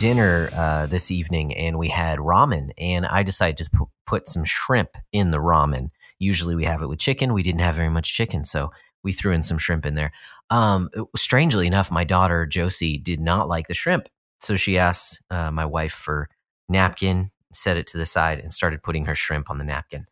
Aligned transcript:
dinner 0.00 0.48
uh, 0.54 0.86
this 0.86 1.10
evening, 1.10 1.54
and 1.54 1.78
we 1.78 1.88
had 1.88 2.18
ramen. 2.18 2.70
And 2.78 3.04
I 3.04 3.22
decided 3.22 3.58
to 3.58 3.70
pu- 3.70 3.90
put 4.06 4.26
some 4.26 4.44
shrimp 4.44 4.96
in 5.12 5.30
the 5.30 5.38
ramen. 5.38 5.90
Usually, 6.18 6.54
we 6.54 6.64
have 6.64 6.82
it 6.82 6.88
with 6.88 6.98
chicken. 6.98 7.34
We 7.34 7.42
didn't 7.42 7.60
have 7.60 7.74
very 7.74 7.90
much 7.90 8.14
chicken, 8.14 8.44
so 8.44 8.72
we 9.02 9.12
threw 9.12 9.32
in 9.32 9.42
some 9.42 9.58
shrimp 9.58 9.84
in 9.84 9.94
there. 9.94 10.12
Um, 10.48 10.88
strangely 11.16 11.66
enough, 11.66 11.90
my 11.90 12.04
daughter 12.04 12.46
Josie 12.46 12.96
did 12.96 13.20
not 13.20 13.46
like 13.46 13.68
the 13.68 13.74
shrimp, 13.74 14.08
so 14.38 14.56
she 14.56 14.78
asked 14.78 15.22
uh, 15.30 15.50
my 15.50 15.66
wife 15.66 15.92
for 15.92 16.28
napkin, 16.68 17.30
set 17.52 17.76
it 17.76 17.86
to 17.88 17.98
the 17.98 18.06
side, 18.06 18.38
and 18.38 18.52
started 18.52 18.82
putting 18.82 19.04
her 19.04 19.14
shrimp 19.14 19.50
on 19.50 19.58
the 19.58 19.64
napkin. 19.64 20.06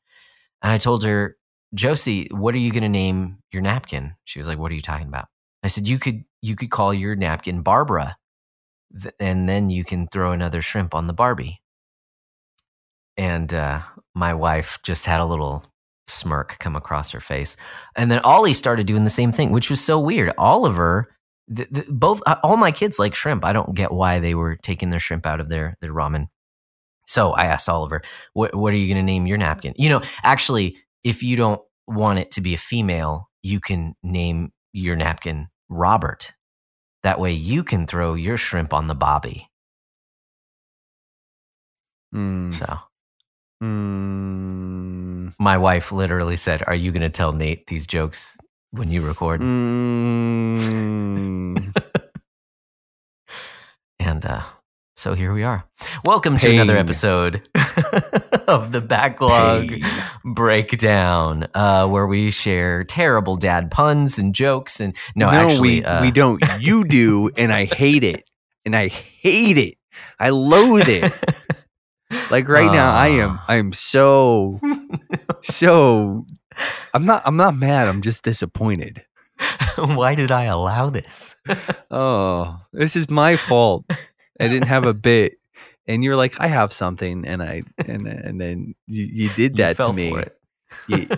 And 0.62 0.70
I 0.70 0.78
told 0.78 1.02
her, 1.04 1.36
Josie, 1.74 2.28
what 2.30 2.54
are 2.54 2.58
you 2.58 2.72
going 2.72 2.82
to 2.82 2.88
name 2.90 3.38
your 3.52 3.62
napkin? 3.62 4.14
She 4.26 4.38
was 4.38 4.48
like, 4.48 4.58
What 4.58 4.70
are 4.70 4.74
you 4.74 4.82
talking 4.82 5.08
about? 5.08 5.28
I 5.62 5.68
said, 5.68 5.88
You 5.88 5.98
could 5.98 6.24
you 6.42 6.56
could 6.56 6.70
call 6.70 6.92
your 6.92 7.16
napkin 7.16 7.62
Barbara, 7.62 8.17
th- 9.00 9.14
and 9.20 9.48
then 9.48 9.70
you 9.70 9.84
can 9.84 10.08
throw 10.08 10.32
another 10.32 10.62
shrimp 10.62 10.94
on 10.94 11.06
the 11.06 11.12
Barbie. 11.14 11.60
And 13.16 13.52
uh, 13.54 13.82
my 14.14 14.34
wife 14.34 14.78
just 14.84 15.06
had 15.06 15.20
a 15.20 15.26
little 15.26 15.64
smirk 16.08 16.58
come 16.60 16.76
across 16.76 17.10
her 17.12 17.20
face, 17.20 17.56
and 17.96 18.10
then 18.10 18.20
Ollie 18.20 18.54
started 18.54 18.86
doing 18.86 19.04
the 19.04 19.10
same 19.10 19.32
thing, 19.32 19.52
which 19.52 19.70
was 19.70 19.80
so 19.80 20.00
weird. 20.00 20.32
Oliver. 20.38 21.08
th- 21.54 21.68
th- 21.70 21.86
both 21.88 22.22
uh, 22.26 22.36
all 22.42 22.56
my 22.56 22.70
kids 22.70 22.98
like 22.98 23.14
shrimp. 23.14 23.44
I 23.44 23.52
don't 23.52 23.74
get 23.74 23.92
why 23.92 24.18
they 24.20 24.34
were 24.34 24.56
taking 24.56 24.90
their 24.90 25.00
shrimp 25.00 25.26
out 25.26 25.40
of 25.40 25.48
their 25.48 25.76
their 25.80 25.92
ramen. 25.92 26.28
So 27.06 27.32
I 27.32 27.46
asked 27.46 27.68
Oliver, 27.68 28.02
"What 28.34 28.54
what 28.54 28.72
are 28.74 28.76
you 28.76 28.86
going 28.92 29.04
to 29.04 29.12
name 29.12 29.26
your 29.26 29.38
napkin?" 29.38 29.74
You 29.76 29.88
know, 29.90 30.02
actually, 30.22 30.78
if 31.04 31.22
you 31.22 31.36
don't 31.36 31.60
want 31.86 32.18
it 32.20 32.30
to 32.32 32.40
be 32.40 32.54
a 32.54 32.58
female, 32.58 33.28
you 33.42 33.60
can 33.60 33.94
name 34.02 34.52
your 34.72 34.96
napkin 34.96 35.48
Robert. 35.70 36.32
That 37.08 37.18
way 37.18 37.32
you 37.32 37.64
can 37.64 37.86
throw 37.86 38.12
your 38.12 38.36
shrimp 38.36 38.74
on 38.74 38.86
the 38.86 38.94
bobby. 38.94 39.48
Mm. 42.14 42.52
So 42.52 42.80
Mm. 43.64 45.32
my 45.38 45.56
wife 45.56 45.90
literally 45.90 46.36
said, 46.36 46.62
Are 46.66 46.74
you 46.74 46.92
going 46.92 47.00
to 47.00 47.08
tell 47.08 47.32
Nate 47.32 47.66
these 47.68 47.86
jokes 47.86 48.36
when 48.72 48.90
you 48.90 49.00
record? 49.00 49.40
Mm. 49.40 50.68
And 53.98 54.26
uh, 54.26 54.42
so 54.98 55.14
here 55.14 55.32
we 55.32 55.44
are. 55.44 55.64
Welcome 56.04 56.38
to 56.38 56.50
another 56.50 56.76
episode 56.76 57.48
of 58.48 58.72
the 58.72 58.80
backlog 58.80 59.68
Pain. 59.68 59.84
breakdown, 60.24 61.44
uh, 61.54 61.86
where 61.86 62.08
we 62.08 62.32
share 62.32 62.82
terrible 62.82 63.36
dad 63.36 63.70
puns 63.70 64.18
and 64.18 64.34
jokes. 64.34 64.80
And 64.80 64.96
no, 65.14 65.30
No, 65.30 65.36
actually, 65.36 65.82
we 65.82 65.84
uh, 65.84 66.02
we 66.02 66.10
don't. 66.10 66.42
You 66.58 66.82
do, 66.88 67.30
and 67.38 67.52
I 67.52 67.66
hate 67.66 68.02
it, 68.02 68.24
and 68.64 68.74
I 68.74 68.88
hate 68.88 69.56
it. 69.56 69.76
I 70.18 70.30
loathe 70.30 70.88
it. 70.88 71.12
Like 72.30 72.48
right 72.48 72.72
now, 72.72 72.94
I 72.94 73.08
am. 73.08 73.32
Ah. 73.32 73.44
I 73.48 73.56
am 73.56 73.70
so 73.74 74.58
so. 75.42 76.24
I'm 76.94 77.04
not. 77.04 77.20
I'm 77.26 77.36
not 77.36 77.54
mad. 77.54 77.86
I'm 77.86 78.00
just 78.00 78.22
disappointed. 78.22 79.04
Why 79.76 80.14
did 80.14 80.32
I 80.32 80.44
allow 80.44 80.88
this? 80.88 81.36
Oh, 81.90 82.60
this 82.72 82.96
is 82.96 83.10
my 83.10 83.36
fault. 83.36 83.84
I 84.40 84.48
didn't 84.48 84.68
have 84.68 84.86
a 84.86 84.94
bit, 84.94 85.34
and 85.86 86.02
you're 86.04 86.16
like, 86.16 86.40
I 86.40 86.46
have 86.48 86.72
something, 86.72 87.26
and 87.26 87.42
I 87.42 87.62
and 87.86 88.06
and 88.26 88.40
then 88.40 88.74
you, 88.86 89.04
you 89.10 89.28
did 89.30 89.52
You 89.58 89.64
that 89.64 89.76
fell 89.76 89.90
to 89.90 89.96
me. 89.96 90.10
for 90.10 90.20
it. 90.20 90.38
You- 90.88 91.08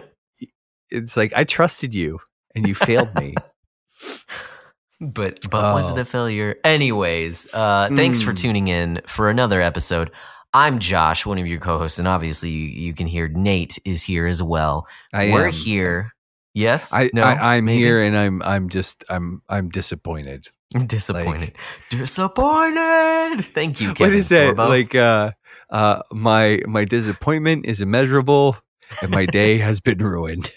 it's 0.92 1.16
like 1.16 1.32
I 1.36 1.44
trusted 1.44 1.94
you, 1.94 2.19
and 2.54 2.66
you 2.66 2.75
failed 2.75 3.14
me. 3.14 3.34
but 5.00 5.38
but 5.50 5.75
was 5.75 5.91
it 5.91 5.98
Oh. 5.98 6.00
a 6.00 6.04
failure? 6.04 6.56
Anyways, 6.64 7.48
uh, 7.54 7.88
thanks 7.94 8.20
for 8.20 8.32
Mm. 8.32 8.36
tuning 8.38 8.69
in 8.69 9.00
for 9.06 9.31
another 9.31 9.60
episode. 9.60 10.10
I'm 10.52 10.81
Josh, 10.81 11.25
one 11.25 11.38
of 11.38 11.47
your 11.47 11.60
co-hosts, 11.60 11.98
and 12.00 12.08
obviously 12.08 12.50
you, 12.50 12.66
you 12.88 12.92
can 12.92 13.06
hear 13.06 13.28
Nate 13.28 13.78
is 13.84 14.02
here 14.02 14.26
as 14.26 14.42
well. 14.42 14.88
I 15.12 15.31
We're 15.31 15.47
am. 15.47 15.52
here. 15.52 16.10
Yes, 16.54 16.92
I, 16.92 17.08
no, 17.14 17.22
I 17.22 17.56
I'm 17.56 17.66
maybe? 17.66 17.78
here, 17.78 18.02
and 18.02 18.16
I'm 18.16 18.42
I'm 18.42 18.69
just 18.69 19.04
I'm 19.08 19.42
I'm 19.48 19.69
disappointed. 19.69 20.48
Disappointed. 20.86 21.56
Disappointed. 21.91 23.44
Thank 23.44 23.81
you, 23.81 23.88
what 23.88 23.97
Kevin 23.97 24.19
is 24.19 24.28
that? 24.28 24.54
Sorbo. 24.54 24.69
Like 24.69 24.94
uh 24.94 25.32
uh 25.70 26.03
my 26.12 26.60
my 26.66 26.84
disappointment 26.84 27.66
is 27.66 27.81
immeasurable, 27.81 28.56
and 29.03 29.10
my 29.10 29.26
day 29.26 29.58
has 29.58 29.81
been 29.81 29.98
ruined. 29.98 30.53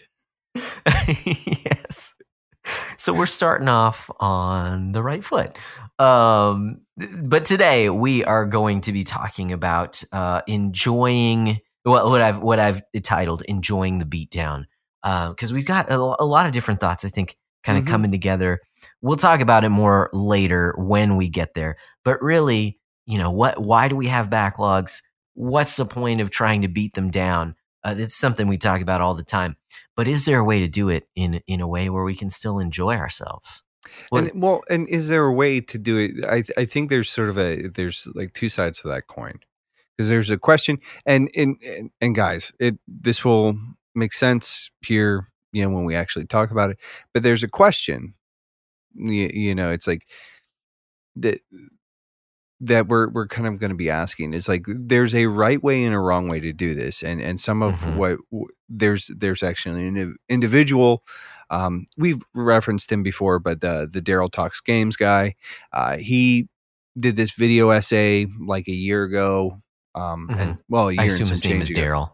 yes. 1.07 2.13
So 2.97 3.13
we're 3.13 3.25
starting 3.25 3.67
off 3.67 4.09
on 4.19 4.91
the 4.91 5.01
right 5.03 5.23
foot. 5.23 5.57
Um, 5.99 6.81
but 7.23 7.45
today 7.45 7.89
we 7.89 8.23
are 8.23 8.45
going 8.45 8.81
to 8.81 8.91
be 8.91 9.03
talking 9.03 9.51
about 9.51 10.03
uh, 10.11 10.41
enjoying 10.47 11.59
what, 11.83 12.05
what 12.05 12.21
I've 12.21 12.39
what 12.39 12.59
I've 12.59 12.81
titled 13.03 13.41
"Enjoying 13.47 13.97
the 13.97 14.05
Beatdown" 14.05 14.65
because 15.01 15.51
we've 15.51 15.65
got 15.65 15.91
a, 15.91 15.95
a 15.95 16.25
lot 16.25 16.45
of 16.45 16.51
different 16.51 16.79
thoughts. 16.79 17.03
I 17.03 17.09
think 17.09 17.35
kind 17.63 17.77
of 17.77 17.83
Mhm. 17.85 17.87
coming 17.87 18.11
together. 18.11 18.59
We'll 19.03 19.17
talk 19.17 19.39
about 19.41 19.63
it 19.63 19.69
more 19.69 20.09
later 20.13 20.73
when 20.79 21.15
we 21.15 21.29
get 21.29 21.53
there. 21.53 21.77
But 22.03 22.19
really, 22.23 22.79
you 23.05 23.19
know, 23.19 23.29
what? 23.29 23.61
Why 23.61 23.87
do 23.87 23.95
we 23.95 24.07
have 24.07 24.31
backlogs? 24.31 25.01
What's 25.35 25.75
the 25.75 25.85
point 25.85 26.21
of 26.21 26.31
trying 26.31 26.63
to 26.63 26.67
beat 26.67 26.95
them 26.95 27.11
down? 27.11 27.55
Uh, 27.83 27.93
it's 27.97 28.15
something 28.15 28.47
we 28.47 28.57
talk 28.57 28.81
about 28.81 29.01
all 29.01 29.13
the 29.13 29.23
time 29.23 29.57
but 29.95 30.07
is 30.07 30.25
there 30.25 30.39
a 30.39 30.43
way 30.43 30.59
to 30.59 30.67
do 30.67 30.89
it 30.89 31.07
in 31.15 31.41
in 31.47 31.61
a 31.61 31.67
way 31.67 31.89
where 31.89 32.03
we 32.03 32.15
can 32.15 32.29
still 32.29 32.59
enjoy 32.59 32.95
ourselves 32.95 33.63
Well- 34.11 34.23
and 34.25 34.41
well, 34.41 34.61
and 34.69 34.87
is 34.87 35.07
there 35.07 35.25
a 35.25 35.33
way 35.33 35.59
to 35.61 35.77
do 35.77 35.97
it? 35.97 36.25
I 36.25 36.43
I 36.57 36.65
think 36.65 36.89
there's 36.89 37.09
sort 37.09 37.29
of 37.29 37.37
a 37.37 37.67
there's 37.67 38.07
like 38.15 38.33
two 38.33 38.49
sides 38.49 38.81
to 38.81 38.87
that 38.89 39.07
coin 39.07 39.39
because 39.97 40.09
there's 40.09 40.31
a 40.31 40.37
question, 40.37 40.79
and 41.05 41.29
and 41.35 41.57
and, 42.01 42.15
guys, 42.15 42.51
it 42.59 42.75
this 42.87 43.23
will 43.25 43.55
make 43.95 44.13
sense 44.13 44.71
here, 44.81 45.27
you 45.51 45.63
know, 45.63 45.69
when 45.69 45.85
we 45.85 45.95
actually 45.95 46.25
talk 46.25 46.51
about 46.51 46.71
it. 46.71 46.77
But 47.13 47.23
there's 47.23 47.43
a 47.43 47.47
question, 47.47 48.13
you, 48.95 49.29
you 49.33 49.55
know, 49.55 49.71
it's 49.71 49.87
like 49.87 50.07
that 51.17 51.39
that 52.59 52.87
we're 52.87 53.09
we're 53.09 53.27
kind 53.27 53.47
of 53.47 53.59
going 53.59 53.71
to 53.71 53.75
be 53.75 53.89
asking 53.89 54.33
is 54.33 54.47
like 54.47 54.63
there's 54.67 55.13
a 55.13 55.25
right 55.25 55.61
way 55.61 55.83
and 55.83 55.93
a 55.93 55.99
wrong 55.99 56.29
way 56.29 56.39
to 56.39 56.53
do 56.53 56.73
this 56.73 57.03
and 57.03 57.21
and 57.21 57.39
some 57.39 57.61
of 57.61 57.73
Mhm. 57.81 57.95
what 57.97 58.17
w- 58.31 58.47
there's 58.69 59.07
there's 59.17 59.43
actually 59.43 59.85
an 59.87 59.95
indiv- 59.95 60.15
individual 60.29 61.03
um 61.49 61.85
we've 61.97 62.21
referenced 62.33 62.89
him 62.91 63.03
before 63.03 63.39
but 63.39 63.59
the 63.59 63.89
the 63.91 64.01
Daryl 64.01 64.31
Talks 64.31 64.61
Games 64.61 64.95
guy 64.95 65.35
uh 65.73 65.97
he 65.97 66.47
did 66.97 67.15
this 67.15 67.31
video 67.31 67.69
essay 67.71 68.27
like 68.39 68.67
a 68.67 68.71
year 68.71 69.03
ago 69.03 69.61
um 69.95 70.29
and 70.29 70.57
well 70.69 70.87
a 70.89 70.93
year 70.93 71.01
i 71.01 71.05
assume 71.05 71.27
his 71.27 71.43
name 71.43 71.61
is 71.61 71.69
daryl 71.69 72.13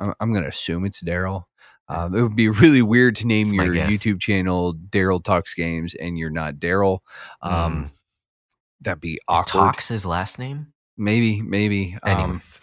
I'm, 0.00 0.14
I'm 0.20 0.32
going 0.32 0.42
to 0.42 0.48
assume 0.48 0.84
it's 0.84 1.00
Daryl. 1.02 1.44
Um, 1.94 2.14
it 2.14 2.22
would 2.22 2.36
be 2.36 2.48
really 2.48 2.82
weird 2.82 3.16
to 3.16 3.26
name 3.26 3.48
That's 3.48 3.56
your. 3.56 3.74
YouTube 3.90 4.20
channel 4.20 4.74
Daryl 4.74 5.22
Talks 5.22 5.54
Games 5.54 5.94
and 5.94 6.16
you're 6.18 6.30
not 6.30 6.54
Daryl. 6.56 7.00
Um, 7.40 7.84
Mm. 7.86 7.90
That'd 8.80 9.00
be 9.00 9.12
is 9.14 9.18
awkward. 9.28 9.46
talks 9.46 9.88
his 9.88 10.04
last 10.04 10.38
name 10.38 10.72
Maybe, 10.96 11.40
maybe. 11.42 11.96
Um, 12.02 12.18
anyways 12.18 12.60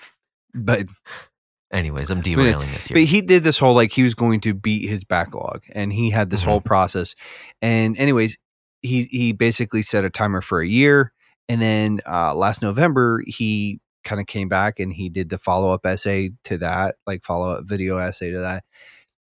but 0.54 0.86
anyways 1.72 2.10
i'm 2.10 2.22
derailing 2.22 2.70
this 2.72 2.88
here 2.88 2.96
but 2.96 3.04
he 3.04 3.22
did 3.22 3.44
this 3.44 3.58
whole 3.60 3.74
like 3.76 3.92
he 3.92 4.04
was 4.04 4.16
going 4.16 4.42
to 4.42 4.54
beat 4.54 4.90
his 4.90 5.04
backlog, 5.04 5.64
and 5.76 5.94
he 5.94 6.10
had 6.10 6.30
this 6.30 6.42
Mhm. 6.42 6.46
whole 6.46 6.62
process. 6.62 7.16
And 7.62 7.98
anyways, 7.98 8.38
he 8.82 9.08
he 9.12 9.32
basically 9.34 9.82
set 9.84 10.04
a 10.06 10.10
timer 10.10 10.42
for 10.42 10.60
a 10.62 10.68
year, 10.68 11.14
and 11.48 11.62
then 11.62 12.00
uh, 12.08 12.34
last 12.36 12.62
November 12.62 13.22
he 13.28 13.80
kind 14.04 14.20
of 14.22 14.28
came 14.28 14.48
back 14.50 14.80
and 14.80 14.92
he 14.94 15.10
did 15.10 15.30
the 15.30 15.38
follow 15.38 15.72
up 15.72 15.86
essay 15.86 16.32
to 16.46 16.58
that, 16.58 16.96
like 17.06 17.24
follow 17.24 17.52
up 17.52 17.66
video 17.66 17.98
essay 17.98 18.32
to 18.32 18.40
that, 18.40 18.64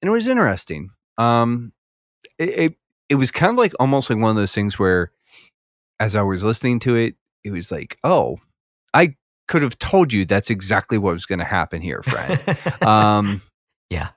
and 0.02 0.10
it 0.10 0.12
was 0.12 0.28
interesting. 0.28 0.90
Um, 1.18 1.74
it, 2.38 2.50
it 2.72 2.76
it 3.10 3.16
was 3.16 3.32
kind 3.32 3.52
of 3.52 3.58
like 3.58 3.74
almost 3.80 4.10
like 4.10 4.20
one 4.20 4.30
of 4.30 4.36
those 4.36 4.54
things 4.54 4.78
where, 4.80 5.12
as 6.00 6.16
I 6.16 6.22
was 6.22 6.44
listening 6.44 6.80
to 6.80 6.96
it, 6.96 7.16
it 7.44 7.52
was 7.52 7.72
like, 7.72 7.98
oh, 8.04 8.38
I 8.94 9.16
could 9.48 9.62
have 9.64 9.78
told 9.80 10.14
you 10.14 10.26
that's 10.26 10.50
exactly 10.50 10.98
what 10.98 11.14
was 11.14 11.26
going 11.26 11.40
to 11.40 11.46
happen 11.46 11.82
here, 11.82 12.02
friend. 12.04 12.40
um, 12.82 13.42
yeah 13.90 14.10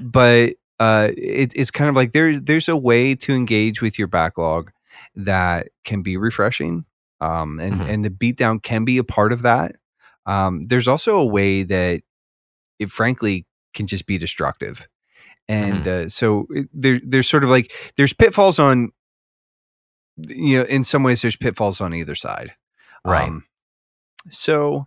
but 0.00 0.54
uh, 0.78 1.08
it, 1.16 1.52
it's 1.54 1.70
kind 1.70 1.90
of 1.90 1.96
like 1.96 2.12
there's 2.12 2.40
there's 2.42 2.68
a 2.68 2.76
way 2.76 3.14
to 3.14 3.34
engage 3.34 3.82
with 3.82 3.98
your 3.98 4.08
backlog 4.08 4.70
that 5.14 5.68
can 5.84 6.02
be 6.02 6.16
refreshing, 6.16 6.84
um, 7.20 7.58
and 7.60 7.74
Mhm. 7.74 7.88
and 7.88 8.04
the 8.04 8.10
beatdown 8.10 8.62
can 8.62 8.84
be 8.84 8.96
a 8.98 9.04
part 9.04 9.32
of 9.32 9.42
that. 9.42 9.76
Um, 10.26 10.62
there's 10.62 10.88
also 10.88 11.18
a 11.18 11.26
way 11.26 11.64
that 11.64 12.02
it 12.78 12.90
frankly 12.90 13.46
can 13.74 13.86
just 13.86 14.06
be 14.06 14.16
destructive, 14.18 14.88
and 15.50 15.88
uh, 15.88 16.08
so 16.08 16.46
there 16.72 17.00
there's 17.04 17.28
sort 17.28 17.44
of 17.44 17.50
like 17.50 17.72
there's 17.96 18.12
pitfalls 18.12 18.58
on 18.58 18.90
you 20.16 20.58
know 20.58 20.64
in 20.64 20.84
some 20.84 21.02
ways 21.02 21.22
there's 21.22 21.36
pitfalls 21.36 21.80
on 21.80 21.94
either 21.94 22.14
side, 22.14 22.52
right 23.04 23.28
um, 23.28 23.44
so. 24.28 24.86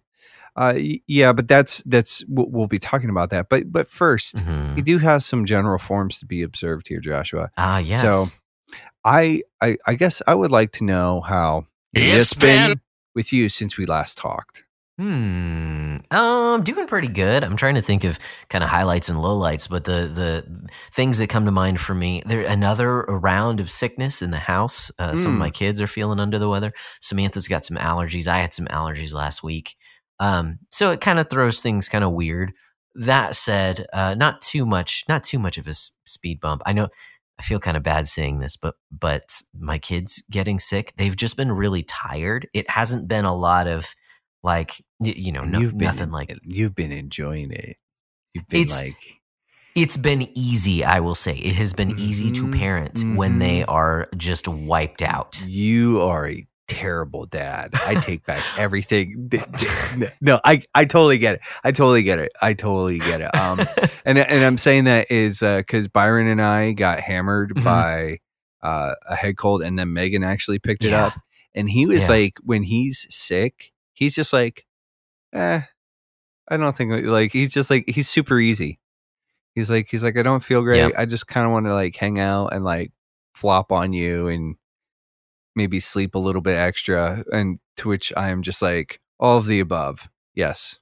Uh, 0.56 0.76
yeah, 1.08 1.34
but 1.34 1.48
that's 1.48 1.82
that's 1.88 2.24
we'll, 2.28 2.48
we'll 2.48 2.68
be 2.68 2.78
talking 2.78 3.10
about 3.10 3.32
that. 3.32 3.48
But 3.50 3.72
but 3.72 3.88
1st 3.90 4.36
Mhm. 4.44 4.76
we 4.76 4.84
do 4.84 5.00
have 5.00 5.24
some 5.24 5.46
general 5.46 5.80
forms 5.80 6.20
to 6.20 6.28
be 6.28 6.44
observed 6.44 6.88
here, 6.90 7.00
Joshua. 7.00 7.50
ah 7.58 7.80
yes 7.80 8.40
I, 9.04 9.42
I 9.62 9.78
I 9.88 9.96
guess 9.96 10.22
I 10.28 10.36
would 10.36 10.52
like 10.52 10.72
to 10.74 10.84
know 10.84 11.22
how 11.22 11.64
It's 11.94 12.36
been 12.36 12.80
with 13.16 13.34
you 13.34 13.50
since 13.50 13.80
we 13.80 13.88
last 13.88 14.20
talked. 14.20 14.64
Hmm. 15.00 15.98
Um, 16.12 16.62
doing 16.64 16.86
pretty 16.86 17.08
good. 17.08 17.44
I'm 17.44 17.56
trying 17.58 17.74
to 17.76 17.82
think 17.82 18.04
of 18.04 18.20
kind 18.50 18.64
of 18.64 18.70
highlights 18.70 19.10
and 19.10 19.18
lowlights, 19.18 19.68
but 19.68 19.86
the 19.86 20.08
the 20.14 20.70
things 20.92 21.18
that 21.18 21.30
come 21.30 21.46
to 21.46 21.52
mind 21.52 21.80
for 21.80 21.96
me, 21.96 22.22
there 22.28 22.42
another 22.42 23.02
round 23.02 23.60
of 23.60 23.72
sickness 23.72 24.22
in 24.22 24.30
the 24.30 24.38
house. 24.38 24.92
Uh, 25.00 25.16
Some 25.16 25.32
of 25.32 25.38
Mm. 25.38 25.40
my 25.40 25.50
kids 25.50 25.82
are 25.82 25.88
feeling 25.88 26.20
under 26.20 26.38
the 26.38 26.48
weather. 26.48 26.74
Samantha's 27.02 27.48
got 27.48 27.66
some 27.66 27.78
allergies. 27.78 28.28
I 28.28 28.38
had 28.38 28.54
some 28.54 28.68
allergies 28.68 29.14
last 29.14 29.42
week. 29.42 29.76
Um, 30.20 30.60
so 30.72 30.92
it 30.92 31.02
kind 31.02 31.18
of 31.18 31.28
throws 31.28 31.60
things 31.60 31.90
kind 31.90 32.04
of 32.04 32.12
weird. 32.12 32.52
That 32.94 33.36
said, 33.36 33.88
uh, 33.94 34.14
not 34.14 34.42
too 34.42 34.64
much, 34.64 35.06
not 35.10 35.24
too 35.24 35.40
much 35.40 35.58
of 35.58 35.66
a 35.68 35.74
speed 36.06 36.40
bump. 36.40 36.62
I 36.68 36.74
know 36.74 36.90
I 37.40 37.42
feel 37.42 37.60
kind 37.60 37.76
of 37.76 37.82
bad 37.82 38.08
saying 38.08 38.38
this, 38.40 38.56
but 38.58 38.76
but 38.92 39.42
my 39.60 39.80
kids 39.80 40.22
getting 40.30 40.60
sick, 40.60 40.94
they've 40.98 41.16
just 41.16 41.36
been 41.36 41.52
really 41.52 41.82
tired. 41.82 42.48
It 42.54 42.70
hasn't 42.70 43.08
been 43.08 43.26
a 43.26 43.36
lot 43.36 43.66
of 43.68 43.96
like 44.44 44.84
you 45.00 45.32
know 45.32 45.44
no, 45.44 45.60
you've 45.60 45.78
been 45.78 45.86
nothing 45.86 46.12
like 46.12 46.38
you've 46.44 46.76
been 46.76 46.92
enjoying 46.92 47.52
it. 47.52 47.78
You've 48.34 48.48
been 48.48 48.62
It's- 48.62 48.82
like 48.82 48.98
it's 49.76 49.98
been 49.98 50.30
easy 50.36 50.84
i 50.86 51.00
will 51.00 51.16
say 51.16 51.36
it 51.36 51.56
has 51.56 51.74
been 51.74 51.98
easy 52.00 52.30
to 52.30 52.44
Mhm, 52.46 52.60
parent 52.60 53.04
when 53.16 53.40
they 53.40 53.62
mhm. 53.62 53.66
are 53.70 54.06
just 54.16 54.48
wiped 54.48 55.02
out 55.02 55.44
you 55.48 56.00
are 56.00 56.30
a 56.30 56.46
terrible 56.70 57.26
dad. 57.26 57.72
I 57.86 57.96
take 57.96 58.26
back 58.26 58.42
everything. 58.58 59.30
No, 60.22 60.40
I 60.46 60.64
I 60.74 60.86
totally 60.86 61.18
get 61.18 61.36
it. 61.36 61.42
I 61.64 61.72
totally 61.72 62.04
get 62.04 62.20
it. 62.20 62.32
I 62.42 62.54
totally 62.54 63.00
get 63.00 63.20
it. 63.22 63.36
Um, 63.36 63.60
and 64.06 64.18
and 64.18 64.46
I'm 64.46 64.58
saying 64.58 64.86
that 64.86 65.12
is 65.12 65.40
because 65.40 65.88
Byron 65.90 66.28
and 66.28 66.42
I 66.42 66.72
got 66.72 67.00
hammered 67.02 67.54
Mhm. 67.56 67.64
by 67.64 68.20
uh, 68.62 68.96
a 69.08 69.16
head 69.16 69.36
cold, 69.38 69.62
and 69.62 69.78
then 69.78 69.92
Megan 69.92 70.24
actually 70.24 70.58
picked 70.58 70.84
it 70.86 70.92
Yeah. 70.92 71.08
up, 71.08 71.20
and 71.54 71.70
he 71.70 71.86
was 71.86 72.04
Yeah. 72.04 72.10
like, 72.10 72.38
when 72.44 72.64
he's 72.64 73.06
sick, 73.10 73.73
he's 73.94 74.16
just 74.16 74.34
like, 74.34 74.66
eh, 75.34 75.62
I 76.50 76.58
don't 76.58 76.76
think 76.76 77.06
like 77.06 77.32
he's 77.32 77.54
just 77.54 77.70
like 77.70 77.86
he's 77.88 78.10
super 78.10 78.40
easy. 78.40 78.80
He's 79.56 79.70
like 79.70 79.88
he's 79.90 80.04
like 80.04 80.18
I 80.18 80.24
don't 80.24 80.44
feel 80.44 80.62
great. 80.62 80.94
I 80.98 81.06
just 81.06 81.28
kind 81.28 81.46
of 81.46 81.52
want 81.52 81.66
to 81.68 81.74
like 81.74 81.96
hang 81.96 82.20
out 82.20 82.48
and 82.54 82.66
like 82.66 82.92
flop 83.36 83.72
on 83.72 83.94
you 83.94 84.28
and 84.28 84.56
maybe 85.56 85.80
sleep 85.80 86.16
a 86.16 86.20
little 86.20 86.42
bit 86.42 86.58
extra. 86.58 87.24
And 87.32 87.60
to 87.78 87.90
which 87.90 88.12
I 88.18 88.30
am 88.30 88.42
just 88.42 88.62
like 88.62 89.00
all 89.20 89.38
of 89.38 89.46
the 89.46 89.60
above. 89.60 90.10
Yes. 90.36 90.80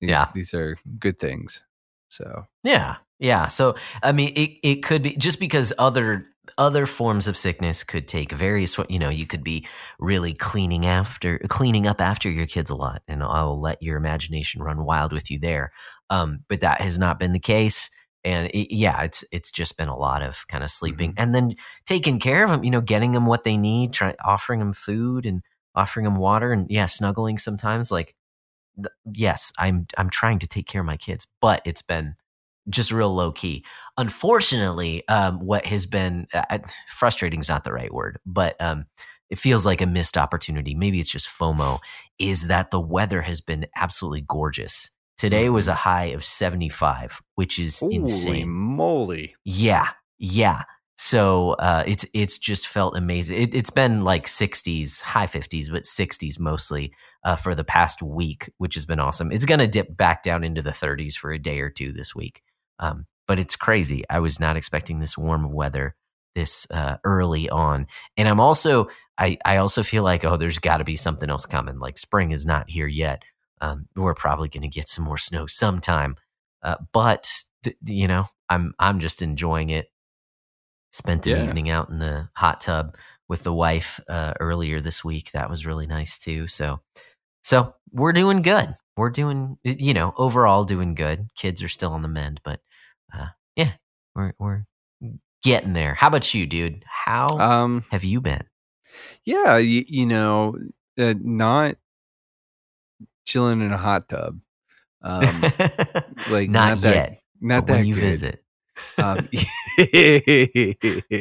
These, 0.00 0.10
Yeah. 0.10 0.26
These 0.34 0.54
are 0.54 0.78
good 0.98 1.18
things. 1.18 1.62
So 2.08 2.46
yeah 2.64 2.96
yeah 3.20 3.46
so 3.46 3.74
i 4.02 4.10
mean 4.10 4.32
it, 4.34 4.50
it 4.62 4.82
could 4.82 5.02
be 5.02 5.16
just 5.16 5.38
because 5.38 5.72
other 5.78 6.26
other 6.58 6.86
forms 6.86 7.28
of 7.28 7.36
sickness 7.36 7.84
could 7.84 8.08
take 8.08 8.32
various 8.32 8.76
you 8.88 8.98
know 8.98 9.08
you 9.08 9.26
could 9.26 9.44
be 9.44 9.66
really 9.98 10.32
cleaning 10.32 10.86
after 10.86 11.38
cleaning 11.48 11.86
up 11.86 12.00
after 12.00 12.28
your 12.30 12.46
kids 12.46 12.70
a 12.70 12.74
lot 12.74 13.02
and 13.06 13.22
i'll 13.22 13.60
let 13.60 13.82
your 13.82 13.96
imagination 13.96 14.62
run 14.62 14.84
wild 14.84 15.12
with 15.12 15.30
you 15.30 15.38
there. 15.38 15.70
Um 16.08 16.40
but 16.48 16.60
that 16.62 16.80
has 16.80 16.98
not 16.98 17.18
been 17.20 17.32
the 17.32 17.38
case 17.38 17.88
and 18.24 18.48
it, 18.48 18.74
yeah 18.74 19.02
it's 19.02 19.24
it's 19.30 19.50
just 19.50 19.76
been 19.76 19.88
a 19.88 19.96
lot 19.96 20.22
of 20.22 20.46
kind 20.48 20.64
of 20.64 20.70
sleeping 20.70 21.14
and 21.16 21.34
then 21.34 21.52
taking 21.86 22.18
care 22.18 22.42
of 22.44 22.50
them 22.50 22.64
you 22.64 22.70
know 22.70 22.80
getting 22.80 23.12
them 23.12 23.26
what 23.26 23.44
they 23.44 23.56
need 23.56 23.92
try 23.92 24.14
offering 24.24 24.58
them 24.58 24.72
food 24.72 25.24
and 25.24 25.42
offering 25.74 26.04
them 26.04 26.16
water 26.16 26.52
and 26.52 26.66
yeah 26.70 26.86
snuggling 26.86 27.38
sometimes 27.38 27.90
like 27.90 28.14
th- 28.76 28.88
yes 29.12 29.52
i'm 29.58 29.86
i'm 29.96 30.10
trying 30.10 30.38
to 30.38 30.48
take 30.48 30.66
care 30.66 30.80
of 30.80 30.86
my 30.86 30.96
kids 30.96 31.26
but 31.40 31.62
it's 31.64 31.82
been 31.82 32.14
just 32.68 32.92
real 32.92 33.14
low 33.14 33.32
key 33.32 33.64
unfortunately 33.96 35.06
um 35.08 35.38
what 35.40 35.66
has 35.66 35.86
been 35.86 36.26
uh, 36.34 36.58
frustrating 36.88 37.40
is 37.40 37.48
not 37.48 37.64
the 37.64 37.72
right 37.72 37.92
word 37.92 38.18
but 38.26 38.54
um 38.60 38.84
it 39.30 39.38
feels 39.38 39.64
like 39.64 39.80
a 39.80 39.86
missed 39.86 40.18
opportunity 40.18 40.74
maybe 40.74 41.00
it's 41.00 41.10
just 41.10 41.28
fomo 41.28 41.78
is 42.18 42.48
that 42.48 42.70
the 42.70 42.80
weather 42.80 43.22
has 43.22 43.40
been 43.40 43.66
absolutely 43.76 44.24
gorgeous 44.26 44.90
today 45.16 45.48
was 45.48 45.68
a 45.68 45.74
high 45.74 46.06
of 46.06 46.24
75 46.24 47.22
which 47.34 47.58
is 47.58 47.80
holy 47.80 47.96
insane 47.96 48.50
moly. 48.80 49.34
yeah, 49.44 49.88
yeah. 50.18 50.62
So 50.96 51.52
uh, 51.52 51.82
it's 51.86 52.04
it's 52.12 52.38
just 52.38 52.68
felt 52.68 52.96
amazing. 52.96 53.40
It, 53.40 53.54
it's 53.54 53.70
been 53.70 54.04
like 54.04 54.26
60s, 54.26 55.00
high 55.00 55.26
50s, 55.26 55.70
but 55.70 55.84
60s 55.84 56.38
mostly 56.38 56.92
uh, 57.24 57.36
for 57.36 57.54
the 57.54 57.64
past 57.64 58.02
week, 58.02 58.52
which 58.58 58.74
has 58.74 58.84
been 58.84 59.00
awesome. 59.00 59.32
It's 59.32 59.46
going 59.46 59.60
to 59.60 59.66
dip 59.66 59.96
back 59.96 60.22
down 60.22 60.44
into 60.44 60.60
the 60.60 60.70
30s 60.70 61.14
for 61.14 61.32
a 61.32 61.38
day 61.38 61.60
or 61.60 61.70
two 61.70 61.92
this 61.92 62.14
week, 62.14 62.42
um, 62.80 63.06
but 63.28 63.38
it's 63.38 63.56
crazy. 63.56 64.04
I 64.10 64.18
was 64.20 64.40
not 64.40 64.56
expecting 64.56 64.98
this 64.98 65.16
warm 65.16 65.52
weather 65.52 65.94
this 66.34 66.66
uh, 66.72 66.96
early 67.04 67.48
on, 67.50 67.86
and 68.16 68.28
I'm 68.28 68.40
also 68.40 68.88
I 69.18 69.38
I 69.44 69.58
also 69.58 69.82
feel 69.84 70.02
like 70.02 70.24
oh, 70.24 70.36
there's 70.36 70.58
got 70.58 70.78
to 70.78 70.84
be 70.84 70.96
something 70.96 71.30
else 71.30 71.46
coming. 71.46 71.78
Like 71.78 71.98
spring 71.98 72.32
is 72.32 72.44
not 72.44 72.68
here 72.70 72.88
yet. 72.88 73.22
Um, 73.60 73.86
we're 73.94 74.14
probably 74.14 74.48
going 74.48 74.62
to 74.62 74.68
get 74.68 74.88
some 74.88 75.04
more 75.04 75.18
snow 75.18 75.46
sometime, 75.46 76.16
uh, 76.62 76.76
but 76.92 77.30
th- 77.62 77.76
you 77.84 78.08
know 78.08 78.24
i'm 78.48 78.74
i'm 78.78 79.00
just 79.00 79.22
enjoying 79.22 79.70
it 79.70 79.90
spent 80.92 81.26
an 81.26 81.36
Yeah. 81.36 81.44
evening 81.44 81.70
out 81.70 81.88
in 81.88 81.98
the 81.98 82.28
hot 82.34 82.60
tub 82.60 82.96
with 83.28 83.44
the 83.44 83.52
wife 83.52 84.00
uh, 84.08 84.34
earlier 84.40 84.80
this 84.80 85.04
week 85.04 85.30
that 85.32 85.48
was 85.48 85.66
really 85.66 85.86
nice 85.86 86.18
too 86.18 86.46
so 86.48 86.80
so 87.42 87.74
we're 87.92 88.12
doing 88.12 88.42
good 88.42 88.76
we're 88.96 89.10
doing 89.10 89.56
you 89.62 89.94
know 89.94 90.12
overall 90.16 90.64
doing 90.64 90.94
good 90.94 91.28
kids 91.36 91.62
are 91.62 91.68
still 91.68 91.92
on 91.92 92.02
the 92.02 92.08
mend 92.08 92.40
but 92.44 92.60
uh, 93.12 93.26
yeah 93.56 93.72
we're 94.14 94.32
we're 94.38 94.64
getting 95.42 95.72
there 95.72 95.94
how 95.94 96.08
about 96.08 96.34
you 96.34 96.46
dude 96.46 96.84
how 96.86 97.26
Um, 97.38 97.84
have 97.90 98.04
you 98.04 98.20
been 98.20 98.42
yeah, 99.24 99.56
you, 99.58 99.84
you 99.86 100.06
know, 100.06 100.56
uh, 100.98 101.14
not 101.20 101.76
chilling 103.24 103.60
in 103.60 103.70
a 103.72 103.76
hot 103.76 104.08
tub. 104.08 104.40
Um, 105.02 105.22
like 106.30 106.50
not, 106.50 106.70
not 106.70 106.80
that- 106.80 106.94
yet 106.94 107.20
not 107.40 107.66
but 107.66 107.72
when 107.74 107.82
that 107.82 107.86
you 107.86 107.94
good. 107.94 108.00
visit 108.00 108.44
Um, 108.98 109.28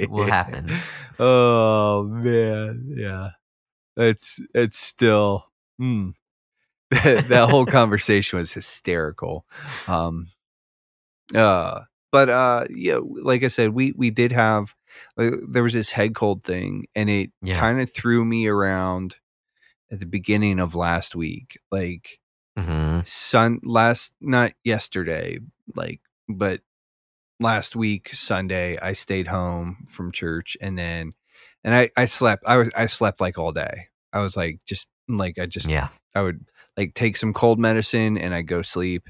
will 0.10 0.26
happen. 0.26 0.70
Oh 1.22 2.04
man, 2.04 2.86
yeah. 2.88 3.30
It's 3.98 4.40
it's 4.56 4.80
still 4.80 5.46
mm. 5.82 6.14
that, 6.92 7.28
that 7.28 7.50
whole 7.50 7.66
conversation 7.66 8.40
was 8.40 8.54
hysterical. 8.54 9.46
Um 9.88 10.28
uh 11.36 11.82
but 12.12 12.30
uh 12.30 12.66
yeah, 12.70 13.00
like 13.04 13.44
I 13.44 13.50
said, 13.50 13.72
we 13.72 13.94
we 13.96 14.10
did 14.10 14.32
have 14.32 14.76
like, 15.18 15.34
there 15.48 15.64
was 15.64 15.74
this 15.74 15.92
head 15.92 16.16
cold 16.16 16.44
thing 16.44 16.86
and 16.96 17.10
it 17.10 17.32
Yeah. 17.42 17.56
kind 17.60 17.80
of 17.80 17.92
threw 17.92 18.26
me 18.26 18.48
around 18.48 19.18
at 19.92 20.00
the 20.00 20.06
beginning 20.08 20.60
of 20.60 20.76
last 20.76 21.16
week. 21.16 21.58
Like 21.72 22.20
hmm 22.58 23.02
sun 23.06 23.60
last 23.64 24.12
not 24.20 24.52
yesterday 24.64 25.40
like 25.76 26.02
but 26.28 26.62
last 27.40 27.76
week 27.76 28.10
sunday 28.14 28.78
i 28.82 28.92
stayed 28.94 29.28
home 29.28 29.78
from 29.90 30.12
church 30.12 30.58
and 30.62 30.78
then 30.78 31.14
and 31.64 31.74
i 31.74 31.90
i 31.96 32.06
slept 32.06 32.44
i 32.46 32.58
was 32.58 32.70
i 32.76 32.86
slept 32.86 33.22
like 33.22 33.38
all 33.38 33.52
day 33.54 33.88
i 34.12 34.20
was 34.20 34.36
like 34.36 34.60
just 34.66 34.88
like 35.08 35.40
i 35.40 35.46
just 35.46 35.70
yeah 35.70 35.88
i 36.16 36.22
would 36.22 36.46
like 36.76 36.94
take 36.94 37.16
some 37.16 37.34
cold 37.34 37.60
medicine 37.60 38.18
and 38.18 38.34
i 38.36 38.42
go 38.42 38.62
sleep 38.62 39.08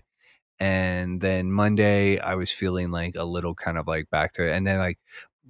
and 0.60 1.22
then 1.22 1.52
monday 1.52 2.20
i 2.20 2.36
was 2.36 2.52
feeling 2.52 2.92
like 2.92 3.16
a 3.16 3.24
little 3.24 3.56
kind 3.56 3.78
of 3.78 3.88
like 3.88 4.10
back 4.10 4.34
to 4.34 4.46
it 4.46 4.52
and 4.52 4.68
then 4.68 4.78
like 4.78 5.00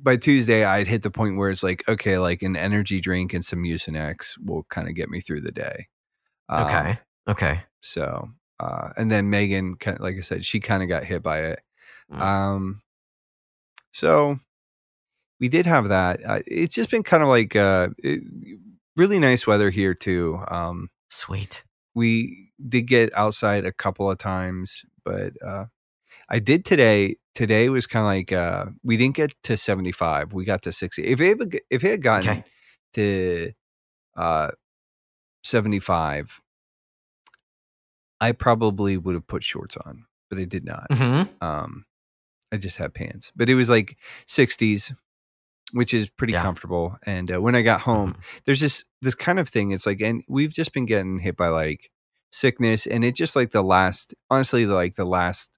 by 0.01 0.15
tuesday 0.15 0.63
i'd 0.63 0.87
hit 0.87 1.03
the 1.03 1.11
point 1.11 1.37
where 1.37 1.49
it's 1.49 1.63
like 1.63 1.87
okay 1.89 2.17
like 2.17 2.41
an 2.41 2.55
energy 2.55 2.99
drink 2.99 3.33
and 3.33 3.43
some 3.43 3.59
mucinex 3.59 4.37
will 4.43 4.63
kind 4.69 4.87
of 4.87 4.95
get 4.95 5.09
me 5.09 5.19
through 5.19 5.41
the 5.41 5.51
day 5.51 5.87
Um, 6.47 6.65
okay 6.65 6.99
okay 7.27 7.63
so, 7.81 8.29
uh, 8.59 8.89
and 8.97 9.09
then 9.09 9.29
Megan, 9.29 9.77
like 9.99 10.17
I 10.17 10.21
said, 10.21 10.45
she 10.45 10.59
kind 10.59 10.83
of 10.83 10.89
got 10.89 11.05
hit 11.05 11.23
by 11.23 11.43
it. 11.43 11.61
Mm. 12.11 12.19
Um, 12.19 12.81
so 13.91 14.37
we 15.39 15.49
did 15.49 15.65
have 15.65 15.89
that. 15.89 16.19
Uh, 16.25 16.39
it's 16.45 16.75
just 16.75 16.91
been 16.91 17.03
kind 17.03 17.23
of 17.23 17.29
like 17.29 17.55
uh, 17.55 17.89
it, 17.99 18.23
really 18.95 19.19
nice 19.19 19.47
weather 19.47 19.69
here 19.69 19.93
too. 19.93 20.43
Um, 20.49 20.89
sweet 21.09 21.63
we 21.95 22.51
did 22.67 22.83
get 22.83 23.11
outside 23.13 23.65
a 23.65 23.73
couple 23.73 24.09
of 24.09 24.17
times, 24.17 24.85
but 25.09 25.33
uh, 25.45 25.65
I 26.29 26.39
did 26.39 26.65
today. 26.65 27.15
Today 27.35 27.69
was 27.69 27.87
kind 27.87 28.03
of 28.05 28.07
like 28.07 28.31
uh, 28.31 28.65
we 28.83 28.97
didn't 28.97 29.15
get 29.15 29.31
to 29.43 29.57
seventy 29.57 29.91
five. 29.91 30.33
We 30.33 30.45
got 30.45 30.61
to 30.63 30.71
sixty. 30.71 31.03
If 31.05 31.19
it 31.21 31.39
had, 31.39 31.59
if 31.69 31.83
it 31.83 31.91
had 31.91 32.01
gotten 32.01 32.29
Okay. 32.29 32.43
to 32.93 33.51
uh, 34.17 34.51
seventy 35.43 35.79
five, 35.79 36.39
I 38.21 38.31
probably 38.33 38.97
would 38.97 39.15
have 39.15 39.27
put 39.27 39.43
shorts 39.43 39.77
on, 39.85 40.05
but 40.29 40.39
I 40.39 40.43
did 40.45 40.65
not. 40.65 40.87
hmm 40.91 41.23
Um, 41.41 41.85
I 42.51 42.57
just 42.57 42.77
had 42.77 42.93
pants, 42.93 43.31
but 43.35 43.49
it 43.49 43.55
was 43.55 43.69
like 43.69 43.97
60s, 44.27 44.91
which 45.71 45.93
is 45.93 46.09
pretty 46.09 46.33
Yeah. 46.33 46.41
comfortable. 46.41 46.97
And 47.05 47.31
uh, 47.31 47.41
when 47.41 47.55
I 47.55 47.61
got 47.61 47.81
home, 47.81 48.15
there's 48.45 48.59
this 48.59 48.85
this 49.01 49.15
kind 49.15 49.39
of 49.39 49.47
thing. 49.47 49.71
It's 49.71 49.85
like, 49.85 50.01
and 50.01 50.23
we've 50.27 50.53
just 50.53 50.73
been 50.73 50.85
getting 50.85 51.19
hit 51.19 51.37
by 51.37 51.49
like 51.49 51.91
sickness, 52.31 52.87
and 52.87 53.03
it 53.03 53.15
just 53.15 53.35
like 53.35 53.51
the 53.51 53.63
last, 53.63 54.15
honestly, 54.29 54.65
like 54.65 54.95
the 54.95 55.05
last 55.05 55.51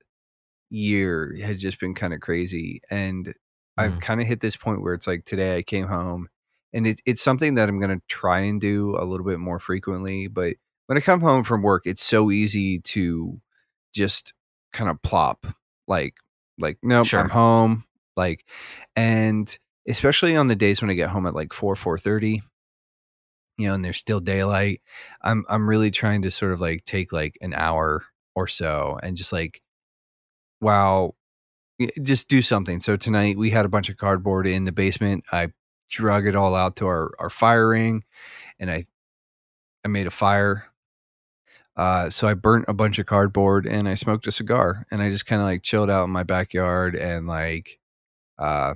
year 0.70 1.36
has 1.44 1.62
just 1.62 1.80
been 1.80 1.94
kind 1.94 2.14
of 2.14 2.22
crazy. 2.22 2.82
And 2.90 3.34
I've 3.78 3.96
Mm. 3.98 4.02
kind 4.02 4.22
of 4.22 4.28
hit 4.28 4.40
this 4.42 4.56
point 4.56 4.82
where 4.82 4.94
it's 4.94 5.08
like 5.08 5.26
today 5.26 5.58
I 5.58 5.64
came 5.64 5.88
home 5.88 6.30
and 6.74 6.88
it, 6.88 7.02
it's 7.06 7.22
something 7.22 7.56
that 7.56 7.70
I'm 7.70 7.80
going 7.80 7.98
to 7.98 8.06
try 8.08 8.42
and 8.42 8.60
do 8.62 8.96
a 8.98 9.06
little 9.06 9.26
bit 9.26 9.40
more 9.40 9.60
frequently. 9.60 10.28
But 10.28 10.56
when 10.88 10.98
I 10.98 11.02
come 11.02 11.22
home 11.22 11.44
from 11.44 11.62
work, 11.64 11.84
it's 11.86 12.04
so 12.04 12.32
easy 12.32 12.80
to 12.80 13.42
just 13.94 14.34
kind 14.74 14.90
of 14.90 15.02
plop 15.02 15.46
like 15.88 16.16
like 16.58 16.78
nope, 16.84 17.08
Sure. 17.08 17.20
I'm 17.22 17.30
home. 17.30 17.84
Like, 18.16 18.46
and 18.96 19.58
especially 19.88 20.36
on 20.36 20.48
the 20.48 20.56
days 20.56 20.82
when 20.82 20.92
I 20.92 20.94
get 20.96 21.10
home 21.10 21.26
at 21.26 21.34
like 21.36 21.54
four 21.54 21.76
four 21.76 21.98
thirty, 21.98 22.42
you 23.58 23.68
know, 23.68 23.74
and 23.76 23.84
there's 23.86 23.98
still 23.98 24.20
daylight. 24.20 24.82
I'm 25.22 25.46
I'm 25.50 25.68
really 25.70 25.92
trying 25.92 26.24
to 26.24 26.32
sort 26.32 26.54
of 26.54 26.62
like 26.62 26.86
take 26.86 27.12
like 27.12 27.38
an 27.42 27.54
hour 27.54 28.06
or 28.36 28.48
so 28.48 29.00
and 29.04 29.18
just 29.18 29.34
like, 29.34 29.62
wow, 30.62 31.16
just 32.02 32.30
do 32.30 32.42
something. 32.42 32.80
So 32.82 32.98
tonight 32.98 33.38
we 33.38 33.50
had 33.50 33.66
a 33.66 33.70
bunch 33.70 33.90
of 33.90 33.98
cardboard 33.98 34.48
in 34.48 34.66
the 34.66 34.72
basement. 34.72 35.26
I 35.32 35.50
drug 35.90 36.28
it 36.28 36.36
all 36.36 36.56
out 36.56 36.76
to 36.78 36.88
our 36.88 37.12
our 37.20 37.30
fire 37.30 37.70
ring, 37.70 38.04
and 38.60 38.72
I 38.72 38.86
I 39.86 39.88
made 39.90 40.08
a 40.08 40.12
fire. 40.12 40.68
Uh, 41.76 42.10
so 42.10 42.28
I 42.28 42.34
burnt 42.34 42.66
a 42.68 42.74
bunch 42.74 43.00
of 43.00 43.06
cardboard 43.06 43.66
and 43.66 43.88
I 43.88 43.96
smoked 43.96 44.28
a 44.28 44.32
cigar 44.32 44.86
and 44.92 45.02
I 45.02 45.10
just 45.10 45.26
kind 45.26 45.42
of 45.42 45.46
like 45.48 45.64
chilled 45.64 45.90
out 45.90 46.04
in 46.04 46.10
my 46.12 46.24
backyard 46.24 46.96
and 46.96 47.28
like, 47.28 47.80
uh, 48.40 48.76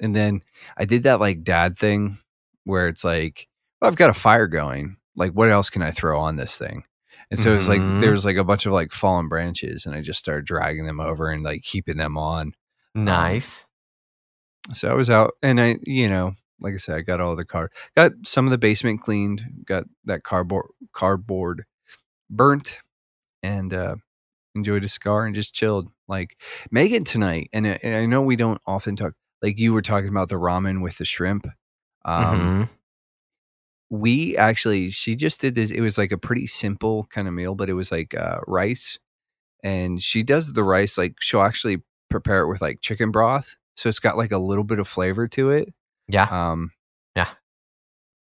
and 0.00 0.16
then 0.16 0.42
I 0.76 0.84
did 0.86 1.04
that 1.04 1.20
like 1.20 1.44
dad 1.44 1.78
thing 1.78 2.18
where 2.64 2.88
it's 2.88 3.04
like, 3.04 3.48
well, 3.80 3.88
I've 3.90 3.96
got 3.96 4.10
a 4.10 4.14
fire 4.14 4.46
going. 4.46 4.96
Like, 5.16 5.32
what 5.32 5.50
else 5.50 5.70
can 5.70 5.82
I 5.82 5.90
throw 5.90 6.18
on 6.20 6.36
this 6.36 6.56
thing? 6.56 6.84
And 7.30 7.38
so 7.38 7.54
it's 7.56 7.68
like 7.68 7.82
Mhm. 7.82 8.00
there 8.00 8.10
was 8.12 8.24
like 8.24 8.36
a 8.36 8.44
bunch 8.44 8.66
of 8.66 8.72
like 8.72 8.92
fallen 8.92 9.28
branches, 9.28 9.86
and 9.86 9.94
I 9.94 10.00
just 10.00 10.18
started 10.18 10.44
dragging 10.46 10.86
them 10.86 11.00
over 11.00 11.30
and 11.30 11.42
like 11.42 11.62
keeping 11.62 11.96
them 11.96 12.16
on. 12.18 12.52
Nice. 12.94 13.66
So 14.72 14.90
I 14.90 14.94
was 14.94 15.10
out, 15.10 15.34
and 15.42 15.60
I, 15.60 15.78
you 15.84 16.08
know, 16.08 16.32
like 16.60 16.74
I 16.74 16.76
said, 16.78 16.96
I 16.96 17.00
got 17.02 17.20
all 17.20 17.34
the 17.36 17.44
car, 17.44 17.70
got 17.96 18.12
some 18.24 18.46
of 18.46 18.50
the 18.50 18.58
basement 18.58 19.00
cleaned, 19.00 19.42
got 19.64 19.84
that 20.04 20.22
cardboard 20.22 20.66
cardboard 20.92 21.64
burnt, 22.28 22.80
and 23.42 23.72
uh 23.72 23.96
enjoyed 24.56 24.84
a 24.84 24.88
cigar 24.88 25.26
and 25.26 25.34
just 25.34 25.54
chilled. 25.54 25.88
Like 26.08 26.36
Megan 26.72 27.04
tonight, 27.04 27.48
and 27.52 27.66
I, 27.66 27.78
and 27.82 27.94
I 27.94 28.06
know 28.06 28.22
we 28.22 28.36
don't 28.36 28.60
often 28.66 28.96
talk. 28.96 29.14
Like 29.42 29.58
you 29.58 29.72
were 29.72 29.82
talking 29.82 30.08
about 30.08 30.28
the 30.28 30.34
ramen 30.36 30.82
with 30.82 30.98
the 30.98 31.04
shrimp. 31.04 31.46
Um, 32.04 32.24
Mhm. 32.40 32.68
We 33.90 34.36
actually 34.36 34.88
she 34.90 35.16
just 35.16 35.40
did 35.40 35.54
this 35.56 35.70
it 35.70 35.80
was 35.80 35.98
like 35.98 36.12
a 36.12 36.18
pretty 36.18 36.46
simple 36.46 37.04
kind 37.10 37.26
of 37.26 37.34
meal 37.34 37.54
but 37.56 37.68
it 37.68 37.72
was 37.74 37.90
like 37.90 38.14
uh 38.14 38.38
rice 38.46 38.98
and 39.64 40.00
she 40.02 40.22
does 40.22 40.52
the 40.52 40.62
rice 40.64 40.96
like 40.96 41.16
she'll 41.20 41.42
actually 41.42 41.82
prepare 42.08 42.40
it 42.42 42.48
with 42.48 42.62
like 42.62 42.80
chicken 42.80 43.10
broth 43.10 43.56
so 43.74 43.88
it's 43.88 43.98
got 43.98 44.16
like 44.16 44.30
a 44.32 44.38
little 44.38 44.64
bit 44.64 44.78
of 44.78 44.86
flavor 44.86 45.26
to 45.26 45.50
it 45.50 45.68
Yeah. 46.08 46.28
um 46.30 46.70
Yeah. 47.16 47.28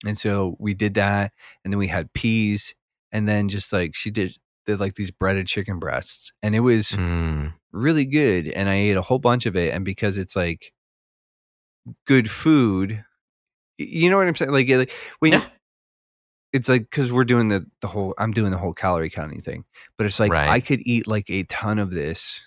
and 0.07 0.17
so 0.17 0.57
we 0.59 0.73
did 0.75 0.95
that 0.95 1.33
and 1.65 1.73
then 1.73 1.79
we 1.79 1.89
had 1.89 2.13
peas 2.15 2.75
and 3.13 3.29
then 3.29 3.49
just 3.51 3.71
like 3.73 3.95
she 3.95 4.11
did 4.11 4.35
did 4.67 4.81
like 4.81 4.95
these 4.95 5.11
breaded 5.11 5.47
chicken 5.47 5.79
breasts 5.79 6.33
and 6.43 6.55
it 6.57 6.61
was 6.61 6.89
Mm. 6.93 7.53
really 7.73 8.05
good 8.07 8.47
and 8.49 8.69
i 8.69 8.75
ate 8.75 8.97
a 8.97 9.03
whole 9.03 9.19
bunch 9.19 9.45
of 9.47 9.57
it 9.57 9.75
and 9.75 9.85
because 9.85 10.17
it's 10.17 10.37
like 10.37 10.73
good 12.07 12.31
food 12.31 13.05
you 13.81 14.11
know 14.11 14.17
what 14.17 14.29
i'm 14.29 14.35
saying 14.35 14.51
like, 14.53 14.69
like 14.69 14.93
when 15.21 15.33
Yeah. 15.33 15.47
it's 16.53 16.69
like 16.69 16.83
because 16.83 17.13
we're 17.13 17.25
doing 17.25 17.49
the 17.49 17.65
the 17.81 17.87
whole 17.87 18.15
i'm 18.19 18.33
doing 18.33 18.51
the 18.51 18.59
whole 18.59 18.73
calorie 18.75 19.11
counting 19.11 19.41
thing 19.41 19.65
but 19.97 20.07
it's 20.07 20.21
like 20.21 20.33
Right. 20.33 20.49
i 20.49 20.61
could 20.61 20.81
eat 20.87 21.07
like 21.07 21.29
a 21.31 21.43
ton 21.45 21.79
of 21.79 21.91
this 21.91 22.41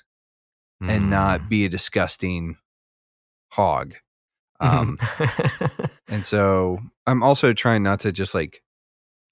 and 0.82 1.06
Mm. 1.06 1.10
not 1.10 1.50
be 1.50 1.66
a 1.66 1.70
disgusting 1.70 2.58
hog 3.52 3.94
um 4.60 4.98
and 6.10 6.26
so 6.26 6.80
i'm 7.08 7.24
also 7.24 7.54
trying 7.54 7.84
not 7.84 8.00
to 8.02 8.12
just 8.12 8.34
like 8.36 8.62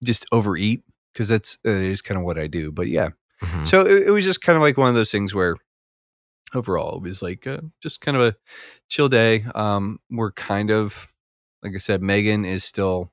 just 0.03 0.25
overeat 0.31 0.83
because 1.13 1.27
that's 1.27 1.57
uh, 1.65 1.71
is 1.71 2.01
kind 2.01 2.17
of 2.17 2.23
what 2.23 2.37
i 2.39 2.47
do 2.47 2.71
but 2.71 2.87
yeah 2.87 3.09
Mhm. 3.43 3.65
so 3.67 3.81
it, 3.85 4.07
it 4.07 4.11
was 4.11 4.23
just 4.23 4.41
kind 4.41 4.55
of 4.55 4.61
like 4.61 4.77
one 4.77 4.87
of 4.89 4.95
those 4.95 5.11
things 5.11 5.33
where 5.35 5.57
overall 6.53 6.97
it 6.97 7.01
was 7.03 7.21
like 7.21 7.47
uh, 7.47 7.61
just 7.81 8.01
kind 8.01 8.15
of 8.15 8.23
a 8.23 8.35
chill 8.89 9.09
day 9.09 9.43
um 9.55 9.99
we're 10.09 10.31
kind 10.33 10.69
of 10.71 11.07
like 11.63 11.73
i 11.73 11.77
said 11.77 12.01
megan 12.01 12.45
is 12.45 12.63
still 12.63 13.11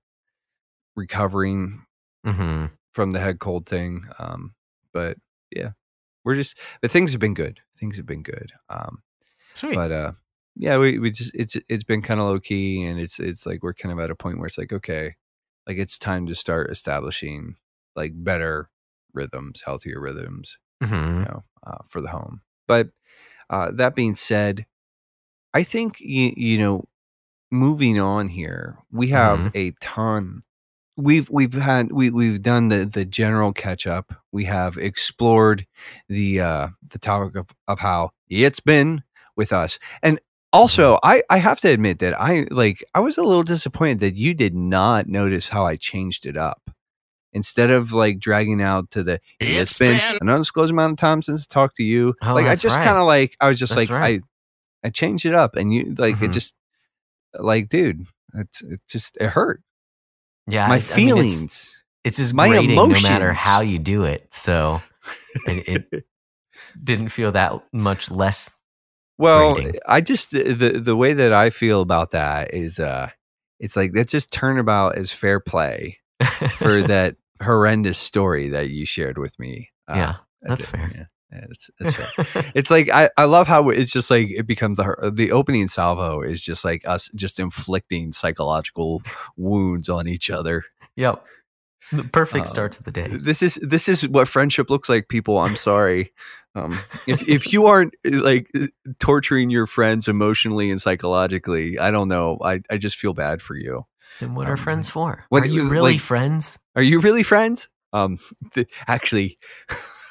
recovering 0.97 1.85
Mhm. 2.26 2.73
from 2.93 3.12
the 3.12 3.21
head 3.21 3.38
cold 3.38 3.67
thing 3.67 4.05
um 4.19 4.55
but 4.93 5.17
yeah 5.55 5.71
we're 6.25 6.35
just 6.35 6.59
but 6.83 6.90
things 6.90 7.12
have 7.12 7.21
been 7.21 7.35
good 7.35 7.61
things 7.76 7.97
have 7.97 8.07
been 8.07 8.23
good 8.23 8.52
um 8.69 9.02
Sweet. 9.55 9.75
but 9.75 9.93
uh 9.93 10.12
yeah 10.57 10.78
we, 10.78 10.99
we 10.99 11.11
just 11.11 11.33
it's 11.35 11.57
it's 11.69 11.85
been 11.85 12.02
kind 12.02 12.21
of 12.21 12.26
low 12.26 12.40
key 12.40 12.85
and 12.85 12.99
it's 12.99 13.21
it's 13.21 13.47
like 13.47 13.62
we're 13.62 13.75
kind 13.75 13.93
of 13.93 13.99
at 14.00 14.11
a 14.11 14.14
point 14.17 14.38
where 14.38 14.47
it's 14.47 14.59
like 14.59 14.73
okay 14.73 15.14
like 15.67 15.78
it's 15.78 15.99
time 15.99 16.26
to 16.26 16.35
start 16.35 16.71
establishing 16.71 17.57
like 17.95 18.12
better 18.14 18.71
rhythms 19.14 19.62
healthier 19.64 20.00
rhythms 20.00 20.59
Mhm. 20.83 21.19
you 21.19 21.25
know, 21.25 21.43
uh, 21.67 21.78
for 21.88 22.00
the 22.00 22.09
home. 22.09 22.40
But 22.69 22.90
uh, 23.50 23.73
that 23.73 23.97
being 23.97 24.14
said, 24.14 24.64
I 25.52 25.64
think 25.64 25.99
you, 25.99 26.33
you 26.37 26.57
know, 26.57 26.85
moving 27.50 27.99
on 28.00 28.28
here, 28.28 28.78
we 28.93 29.09
have 29.09 29.50
a 29.55 29.73
ton. 29.81 30.43
We've 30.97 31.31
we've 31.31 31.55
had 31.55 31.93
we 31.93 32.11
we've 32.11 32.43
done 32.43 32.69
the 32.69 32.85
the 32.85 33.05
general 33.05 33.52
catch 33.52 33.87
up. 33.87 34.12
We 34.33 34.45
have 34.47 34.76
explored 34.76 35.67
the 36.09 36.40
uh 36.40 36.69
the 36.88 36.99
topic 36.99 37.37
of, 37.37 37.49
of 37.69 37.78
how 37.78 38.11
it's 38.28 38.61
been 38.61 39.02
with 39.37 39.52
us, 39.52 39.78
and 40.02 40.19
also 40.52 40.99
I 41.05 41.23
I 41.31 41.38
have 41.38 41.61
to 41.61 41.69
admit 41.69 42.00
that 42.00 42.21
I 42.21 42.47
like 42.50 42.83
I 42.95 43.00
was 43.00 43.17
a 43.17 43.23
little 43.23 43.45
disappointed 43.45 44.00
that 44.00 44.17
you 44.17 44.35
did 44.35 44.55
not 44.55 45.07
notice 45.07 45.49
how 45.49 45.64
I 45.64 45.76
changed 45.76 46.26
it 46.26 46.37
up. 46.37 46.69
Instead 47.35 47.71
of 47.71 47.93
like 47.93 48.19
dragging 48.19 48.61
out 48.62 48.90
to 48.93 49.05
the 49.05 49.21
it's 49.38 49.78
been 49.78 50.00
an 50.21 50.28
undisclosed 50.28 50.73
amount 50.73 50.93
of 50.93 50.99
time 50.99 51.23
since 51.23 51.43
I 51.43 51.52
talked 51.52 51.76
to 51.76 51.85
you. 51.85 52.14
Oh, 52.23 52.35
like 52.35 52.47
I 52.47 52.57
just 52.57 52.75
right. 52.76 52.85
kind 52.85 52.99
of 52.99 53.07
like 53.07 53.37
I 53.40 53.49
was 53.50 53.59
just 53.59 53.76
That's 53.76 53.88
like 53.90 53.97
right. 54.00 54.21
I 54.83 54.87
I 54.88 54.90
changed 54.90 55.26
it 55.26 55.35
up 55.35 55.55
and 55.55 55.73
you 55.73 55.95
like 55.97 56.21
it 56.23 56.31
Mhm. 56.31 56.33
just 56.33 56.55
like 57.35 57.69
dude, 57.69 58.07
it's 58.35 58.63
it 58.63 58.81
just 58.89 59.17
it 59.21 59.29
hurt. 59.29 59.63
Yeah. 60.47 60.67
My 60.69 60.77
I- 60.77 60.79
I 60.79 60.79
mean, 60.79 60.79
it's- 60.81 60.95
feelings. 60.95 61.77
it's, 62.05 62.17
just 62.19 62.35
my 62.35 62.49
grating 62.49 62.75
no 62.77 62.89
matter 62.89 63.33
how 63.33 63.61
you 63.61 63.79
do 63.79 64.05
it. 64.05 64.33
So 64.33 64.81
it, 65.47 65.87
it 65.93 66.05
didn't 66.83 67.11
feel 67.11 67.33
that 67.33 67.53
much 67.73 68.11
less. 68.11 68.57
well, 69.19 69.55
grating. 69.55 69.81
I 69.87 70.01
just 70.01 70.31
the 70.31 70.81
the 70.83 70.97
way 70.97 71.13
that 71.13 71.33
I 71.33 71.51
feel 71.51 71.81
about 71.83 72.13
that 72.13 72.55
is 72.55 72.79
uh 72.79 73.11
it's 73.61 73.77
like 73.77 73.93
that's 73.93 74.13
just 74.13 74.33
turnabout 74.33 74.97
as 74.97 75.11
fair 75.13 75.41
play 75.41 75.99
for 76.59 76.83
that 76.87 77.17
horrendous 77.43 77.99
story 77.99 78.49
that 78.51 78.71
you 78.71 78.87
shared 78.87 79.19
with 79.19 79.39
me. 79.39 79.71
Uh, 79.89 79.95
yeah. 79.97 80.15
That's 80.43 80.65
fair. 80.65 80.89
Yeah, 80.95 81.05
it's, 81.31 81.71
it's 81.81 81.99
it's 82.55 82.71
like 82.71 82.91
I, 82.91 83.11
I 83.17 83.25
love 83.25 83.47
how 83.47 83.69
it's 83.71 83.93
just 83.93 84.11
like 84.11 84.29
it 84.31 84.47
becomes 84.47 84.79
the 84.79 85.13
the 85.15 85.33
opening 85.33 85.69
salvo 85.69 86.21
is 86.23 86.43
just 86.43 86.65
like 86.65 86.87
us 86.89 87.11
just 87.15 87.39
inflicting 87.39 88.13
psychological 88.13 89.03
wounds 89.37 89.89
on 89.89 90.09
each 90.09 90.31
other. 90.31 90.65
yep. 90.97 91.25
The 91.93 92.05
perfect 92.05 92.47
Um, 92.47 92.51
start 92.51 92.73
to 92.73 92.83
the 92.83 92.91
day. 92.93 93.09
This 93.09 93.43
is 93.43 93.55
this 93.57 93.89
is 93.89 94.07
what 94.07 94.29
friendship 94.29 94.69
looks 94.69 94.89
like, 94.91 95.09
people. 95.09 95.39
I'm 95.39 95.57
sorry. 95.57 96.13
Um, 96.55 96.79
if 97.07 97.27
if 97.29 97.51
you 97.53 97.67
aren't 97.67 97.95
uh, 98.05 98.23
like 98.23 98.51
torturing 98.99 99.49
your 99.49 99.67
friends 99.67 100.07
emotionally 100.09 100.71
and 100.71 100.83
psychologically, 100.83 101.79
I 101.79 101.91
don't 101.91 102.09
know. 102.09 102.37
I, 102.43 102.61
I 102.69 102.77
just 102.79 102.97
feel 102.97 103.15
bad 103.15 103.41
for 103.41 103.55
you. 103.55 103.87
Then 104.21 104.35
what 104.35 104.49
are 104.49 104.53
um, 104.53 104.57
friends 104.59 104.89
for? 104.91 105.25
what- 105.31 105.45
are 105.45 105.47
you 105.47 105.69
really 105.69 105.93
like- 105.93 106.01
friends? 106.01 106.59
Are 106.77 106.83
you 106.83 107.01
really 107.01 107.23
friends? 107.23 107.69
Um, 107.95 108.19
th- 108.53 108.69
actually, 108.87 109.39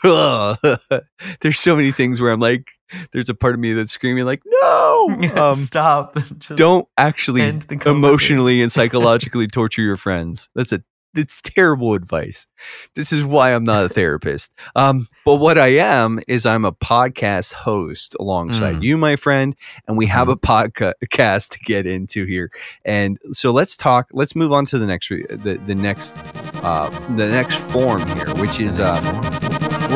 there's 1.41 1.59
so 1.59 1.75
many 1.75 1.91
things 1.91 2.19
where 2.21 2.31
I'm 2.31 2.39
like, 2.39 2.67
there's 3.11 3.29
a 3.29 3.35
part 3.35 3.53
of 3.53 3.59
me 3.59 3.73
that's 3.73 3.91
screaming 3.91 4.25
like, 4.25 4.41
no, 4.45 5.17
um, 5.35 5.55
Stop. 5.55 6.15
Just 6.39 6.55
don't 6.57 6.87
actually 6.97 7.41
end 7.41 7.63
the 7.63 7.75
conversation. 7.77 7.97
emotionally 7.97 8.61
and 8.61 8.71
psychologically 8.71 9.47
torture 9.47 9.81
your 9.81 9.97
friends. 9.97 10.49
That's 10.55 10.71
a 10.71 10.81
it's 11.15 11.39
terrible 11.41 11.95
advice. 11.95 12.45
This 12.93 13.11
is 13.11 13.23
why 13.23 13.55
I'm 13.55 13.63
not 13.63 13.85
a 13.85 13.89
therapist. 13.89 14.53
Um, 14.75 15.07
but 15.25 15.37
what 15.37 15.57
I 15.57 15.69
am 15.69 16.19
is 16.27 16.45
I'm 16.45 16.63
a 16.63 16.71
podcast 16.73 17.53
host 17.53 18.15
alongside 18.19 18.75
Mm. 18.75 18.83
you, 18.83 18.97
my 18.97 19.15
friend, 19.15 19.55
and 19.87 19.97
we 19.97 20.05
have 20.05 20.27
Mhm. 20.27 20.33
a 20.33 20.35
podcast 20.37 21.49
to 21.49 21.59
get 21.65 21.87
into 21.87 22.25
here. 22.25 22.51
And 22.85 23.17
so 23.31 23.49
let's 23.49 23.75
talk. 23.75 24.09
Let's 24.13 24.35
move 24.35 24.53
on 24.53 24.67
to 24.67 24.77
the 24.77 24.85
next 24.85 25.09
re- 25.09 25.25
the 25.27 25.55
the 25.55 25.75
next 25.75 26.15
uh, 26.61 26.89
the 27.15 27.27
next 27.27 27.55
form 27.55 28.05
here, 28.15 28.27
which 28.35 28.59
is 28.59 28.77
uh. 28.77 29.43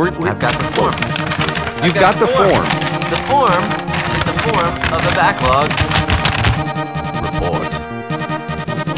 We're, 0.02 0.20
we're, 0.20 0.30
I've 0.30 0.40
got 0.40 0.58
the 0.58 0.66
form. 0.74 0.94
you've 1.86 1.94
I've 1.94 1.94
got 1.94 2.16
the 2.20 2.26
form. 2.26 2.66
The 3.12 3.18
form 3.30 3.64
is 4.18 4.24
the 4.26 4.38
form 4.42 4.74
of 4.96 5.02
the 5.08 5.14
backlog 5.14 5.70
report. 7.24 7.72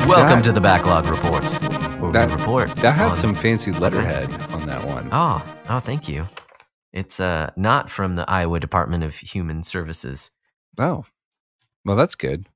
Welcome 0.07 0.37
That- 0.39 0.43
to 0.45 0.51
the 0.53 0.61
backlog 0.61 1.05
report. 1.07 1.43
That- 2.13 2.31
report. 2.37 2.69
That 2.77 2.93
had 2.95 3.15
some 3.17 3.35
fancy 3.35 3.71
letterhead 3.73 4.29
on 4.51 4.65
that 4.65 4.85
one. 4.87 5.09
Oh, 5.11 5.43
oh, 5.69 5.79
thank 5.79 6.07
you. 6.07 6.25
It's 6.93 7.19
uh 7.19 7.51
not 7.57 7.89
from 7.89 8.15
the 8.15 8.29
Iowa 8.29 8.59
Department 8.61 9.03
of 9.03 9.15
Human 9.15 9.63
Services, 9.63 10.31
Oh, 10.79 11.03
well, 11.85 11.97
that's 11.97 12.15
good. 12.15 12.47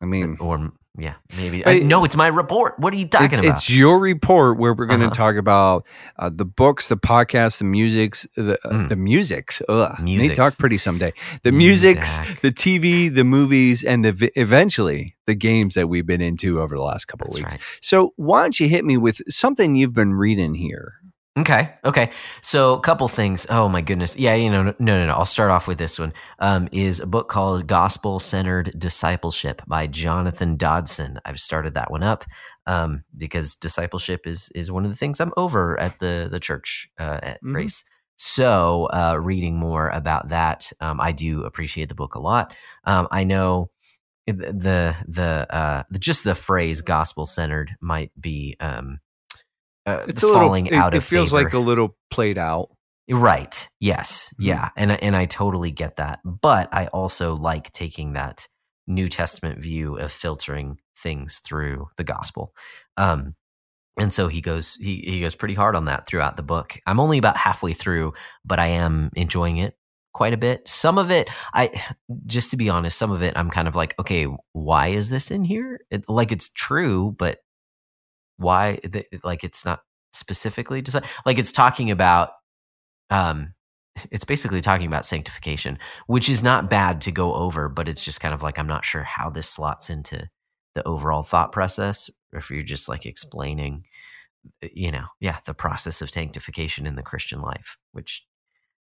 I 0.00 0.04
mean, 0.06 0.36
or 0.40 0.72
yeah, 0.98 1.14
maybe. 1.36 1.64
Uh, 1.64 1.74
no, 1.84 2.04
it's 2.04 2.16
my 2.16 2.26
report. 2.26 2.78
What 2.78 2.92
are 2.92 2.96
you 2.98 3.06
talking 3.08 3.26
it's, 3.30 3.38
about? 3.38 3.48
it's 3.56 3.70
your 3.70 3.98
report 3.98 4.58
where 4.58 4.74
we're 4.74 4.86
going 4.86 5.00
to 5.00 5.06
Uh-huh. 5.06 5.14
talk 5.14 5.36
about 5.36 5.86
uh, 6.18 6.30
the 6.32 6.44
books, 6.44 6.88
the 6.88 6.96
podcasts, 6.98 7.58
the 7.58 7.64
musics, 7.64 8.26
the 8.36 8.58
uh, 8.66 8.70
Mm. 8.72 8.88
the 8.90 8.96
musics. 8.96 9.62
Ugh, 9.68 9.98
Musics. 10.00 10.36
talk 10.36 10.56
pretty 10.58 10.76
someday. 10.78 11.12
The 11.44 11.52
musics, 11.52 12.18
Music. 12.18 12.40
the 12.42 12.52
TV, 12.52 13.08
the 13.14 13.24
movies, 13.24 13.82
and 13.84 14.04
the 14.04 14.30
eventually 14.38 15.16
the 15.26 15.34
games 15.34 15.74
that 15.76 15.88
we've 15.88 16.06
been 16.06 16.20
into 16.20 16.60
over 16.60 16.76
the 16.76 16.82
last 16.82 17.06
couple 17.06 17.26
of 17.28 17.32
That's 17.34 17.42
weeks. 17.44 17.52
right. 17.52 17.78
So 17.80 18.12
why 18.16 18.42
don't 18.42 18.58
you 18.60 18.68
hit 18.68 18.84
me 18.84 18.96
with 18.98 19.22
something 19.32 19.74
you've 19.76 19.94
been 19.94 20.14
reading 20.14 20.54
here? 20.54 20.94
Okay. 21.38 21.70
Okay. 21.86 22.10
So 22.42 22.74
a 22.74 22.80
couple 22.80 23.08
things. 23.08 23.46
Oh 23.48 23.66
my 23.66 23.80
goodness. 23.80 24.16
Yeah. 24.18 24.34
You 24.34 24.50
know. 24.50 24.62
No. 24.64 24.74
No. 24.78 25.06
No. 25.06 25.12
I'll 25.14 25.24
start 25.24 25.50
off 25.50 25.66
with 25.66 25.78
this 25.78 25.98
one. 25.98 26.12
Um, 26.40 26.68
is 26.72 27.00
a 27.00 27.06
book 27.06 27.30
called 27.30 27.66
Gospel 27.66 28.18
Centered 28.20 28.78
Discipleship 28.78 29.62
by 29.66 29.86
Jonathan 29.86 30.56
Dodson. 30.56 31.18
I've 31.24 31.40
started 31.40 31.72
that 31.72 31.90
one 31.90 32.02
up 32.02 32.26
um, 32.66 33.04
because 33.16 33.56
discipleship 33.56 34.26
is 34.26 34.50
is 34.54 34.70
one 34.70 34.84
of 34.84 34.90
the 34.90 34.96
things 34.96 35.20
I'm 35.20 35.32
over 35.38 35.80
at 35.80 35.98
the 36.00 36.28
the 36.30 36.38
church 36.40 36.90
uh, 37.00 37.20
at 37.22 37.42
Mhm. 37.42 37.52
Grace. 37.54 37.84
So 38.16 38.90
uh, 38.92 39.16
reading 39.18 39.56
more 39.56 39.88
about 39.88 40.28
that, 40.28 40.70
um, 40.80 41.00
I 41.00 41.12
do 41.12 41.44
appreciate 41.44 41.88
the 41.88 41.94
book 41.94 42.14
a 42.14 42.20
lot. 42.20 42.54
Um, 42.84 43.08
I 43.10 43.24
know 43.24 43.70
the 44.26 44.94
the 45.08 45.46
uh, 45.50 45.84
the 45.90 45.98
just 46.00 46.24
the 46.24 46.34
phrase 46.34 46.82
gospel 46.82 47.26
centered 47.26 47.76
might 47.80 48.12
be. 48.20 48.56
Um, 48.60 49.00
uh, 49.86 50.04
It's 50.08 50.22
a 50.22 50.26
little. 50.26 50.40
falling 50.40 50.66
It, 50.66 50.72
out 50.74 50.94
it 50.94 50.98
of 50.98 51.04
feels 51.04 51.30
favor. 51.30 51.42
like 51.44 51.52
a 51.52 51.58
little 51.58 51.96
played 52.10 52.38
out. 52.38 52.68
Right. 53.10 53.68
Yes. 53.80 54.32
Mhm. 54.40 54.46
Yeah. 54.46 54.68
And 54.76 54.92
and 54.92 55.16
I 55.16 55.26
totally 55.26 55.70
get 55.70 55.96
that. 55.96 56.20
But 56.24 56.72
I 56.72 56.86
also 56.86 57.34
like 57.34 57.70
taking 57.72 58.12
that 58.14 58.46
New 58.86 59.08
Testament 59.08 59.60
view 59.60 59.98
of 59.98 60.12
filtering 60.12 60.78
things 60.98 61.40
through 61.44 61.88
the 61.96 62.04
gospel. 62.04 62.54
Um 62.96 63.34
and 64.00 64.12
so 64.12 64.28
he 64.28 64.40
goes 64.40 64.76
he 64.76 64.96
he 64.98 65.20
goes 65.20 65.34
pretty 65.34 65.54
hard 65.54 65.76
on 65.76 65.84
that 65.86 66.06
throughout 66.06 66.36
the 66.36 66.42
book. 66.42 66.78
I'm 66.86 67.00
only 67.00 67.18
about 67.18 67.36
halfway 67.36 67.72
through, 67.74 68.14
but 68.44 68.58
I 68.58 68.68
am 68.68 69.10
enjoying 69.14 69.58
it 69.58 69.76
quite 70.14 70.32
a 70.32 70.38
bit. 70.38 70.66
Some 70.68 70.96
of 70.96 71.10
it 71.10 71.28
I 71.52 71.70
just 72.26 72.52
to 72.52 72.56
be 72.56 72.70
honest, 72.70 72.96
some 72.96 73.10
of 73.10 73.22
it 73.22 73.34
I'm 73.36 73.50
kind 73.50 73.68
of 73.68 73.74
like, 73.76 73.94
okay, 73.98 74.26
why 74.52 74.88
is 74.88 75.10
this 75.10 75.30
in 75.30 75.44
here? 75.44 75.80
It, 75.90 76.08
like 76.08 76.32
it's 76.32 76.48
true, 76.50 77.14
but 77.18 77.40
why 78.42 78.78
the- 78.82 79.06
like 79.24 79.44
it's 79.44 79.64
not 79.64 79.80
specifically 80.12 80.82
desi- 80.82 81.04
like 81.24 81.38
it's 81.38 81.52
talking 81.52 81.90
about 81.90 82.30
um 83.10 83.54
it's 84.10 84.24
basically 84.24 84.60
talking 84.60 84.86
about 84.86 85.04
sanctification 85.04 85.78
which 86.06 86.28
is 86.28 86.42
not 86.42 86.68
bad 86.70 87.00
to 87.00 87.10
go 87.10 87.34
over 87.34 87.68
but 87.68 87.88
it's 87.88 88.04
just 88.04 88.20
kind 88.20 88.34
of 88.34 88.42
like 88.42 88.58
i'm 88.58 88.66
not 88.66 88.84
sure 88.84 89.02
how 89.02 89.30
this 89.30 89.48
slots 89.48 89.88
into 89.90 90.28
the 90.74 90.86
overall 90.86 91.22
thought 91.22 91.52
process 91.52 92.10
or 92.32 92.38
if 92.38 92.50
you're 92.50 92.62
just 92.62 92.88
like 92.88 93.06
explaining 93.06 93.84
uh, 94.64 94.68
you 94.72 94.90
know 94.90 95.04
yeah 95.20 95.38
the 95.46 95.54
process 95.54 96.02
of 96.02 96.10
sanctification 96.10 96.86
in 96.86 96.96
the 96.96 97.02
christian 97.02 97.40
life 97.40 97.76
which 97.92 98.26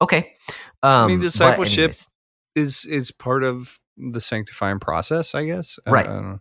okay 0.01 0.35
um 0.83 1.09
mean, 1.09 1.21
discipleship 1.21 1.91
Is 2.57 2.85
is 2.85 3.11
part 3.13 3.45
of 3.45 3.79
the 3.97 4.21
sanctifying 4.21 4.79
process, 4.81 5.35
I 5.35 5.45
guess. 5.45 5.79
I- 5.87 5.91
Right. 5.91 6.07
I 6.07 6.09
don't 6.13 6.31
know. 6.31 6.39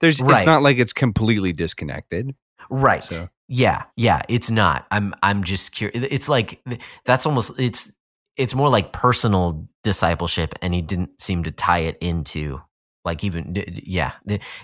There's. 0.00 0.20
Right. 0.20 0.36
It's 0.38 0.46
not 0.46 0.62
like 0.62 0.78
it's 0.78 0.92
completely 0.94 1.52
disconnected. 1.52 2.34
Right. 2.70 3.02
So- 3.04 3.28
yeah 3.50 3.84
yeah 3.96 4.20
it's 4.28 4.50
not. 4.50 4.86
I'm 4.90 5.14
i'm 5.22 5.42
just 5.42 5.72
curious 5.72 6.04
it's 6.10 6.28
like 6.28 6.62
that's 7.06 7.24
almost 7.24 7.58
it's 7.58 7.90
it's 8.36 8.54
more 8.54 8.68
like 8.68 8.92
personal 8.92 9.66
discipleship 9.82 10.54
and 10.60 10.74
he 10.74 10.82
didn't 10.82 11.18
seem 11.20 11.44
to 11.44 11.50
tie 11.50 11.78
it 11.78 11.96
into 12.02 12.60
like 13.06 13.24
even 13.24 13.54
yeah 13.82 14.12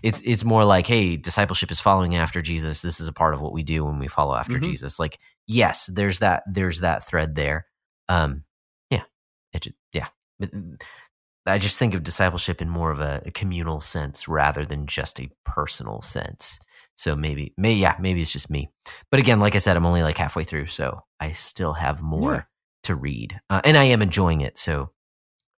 it's 0.02 0.20
it's 0.20 0.44
more 0.44 0.66
like 0.66 0.86
hey 0.86 1.16
discipleship 1.16 1.70
is 1.70 1.80
following 1.80 2.14
after 2.14 2.42
jesus. 2.42 2.82
This 2.82 3.00
is 3.00 3.08
a 3.08 3.12
part 3.12 3.32
of 3.32 3.40
what 3.40 3.54
we 3.54 3.62
do 3.62 3.86
when 3.86 3.98
we 3.98 4.06
follow 4.06 4.34
after 4.34 4.58
Mhm. 4.58 4.64
jesus. 4.64 4.98
Like 4.98 5.18
yes 5.46 5.86
there's 5.86 6.18
that 6.18 6.42
there's 6.46 6.80
that 6.80 7.06
thread 7.06 7.36
there. 7.36 7.66
Um 8.10 8.44
yeah 8.90 9.04
it 9.54 9.66
yeah 9.94 10.08
But, 10.38 10.52
mm, 10.52 10.78
i 11.46 11.56
just 11.58 11.78
think 11.78 11.94
of 11.94 12.02
discipleship 12.02 12.60
in 12.60 12.68
more 12.68 12.90
of 12.90 13.00
a, 13.00 13.22
a 13.24 13.30
communal 13.30 13.80
sense 13.80 14.28
rather 14.28 14.66
than 14.66 14.86
just 14.86 15.18
a 15.20 15.30
personal 15.46 16.02
sense 16.02 16.58
so 16.96 17.14
maybe, 17.16 17.52
may 17.56 17.72
yeah, 17.74 17.96
maybe 18.00 18.20
it's 18.20 18.32
just 18.32 18.50
me. 18.50 18.70
But 19.10 19.20
again, 19.20 19.40
like 19.40 19.54
I 19.54 19.58
said, 19.58 19.76
I'm 19.76 19.86
only 19.86 20.02
like 20.02 20.18
halfway 20.18 20.44
through, 20.44 20.66
so 20.66 21.00
I 21.20 21.32
still 21.32 21.74
have 21.74 22.02
more 22.02 22.32
Yeah. 22.34 22.42
to 22.84 22.94
read, 22.94 23.40
uh, 23.50 23.60
and 23.64 23.76
I 23.76 23.84
am 23.84 24.02
enjoying 24.02 24.40
it. 24.40 24.58
So 24.58 24.90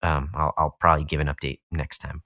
um, 0.02 0.30
I'll, 0.34 0.54
I'll 0.56 0.76
probably 0.80 1.04
give 1.04 1.20
an 1.20 1.26
update 1.28 1.60
next 1.70 1.98
time. 1.98 2.22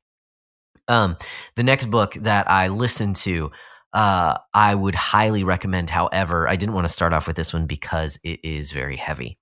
Um, 0.88 1.16
the 1.57 1.62
next 1.62 1.87
book 1.87 2.14
that 2.14 2.51
I 2.51 2.68
listened 2.68 3.16
to, 3.16 3.51
uh, 3.92 4.38
I 4.53 4.75
would 4.75 4.94
highly 4.94 5.44
recommend. 5.44 5.90
However, 5.90 6.49
I 6.49 6.57
didn't 6.57 6.75
want 6.75 6.87
to 6.87 6.92
start 6.92 7.12
off 7.12 7.27
with 7.27 7.37
this 7.37 7.53
one 7.53 7.66
because 7.66 8.18
it 8.25 8.40
is 8.44 8.73
very 8.73 8.96
heavy. 8.96 9.38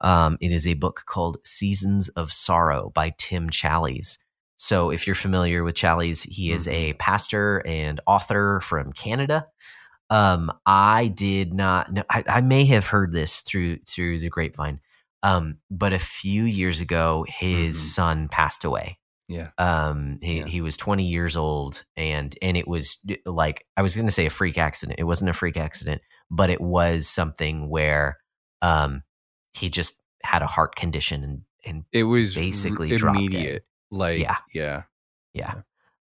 Um, 0.00 0.36
it 0.40 0.52
is 0.52 0.66
a 0.66 0.74
book 0.74 1.04
called 1.06 1.38
Seasons 1.44 2.08
of 2.10 2.32
Sorrow 2.32 2.90
by 2.94 3.14
Tim 3.16 3.48
Challies. 3.48 4.18
So, 4.64 4.88
if 4.88 5.06
you're 5.06 5.14
familiar 5.14 5.62
with 5.62 5.74
Challies, 5.74 6.26
he 6.26 6.50
is 6.50 6.66
a 6.68 6.94
pastor 6.94 7.62
and 7.66 8.00
author 8.06 8.60
from 8.62 8.94
Canada. 8.94 9.46
Um, 10.08 10.50
I 10.64 11.08
did 11.08 11.52
not 11.52 11.92
know. 11.92 12.02
I, 12.08 12.24
I 12.26 12.40
may 12.40 12.64
have 12.66 12.86
heard 12.86 13.12
this 13.12 13.42
through 13.42 13.80
through 13.86 14.20
the 14.20 14.30
grapevine, 14.30 14.80
um, 15.22 15.58
but 15.70 15.92
a 15.92 15.98
few 15.98 16.44
years 16.44 16.80
ago, 16.80 17.26
his 17.28 17.76
Mhm. 17.76 17.80
son 17.94 18.28
passed 18.28 18.64
away. 18.64 18.98
Yeah. 19.28 19.50
Um, 19.58 20.18
he 20.22 20.38
Yeah. 20.38 20.46
he 20.46 20.62
was 20.62 20.78
20 20.78 21.04
years 21.04 21.36
old, 21.36 21.84
and 21.94 22.34
and 22.40 22.56
it 22.56 22.66
was 22.66 23.04
like 23.26 23.66
I 23.76 23.82
was 23.82 23.94
going 23.94 24.06
to 24.06 24.12
say 24.12 24.24
a 24.24 24.30
freak 24.30 24.56
accident. 24.56 24.98
It 24.98 25.04
wasn't 25.04 25.28
a 25.28 25.34
freak 25.34 25.58
accident, 25.58 26.00
but 26.30 26.48
it 26.48 26.62
was 26.62 27.06
something 27.06 27.68
where 27.68 28.16
um 28.62 29.02
he 29.52 29.68
just 29.68 30.00
had 30.22 30.40
a 30.40 30.46
heart 30.46 30.74
condition 30.74 31.22
and 31.22 31.42
and 31.66 31.84
It 31.92 32.04
was 32.04 32.34
Basically 32.34 32.94
immediate. 32.94 33.66
Like 33.90 34.20
Yeah. 34.20 34.36
yeah. 34.52 34.82
yeah. 35.34 35.54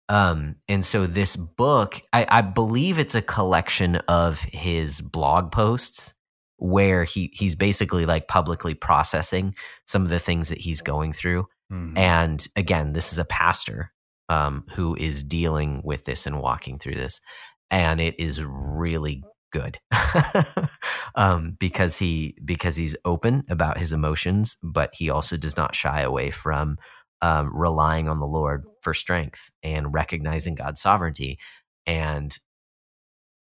Um, 0.07 0.57
and 0.67 0.85
so 0.85 1.07
this 1.07 1.35
book, 1.35 1.99
I, 2.13 2.27
I 2.29 2.41
believe 2.41 2.99
it's 2.99 3.15
a 3.15 3.21
collection 3.21 3.95
of 4.07 4.41
his 4.41 5.01
blog 5.01 5.51
posts 5.51 6.13
where 6.57 7.03
he 7.03 7.31
he's 7.33 7.55
basically 7.55 8.05
like 8.05 8.27
publicly 8.27 8.73
processing 8.73 9.55
some 9.85 10.03
of 10.03 10.09
the 10.09 10.19
things 10.19 10.49
that 10.49 10.59
he's 10.59 10.81
going 10.81 11.11
through. 11.11 11.47
Mhm. 11.71 11.97
And 11.97 12.47
again, 12.55 12.93
this 12.93 13.11
is 13.11 13.19
a 13.19 13.25
pastor 13.25 13.91
um, 14.29 14.65
who 14.73 14.95
is 14.95 15.23
dealing 15.23 15.81
with 15.83 16.05
this 16.05 16.25
and 16.25 16.39
walking 16.39 16.79
through 16.79 16.95
this, 16.95 17.19
and 17.71 17.99
it 17.99 18.19
is 18.19 18.43
really 18.43 19.23
good 19.51 19.79
um, 21.15 21.55
because 21.59 21.97
he 21.97 22.35
because 22.43 22.75
he's 22.75 22.95
open 23.05 23.43
about 23.49 23.77
his 23.77 23.91
emotions, 23.93 24.57
but 24.63 24.91
he 24.93 25.09
also 25.09 25.37
does 25.37 25.57
not 25.57 25.75
shy 25.75 26.01
away 26.01 26.31
from 26.31 26.77
um, 27.25 27.49
relying 27.55 28.07
on 28.07 28.19
the 28.19 28.27
Lord 28.27 28.65
for 28.81 28.93
strength 28.93 29.49
and 29.63 29.91
recognizing 29.91 30.53
God's 30.53 30.79
sovereignty, 30.79 31.39
and 31.87 32.37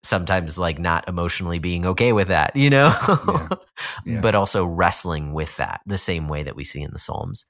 sometimes 0.03 0.57
like 0.57 0.79
not 0.79 1.07
emotionally 1.09 1.59
being 1.59 1.85
okay 1.85 2.13
with 2.13 2.29
that, 2.29 2.55
you 2.55 2.69
know, 2.69 2.93
Yeah. 3.07 3.47
Yeah. 4.05 4.21
but 4.21 4.35
also 4.35 4.65
wrestling 4.65 5.33
with 5.33 5.55
that 5.57 5.81
the 5.85 5.97
same 5.97 6.27
way 6.29 6.43
that 6.43 6.55
we 6.55 6.63
see 6.63 6.81
in 6.81 6.91
the 6.91 6.99
Psalms. 6.99 7.45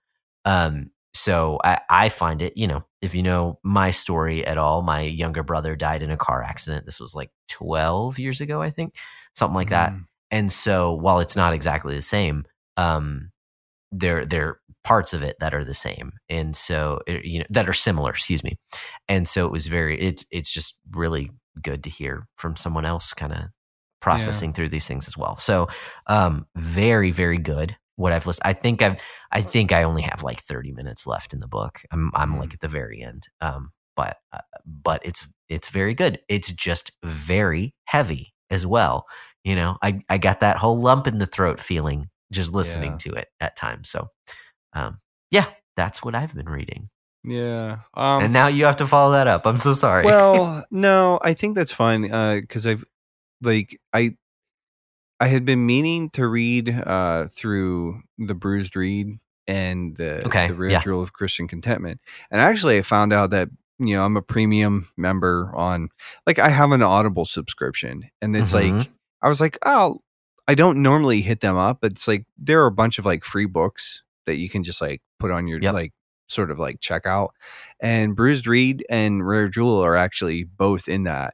Um, 0.46 0.90
so 1.14 1.60
I, 1.64 1.82
I 1.90 2.10
find 2.10 2.42
it, 2.42 2.58
you 2.58 2.66
know, 2.68 2.84
if 3.02 3.14
you 3.14 3.22
know 3.22 3.60
my 3.64 3.92
story 3.92 4.46
at 4.46 4.58
all, 4.58 4.82
my 4.82 5.02
younger 5.02 5.44
brother 5.44 5.76
died 5.76 6.02
in 6.02 6.10
a 6.12 6.18
car 6.18 6.42
accident. 6.42 6.86
This 6.88 7.00
was 7.00 7.14
like 7.14 7.30
12 7.50 8.18
years 8.18 8.42
ago, 8.42 8.62
I 8.62 8.72
think, 8.72 8.96
something 9.34 9.56
like 9.56 9.70
that. 9.70 9.92
Mm. 9.92 10.06
And 10.32 10.52
so 10.52 10.94
while 10.94 11.20
it's 11.20 11.36
not 11.36 11.54
exactly 11.54 11.94
the 11.96 12.02
same, 12.02 12.46
um, 12.78 13.32
there 13.92 14.26
are 14.34 14.60
parts 14.84 15.14
of 15.14 15.24
it 15.24 15.38
that 15.40 15.54
are 15.54 15.64
the 15.66 15.74
same, 15.74 16.14
and 16.30 16.56
so 16.56 17.00
it- 17.08 17.26
you 17.26 17.40
know 17.40 17.46
that 17.50 17.70
are 17.70 17.74
similar. 17.74 18.12
Excuse 18.12 18.44
me. 18.44 18.58
And 19.08 19.28
so 19.28 19.46
it 19.46 19.52
was 19.52 19.68
very 19.68 20.00
it's 20.00 20.26
it's 20.32 20.52
just 20.54 20.78
really 20.92 21.32
good 21.62 21.84
to 21.84 21.90
hear 21.90 22.28
from 22.38 22.56
someone 22.56 22.86
else, 22.86 23.14
kind 23.14 23.34
of 23.34 23.40
processing 24.02 24.52
through 24.54 24.70
these 24.70 24.88
things 24.88 25.08
as 25.08 25.18
well. 25.18 25.38
So 25.38 25.68
um, 26.08 26.46
very 26.56 27.12
very 27.12 27.38
good. 27.38 27.76
What 27.96 28.12
I've 28.12 28.26
listened, 28.28 28.44
I 28.46 28.54
think 28.54 28.82
I've 28.82 29.02
I 29.32 29.42
think 29.42 29.72
I 29.72 29.84
only 29.84 30.02
have 30.02 30.24
like 30.24 30.42
thirty 30.42 30.72
minutes 30.72 31.06
left 31.08 31.34
in 31.34 31.40
the 31.40 31.48
book. 31.48 31.82
I'm 31.92 32.12
I'm 32.16 32.34
Mm. 32.34 32.40
like 32.40 32.54
at 32.54 32.60
the 32.60 32.68
very 32.68 33.02
end. 33.04 33.28
Um, 33.42 33.72
but 33.96 34.18
uh, 34.34 34.40
but 34.66 35.02
it's 35.06 35.28
it's 35.50 35.70
very 35.70 35.94
good. 35.94 36.20
It's 36.28 36.52
just 36.52 36.92
very 37.04 37.76
heavy 37.86 38.34
as 38.50 38.66
well. 38.66 39.06
You 39.44 39.56
know, 39.56 39.78
I 39.84 40.02
I 40.10 40.18
got 40.18 40.40
that 40.40 40.58
whole 40.58 40.80
lump 40.80 41.06
in 41.08 41.20
the 41.20 41.26
throat 41.28 41.60
feeling 41.60 42.10
just 42.32 42.52
listening 42.52 42.94
Yeah. 42.94 42.98
to 42.98 43.14
it 43.14 43.28
at 43.40 43.56
times. 43.56 43.90
So, 43.92 44.08
um, 44.74 45.00
yeah, 45.32 45.46
that's 45.76 46.04
what 46.04 46.16
I've 46.16 46.34
been 46.36 46.50
reading. 46.50 46.90
Yeah. 47.24 47.80
Um, 47.94 48.24
and 48.24 48.34
now 48.34 48.48
you 48.48 48.66
have 48.66 48.78
to 48.78 48.88
follow 48.88 49.14
that 49.14 49.28
up. 49.28 49.46
I'm 49.48 49.58
so 49.58 49.74
sorry. 49.74 50.04
well, 50.06 50.66
no, 50.72 51.20
I 51.22 51.34
think 51.34 51.56
that's 51.56 51.72
fine 51.72 52.02
because 52.42 52.68
I've 52.68 52.84
like 53.42 53.80
I 53.94 54.12
I 55.20 55.28
had 55.28 55.46
been 55.46 55.66
meaning 55.66 56.10
to 56.12 56.28
read 56.28 56.70
uh, 56.70 57.28
through 57.28 58.02
the 58.18 58.34
Bruised 58.34 58.76
Reed 58.76 59.20
and 59.48 59.96
the 59.96 60.26
Okay, 60.26 60.50
the 60.50 60.68
yeah. 60.72 60.82
jewel 60.82 61.02
of 61.02 61.14
Christian 61.14 61.48
contentment, 61.48 62.02
and 62.32 62.42
actually 62.42 62.78
I 62.78 62.82
found 62.82 63.14
out 63.14 63.30
that 63.32 63.50
you 63.80 63.96
know, 63.96 64.06
I'm 64.06 64.18
a 64.18 64.22
premium 64.22 64.88
member 64.98 65.52
on 65.56 65.90
like 66.28 66.40
I 66.40 66.50
have 66.50 66.72
an 66.72 66.82
Audible 66.84 67.26
subscription 67.26 68.10
and 68.22 68.36
it's 68.36 68.54
Mhm. 68.54 68.80
like 68.80 68.92
I 69.22 69.30
was 69.30 69.42
like, 69.42 69.58
"Oh, 69.66 70.02
I 70.48 70.56
don't 70.56 70.82
normally 70.84 71.22
hit 71.22 71.40
them 71.42 71.58
up, 71.58 71.80
but 71.82 71.94
it's 71.94 72.08
like 72.08 72.26
there 72.38 72.62
are 72.64 72.68
a 72.68 72.72
bunch 72.72 73.00
of 73.00 73.06
like 73.06 73.24
free 73.24 73.46
books 73.46 74.04
that 74.26 74.36
you 74.36 74.50
can 74.50 74.64
just 74.64 74.82
like 74.82 75.02
put 75.20 75.32
on 75.32 75.48
your 75.48 75.60
Yep. 75.62 75.74
like 75.74 75.94
sort 76.28 76.52
of 76.52 76.60
like 76.60 76.80
check 76.80 77.06
out. 77.06 77.34
And 77.82 78.16
Bruised 78.16 78.48
Reed 78.48 78.86
and 78.90 79.26
Rare 79.28 79.50
Jewel 79.50 79.80
are 79.80 79.96
actually 79.96 80.44
both 80.44 80.88
in 80.88 81.04
that. 81.04 81.34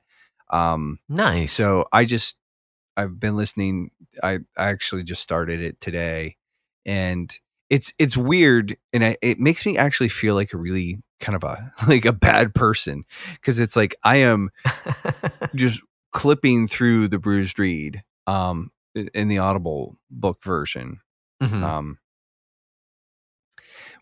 Um 0.49 0.99
Nice. 1.07 1.53
so 1.53 1.85
I 1.91 2.05
just 2.05 2.35
I've 2.97 3.19
been 3.19 3.37
listening. 3.37 3.91
I 4.21 4.39
I 4.57 4.69
actually 4.69 5.03
just 5.03 5.21
started 5.21 5.61
it 5.61 5.79
today, 5.79 6.35
and 6.85 7.33
it's 7.69 7.93
it's 7.97 8.17
weird, 8.17 8.75
and 8.91 9.05
I, 9.05 9.15
it 9.21 9.39
makes 9.39 9.65
me 9.65 9.77
actually 9.77 10.09
feel 10.09 10.35
like 10.35 10.51
a 10.53 10.57
really 10.57 10.97
kind 11.21 11.35
of 11.35 11.43
a 11.45 11.71
like 11.87 12.03
a 12.05 12.11
bad 12.11 12.53
person 12.53 13.05
because 13.35 13.59
it's 13.59 13.75
like 13.77 13.95
I 14.03 14.17
am 14.17 14.49
just 15.55 15.81
clipping 16.11 16.67
through 16.67 17.07
the 17.07 17.19
bruised 17.19 17.59
reed 17.59 18.03
um 18.27 18.71
in 19.13 19.27
the 19.27 19.37
audible 19.37 19.97
book 20.09 20.43
version 20.43 20.99
Mhm. 21.41 21.61
um 21.63 21.97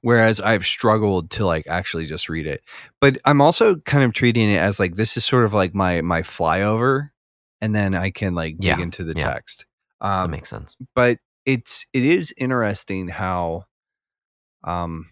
whereas 0.08 0.40
i've 0.40 0.66
struggled 0.66 1.30
to 1.30 1.46
like 1.46 1.68
actually 1.68 2.06
just 2.06 2.30
read 2.30 2.48
it 2.48 2.62
but 3.02 3.18
i'm 3.26 3.42
also 3.42 3.76
kind 3.82 4.06
of 4.06 4.14
treating 4.14 4.50
it 4.50 4.56
as 4.58 4.80
like 4.80 4.96
this 4.96 5.18
is 5.18 5.26
sort 5.26 5.44
of 5.44 5.52
like 5.54 5.76
my 5.76 6.00
my 6.00 6.22
flyover 6.22 7.10
and 7.60 7.76
then 7.76 7.94
i 7.94 8.10
can 8.10 8.34
like 8.34 8.56
dig 8.58 8.78
Yeah, 8.78 8.82
into 8.82 9.04
the 9.04 9.14
yeah. 9.18 9.34
text 9.34 9.66
that 10.00 10.08
um 10.08 10.32
makes 10.32 10.50
sense. 10.50 10.78
but 10.96 11.18
it's 11.46 11.86
it 11.92 12.06
is 12.06 12.34
interesting 12.38 13.10
how 13.10 13.64
um 14.64 15.08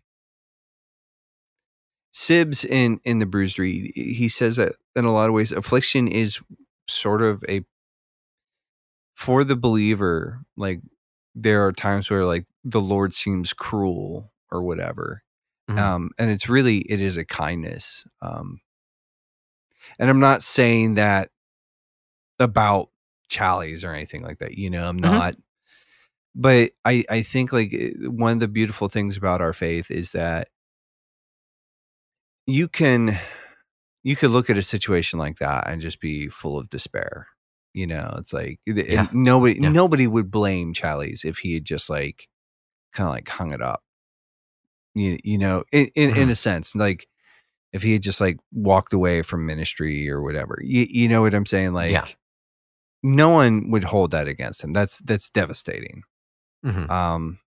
Sibbes 2.14 2.64
in 2.64 3.02
in 3.04 3.20
the 3.20 3.26
bruised 3.26 3.60
reed 3.60 3.92
he 3.96 4.30
says 4.30 4.56
that 4.56 4.76
in 4.96 5.04
a 5.04 5.12
lot 5.12 5.28
of 5.28 5.34
ways 5.36 5.52
affliction 5.52 6.08
is 6.08 6.40
sort 6.88 7.22
of 7.22 7.44
a 7.50 7.66
for 9.18 9.44
the 9.44 9.58
believer 9.58 10.40
like 10.56 10.80
there 11.36 11.66
are 11.66 11.74
times 11.74 12.10
where 12.10 12.24
like 12.24 12.46
the 12.64 12.80
lord 12.80 13.14
seems 13.14 13.52
cruel 13.52 14.32
or 14.56 14.64
whatever 14.64 15.22
Mhm. 15.70 15.78
um 15.80 16.10
and 16.20 16.32
it's 16.32 16.48
really 16.50 16.80
it 16.80 17.02
is 17.02 17.18
a 17.18 17.26
kindness 17.26 18.04
um 18.22 18.60
and 20.00 20.10
i'm 20.10 20.20
not 20.20 20.44
saying 20.44 20.96
that 20.96 21.30
about 22.40 22.90
challies 23.30 23.84
or 23.84 23.94
anything 23.94 24.22
like 24.24 24.40
that 24.40 24.58
you 24.58 24.70
know 24.70 24.88
i'm 24.88 24.98
Mhm. 24.98 25.02
not 25.02 25.36
but 26.36 26.72
i 26.84 27.04
i 27.10 27.22
think 27.22 27.52
like 27.54 27.74
eh, 27.74 27.92
one 28.08 28.34
of 28.34 28.40
the 28.40 28.48
beautiful 28.48 28.88
things 28.90 29.18
about 29.18 29.42
our 29.42 29.54
faith 29.54 29.90
is 29.90 30.12
that 30.12 30.50
you 32.46 32.68
can 32.68 33.18
you 34.04 34.16
could 34.16 34.30
look 34.32 34.50
at 34.50 34.58
a 34.58 34.64
situation 34.64 35.18
like 35.18 35.38
that 35.40 35.68
and 35.68 35.82
just 35.82 36.00
be 36.00 36.28
full 36.28 36.58
of 36.60 36.70
despair 36.70 37.28
you 37.74 37.88
know 37.88 38.14
it's 38.20 38.34
like 38.34 38.60
Yeah. 38.66 39.08
nobody 39.12 39.60
Yeah. 39.60 39.72
nobody 39.72 40.08
would 40.08 40.30
blame 40.30 40.74
challies 40.74 41.26
if 41.26 41.40
he 41.40 41.56
had 41.56 41.66
just 41.66 41.90
like 41.90 42.28
kind 42.94 43.08
of 43.10 43.14
like 43.16 43.28
hung 43.28 43.52
it 43.52 43.62
up 43.62 43.82
you, 44.96 45.18
you 45.24 45.38
know 45.38 45.64
in, 45.72 45.88
in, 45.96 46.10
Mm-hmm. 46.12 46.20
in 46.22 46.30
a 46.30 46.36
sense 46.36 46.76
like 46.76 47.08
if 47.74 47.84
he 47.84 47.94
had 47.94 48.02
just 48.02 48.22
like 48.22 48.38
walked 48.54 48.94
away 48.94 49.22
from 49.22 49.46
ministry 49.46 50.10
or 50.10 50.22
whatever 50.24 50.58
you, 50.64 50.86
you 50.90 51.08
know 51.10 51.22
what 51.22 51.34
i'm 51.34 51.46
saying 51.46 51.74
like 51.74 51.92
Yeah. 51.92 52.06
no 53.04 53.30
one 53.30 53.70
would 53.72 53.84
hold 53.84 54.12
that 54.12 54.28
against 54.28 54.64
him 54.64 54.74
that's 54.74 55.00
that's 55.00 55.30
devastating 55.30 56.04
Mhm. 56.66 56.90
um 56.90 57.38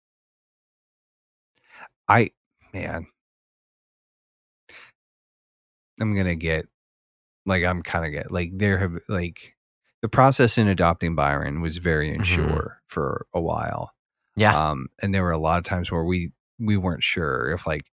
i 2.08 2.30
man 2.72 3.06
i'm 6.00 6.14
gonna 6.14 6.37
get 6.37 6.66
like 7.46 7.64
i'm 7.64 7.82
kind 7.82 8.04
of 8.06 8.12
get 8.12 8.30
like 8.30 8.50
there 8.54 8.78
have 8.78 8.98
like 9.08 9.54
the 10.02 10.08
process 10.08 10.58
in 10.58 10.68
adopting 10.68 11.14
byron 11.14 11.61
was 11.61 11.78
very 11.78 12.12
unsure 12.14 12.80
for 12.87 13.26
a 13.34 13.40
while 13.40 13.92
Mm-hmm. 14.38 14.42
Yeah. 14.42 14.70
um 14.70 14.87
and 15.02 15.12
there 15.12 15.24
were 15.24 15.32
a 15.32 15.38
lot 15.38 15.58
of 15.58 15.64
times 15.64 15.90
where 15.90 16.04
we 16.04 16.30
we 16.59 16.77
weren't 16.77 17.03
sure 17.03 17.51
if 17.53 17.66
like 17.66 17.85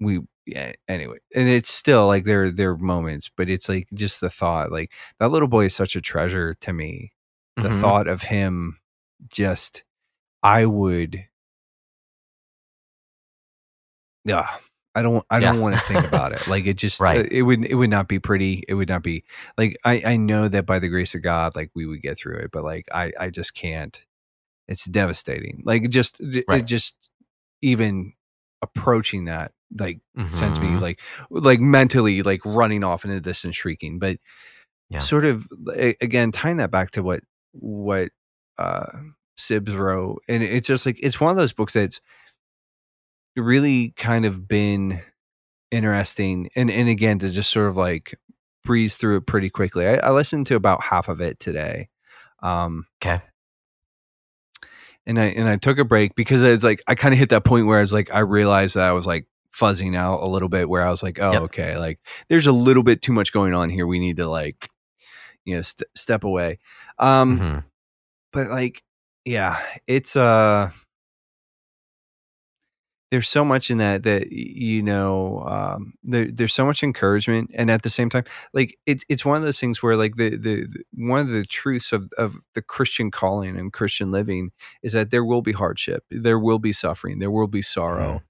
we 0.00 0.20
yeah, 0.46 0.72
anyway 0.88 1.18
and 1.36 1.48
it's 1.48 1.70
still 1.70 2.06
like 2.06 2.24
there 2.24 2.50
there 2.50 2.70
are 2.70 2.76
moments 2.78 3.30
but 3.36 3.48
it's 3.48 3.68
like 3.68 3.86
just 3.94 4.20
the 4.20 4.30
thought 4.30 4.72
like 4.72 4.92
that 5.20 5.28
little 5.30 5.48
boy 5.48 5.66
is 5.66 5.74
such 5.74 5.94
a 5.94 6.00
treasure 6.00 6.54
to 6.60 6.72
me 6.72 7.12
the 7.58 7.68
Mhm. 7.68 7.80
thought 7.80 8.08
of 8.08 8.22
him 8.22 8.78
just 9.32 9.84
i 10.42 10.66
would 10.66 11.24
yeah 14.24 14.48
i 14.94 15.02
don't 15.02 15.24
i 15.30 15.40
don't 15.40 15.60
want 15.60 15.74
to 15.74 15.80
think 15.86 16.04
about 16.04 16.32
it 16.32 16.46
like 16.46 16.66
it 16.66 16.74
just 16.76 17.00
Right. 17.00 17.20
uh, 17.24 17.28
it 17.30 17.42
would 17.42 17.64
it 17.64 17.74
would 17.74 17.90
not 17.90 18.08
be 18.08 18.18
pretty 18.18 18.62
it 18.68 18.74
would 18.74 18.88
not 18.88 19.02
be 19.02 19.24
like 19.56 19.76
i 19.84 20.02
i 20.04 20.16
know 20.16 20.48
that 20.48 20.66
by 20.66 20.78
the 20.78 20.88
grace 20.88 21.14
of 21.14 21.22
god 21.22 21.54
like 21.56 21.70
we 21.74 21.86
would 21.86 22.02
get 22.02 22.18
through 22.18 22.38
it 22.38 22.50
but 22.52 22.64
like 22.64 22.86
i 22.92 23.12
i 23.18 23.30
just 23.30 23.54
can't 23.54 24.04
it's 24.68 24.84
devastating 24.86 25.62
like 25.64 25.88
just 25.90 26.16
it 26.20 26.66
just 26.66 26.96
even 27.62 28.12
approaching 28.62 29.24
that 29.24 29.52
like 29.78 30.00
sends 30.32 30.60
me 30.60 30.76
like 30.76 31.00
like 31.30 31.60
mentally 31.60 32.22
like 32.22 32.40
running 32.44 32.84
off 32.84 33.04
into 33.04 33.14
the 33.14 33.20
distance 33.20 33.56
shrieking 33.56 33.98
but 33.98 34.18
Yeah. 34.90 34.98
sort 34.98 35.24
of 35.24 35.48
again 36.00 36.30
tying 36.32 36.58
that 36.58 36.70
back 36.70 36.90
to 36.92 37.02
what 37.02 37.22
what 37.52 38.10
uh 38.58 38.86
sibbes 39.38 39.76
wrote 39.76 40.22
and 40.28 40.42
it's 40.42 40.66
just 40.66 40.86
like 40.86 40.98
it's 41.02 41.20
one 41.20 41.30
of 41.30 41.36
those 41.36 41.52
books 41.52 41.72
that's 41.72 42.00
really 43.36 43.92
kind 43.96 44.24
of 44.26 44.46
been 44.46 45.00
interesting 45.70 46.48
and 46.54 46.70
and 46.70 46.88
again 46.88 47.18
to 47.18 47.30
just 47.30 47.50
sort 47.50 47.68
of 47.68 47.76
like 47.76 48.14
breeze 48.62 48.96
through 48.96 49.16
it 49.16 49.26
pretty 49.26 49.48
quickly 49.48 49.88
i, 49.88 49.94
I 49.96 50.10
listened 50.10 50.46
to 50.48 50.54
about 50.54 50.82
half 50.82 51.08
of 51.08 51.20
it 51.20 51.40
today 51.40 51.88
um 52.42 52.84
Okay. 53.02 53.22
And 55.06 55.18
I 55.20 55.24
and 55.26 55.48
I 55.48 55.56
took 55.56 55.78
a 55.78 55.84
break 55.84 56.14
because 56.14 56.42
it's 56.42 56.64
like 56.64 56.82
I 56.86 56.94
kind 56.94 57.12
of 57.14 57.18
hit 57.18 57.30
that 57.30 57.44
point 57.44 57.66
where 57.66 57.78
I 57.78 57.80
was 57.80 57.92
like 57.92 58.12
I 58.14 58.20
realized 58.20 58.74
that 58.76 58.88
I 58.88 58.92
was 58.92 59.06
like 59.06 59.26
fuzzing 59.56 59.96
out 59.96 60.22
a 60.22 60.28
little 60.28 60.48
bit 60.48 60.68
where 60.68 60.82
I 60.82 60.90
was 60.90 61.02
like 61.02 61.18
oh 61.18 61.32
Yep. 61.32 61.42
okay 61.42 61.76
like 61.76 61.98
there's 62.28 62.46
a 62.46 62.52
little 62.52 62.82
bit 62.82 63.02
too 63.02 63.12
much 63.12 63.32
going 63.32 63.52
on 63.54 63.68
here 63.68 63.86
we 63.86 63.98
need 63.98 64.16
to 64.16 64.26
like 64.26 64.68
you 65.44 65.56
know 65.56 65.62
st- 65.62 65.88
step 65.94 66.24
away 66.24 66.58
um 66.98 67.38
Mhm. 67.38 67.64
but 68.32 68.48
like 68.48 68.82
yeah 69.26 69.58
it's 69.86 70.16
uh 70.16 70.70
there's 73.12 73.28
so 73.28 73.44
much 73.44 73.70
in 73.70 73.76
that 73.76 74.04
that 74.04 74.32
you 74.32 74.82
know 74.82 75.44
um 75.46 75.92
there, 76.02 76.28
there's 76.32 76.54
so 76.54 76.64
much 76.64 76.82
encouragement 76.82 77.50
and 77.54 77.70
at 77.70 77.82
the 77.82 77.90
same 77.90 78.08
time 78.08 78.24
like 78.54 78.74
it's 78.86 79.04
it's 79.10 79.22
one 79.22 79.36
of 79.36 79.42
those 79.42 79.60
things 79.60 79.82
where 79.82 79.96
like 79.96 80.16
the, 80.16 80.30
the 80.30 80.64
the 80.64 80.82
one 80.94 81.20
of 81.20 81.28
the 81.28 81.44
truths 81.44 81.92
of 81.92 82.10
of 82.16 82.36
the 82.54 82.62
christian 82.62 83.10
calling 83.10 83.58
and 83.58 83.74
christian 83.74 84.10
living 84.10 84.50
is 84.82 84.94
that 84.94 85.10
there 85.10 85.24
will 85.24 85.42
be 85.42 85.52
hardship 85.52 86.04
there 86.10 86.38
will 86.38 86.58
be 86.58 86.72
suffering 86.72 87.18
there 87.18 87.30
will 87.30 87.46
be 87.46 87.60
sorrow 87.60 88.22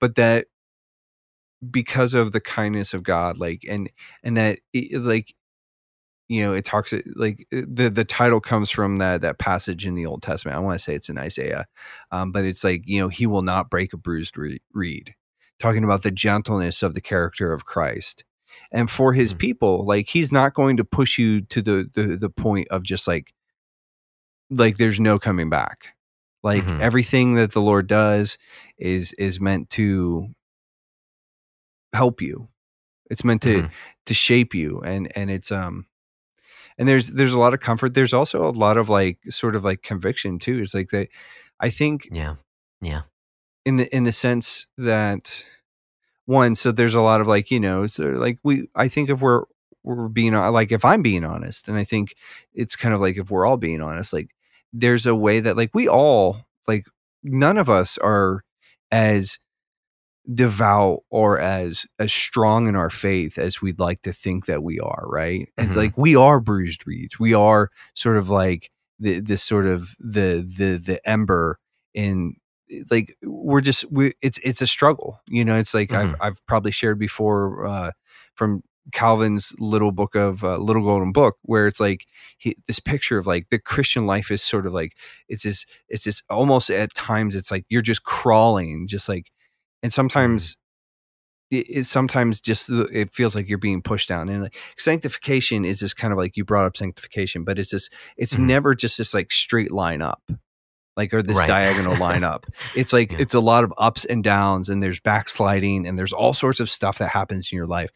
but 0.00 0.14
that 0.14 0.46
because 1.70 2.14
of 2.14 2.32
the 2.32 2.40
kindness 2.40 2.94
of 2.94 3.02
god 3.02 3.36
like 3.36 3.66
and 3.68 3.90
and 4.24 4.38
that 4.38 4.60
it, 4.72 4.98
like 5.02 5.34
you 6.32 6.42
know 6.42 6.54
it 6.54 6.64
talks 6.64 6.94
like 7.14 7.46
the 7.50 7.90
the 7.90 8.04
title 8.04 8.40
comes 8.40 8.70
from 8.70 8.98
that 8.98 9.20
that 9.22 9.38
passage 9.38 9.84
in 9.86 9.94
the 9.94 10.06
old 10.06 10.22
testament 10.22 10.56
i 10.56 10.60
want 10.60 10.78
to 10.78 10.82
say 10.84 10.94
it's 10.94 11.08
in 11.10 11.18
isaiah 11.18 11.66
um, 12.10 12.32
but 12.32 12.44
it's 12.44 12.64
like 12.64 12.82
you 12.86 13.00
know 13.00 13.08
he 13.08 13.26
will 13.26 13.42
not 13.42 13.68
break 13.70 13.92
a 13.92 13.96
bruised 13.96 14.36
re- 14.38 14.60
reed 14.72 15.14
talking 15.58 15.84
about 15.84 16.02
the 16.02 16.10
gentleness 16.10 16.82
of 16.82 16.94
the 16.94 17.00
character 17.00 17.52
of 17.52 17.64
christ 17.64 18.24
and 18.70 18.90
for 18.90 19.12
his 19.12 19.34
Mhm. 19.34 19.38
people 19.38 19.84
like 19.86 20.08
he's 20.08 20.32
not 20.32 20.54
going 20.54 20.76
to 20.78 20.84
push 20.84 21.18
you 21.18 21.42
to 21.42 21.60
the 21.62 21.90
the, 21.94 22.16
the 22.16 22.30
point 22.30 22.68
of 22.68 22.82
just 22.82 23.06
like 23.06 23.34
like 24.50 24.76
there's 24.76 25.00
no 25.00 25.18
coming 25.18 25.50
back 25.50 25.88
like 26.42 26.62
Mhm. 26.64 26.80
everything 26.80 27.34
that 27.34 27.52
the 27.52 27.60
lord 27.62 27.86
does 27.86 28.38
is 28.78 29.12
is 29.14 29.40
meant 29.40 29.70
to 29.70 30.28
help 31.92 32.20
you 32.22 32.46
it's 33.10 33.24
meant 33.24 33.42
to 33.42 33.62
Mhm. 33.64 33.70
to 34.06 34.14
shape 34.14 34.54
you 34.54 34.80
and 34.80 35.10
and 35.16 35.30
it's 35.30 35.52
um 35.52 35.86
and 36.78 36.88
there's 36.88 37.08
there's 37.08 37.34
a 37.34 37.38
lot 37.38 37.54
of 37.54 37.60
comfort 37.60 37.94
there's 37.94 38.12
also 38.12 38.46
a 38.46 38.50
lot 38.50 38.76
of 38.76 38.88
like 38.88 39.18
sort 39.28 39.54
of 39.54 39.64
like 39.64 39.82
conviction 39.82 40.38
too 40.38 40.60
it's 40.62 40.74
like 40.74 40.90
that 40.90 41.08
i 41.60 41.70
think 41.70 42.08
Yeah. 42.10 42.36
Yeah. 42.80 43.02
in 43.64 43.76
the 43.76 43.94
in 43.94 44.04
the 44.04 44.12
sense 44.12 44.66
that 44.78 45.44
one 46.26 46.54
so 46.54 46.72
there's 46.72 46.94
a 46.94 47.00
lot 47.00 47.20
of 47.20 47.26
like 47.26 47.50
you 47.50 47.60
know 47.60 47.86
so 47.86 48.04
like 48.04 48.38
we 48.44 48.68
i 48.74 48.88
think 48.88 49.10
if 49.10 49.20
we're 49.20 49.44
we're 49.84 50.08
being 50.08 50.34
uh, 50.34 50.50
like 50.52 50.70
if 50.72 50.84
i'm 50.84 51.02
being 51.02 51.24
honest 51.24 51.68
and 51.68 51.76
i 51.76 51.84
think 51.84 52.14
it's 52.54 52.76
kind 52.76 52.94
of 52.94 53.00
like 53.00 53.16
if 53.18 53.30
we're 53.30 53.46
all 53.46 53.56
being 53.56 53.82
honest 53.82 54.12
like 54.12 54.30
there's 54.72 55.06
a 55.06 55.14
way 55.14 55.40
that 55.40 55.56
like 55.56 55.70
we 55.74 55.88
all 55.88 56.46
like 56.68 56.86
none 57.22 57.58
of 57.58 57.68
us 57.68 57.98
are 57.98 58.44
as 58.90 59.38
devout 60.32 61.00
or 61.10 61.38
as 61.38 61.84
as 61.98 62.12
strong 62.12 62.68
in 62.68 62.76
our 62.76 62.90
faith 62.90 63.38
as 63.38 63.60
we'd 63.60 63.80
like 63.80 64.02
to 64.02 64.12
think 64.12 64.46
that 64.46 64.62
we 64.62 64.78
are 64.78 65.04
right 65.08 65.48
it's 65.58 65.74
Mhm. 65.74 65.78
like 65.78 65.98
we 65.98 66.14
are 66.14 66.40
bruised 66.40 66.86
reeds 66.86 67.18
we 67.18 67.34
are 67.34 67.70
sort 67.94 68.16
of 68.16 68.28
like 68.30 68.70
the 69.00 69.18
this 69.20 69.42
sort 69.42 69.66
of 69.66 69.94
the 69.98 70.46
the 70.58 70.76
the 70.84 71.00
ember 71.08 71.58
in 71.92 72.34
like 72.90 73.16
we're 73.22 73.60
just 73.60 73.84
we 73.90 74.12
it's 74.22 74.38
it's 74.44 74.62
a 74.62 74.66
struggle 74.66 75.20
you 75.26 75.44
know 75.44 75.58
it's 75.58 75.74
like 75.74 75.88
Mhm. 75.90 75.96
i've 75.96 76.14
i've 76.20 76.46
probably 76.46 76.70
shared 76.70 76.98
before 76.98 77.66
uh 77.66 77.90
from 78.34 78.62
Calvin's 78.90 79.52
little 79.60 79.92
book 79.92 80.16
of 80.16 80.42
uh, 80.42 80.56
little 80.56 80.82
golden 80.82 81.12
book 81.12 81.36
where 81.42 81.68
it's 81.68 81.78
like 81.78 82.04
he, 82.38 82.56
this 82.66 82.80
picture 82.80 83.16
of 83.16 83.28
like 83.28 83.46
the 83.50 83.60
Christian 83.60 84.06
life 84.06 84.28
is 84.32 84.42
sort 84.42 84.66
of 84.66 84.72
like 84.72 84.96
it's 85.28 85.44
this 85.44 85.66
it's 85.88 86.02
this 86.04 86.20
almost 86.28 86.68
at 86.68 86.92
times 86.92 87.36
it's 87.36 87.48
like 87.52 87.64
you're 87.68 87.80
just 87.80 88.02
crawling 88.02 88.88
just 88.88 89.08
like 89.08 89.30
and 89.82 89.92
sometimes 89.92 90.56
it, 91.50 91.66
it 91.68 91.84
sometimes 91.84 92.40
just 92.40 92.70
it 92.70 93.14
feels 93.14 93.34
like 93.34 93.48
you're 93.48 93.58
being 93.58 93.82
pushed 93.82 94.08
down 94.08 94.28
and 94.28 94.42
like 94.42 94.56
sanctification 94.76 95.64
is 95.64 95.80
this 95.80 95.92
kind 95.94 96.12
of 96.12 96.18
like 96.18 96.36
you 96.36 96.44
brought 96.44 96.64
up 96.64 96.76
sanctification 96.76 97.44
but 97.44 97.58
it's 97.58 97.70
this 97.70 97.90
it's 98.16 98.34
Mhm. 98.36 98.46
never 98.46 98.74
just 98.74 98.98
this 98.98 99.12
like 99.14 99.30
straight 99.32 99.70
line 99.72 100.00
up 100.02 100.22
like 100.96 101.12
or 101.14 101.22
this 101.22 101.36
Right. 101.38 101.48
diagonal 101.48 101.96
line 101.96 102.24
up 102.32 102.46
it's 102.74 102.92
like 102.92 103.12
Yeah. 103.12 103.18
it's 103.20 103.34
a 103.34 103.40
lot 103.40 103.64
of 103.64 103.72
ups 103.78 104.04
and 104.04 104.22
downs 104.24 104.68
and 104.68 104.82
there's 104.82 105.00
backsliding 105.00 105.86
and 105.86 105.98
there's 105.98 106.12
all 106.12 106.32
sorts 106.32 106.60
of 106.60 106.70
stuff 106.70 106.98
that 106.98 107.08
happens 107.08 107.50
in 107.52 107.56
your 107.56 107.66
life 107.66 107.90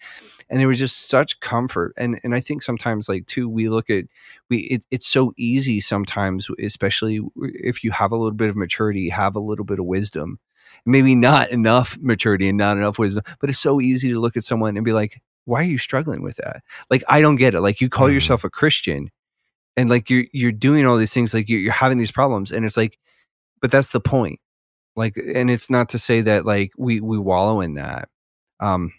and 0.50 0.60
it 0.62 0.66
was 0.66 0.78
just 0.78 1.08
such 1.08 1.40
comfort 1.40 1.92
and 1.98 2.18
and 2.24 2.34
i 2.34 2.40
think 2.40 2.62
sometimes 2.62 3.08
like 3.08 3.26
too 3.26 3.48
we 3.48 3.68
look 3.68 3.88
at 3.90 4.04
we 4.50 4.58
it, 4.58 4.84
it's 4.90 5.06
so 5.06 5.32
easy 5.38 5.80
sometimes 5.80 6.48
especially 6.62 7.20
if 7.36 7.82
you 7.84 7.90
have 7.90 8.12
a 8.12 8.16
little 8.16 8.32
bit 8.36 8.48
of 8.50 8.56
maturity 8.56 9.08
have 9.08 9.34
a 9.36 9.40
little 9.40 9.64
bit 9.64 9.78
of 9.78 9.84
wisdom 9.86 10.38
maybe 10.86 11.14
not 11.14 11.50
enough 11.50 11.98
maturity 12.00 12.48
and 12.48 12.56
not 12.58 12.76
enough 12.78 12.98
wisdom 12.98 13.22
but 13.40 13.50
it's 13.50 13.58
so 13.58 13.80
easy 13.80 14.08
to 14.08 14.20
look 14.20 14.36
at 14.36 14.44
someone 14.44 14.76
and 14.76 14.84
be 14.84 14.92
like 14.92 15.20
why 15.44 15.60
are 15.60 15.64
you 15.64 15.78
struggling 15.78 16.22
with 16.22 16.36
that? 16.38 16.62
Like 16.90 17.04
i 17.08 17.20
don't 17.20 17.36
get 17.36 17.54
it. 17.54 17.60
Like 17.60 17.80
you 17.80 17.88
call 17.88 18.08
Mhm. 18.08 18.14
yourself 18.14 18.44
a 18.44 18.50
christian 18.50 19.10
and 19.76 19.90
like 19.90 20.08
you're 20.10 20.24
you're 20.32 20.52
doing 20.52 20.86
all 20.86 20.96
these 20.96 21.12
things 21.12 21.34
like 21.34 21.48
you're, 21.48 21.60
you're 21.60 21.72
having 21.72 21.98
these 21.98 22.10
problems 22.12 22.50
and 22.52 22.64
it's 22.64 22.76
like 22.76 22.98
but 23.60 23.70
that's 23.70 23.92
the 23.92 24.00
point. 24.00 24.38
Like 24.96 25.16
and 25.18 25.50
it's 25.50 25.68
not 25.70 25.90
to 25.90 25.98
say 25.98 26.20
that 26.22 26.46
like 26.46 26.72
we 26.78 27.00
we 27.00 27.18
wallow 27.18 27.60
in 27.60 27.74
that. 27.74 28.08
Um 28.60 28.92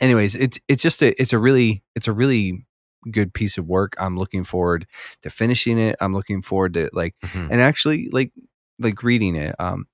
anyways 0.00 0.34
it's 0.34 0.58
it's 0.68 0.82
just 0.82 1.02
a 1.02 1.20
it's 1.20 1.32
a 1.32 1.38
really 1.38 1.82
it's 1.94 2.08
a 2.08 2.12
really 2.12 2.64
good 3.10 3.32
piece 3.32 3.58
of 3.58 3.66
work. 3.66 3.94
I'm 3.98 4.16
looking 4.16 4.44
forward 4.44 4.86
to 5.22 5.30
finishing 5.30 5.78
it. 5.78 5.96
I'm 6.00 6.12
looking 6.14 6.42
forward 6.42 6.74
to 6.74 6.90
like 6.92 7.14
Mhm. 7.24 7.48
and 7.50 7.60
actually 7.60 8.08
like 8.10 8.32
like 8.78 9.02
reading 9.02 9.36
it. 9.36 9.54
Um 9.58 9.86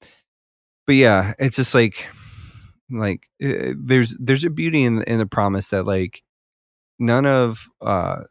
but 0.86 0.94
yeah 0.94 1.34
it's 1.38 1.56
just 1.56 1.74
like 1.74 2.06
like 2.90 3.28
uh, 3.44 3.74
there's 3.78 4.16
there's 4.20 4.44
a 4.44 4.50
beauty 4.50 4.84
in 4.84 5.02
in 5.04 5.18
the 5.18 5.26
promise 5.26 5.68
that 5.68 5.84
like 5.84 6.22
none 6.98 7.26
of 7.26 7.68
uh 7.82 8.22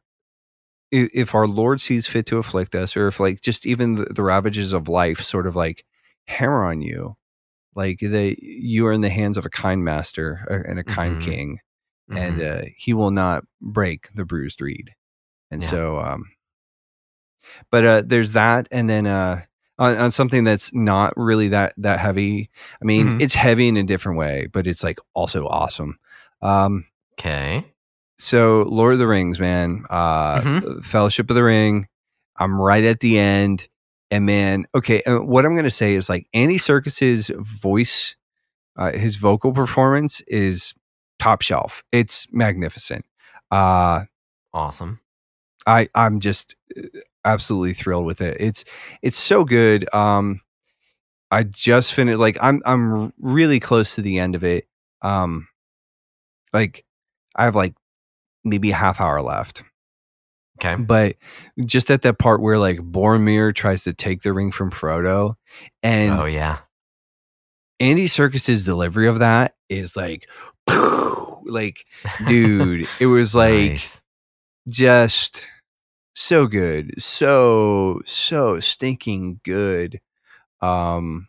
if 0.91 1.33
our 1.33 1.47
lord 1.47 1.81
sees 1.81 2.07
fit 2.07 2.25
to 2.27 2.37
afflict 2.37 2.75
us 2.75 2.95
or 2.95 3.07
if 3.07 3.19
like 3.19 3.41
just 3.41 3.65
even 3.65 3.95
the, 3.95 4.05
the 4.05 4.23
ravages 4.23 4.73
of 4.73 4.87
life 4.87 5.21
sort 5.21 5.47
of 5.47 5.55
like 5.55 5.85
hammer 6.27 6.63
on 6.65 6.81
you 6.81 7.15
like 7.75 7.99
they 7.99 8.35
you 8.41 8.85
are 8.87 8.93
in 8.93 9.01
the 9.01 9.09
hands 9.09 9.37
of 9.37 9.45
a 9.45 9.49
kind 9.49 9.83
master 9.83 10.45
uh, 10.49 10.59
and 10.69 10.79
a 10.79 10.83
kind 10.83 11.17
Mhm. 11.17 11.21
king 11.21 11.59
and 12.15 12.41
Mhm. 12.41 12.63
uh, 12.65 12.65
he 12.77 12.93
will 12.93 13.11
not 13.11 13.45
break 13.61 14.09
the 14.15 14.25
bruised 14.25 14.61
reed. 14.61 14.91
And 15.51 15.61
Yeah. 15.61 15.69
so, 15.69 15.99
um, 15.99 16.25
but 17.71 17.85
uh, 17.85 18.03
there's 18.05 18.33
that, 18.33 18.67
and 18.71 18.89
then 18.89 19.05
uh, 19.07 19.41
on, 19.79 19.97
on 19.97 20.11
something 20.11 20.43
that's 20.43 20.73
not 20.73 21.13
really 21.17 21.47
that 21.49 21.73
that 21.77 21.99
heavy. 21.99 22.49
I 22.81 22.85
mean, 22.85 23.07
Mhm. 23.07 23.21
it's 23.21 23.33
heavy 23.33 23.67
in 23.67 23.77
a 23.77 23.83
different 23.83 24.17
way, 24.17 24.47
but 24.51 24.67
it's 24.67 24.83
like 24.83 24.99
also 25.13 25.47
awesome. 25.47 25.97
Um, 26.41 26.85
okay 27.19 27.65
so, 28.19 28.61
Lord 28.69 28.93
of 28.93 28.99
the 28.99 29.07
Rings, 29.07 29.39
man, 29.39 29.85
uh, 29.89 30.39
Mhm. 30.39 30.85
Fellowship 30.85 31.29
of 31.31 31.35
the 31.35 31.43
Ring. 31.43 31.87
I'm 32.37 32.59
right 32.61 32.83
at 32.83 32.99
the 32.99 33.17
end, 33.17 33.67
and 34.11 34.25
man, 34.25 34.65
okay. 34.75 35.01
Uh, 35.03 35.17
what 35.19 35.45
I'm 35.45 35.53
going 35.55 35.65
to 35.65 35.71
say 35.71 35.95
is 35.95 36.09
like 36.09 36.27
Andy 36.33 36.57
Serkis's 36.59 37.31
voice, 37.39 38.15
uh, 38.77 38.91
his 38.91 39.15
vocal 39.17 39.51
performance 39.51 40.21
is 40.27 40.73
top 41.19 41.41
shelf. 41.41 41.83
It's 41.91 42.27
magnificent. 42.31 43.03
Uh, 43.51 44.03
awesome 44.53 44.99
I 45.67 45.89
I'm 45.95 46.19
just 46.19 46.55
uh, 46.77 46.81
absolutely 47.25 47.73
thrilled 47.73 48.05
with 48.05 48.21
it. 48.21 48.37
It's 48.39 48.65
it's 49.01 49.17
so 49.17 49.43
good. 49.45 49.91
Um, 49.93 50.41
I 51.31 51.43
just 51.43 51.93
finished 51.93 52.19
like 52.19 52.37
I'm 52.41 52.61
I'm 52.65 53.11
really 53.19 53.59
close 53.59 53.95
to 53.95 54.01
the 54.01 54.19
end 54.19 54.35
of 54.35 54.43
it. 54.43 54.67
Um, 55.01 55.47
like 56.53 56.85
I 57.35 57.45
have 57.45 57.55
like 57.55 57.75
maybe 58.43 58.71
a 58.71 58.75
half 58.75 59.01
hour 59.01 59.21
left, 59.21 59.63
okay 60.59 60.75
but 60.75 61.15
just 61.65 61.89
at 61.89 62.03
that 62.03 62.19
part 62.19 62.41
where 62.41 62.59
like 62.59 62.79
Boromir 62.79 63.55
tries 63.55 63.83
to 63.85 63.93
take 63.93 64.21
the 64.21 64.33
ring 64.33 64.51
from 64.51 64.71
Frodo, 64.71 65.35
and 65.81 66.19
oh 66.19 66.25
yeah 66.25 66.59
Andy 67.79 68.07
Serkis's 68.07 68.63
delivery 68.63 69.07
of 69.07 69.19
that 69.19 69.55
is 69.67 69.95
like, 69.97 70.27
like 71.45 71.85
dude, 72.27 72.87
it 72.99 73.07
was 73.07 73.35
like. 73.35 73.71
Nice. 73.71 74.01
just 74.69 75.47
so 76.13 76.47
good 76.47 76.93
so 77.01 78.01
so 78.05 78.59
stinking 78.59 79.39
good 79.43 79.99
um 80.61 81.27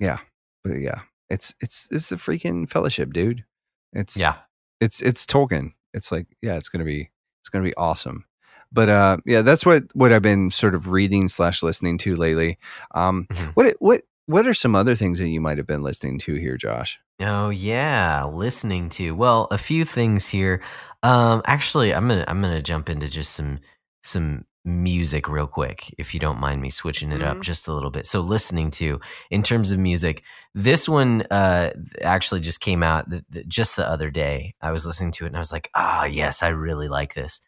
yeah 0.00 0.18
but 0.64 0.78
yeah 0.78 1.00
it's 1.28 1.54
it's 1.60 1.88
it's 1.90 2.12
a 2.12 2.16
freaking 2.16 2.68
fellowship 2.68 3.12
dude 3.12 3.44
it's 3.92 4.16
yeah 4.16 4.36
it's 4.80 5.00
it's 5.00 5.24
Tolkien. 5.24 5.72
It's 5.94 6.12
like, 6.12 6.26
yeah, 6.42 6.56
it's 6.56 6.68
gonna 6.68 6.84
be 6.84 7.10
it's 7.40 7.48
gonna 7.48 7.64
be 7.64 7.74
awesome. 7.76 8.24
But 8.72 8.88
uh 8.88 9.18
yeah, 9.24 9.42
that's 9.42 9.64
what 9.64 9.84
what 9.94 10.12
I've 10.12 10.22
been 10.22 10.50
sort 10.50 10.74
of 10.74 10.88
reading 10.88 11.28
slash 11.28 11.62
listening 11.62 11.98
to 11.98 12.16
lately. 12.16 12.58
Um 12.94 13.26
Mhm. 13.30 13.52
what 13.54 13.76
what 13.78 14.02
what 14.26 14.46
are 14.46 14.54
some 14.54 14.74
other 14.74 14.94
things 14.94 15.18
that 15.18 15.28
you 15.28 15.40
might 15.40 15.58
have 15.58 15.66
been 15.66 15.82
listening 15.82 16.18
to 16.20 16.34
here, 16.34 16.56
Josh? 16.56 16.98
Oh 17.20 17.48
yeah, 17.50 18.24
listening 18.24 18.88
to. 18.90 19.12
Well, 19.14 19.48
a 19.50 19.58
few 19.58 19.84
things 19.84 20.28
here. 20.28 20.62
Um 21.02 21.42
actually, 21.46 21.94
I'm 21.94 22.08
going 22.08 22.20
to 22.24 22.30
I'm 22.30 22.40
going 22.42 22.54
to 22.54 22.62
jump 22.62 22.88
into 22.90 23.08
just 23.08 23.32
some 23.34 23.60
some 24.02 24.44
music 24.64 25.28
real 25.28 25.46
quick 25.46 25.94
if 25.96 26.12
you 26.12 26.18
don't 26.18 26.40
mind 26.40 26.60
me 26.60 26.68
switching 26.70 27.12
it 27.12 27.22
up 27.22 27.36
Mhm. 27.36 27.42
just 27.42 27.68
a 27.68 27.72
little 27.72 27.90
bit. 27.90 28.04
So 28.04 28.20
listening 28.20 28.72
to 28.72 29.00
in 29.30 29.42
terms 29.44 29.70
of 29.70 29.78
music, 29.78 30.24
this 30.54 30.88
one 30.88 31.22
uh 31.30 31.70
actually 32.02 32.40
just 32.40 32.60
came 32.60 32.82
out 32.82 33.08
th- 33.10 33.22
th- 33.32 33.46
just 33.46 33.76
the 33.76 33.88
other 33.88 34.10
day. 34.10 34.54
I 34.60 34.72
was 34.72 34.84
listening 34.84 35.12
to 35.12 35.24
it 35.24 35.28
and 35.28 35.36
I 35.36 35.40
was 35.40 35.52
like, 35.52 35.70
"Ah, 35.74 36.04
yes, 36.04 36.42
I 36.42 36.48
really 36.48 36.88
like 36.88 37.14
this." 37.14 37.40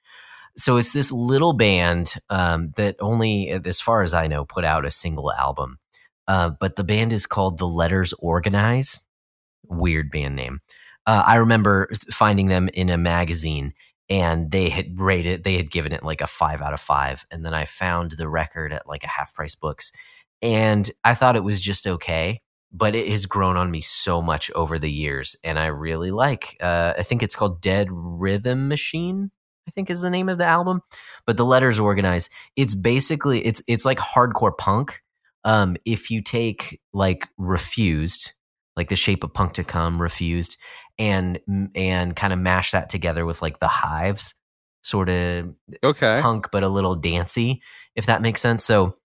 So 0.57 0.77
it's 0.77 0.93
this 0.93 1.11
little 1.13 1.53
band 1.55 2.15
um 2.31 2.73
that 2.77 2.97
only 3.01 3.51
as 3.51 3.81
far 3.81 4.03
as 4.03 4.15
I 4.15 4.29
know 4.29 4.45
put 4.45 4.65
out 4.65 4.87
a 4.87 4.91
single 4.91 5.33
album. 5.33 5.79
Uh, 6.29 6.51
but 6.51 6.77
the 6.77 6.85
band 6.85 7.13
is 7.13 7.27
called 7.27 7.59
The 7.59 7.67
Letters 7.67 8.13
Organize 8.21 9.03
weird 9.69 10.11
band 10.11 10.37
name. 10.37 10.61
Uh, 11.07 11.23
I 11.27 11.37
remember 11.37 11.89
finding 12.11 12.47
them 12.47 12.69
in 12.75 12.91
a 12.91 12.99
magazine 12.99 13.73
and 14.11 14.51
they 14.51 14.69
had 14.69 14.99
rated, 14.99 15.45
they 15.45 15.57
had 15.57 15.71
given 15.71 15.93
it 15.93 16.03
like 16.03 16.21
a 16.21 16.27
five 16.27 16.63
out 16.63 16.75
of 16.75 16.81
five. 16.81 17.25
And 17.31 17.45
then 17.45 17.55
I 17.55 17.65
found 17.65 18.13
the 18.13 18.29
record 18.29 18.73
at 18.73 18.87
like 18.89 19.05
a 19.05 19.09
half 19.09 19.35
price 19.35 19.55
books 19.55 19.93
and 20.43 20.91
I 21.05 21.15
thought 21.15 21.37
it 21.37 21.45
was 21.45 21.61
just 21.61 21.87
okay, 21.87 22.41
but 22.73 22.95
it 22.95 23.09
has 23.09 23.27
grown 23.27 23.57
on 23.57 23.71
me 23.71 23.81
so 23.81 24.23
much 24.23 24.51
over 24.53 24.79
the 24.79 24.91
years. 24.91 25.37
And 25.43 25.59
I 25.59 25.67
really 25.67 26.11
like, 26.11 26.57
uh, 26.61 26.95
I 26.99 27.03
think 27.03 27.23
it's 27.23 27.37
called 27.37 27.61
Dead 27.61 27.89
Rhythm 27.91 28.69
Machine. 28.69 29.31
I 29.67 29.71
think 29.71 29.91
is 29.91 30.01
the 30.01 30.09
name 30.09 30.31
of 30.31 30.39
the 30.39 30.47
album, 30.47 30.81
but 31.27 31.37
the 31.37 31.45
letters 31.45 31.79
organize. 31.79 32.31
It's 32.57 32.75
basically 32.75 33.45
it's 33.45 33.61
it's 33.69 33.85
like 33.85 33.99
hardcore 33.99 34.57
punk. 34.57 35.03
Um, 35.45 35.77
if 35.85 36.11
you 36.11 36.21
take 36.23 36.81
like 36.93 37.29
refused, 37.39 38.33
like 38.77 38.89
the 38.89 38.97
shape 38.97 39.25
of 39.25 39.33
punk 39.33 39.55
to 39.55 39.65
come 39.65 40.01
refused 40.01 40.57
and 40.99 41.39
and 41.75 42.17
kind 42.17 42.33
of 42.33 42.39
mash 42.39 42.71
that 42.73 42.89
together 42.91 43.25
with 43.25 43.41
like 43.43 43.59
the 43.61 43.69
hives 43.69 44.35
sort 44.83 45.09
of 45.09 45.55
Okay. 45.85 46.21
punk 46.21 46.49
but 46.51 46.63
a 46.63 46.69
little 46.69 46.95
dancey 46.95 47.61
if 47.95 48.07
that 48.07 48.23
makes 48.23 48.41
sense 48.41 48.65
so 48.65 48.97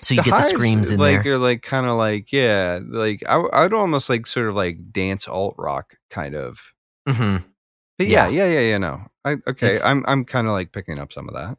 so 0.00 0.14
you 0.14 0.20
The 0.22 0.30
get 0.30 0.36
the 0.36 0.42
screams 0.42 0.90
in 0.90 0.98
there. 0.98 1.14
like 1.16 1.24
there 1.24 1.34
are 1.34 1.38
like 1.38 1.62
kind 1.62 1.86
of 1.86 1.96
like 1.96 2.32
yeah, 2.32 2.80
like 2.88 3.22
I 3.28 3.42
I'd 3.52 3.72
almost 3.72 4.08
like 4.10 4.26
sort 4.26 4.48
of 4.48 4.54
like 4.54 4.92
dance 4.92 5.26
alt 5.28 5.54
rock 5.58 5.94
kind 6.10 6.34
of. 6.34 6.58
hmm 7.08 7.36
But 7.98 8.06
yeah, 8.08 8.28
Yeah. 8.28 8.44
yeah, 8.46 8.52
yeah, 8.54 8.60
yeah. 8.70 8.78
No, 8.78 9.02
I 9.24 9.32
okay. 9.46 9.68
It's- 9.68 9.82
I'm 9.84 10.04
I'm 10.08 10.24
kind 10.24 10.46
of 10.46 10.52
like 10.52 10.72
picking 10.72 10.98
up 10.98 11.12
some 11.12 11.28
of 11.28 11.34
that. 11.34 11.56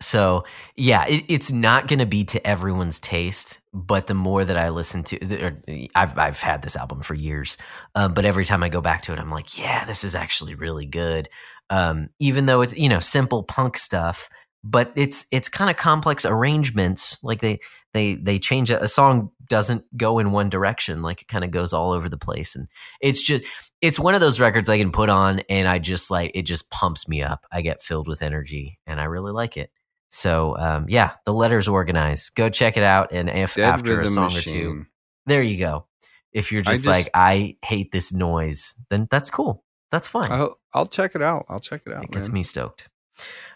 So 0.00 0.44
yeah 0.76 1.06
it, 1.06 1.24
it's 1.28 1.52
not 1.52 1.86
going 1.86 1.98
to 1.98 2.06
be 2.06 2.24
to 2.24 2.44
everyone's 2.46 2.98
taste 2.98 3.60
but 3.72 4.06
the 4.06 4.14
more 4.14 4.44
that 4.44 4.56
i 4.56 4.68
listen 4.68 5.04
to 5.04 5.44
or 5.44 5.62
i've, 5.94 6.18
I've 6.18 6.40
had 6.40 6.62
this 6.62 6.76
album 6.76 7.02
for 7.02 7.14
years 7.14 7.56
um, 7.94 8.14
but 8.14 8.24
every 8.24 8.44
time 8.44 8.62
i 8.62 8.68
go 8.68 8.80
back 8.80 9.02
to 9.02 9.12
it 9.12 9.18
i'm 9.18 9.30
like 9.30 9.56
yeah 9.56 9.84
this 9.84 10.04
is 10.04 10.14
actually 10.14 10.54
really 10.54 10.86
good. 10.86 11.28
Um, 11.70 12.10
even 12.18 12.46
though 12.46 12.60
it's 12.60 12.76
you 12.76 12.88
know 12.88 13.00
simple 13.00 13.44
punk 13.44 13.78
stuff 13.78 14.28
but 14.64 14.92
it's 14.94 15.26
it's 15.30 15.48
kind 15.48 15.70
of 15.70 15.76
complex 15.76 16.24
arrangements 16.24 17.18
like 17.22 17.40
they 17.40 17.60
they 17.94 18.14
they 18.14 18.38
change 18.38 18.70
a, 18.70 18.82
a 18.82 18.88
song 18.88 19.30
doesn't 19.48 19.84
go 19.96 20.18
in 20.18 20.32
one 20.32 20.48
direction 20.48 21.02
like 21.02 21.22
it 21.22 21.28
kind 21.28 21.44
of 21.44 21.50
goes 21.50 21.72
all 21.72 21.92
over 21.92 22.08
the 22.08 22.18
place 22.18 22.54
and 22.54 22.68
it's 23.00 23.22
just 23.22 23.44
it's 23.80 23.98
one 23.98 24.14
of 24.14 24.20
those 24.20 24.40
records 24.40 24.68
i 24.68 24.78
can 24.78 24.92
put 24.92 25.08
on 25.08 25.40
and 25.48 25.66
i 25.66 25.78
just 25.78 26.10
like 26.10 26.30
it 26.34 26.42
just 26.42 26.70
pumps 26.70 27.08
me 27.08 27.22
up 27.22 27.44
i 27.52 27.60
get 27.60 27.82
filled 27.82 28.06
with 28.06 28.22
energy 28.22 28.78
and 28.86 29.00
i 29.00 29.04
really 29.04 29.32
like 29.32 29.56
it 29.56 29.70
so 30.12 30.56
um, 30.58 30.86
yeah 30.88 31.12
the 31.24 31.32
letters 31.32 31.66
organized 31.68 32.34
go 32.34 32.48
check 32.48 32.76
it 32.76 32.82
out 32.82 33.12
and 33.12 33.28
if 33.28 33.54
Dead 33.56 33.64
after 33.64 34.00
a 34.00 34.06
song 34.06 34.36
or 34.36 34.40
two 34.40 34.86
there 35.26 35.42
you 35.42 35.56
go 35.56 35.86
If 36.32 36.52
you're 36.52 36.62
I 36.62 36.72
just, 36.72 36.84
just- 36.84 36.86
like, 36.86 37.08
I 37.14 37.56
hate 37.62 37.92
this 37.92 38.12
noise, 38.12 38.74
then 38.88 39.06
that's 39.10 39.28
cool. 39.30 39.64
That's 39.90 40.08
fine. 40.08 40.32
I'll, 40.32 40.58
I'll 40.72 40.86
check 40.86 41.14
it 41.14 41.20
out. 41.20 41.44
I'll 41.50 41.60
check 41.60 41.82
it 41.86 41.92
out. 41.92 42.04
it 42.04 42.10
gets 42.10 42.28
man. 42.28 42.34
me 42.34 42.42
stoked. 42.42 42.88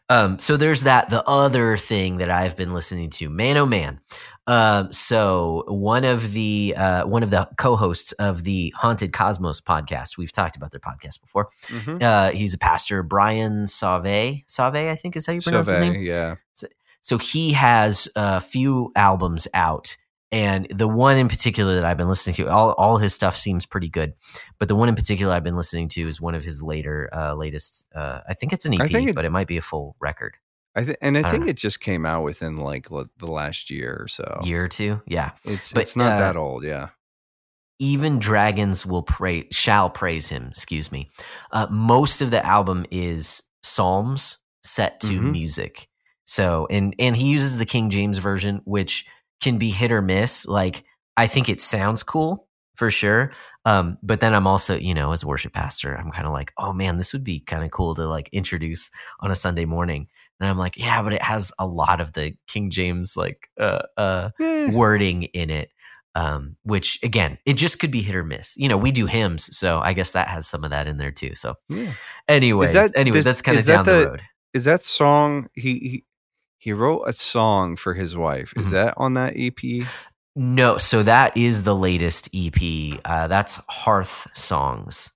Um, 0.09 0.39
so 0.39 0.57
there's 0.57 0.83
that. 0.85 1.11
The 1.11 1.27
other 1.29 1.77
thing 1.77 2.19
that 2.19 2.31
I've 2.31 2.57
been 2.57 2.73
listening 2.73 3.11
to, 3.11 3.29
man, 3.29 3.57
oh 3.57 3.67
man. 3.67 4.01
Um, 4.49 4.93
so 4.93 5.65
one 5.67 6.05
of 6.05 6.33
the 6.33 6.75
uh, 6.77 7.05
one 7.07 7.25
of 7.25 7.31
the 7.31 7.49
co-hosts 7.59 8.13
of 8.13 8.45
the 8.45 8.73
Haunted 8.77 9.13
Cosmos 9.13 9.61
podcast, 9.61 10.17
we've 10.17 10.31
talked 10.31 10.55
about 10.57 10.71
their 10.71 10.81
podcast 10.81 11.21
before. 11.21 11.49
Mhm. 11.67 12.01
Uh, 12.01 12.31
he's 12.31 12.55
a 12.55 12.59
pastor, 12.59 13.03
Brian 13.03 13.67
Sauve. 13.67 14.43
Sauve, 14.47 14.77
I 14.77 14.95
think 14.95 15.17
is 15.17 15.27
how 15.27 15.33
you 15.33 15.41
pronounce 15.43 15.69
his 15.69 15.79
name. 15.81 15.95
yeah. 16.01 16.37
So 17.01 17.19
he 17.19 17.53
has 17.53 18.09
a 18.17 18.41
few 18.41 18.93
albums 18.97 19.47
out, 19.55 19.97
and 20.33 20.67
the 20.71 20.89
one 20.89 21.17
in 21.17 21.29
particular 21.29 21.75
that 21.77 21.85
I've 21.85 21.97
been 21.97 22.09
listening 22.09 22.35
to, 22.37 22.49
all 22.51 22.73
all 22.73 22.97
his 22.99 23.15
stuff 23.15 23.37
seems 23.37 23.65
pretty 23.67 23.89
good, 23.89 24.15
but 24.59 24.69
the 24.69 24.75
one 24.75 24.89
in 24.89 24.95
particular 24.95 25.33
I've 25.35 25.45
been 25.45 25.57
listening 25.57 25.89
to 25.91 26.09
is 26.09 26.21
one 26.21 26.35
of 26.35 26.43
his 26.45 26.63
later, 26.63 27.09
uh, 27.13 27.35
latest. 27.35 27.87
Uh, 27.95 28.21
I 28.29 28.35
think 28.35 28.53
it's 28.53 28.65
an 28.67 28.75
EP, 28.81 28.93
it- 28.93 29.15
but 29.15 29.25
it 29.25 29.31
might 29.31 29.47
be 29.47 29.57
a 29.57 29.63
full 29.63 29.97
record. 30.01 30.37
I 30.75 30.85
th- 30.85 30.99
and 31.01 31.17
I, 31.17 31.21
I 31.27 31.31
think 31.31 31.45
know. 31.45 31.51
it 31.51 31.57
just 31.57 31.81
came 31.81 32.05
out 32.05 32.23
within 32.23 32.57
like 32.57 32.91
l- 32.93 33.07
the 33.19 33.31
last 33.31 33.71
year 33.71 33.97
or 33.99 34.09
so. 34.09 34.41
Year 34.45 34.65
or 34.65 34.69
two, 34.69 35.01
yeah. 35.07 35.31
It's 35.45 35.73
But, 35.73 35.83
it's 35.85 35.97
not 35.97 36.13
uh, 36.15 36.19
that 36.19 36.37
old, 36.37 36.65
yeah. 36.65 36.89
even 37.79 38.19
dragons 38.19 38.85
will 38.85 39.03
pray 39.03 39.47
shall 39.53 39.89
praise 39.91 40.29
him 40.29 40.47
excuse 40.49 40.91
me 40.91 41.11
uh, 41.53 41.67
most 41.71 42.23
of 42.23 42.31
the 42.31 42.45
album 42.45 42.87
is 42.91 43.43
psalms 43.63 44.39
set 44.65 44.99
to 45.01 45.21
Mhm. 45.21 45.33
music 45.33 45.89
so 46.25 46.67
and 46.71 46.95
and 46.99 47.17
he 47.17 47.27
uses 47.27 47.59
the 47.59 47.67
king 47.67 47.91
james 47.91 48.17
version 48.19 48.61
which 48.65 49.07
can 49.41 49.59
be 49.59 49.71
hit 49.71 49.93
or 49.93 50.03
miss 50.03 50.47
like 50.47 50.85
i 51.17 51.27
think 51.27 51.49
it 51.49 51.61
sounds 51.61 52.03
cool 52.03 52.47
for 52.75 52.91
sure 52.91 53.33
um, 53.65 53.99
but 54.03 54.21
then 54.21 54.35
i'm 54.35 54.47
also 54.47 54.77
you 54.77 54.95
know 54.95 55.13
as 55.13 55.23
a 55.23 55.27
worship 55.27 55.53
pastor 55.53 55.95
i'm 55.95 56.11
kind 56.11 56.27
of 56.27 56.33
like 56.33 56.53
oh 56.59 56.73
man 56.73 56.99
this 56.99 57.13
would 57.13 57.25
be 57.25 57.41
kind 57.41 57.65
of 57.65 57.71
cool 57.71 57.95
to 57.95 58.07
like 58.07 58.29
introduce 58.33 58.91
on 59.21 59.31
a 59.31 59.35
sunday 59.35 59.65
morning. 59.65 60.09
And 60.41 60.51
i'm 60.51 60.59
like 60.59 60.77
yeah 60.77 61.01
but 61.03 61.13
it 61.15 61.23
has 61.23 61.53
a 61.59 61.67
lot 61.67 62.01
of 62.03 62.13
the 62.13 62.35
king 62.47 62.71
james 62.71 63.17
like 63.17 63.49
uh 63.59 63.83
uh 63.97 64.31
Eh, 64.39 64.71
wording 64.73 65.23
in 65.25 65.49
it 65.51 65.71
um, 66.15 66.57
which 66.63 66.99
again 67.03 67.37
it 67.45 67.55
just 67.55 67.79
could 67.79 67.91
be 67.91 68.01
hit 68.01 68.15
or 68.15 68.25
miss. 68.25 68.57
You 68.57 68.69
know 68.71 68.79
we 68.79 68.91
do 68.91 69.05
hymns 69.07 69.55
so 69.57 69.81
i 69.81 69.93
guess 69.93 70.13
that 70.13 70.29
has 70.29 70.47
some 70.47 70.65
of 70.65 70.71
that 70.71 70.87
in 70.87 70.97
there 70.99 71.11
too 71.13 71.35
so 71.35 71.55
yeah. 71.69 71.93
anyways 72.29 72.73
that- 72.73 72.93
does- 72.95 73.25
that's 73.25 73.43
kind 73.43 73.57
of 73.57 73.61
is 73.61 73.67
that 73.67 73.77
down 73.77 73.85
the, 73.85 73.93
the- 74.05 74.11
road. 74.11 74.23
Is 74.55 74.65
that 74.65 74.83
song 74.85 75.49
he 75.55 75.79
he, 75.79 76.05
he 76.67 76.73
wrote 76.73 77.03
a 77.07 77.13
song 77.13 77.77
for 77.77 77.95
his 77.95 78.17
wife? 78.17 78.53
Is 78.57 78.67
Mhm. 78.69 78.71
that 78.73 78.95
on 78.97 79.15
that 79.15 79.35
EP? 79.37 79.87
no 80.39 80.77
so 80.79 81.03
that 81.03 81.35
is 81.37 81.63
the 81.63 81.75
latest 81.75 82.29
ep 82.35 82.61
uh, 83.07 83.27
that's 83.27 83.55
hearth 83.71 84.27
songs 84.35 85.11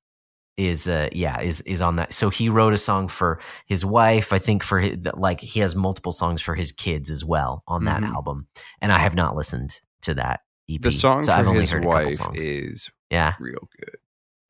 is 0.56 0.88
uh 0.88 1.08
yeah 1.12 1.38
is 1.42 1.60
is 1.62 1.82
on 1.82 1.96
that 1.96 2.14
so 2.14 2.30
he 2.30 2.48
wrote 2.48 2.72
a 2.72 2.78
song 2.78 3.06
for 3.06 3.38
his 3.66 3.84
wife 3.84 4.32
i 4.32 4.38
think 4.38 4.62
for 4.62 4.80
his 4.80 4.96
like 5.26 5.40
he 5.40 5.60
has 5.60 5.76
multiple 5.76 6.12
songs 6.12 6.40
for 6.40 6.54
his 6.54 6.72
kids 6.72 7.10
as 7.10 7.22
well 7.22 7.62
on 7.68 7.84
that 7.84 8.00
Mhm. 8.02 8.14
album 8.14 8.46
and 8.80 8.92
i 8.92 8.98
have 8.98 9.14
not 9.14 9.36
listened 9.36 9.70
to 10.00 10.14
that 10.14 10.40
ep 10.70 10.80
The 10.80 10.90
song 10.90 11.22
so 11.22 11.32
for 11.32 11.38
i've 11.38 11.48
only 11.48 11.60
his 11.68 11.72
heard 11.72 11.84
a 11.84 11.88
couple 11.92 12.12
songs 12.12 12.42
is 12.42 12.90
yeah 13.10 13.34
real 13.38 13.68
good. 13.78 13.96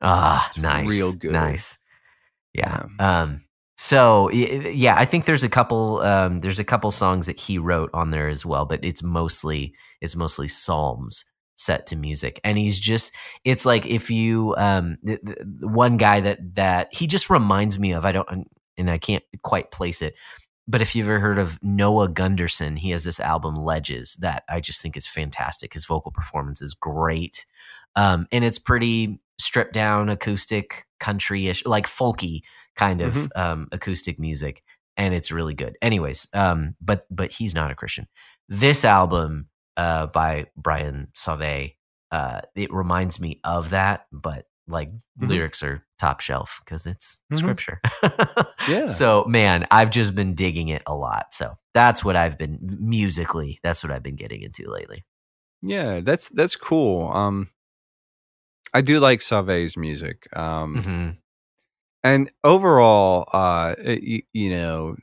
Ah, 0.01 0.47
It's 0.49 0.57
nice. 0.57 0.87
real 0.87 1.11
good. 1.13 1.33
Nice. 1.33 1.77
Yeah. 2.53 2.85
Um 2.99 3.41
so 3.83 4.29
yeah, 4.29 4.93
I 4.95 5.05
think 5.05 5.25
there's 5.25 5.43
a 5.43 5.49
couple 5.49 6.01
um 6.01 6.37
there's 6.37 6.59
a 6.59 6.63
couple 6.63 6.91
songs 6.91 7.25
that 7.25 7.39
he 7.39 7.57
wrote 7.57 7.89
on 7.95 8.11
there 8.11 8.29
as 8.29 8.45
well, 8.45 8.63
but 8.63 8.85
it's 8.85 9.01
mostly 9.01 9.73
it's 10.01 10.15
mostly 10.15 10.47
psalms 10.47 11.25
set 11.55 11.87
to 11.87 11.95
music. 11.95 12.39
And 12.43 12.59
he's 12.59 12.79
just 12.79 13.11
it's 13.43 13.65
like 13.65 13.87
if 13.87 14.11
you 14.11 14.53
um 14.59 14.99
the, 15.01 15.19
the, 15.23 15.67
one 15.67 15.97
guy 15.97 16.19
that 16.19 16.53
that 16.53 16.93
he 16.93 17.07
just 17.07 17.31
reminds 17.31 17.79
me 17.79 17.91
of 17.91 18.05
I 18.05 18.11
don't 18.11 18.47
and 18.77 18.91
I 18.91 18.99
can't 18.99 19.23
quite 19.41 19.71
place 19.71 20.03
it. 20.03 20.13
But 20.67 20.83
if 20.83 20.95
you've 20.95 21.07
ever 21.07 21.19
heard 21.19 21.39
of 21.39 21.57
Noah 21.63 22.07
Gundersen, 22.07 22.77
he 22.77 22.91
has 22.91 23.03
this 23.03 23.19
album 23.19 23.55
Ledges 23.55 24.15
that 24.17 24.43
I 24.47 24.59
just 24.59 24.83
think 24.83 24.95
is 24.95 25.07
fantastic. 25.07 25.73
His 25.73 25.85
vocal 25.85 26.11
performance 26.11 26.61
is 26.61 26.75
great. 26.75 27.47
Um, 27.95 28.27
and 28.31 28.45
it's 28.45 28.59
pretty 28.59 29.19
stripped 29.39 29.73
down 29.73 30.07
acoustic 30.07 30.85
country-ish 30.99 31.65
like 31.65 31.87
folky 31.87 32.41
kind 32.75 33.01
of 33.01 33.31
um, 33.35 33.67
acoustic 33.71 34.19
music 34.19 34.63
and 34.97 35.13
it's 35.13 35.31
really 35.31 35.53
good 35.53 35.77
anyways 35.81 36.27
um, 36.33 36.75
but 36.81 37.05
but 37.09 37.31
he's 37.31 37.53
not 37.55 37.71
a 37.71 37.75
christian 37.75 38.07
this 38.49 38.83
album 38.85 39.47
uh, 39.77 40.07
by 40.07 40.45
brian 40.57 41.07
sauve 41.15 41.71
uh, 42.11 42.41
it 42.55 42.73
reminds 42.73 43.19
me 43.19 43.39
of 43.43 43.69
that 43.71 44.05
but 44.11 44.45
like 44.67 44.89
Mhm. 45.19 45.27
lyrics 45.29 45.63
are 45.63 45.83
top 45.99 46.19
shelf 46.21 46.61
because 46.63 46.85
it's 46.85 47.17
Mhm. 47.31 47.37
scripture 47.37 47.81
Yeah. 48.69 48.85
so 48.87 49.25
man 49.27 49.67
i've 49.71 49.89
just 49.91 50.15
been 50.15 50.33
digging 50.35 50.69
it 50.69 50.81
a 50.85 50.95
lot 50.95 51.33
so 51.33 51.55
that's 51.73 52.03
what 52.05 52.15
i've 52.15 52.37
been 52.37 52.59
musically 52.79 53.59
that's 53.63 53.83
what 53.83 53.91
i've 53.91 54.03
been 54.03 54.15
getting 54.15 54.41
into 54.41 54.69
lately 54.69 55.03
Yeah, 55.63 55.99
that's 56.01 56.29
that's 56.29 56.55
cool. 56.55 57.11
Um 57.13 57.49
I 58.73 58.81
do 58.81 58.99
like 58.99 59.21
Sauve's 59.21 59.75
music. 59.77 60.27
Um 60.35 60.75
Mhm. 60.77 61.17
And 62.03 62.29
overall 62.43 63.27
uh 63.33 63.75
you, 63.79 64.21
you 64.33 64.49
know 64.49 64.95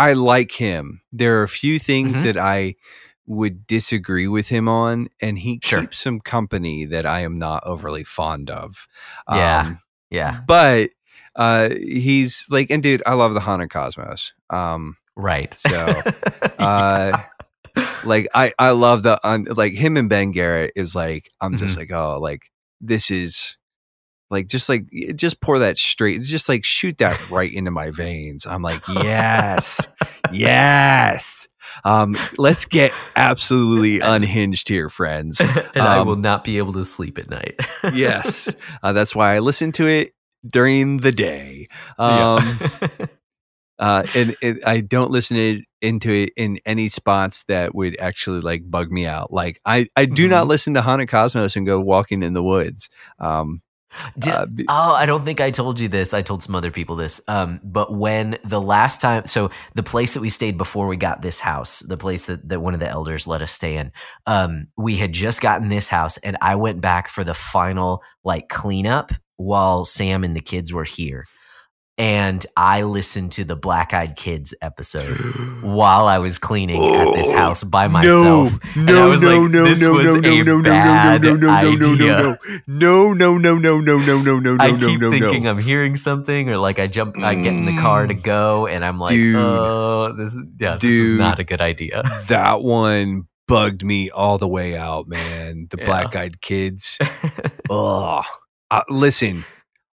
I 0.00 0.12
like 0.12 0.52
him. 0.52 1.00
There 1.10 1.40
are 1.40 1.42
a 1.42 1.48
few 1.48 1.78
things 1.80 2.18
Mhm. 2.18 2.22
that 2.22 2.36
I 2.36 2.76
would 3.26 3.66
disagree 3.66 4.28
with 4.28 4.48
him 4.48 4.68
on 4.68 5.08
and 5.20 5.38
he 5.38 5.58
Sure. 5.60 5.80
keeps 5.80 5.98
some 5.98 6.20
company 6.20 6.84
that 6.86 7.04
I 7.04 7.20
am 7.22 7.38
not 7.38 7.62
overly 7.66 8.04
fond 8.04 8.48
of. 8.48 8.86
Yeah. 9.28 9.58
Um, 9.60 9.78
yeah 10.10 10.40
but 10.46 10.90
uh 11.36 11.68
he's 11.70 12.46
like 12.48 12.70
and 12.70 12.82
dude, 12.82 13.02
I 13.06 13.14
love 13.14 13.34
the 13.34 13.40
Haunted 13.40 13.70
Cosmos. 13.70 14.32
Um 14.50 14.96
right 15.16 15.52
So, 15.52 16.02
uh 16.58 17.18
like 18.04 18.28
I 18.34 18.52
I 18.58 18.70
love 18.70 19.02
the 19.02 19.20
un, 19.26 19.44
like 19.56 19.74
him 19.74 19.96
and 19.98 20.08
Ben 20.08 20.30
Garrett 20.30 20.72
is 20.76 20.94
like 20.94 21.28
I'm 21.40 21.56
just 21.56 21.74
Mm-hmm. 21.74 21.80
like 21.80 21.92
oh 21.92 22.18
like 22.18 22.50
this 22.80 23.10
is 23.10 23.57
like 24.30 24.46
just 24.48 24.68
like 24.68 24.86
just 25.16 25.40
pour 25.40 25.58
that 25.60 25.78
straight 25.78 26.22
just 26.22 26.48
like 26.48 26.64
shoot 26.64 26.98
that 26.98 27.30
right 27.30 27.52
into 27.52 27.70
my 27.70 27.90
veins. 27.90 28.46
I'm 28.46 28.62
like 28.62 28.86
yes. 28.88 29.80
yes. 30.32 31.48
Um 31.84 32.16
let's 32.38 32.64
get 32.64 32.92
absolutely 33.16 34.00
unhinged 34.02 34.68
here 34.68 34.88
friends. 34.88 35.40
and 35.40 35.82
I 35.82 36.02
will 36.02 36.14
Um, 36.14 36.20
not 36.20 36.44
be 36.44 36.58
able 36.58 36.72
to 36.74 36.84
sleep 36.84 37.18
at 37.18 37.28
night. 37.30 37.60
Yes. 37.92 38.52
Uh, 38.82 38.92
that's 38.92 39.14
why 39.14 39.34
I 39.34 39.38
listen 39.40 39.72
to 39.72 39.86
it 39.86 40.12
during 40.50 40.98
the 40.98 41.12
day. 41.12 41.68
Um 41.98 42.58
Yeah. 42.80 42.88
uh 43.80 44.02
and, 44.16 44.34
and 44.42 44.60
i 44.66 44.80
don't 44.80 45.12
listen 45.12 45.36
to, 45.36 45.62
into 45.80 46.10
it 46.10 46.32
in 46.36 46.58
any 46.66 46.88
spots 46.88 47.44
that 47.44 47.76
would 47.76 47.96
actually 48.00 48.40
like 48.40 48.68
bug 48.68 48.90
me 48.90 49.06
out 49.06 49.32
like 49.32 49.60
i 49.64 49.86
i 49.94 50.04
do 50.04 50.26
not 50.28 50.46
Mhm. 50.46 50.48
listen 50.48 50.74
to 50.74 50.82
haunted 50.82 51.08
cosmos 51.08 51.54
and 51.54 51.64
go 51.64 51.78
walking 51.80 52.24
in 52.24 52.32
the 52.32 52.42
woods 52.42 52.88
um 53.20 53.60
Did- 54.18 54.34
uh, 54.34 54.46
b- 54.46 54.66
oh, 54.68 54.92
I 54.94 55.06
don't 55.06 55.24
think 55.24 55.40
I 55.40 55.50
told 55.50 55.80
you 55.80 55.88
this. 55.88 56.12
I 56.14 56.22
told 56.22 56.42
some 56.42 56.54
other 56.54 56.70
people 56.70 56.96
this. 56.96 57.20
Um, 57.28 57.60
but 57.62 57.92
when 57.92 58.38
the 58.44 58.60
last 58.60 59.00
time, 59.00 59.26
so 59.26 59.50
the 59.74 59.82
place 59.82 60.14
that 60.14 60.20
we 60.20 60.28
stayed 60.28 60.58
before 60.58 60.86
we 60.86 60.96
got 60.96 61.22
this 61.22 61.40
house, 61.40 61.80
the 61.80 61.96
place 61.96 62.26
that, 62.26 62.48
that 62.48 62.60
one 62.60 62.74
of 62.74 62.80
the 62.80 62.88
elders 62.88 63.26
let 63.26 63.42
us 63.42 63.52
stay 63.52 63.76
in, 63.76 63.92
um, 64.26 64.68
we 64.76 64.96
had 64.96 65.12
just 65.12 65.40
gotten 65.40 65.68
this 65.68 65.88
house, 65.88 66.16
and 66.18 66.36
I 66.40 66.56
went 66.56 66.80
back 66.80 67.08
for 67.08 67.24
the 67.24 67.34
final 67.34 68.02
like 68.24 68.48
cleanup 68.48 69.12
while 69.36 69.84
Sam 69.84 70.24
and 70.24 70.34
the 70.36 70.40
kids 70.40 70.72
were 70.72 70.84
here, 70.84 71.24
and 71.98 72.46
I 72.56 72.82
listened 72.82 73.32
to 73.32 73.44
the 73.44 73.56
Black 73.56 73.92
Eyed 73.92 74.14
Kids 74.16 74.54
episode 74.62 75.16
while 75.62 76.06
I 76.06 76.18
was 76.18 76.38
cleaning 76.38 76.94
at 76.94 77.12
this 77.14 77.28
Oh, 77.32 77.36
house 77.36 77.64
by 77.64 77.88
myself. 77.88 78.52
no 78.52 78.58
And 78.76 78.86
no, 78.86 78.92
I 78.92 78.94
no 79.06 79.08
was 79.10 79.22
no 79.22 79.40
like, 79.40 79.50
no 79.50 79.64
this 79.64 79.82
no 79.82 79.92
was 79.94 80.06
no 80.06 80.20
no 80.20 80.42
no 80.42 80.56
no 80.58 80.62
bad 80.62 81.22
no 81.22 81.34
no 81.34 81.36
no 81.36 81.74
no 81.74 81.90
idea. 81.92 82.38
no 82.66 83.12
no 83.12 83.36
no 83.38 83.58
no 83.58 83.58
no 83.58 83.80
no 83.80 83.98
no 83.98 84.22
no 84.22 84.38
no 84.38 84.56
I 84.60 84.70
no 84.70 84.78
keep 84.86 85.00
no 85.00 85.10
thinking 85.10 85.42
no 85.44 85.50
I'm 85.50 85.58
hearing 85.58 85.96
something, 85.96 86.48
or 86.48 86.56
like 86.58 86.78
I 86.78 86.86
jump, 86.86 87.18
I 87.18 87.34
get 87.34 87.52
in 87.52 87.64
the 87.64 87.76
car 87.80 88.06
to 88.06 88.14
go, 88.14 88.66
and 88.66 88.84
I'm 88.84 88.98
like, 89.00 89.10
Dude. 89.10 89.36
oh, 89.36 90.12
this, 90.16 90.34
is- 90.34 90.40
yeah, 90.60 90.76
this 90.80 90.98
was 90.98 91.08
Dude. 91.10 91.18
not 91.18 91.38
a 91.40 91.44
good 91.44 91.60
idea. 91.60 92.02
that 92.28 92.62
one 92.62 93.24
bugged 93.48 93.82
me 93.82 94.10
all 94.10 94.36
the 94.38 94.46
way 94.46 94.76
out 94.76 95.08
man 95.08 95.66
the 95.70 95.78
Yeah. 95.78 95.86
black 95.86 96.14
eyed 96.14 96.40
kids 96.42 96.98
Oh, 97.70 98.22
uh, 98.70 98.82
listen. 98.90 99.44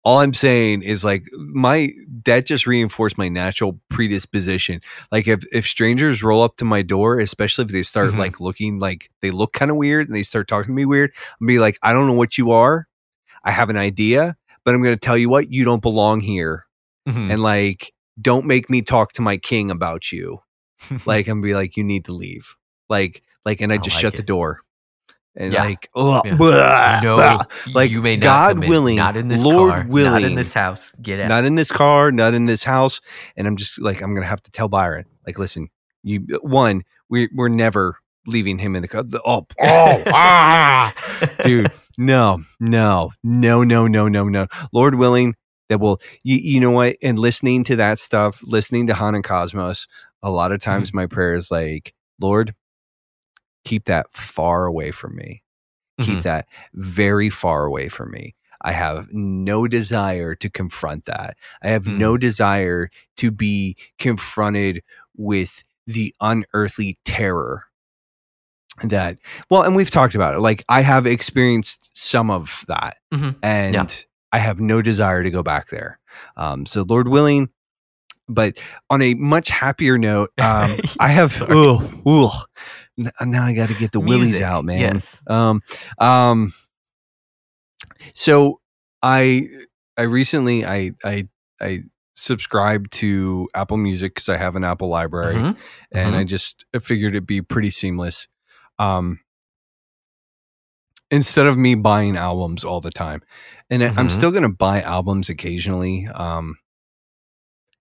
All 0.04 0.18
I'm 0.18 0.34
saying 0.34 0.82
is 0.82 1.04
like 1.04 1.26
my 1.34 1.90
that 2.26 2.48
just 2.48 2.66
reinforced 2.66 3.18
my 3.20 3.30
natural 3.30 3.80
predisposition. 3.90 4.82
Like 5.12 5.28
if 5.28 5.44
if 5.52 5.66
strangers 5.68 6.24
roll 6.24 6.42
up 6.42 6.58
to 6.58 6.66
my 6.66 6.82
door, 6.82 7.20
especially 7.20 7.66
if 7.66 7.72
they 7.72 7.84
start 7.84 8.10
Mhm. 8.12 8.18
like 8.18 8.40
looking 8.40 8.80
like 8.80 9.10
they 9.22 9.30
look 9.32 9.54
kind 9.54 9.70
of 9.70 9.78
weird 9.78 10.08
and 10.08 10.16
they 10.16 10.24
start 10.24 10.48
talking 10.48 10.68
to 10.70 10.74
me 10.74 10.86
weird, 10.86 11.12
I'm 11.40 11.46
be 11.48 11.60
like, 11.60 11.78
I 11.84 11.94
don't 11.94 12.08
know 12.08 12.14
what 12.14 12.38
you 12.38 12.52
are. 12.52 12.88
I 13.44 13.52
have 13.52 13.70
an 13.70 13.78
idea, 13.78 14.36
but 14.66 14.74
I'm 14.74 14.82
going 14.82 14.96
to 14.96 15.00
tell 15.00 15.18
you 15.18 15.30
what 15.30 15.52
you 15.52 15.64
don't 15.66 15.82
belong 15.82 16.20
here, 16.20 16.66
Mhm. 17.08 17.32
and 17.32 17.44
like 17.44 17.94
don't 18.20 18.46
make 18.46 18.70
me 18.70 18.82
talk 18.82 19.14
to 19.14 19.22
my 19.22 19.38
king 19.38 19.70
about 19.72 20.12
you. 20.12 20.40
Like 21.06 21.28
I'm 21.28 21.42
be 21.42 21.54
like, 21.54 21.78
you 21.78 21.84
need 21.84 22.06
to 22.06 22.14
leave. 22.14 22.56
Like 22.90 23.22
like, 23.46 23.62
and 23.62 23.72
I 23.72 23.76
I 23.76 23.78
just 23.78 23.96
like 23.98 24.02
shut 24.02 24.16
the 24.16 24.24
door. 24.24 24.62
And 25.36 25.54
Yeah. 25.54 25.64
like 25.64 25.90
oh 25.96 26.22
Yeah. 26.26 27.00
no, 27.04 27.40
like 27.74 27.90
you 27.90 28.02
may 28.02 28.18
not 28.18 28.56
God 28.56 28.68
willing, 28.68 28.98
not 28.98 29.16
in 29.16 29.28
this 29.30 29.44
Lord 29.44 29.72
car, 29.72 29.84
not 29.86 30.24
in 30.24 30.36
this 30.36 30.54
house. 30.54 30.92
Get 31.02 31.20
out. 31.22 31.30
not 31.30 31.46
in 31.46 31.56
this 31.56 31.72
car, 31.72 32.12
not 32.12 32.34
in 32.34 32.46
this 32.46 32.64
house. 32.64 33.00
And 33.38 33.48
I'm 33.48 33.56
just 33.56 33.80
like, 33.82 34.02
I'm 34.02 34.14
gonna 34.14 34.26
have 34.26 34.44
to 34.44 34.52
tell 34.52 34.68
Byron, 34.68 35.06
like, 35.26 35.40
listen, 35.40 35.70
you 36.04 36.20
one, 36.42 36.84
we 37.10 37.30
we're 37.34 37.48
never 37.50 37.96
leaving 38.28 38.58
him 38.60 38.76
in 38.76 38.82
the 38.82 38.88
car. 38.88 39.04
The- 39.04 39.22
Oh, 39.26 39.48
oh, 39.62 40.04
ah, 40.08 40.94
dude, 41.44 41.72
no, 41.98 42.40
no, 42.60 43.12
no, 43.24 43.64
no, 43.64 43.88
no, 43.88 44.08
no, 44.10 44.28
no. 44.28 44.48
Lord 44.74 44.96
willing, 44.96 45.36
that 45.70 45.80
will 45.80 46.02
you 46.24 46.36
you 46.36 46.60
know 46.60 46.72
what? 46.72 46.98
And 47.02 47.18
listening 47.18 47.64
to 47.66 47.78
that 47.78 48.00
stuff, 48.00 48.42
listening 48.44 48.88
to 48.88 48.94
Haunted 48.94 49.24
Cosmos, 49.24 49.88
a 50.22 50.30
lot 50.30 50.52
of 50.52 50.62
times 50.62 50.94
my 50.94 51.06
prayer 51.06 51.36
is 51.36 51.50
like, 51.52 51.94
Lord, 52.20 52.54
keep 53.66 53.86
that 53.86 54.08
far 54.12 54.66
away 54.66 54.92
from 54.92 55.16
me. 55.16 55.44
Keep 56.02 56.20
Mhm. 56.20 56.24
that 56.24 56.48
very 56.74 57.30
far 57.30 57.66
away 57.66 57.88
from 57.88 58.12
me. 58.12 58.36
I 58.62 58.72
have 58.74 59.08
no 59.12 59.68
desire 59.68 60.36
to 60.36 60.50
confront 60.50 61.06
that. 61.06 61.38
I 61.64 61.70
have 61.70 61.86
Mm. 61.86 61.98
no 61.98 62.18
desire 62.18 62.90
to 63.18 63.32
be 63.32 63.76
confronted 64.00 64.84
with 65.16 65.64
the 65.88 66.14
unearthly 66.22 66.98
terror 67.06 67.66
that, 68.84 69.18
well, 69.50 69.64
and 69.64 69.76
we've 69.76 69.90
talked 69.90 70.16
about 70.16 70.34
it. 70.36 70.40
Like, 70.40 70.64
I 70.70 70.82
have 70.82 71.06
experienced 71.06 71.90
some 71.94 72.32
of 72.32 72.64
that, 72.68 72.98
Mhm. 73.14 73.36
and 73.44 74.06
I 74.32 74.40
have 74.40 74.60
no 74.60 74.82
desire 74.82 75.24
to 75.24 75.30
go 75.32 75.44
back 75.44 75.70
there. 75.70 76.00
Um, 76.38 76.66
so, 76.66 76.84
Lord 76.84 77.08
willing, 77.08 77.50
but 78.34 78.58
on 78.90 79.02
a 79.02 79.14
much 79.16 79.50
happier 79.50 79.98
note, 79.98 80.32
um, 80.40 80.78
I 81.00 81.10
have, 81.10 81.32
Sorry. 81.32 81.52
oh, 81.54 82.02
oh, 82.06 82.44
now 83.22 83.44
I 83.46 83.54
got 83.54 83.70
to 83.70 83.76
get 83.76 83.92
the 83.92 84.00
willies 84.00 84.42
out, 84.42 84.66
man. 84.66 84.80
Yes. 84.80 85.22
Um, 85.28 85.62
um, 86.00 86.54
so 88.14 88.60
I, 89.02 89.48
I 89.98 90.04
recently, 90.04 90.66
I, 90.66 90.92
I, 91.04 91.28
I 91.60 91.84
subscribed 92.16 92.92
to 92.94 93.48
Apple 93.56 93.78
Music 93.78 94.14
because 94.16 94.30
I 94.30 94.38
have 94.38 94.56
an 94.56 94.64
Apple 94.64 94.90
library 94.90 95.36
Mhm. 95.36 95.58
and 95.92 96.14
Mhm. 96.16 96.18
I 96.20 96.24
just 96.24 96.66
figured 96.82 97.14
it'd 97.14 97.26
be 97.28 97.42
pretty 97.42 97.70
seamless. 97.70 98.28
Um, 98.80 99.20
instead 101.10 101.46
of 101.48 101.58
me 101.58 101.76
buying 101.76 102.16
albums 102.18 102.64
all 102.64 102.80
the 102.82 102.92
time, 102.92 103.22
and 103.70 103.84
I 103.84 103.88
I'm 103.98 104.10
still 104.10 104.32
going 104.32 104.44
to 104.44 104.50
buy 104.50 104.82
albums 104.82 105.30
occasionally. 105.30 106.08
Um, 106.08 106.58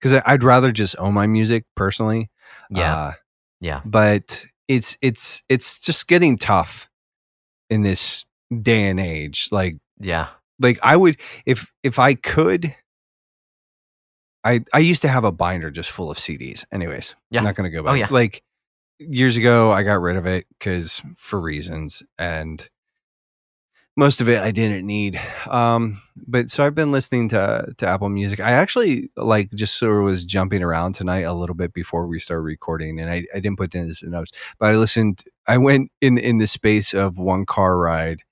because 0.01 0.21
I'd 0.27 0.43
rather 0.43 0.73
just 0.73 0.97
own 0.99 1.15
my 1.15 1.27
music 1.27 1.65
personally. 1.77 2.31
Yeah. 2.71 2.97
Uh, 2.97 3.13
yeah. 3.61 3.81
but 3.85 4.47
it's 4.69 4.97
it's 5.03 5.43
it's 5.49 5.81
just 5.81 6.07
getting 6.09 6.37
tough 6.39 6.89
in 7.69 7.83
this 7.83 8.25
day 8.63 8.89
and 8.89 8.99
age 8.99 9.49
like 9.53 9.77
Yeah. 9.99 10.29
like 10.59 10.79
i 10.83 10.97
would 10.97 11.21
if 11.47 11.71
if 11.83 11.99
i 11.99 12.15
could 12.15 12.75
i 14.45 14.61
i 14.73 14.79
used 14.79 15.03
to 15.03 15.09
have 15.09 15.25
a 15.25 15.33
binder 15.33 15.71
just 15.71 15.91
full 15.91 16.11
of 16.11 16.19
cds 16.19 16.65
anyways 16.73 17.15
Yeah. 17.31 17.41
i'm 17.41 17.45
not 17.45 17.55
gonna 17.55 17.71
go 17.71 17.83
back 17.83 17.93
Oh, 17.93 17.95
yeah. 17.95 18.09
like 18.11 18.43
years 18.99 19.37
ago 19.37 19.71
i 19.71 19.83
got 19.83 20.01
rid 20.01 20.17
of 20.17 20.27
it 20.27 20.47
because 20.59 21.03
for 21.17 21.41
reasons 21.41 22.03
and 22.19 22.69
most 24.01 24.21
of 24.21 24.29
it 24.29 24.41
i 24.41 24.51
didn't 24.51 24.85
need. 24.87 25.21
Um 25.49 26.01
but 26.27 26.51
so 26.51 26.65
i've 26.65 26.75
been 26.75 26.91
listening 26.91 27.29
to 27.29 27.73
to 27.79 27.87
apple 27.87 28.09
music. 28.09 28.41
I 28.41 28.53
actually 28.53 29.11
like 29.17 29.51
just 29.53 29.77
sort 29.79 29.99
of 29.99 30.05
was 30.05 30.25
jumping 30.25 30.63
around 30.63 30.95
tonight 30.95 31.21
a 31.21 31.35
little 31.35 31.55
bit 31.55 31.73
before 31.73 32.07
we 32.07 32.19
started 32.19 32.43
recording 32.43 32.99
and 33.01 33.11
i, 33.11 33.25
I 33.35 33.41
didn't 33.41 33.59
put 33.59 33.71
this 33.73 34.03
in 34.03 34.11
notes 34.11 34.33
but 34.59 34.67
i 34.71 34.75
listened 34.77 35.23
i 35.47 35.59
went 35.59 35.93
in 36.01 36.19
in 36.19 36.39
the 36.39 36.47
space 36.47 36.95
of 36.95 37.19
one 37.19 37.45
car 37.47 37.79
ride. 37.79 38.23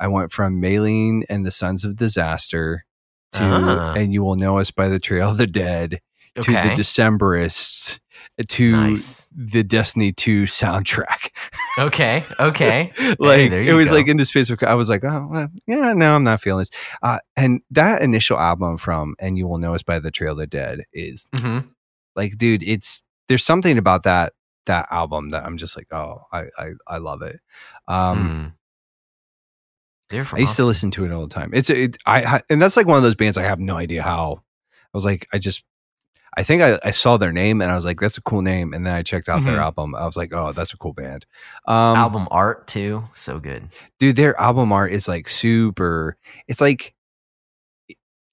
I 0.00 0.08
went 0.08 0.32
from 0.32 0.60
Maylene 0.60 1.22
and 1.30 1.46
the 1.46 1.52
sons 1.52 1.84
of 1.84 1.96
disaster 1.96 2.84
to 3.32 3.42
Ah. 3.42 3.94
and 3.94 4.12
you 4.12 4.22
will 4.24 4.36
know 4.36 4.58
us 4.58 4.70
by 4.70 4.88
the 4.88 4.98
trail 4.98 5.30
of 5.30 5.38
the 5.38 5.46
dead 5.46 6.00
to 6.42 6.50
the 6.50 6.74
decemberists 6.82 8.00
to 8.48 8.72
Nice. 8.72 9.26
the 9.36 9.62
destiny 9.62 10.12
2 10.12 10.44
soundtrack 10.44 11.30
Okay. 11.78 12.24
Okay. 12.40 12.92
like 13.18 13.50
there 13.50 13.62
it 13.62 13.72
was 13.74 13.86
go. 13.88 13.94
like 13.94 14.08
in 14.08 14.16
this 14.16 14.30
Facebook, 14.30 14.62
I 14.66 14.74
was 14.74 14.88
like, 14.88 15.04
oh 15.04 15.26
well, 15.30 15.48
yeah, 15.66 15.92
no, 15.92 16.14
I'm 16.14 16.24
not 16.24 16.40
feeling 16.40 16.60
this. 16.60 16.70
Uh, 17.02 17.18
and 17.36 17.60
that 17.70 18.02
initial 18.02 18.38
album 18.38 18.76
from 18.76 19.14
"And 19.18 19.36
You 19.38 19.46
Will 19.48 19.58
Know 19.58 19.74
Us 19.74 19.82
by 19.82 19.98
the 19.98 20.10
Trail 20.10 20.32
of 20.32 20.38
the 20.38 20.46
Dead" 20.46 20.84
is 20.92 21.26
hmm 21.34 21.58
like, 22.16 22.38
dude, 22.38 22.62
it's 22.62 23.02
there's 23.28 23.44
something 23.44 23.76
about 23.78 24.04
that 24.04 24.32
that 24.66 24.86
album 24.90 25.30
that 25.30 25.44
I'm 25.44 25.56
just 25.56 25.76
like, 25.76 25.88
oh, 25.92 26.22
I 26.32 26.44
I, 26.58 26.70
I 26.86 26.98
love 26.98 27.22
it. 27.22 27.40
Um, 27.88 28.54
They're 30.10 30.24
from 30.24 30.38
I 30.38 30.40
used 30.40 30.56
to 30.56 30.64
listen 30.64 30.90
to 30.92 31.04
it 31.04 31.10
all 31.12 31.26
the 31.26 31.34
time. 31.34 31.50
It's 31.54 31.70
it, 31.70 31.96
I 32.06 32.24
I- 32.36 32.42
and 32.50 32.60
that's 32.62 32.76
like 32.76 32.86
one 32.86 32.96
of 32.96 33.02
those 33.02 33.14
bands 33.16 33.36
I 33.36 33.42
have 33.42 33.58
no 33.60 33.76
idea 33.76 34.02
how. 34.02 34.42
I 34.42 34.96
was 34.96 35.04
like, 35.04 35.26
I 35.32 35.38
just. 35.38 35.64
I 36.36 36.42
think 36.42 36.62
I, 36.62 36.78
I 36.84 36.90
saw 36.90 37.16
their 37.16 37.32
name 37.32 37.62
and 37.62 37.70
I 37.70 37.76
was 37.76 37.84
like, 37.84 38.00
that's 38.00 38.18
a 38.18 38.22
cool 38.22 38.42
name. 38.42 38.72
And 38.74 38.84
then 38.84 38.94
I 38.94 39.02
checked 39.02 39.28
out 39.28 39.44
their 39.44 39.56
Mhm. 39.56 39.62
album. 39.62 39.94
I 39.94 40.04
was 40.04 40.16
like, 40.16 40.32
oh, 40.32 40.52
that's 40.52 40.72
a 40.72 40.76
cool 40.76 40.92
band. 40.92 41.26
Um, 41.66 41.96
album 41.96 42.28
art 42.30 42.66
too. 42.66 43.04
So 43.14 43.38
good. 43.38 43.68
dude 44.00 44.16
their 44.16 44.38
album 44.40 44.72
art 44.72 44.90
is 44.92 45.06
like 45.08 45.28
super 45.28 46.16
it's 46.48 46.60
like 46.60 46.94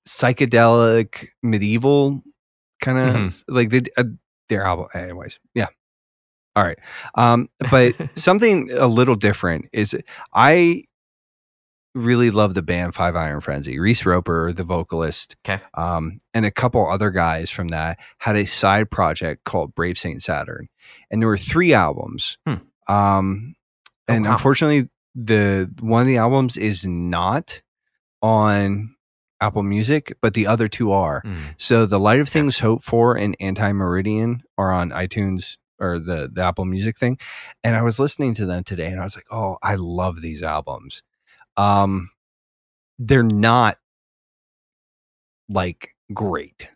psychedelic 0.07 1.27
medieval 1.43 2.23
kind 2.81 2.97
of 2.97 3.15
Mhm. 3.15 3.43
like 3.47 3.69
they, 3.69 3.81
uh, 3.97 4.03
their 4.49 4.63
album 4.63 4.87
anyways 4.95 5.39
yeah 5.53 5.67
all 6.55 6.63
right 6.63 6.79
um 7.15 7.47
but 7.69 7.93
something 8.17 8.69
a 8.73 8.87
little 8.87 9.15
different 9.15 9.65
is 9.71 9.95
i 10.33 10.83
really 11.93 12.31
love 12.31 12.53
the 12.53 12.61
band 12.61 12.95
five 12.95 13.15
iron 13.15 13.41
frenzy 13.41 13.77
reese 13.79 14.05
roper 14.05 14.53
the 14.53 14.63
vocalist 14.63 15.35
Okay. 15.45 15.61
um 15.73 16.19
and 16.33 16.45
a 16.45 16.51
couple 16.51 16.89
other 16.89 17.09
guys 17.11 17.49
from 17.49 17.67
that 17.69 17.99
had 18.19 18.35
a 18.37 18.45
side 18.45 18.89
project 18.89 19.43
called 19.43 19.75
brave 19.75 19.97
saint 19.97 20.21
saturn 20.21 20.67
and 21.11 21.21
there 21.21 21.27
were 21.27 21.37
three 21.37 21.73
albums 21.73 22.37
Hmm. 22.47 22.55
um 22.87 23.55
Oh, 24.09 24.13
and 24.15 24.25
wow. 24.25 24.31
unfortunately 24.31 24.89
the 25.15 25.69
one 25.81 26.01
of 26.01 26.07
the 26.07 26.17
albums 26.17 26.57
is 26.57 26.85
not 26.85 27.61
on 28.21 28.95
apple 29.39 29.63
music 29.63 30.15
but 30.21 30.33
the 30.33 30.47
other 30.47 30.67
two 30.67 30.91
are 30.91 31.21
Mm. 31.25 31.37
so 31.57 31.85
the 31.85 31.99
light 31.99 32.19
of 32.19 32.29
things 32.29 32.59
hope 32.59 32.83
for 32.83 33.17
and 33.17 33.35
anti 33.39 33.71
meridian 33.73 34.43
are 34.57 34.71
on 34.71 34.91
itunes 34.91 35.57
or 35.79 35.97
the 35.99 36.29
the 36.31 36.43
apple 36.43 36.65
music 36.65 36.97
thing 36.97 37.17
and 37.63 37.75
i 37.75 37.81
was 37.81 37.99
listening 37.99 38.33
to 38.35 38.45
them 38.45 38.63
today 38.63 38.87
and 38.87 38.99
i 39.01 39.03
was 39.03 39.15
like 39.15 39.25
oh 39.31 39.57
i 39.63 39.75
love 39.75 40.21
these 40.21 40.43
albums 40.43 41.01
um 41.57 42.09
they're 42.99 43.23
not 43.23 43.77
like 45.49 45.95
great 46.13 46.69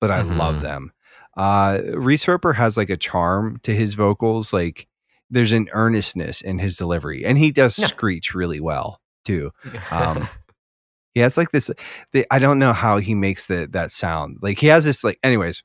but 0.00 0.10
i 0.10 0.20
love 0.22 0.56
Mhm. 0.56 0.62
them 0.62 0.92
uh 1.36 1.80
reese 1.94 2.26
roper 2.26 2.52
has 2.52 2.76
like 2.76 2.90
a 2.90 2.96
charm 2.96 3.58
to 3.62 3.74
his 3.74 3.94
vocals 3.94 4.52
like 4.52 4.86
there's 5.30 5.52
an 5.52 5.68
earnestness 5.72 6.40
in 6.40 6.58
his 6.58 6.76
delivery 6.76 7.24
and 7.24 7.38
he 7.38 7.50
does 7.50 7.76
Yeah. 7.78 7.86
screech 7.86 8.34
really 8.34 8.60
well 8.60 9.00
too 9.24 9.50
um, 9.92 10.28
he 11.14 11.20
has 11.20 11.36
like 11.36 11.50
this 11.50 11.70
the, 12.12 12.26
i 12.30 12.38
don't 12.38 12.58
know 12.58 12.72
how 12.72 12.98
he 12.98 13.14
makes 13.14 13.46
the, 13.46 13.68
that 13.72 13.90
sound 13.90 14.38
like 14.40 14.58
he 14.58 14.68
has 14.68 14.84
this 14.84 15.04
like 15.04 15.18
anyways 15.22 15.62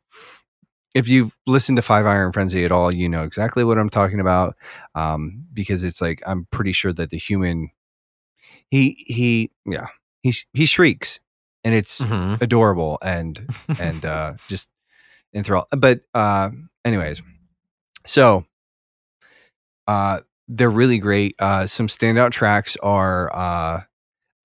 if 0.94 1.08
you've 1.08 1.36
listened 1.48 1.76
to 1.78 1.82
five 1.82 2.06
iron 2.06 2.32
frenzy 2.32 2.66
at 2.66 2.72
all 2.72 2.92
you 2.92 3.08
know 3.08 3.24
exactly 3.24 3.64
what 3.64 3.78
i'm 3.78 3.90
talking 3.90 4.20
about 4.20 4.56
um, 4.96 5.46
because 5.54 5.84
it's 5.84 6.02
like 6.02 6.22
i'm 6.26 6.46
pretty 6.52 6.74
sure 6.74 6.94
that 6.94 7.10
the 7.10 7.18
human 7.18 7.70
he 8.72 9.04
he 9.08 9.52
yeah 9.66 9.88
he 10.22 10.34
he 10.54 10.66
shrieks 10.66 11.20
and 11.64 11.74
it's 11.76 12.02
Mhm. 12.02 12.42
adorable 12.42 12.98
and 13.04 13.48
and 13.80 14.04
uh 14.06 14.34
just 14.48 14.70
enthrall 15.36 15.66
but 15.78 16.02
uh 16.14 16.50
anyways 16.86 17.22
so 18.06 18.46
uh 19.88 20.20
they're 20.48 20.70
really 20.70 20.98
great 21.00 21.36
uh 21.40 21.66
some 21.68 21.88
standout 21.88 22.32
tracks 22.32 22.76
are 22.84 23.34
uh 23.36 23.82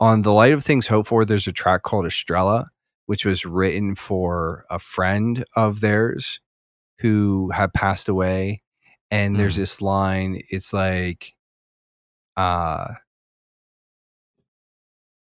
on 0.00 0.22
the 0.22 0.32
light 0.32 0.52
of 0.52 0.62
things 0.64 0.86
hope 0.86 1.06
for 1.06 1.24
there's 1.24 1.46
a 1.46 1.52
track 1.52 1.82
called 1.82 2.06
estrella 2.06 2.70
which 3.06 3.24
was 3.24 3.44
written 3.46 3.94
for 3.94 4.64
a 4.70 4.78
friend 4.78 5.44
of 5.56 5.80
theirs 5.80 6.40
who 7.00 7.50
had 7.50 7.72
passed 7.72 8.08
away 8.08 8.62
and 9.10 9.38
there's 9.38 9.54
Mm. 9.54 9.58
this 9.58 9.82
line 9.82 10.42
it's 10.50 10.72
like 10.72 11.34
uh 12.36 12.94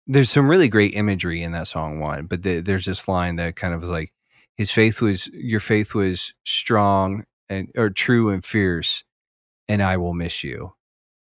there's 0.08 0.30
some 0.30 0.48
really 0.48 0.68
great 0.68 0.94
imagery 0.94 1.42
in 1.42 1.52
that 1.52 1.68
song 1.68 2.00
one 2.00 2.26
but 2.26 2.42
the, 2.42 2.60
there's 2.60 2.86
this 2.86 3.06
line 3.08 3.36
that 3.36 3.56
kind 3.56 3.74
of 3.74 3.80
was 3.80 3.90
like 3.90 4.12
his 4.56 4.70
faith 4.70 5.00
was 5.00 5.28
your 5.28 5.60
faith 5.60 5.94
was 5.94 6.32
strong 6.44 7.24
and 7.48 7.70
or 7.76 7.90
true 7.90 8.30
and 8.30 8.44
fierce 8.44 9.04
and 9.68 9.82
i 9.82 9.96
will 9.96 10.14
miss 10.14 10.42
you. 10.42 10.72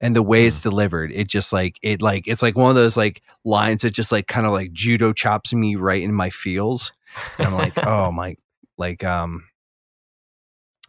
And 0.00 0.14
the 0.14 0.22
way 0.22 0.46
it's 0.46 0.60
delivered 0.60 1.12
it 1.12 1.28
just 1.28 1.50
like 1.50 1.78
it 1.82 2.02
like 2.02 2.28
it's 2.28 2.42
like 2.42 2.56
one 2.56 2.68
of 2.68 2.76
those 2.76 2.96
like 2.96 3.22
lines 3.42 3.82
that 3.82 3.90
just 3.90 4.12
like 4.12 4.26
kind 4.26 4.44
of 4.44 4.52
like 4.52 4.72
judo 4.72 5.14
chops 5.14 5.54
me 5.54 5.76
right 5.76 6.02
in 6.02 6.12
my 6.12 6.28
feels 6.28 6.92
and 7.38 7.48
i'm 7.48 7.54
like 7.54 7.86
oh 7.86 8.12
my 8.12 8.36
like 8.76 9.02
um 9.02 9.44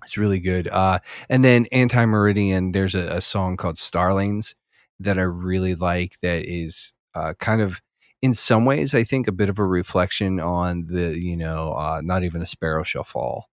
it's 0.03 0.17
really 0.17 0.39
good. 0.39 0.67
Uh 0.67 0.99
and 1.29 1.43
then 1.43 1.65
anti-meridian 1.71 2.73
there's 2.73 2.95
a, 2.95 3.07
a 3.07 3.21
song 3.21 3.57
called 3.57 3.77
starlings 3.77 4.53
that 4.99 5.17
I 5.17 5.23
really 5.23 5.75
like 5.75 6.19
that 6.21 6.45
is 6.45 6.93
uh, 7.15 7.33
kind 7.39 7.61
of 7.61 7.81
in 8.21 8.33
some 8.33 8.65
ways 8.65 8.93
I 8.95 9.03
think 9.03 9.27
a 9.27 9.31
bit 9.31 9.49
of 9.49 9.59
a 9.59 9.65
reflection 9.65 10.39
on 10.39 10.85
the 10.87 11.19
you 11.21 11.37
know 11.37 11.73
uh, 11.73 12.01
not 12.03 12.23
even 12.23 12.41
a 12.41 12.45
sparrow 12.45 12.83
shall 12.83 13.03
fall. 13.03 13.49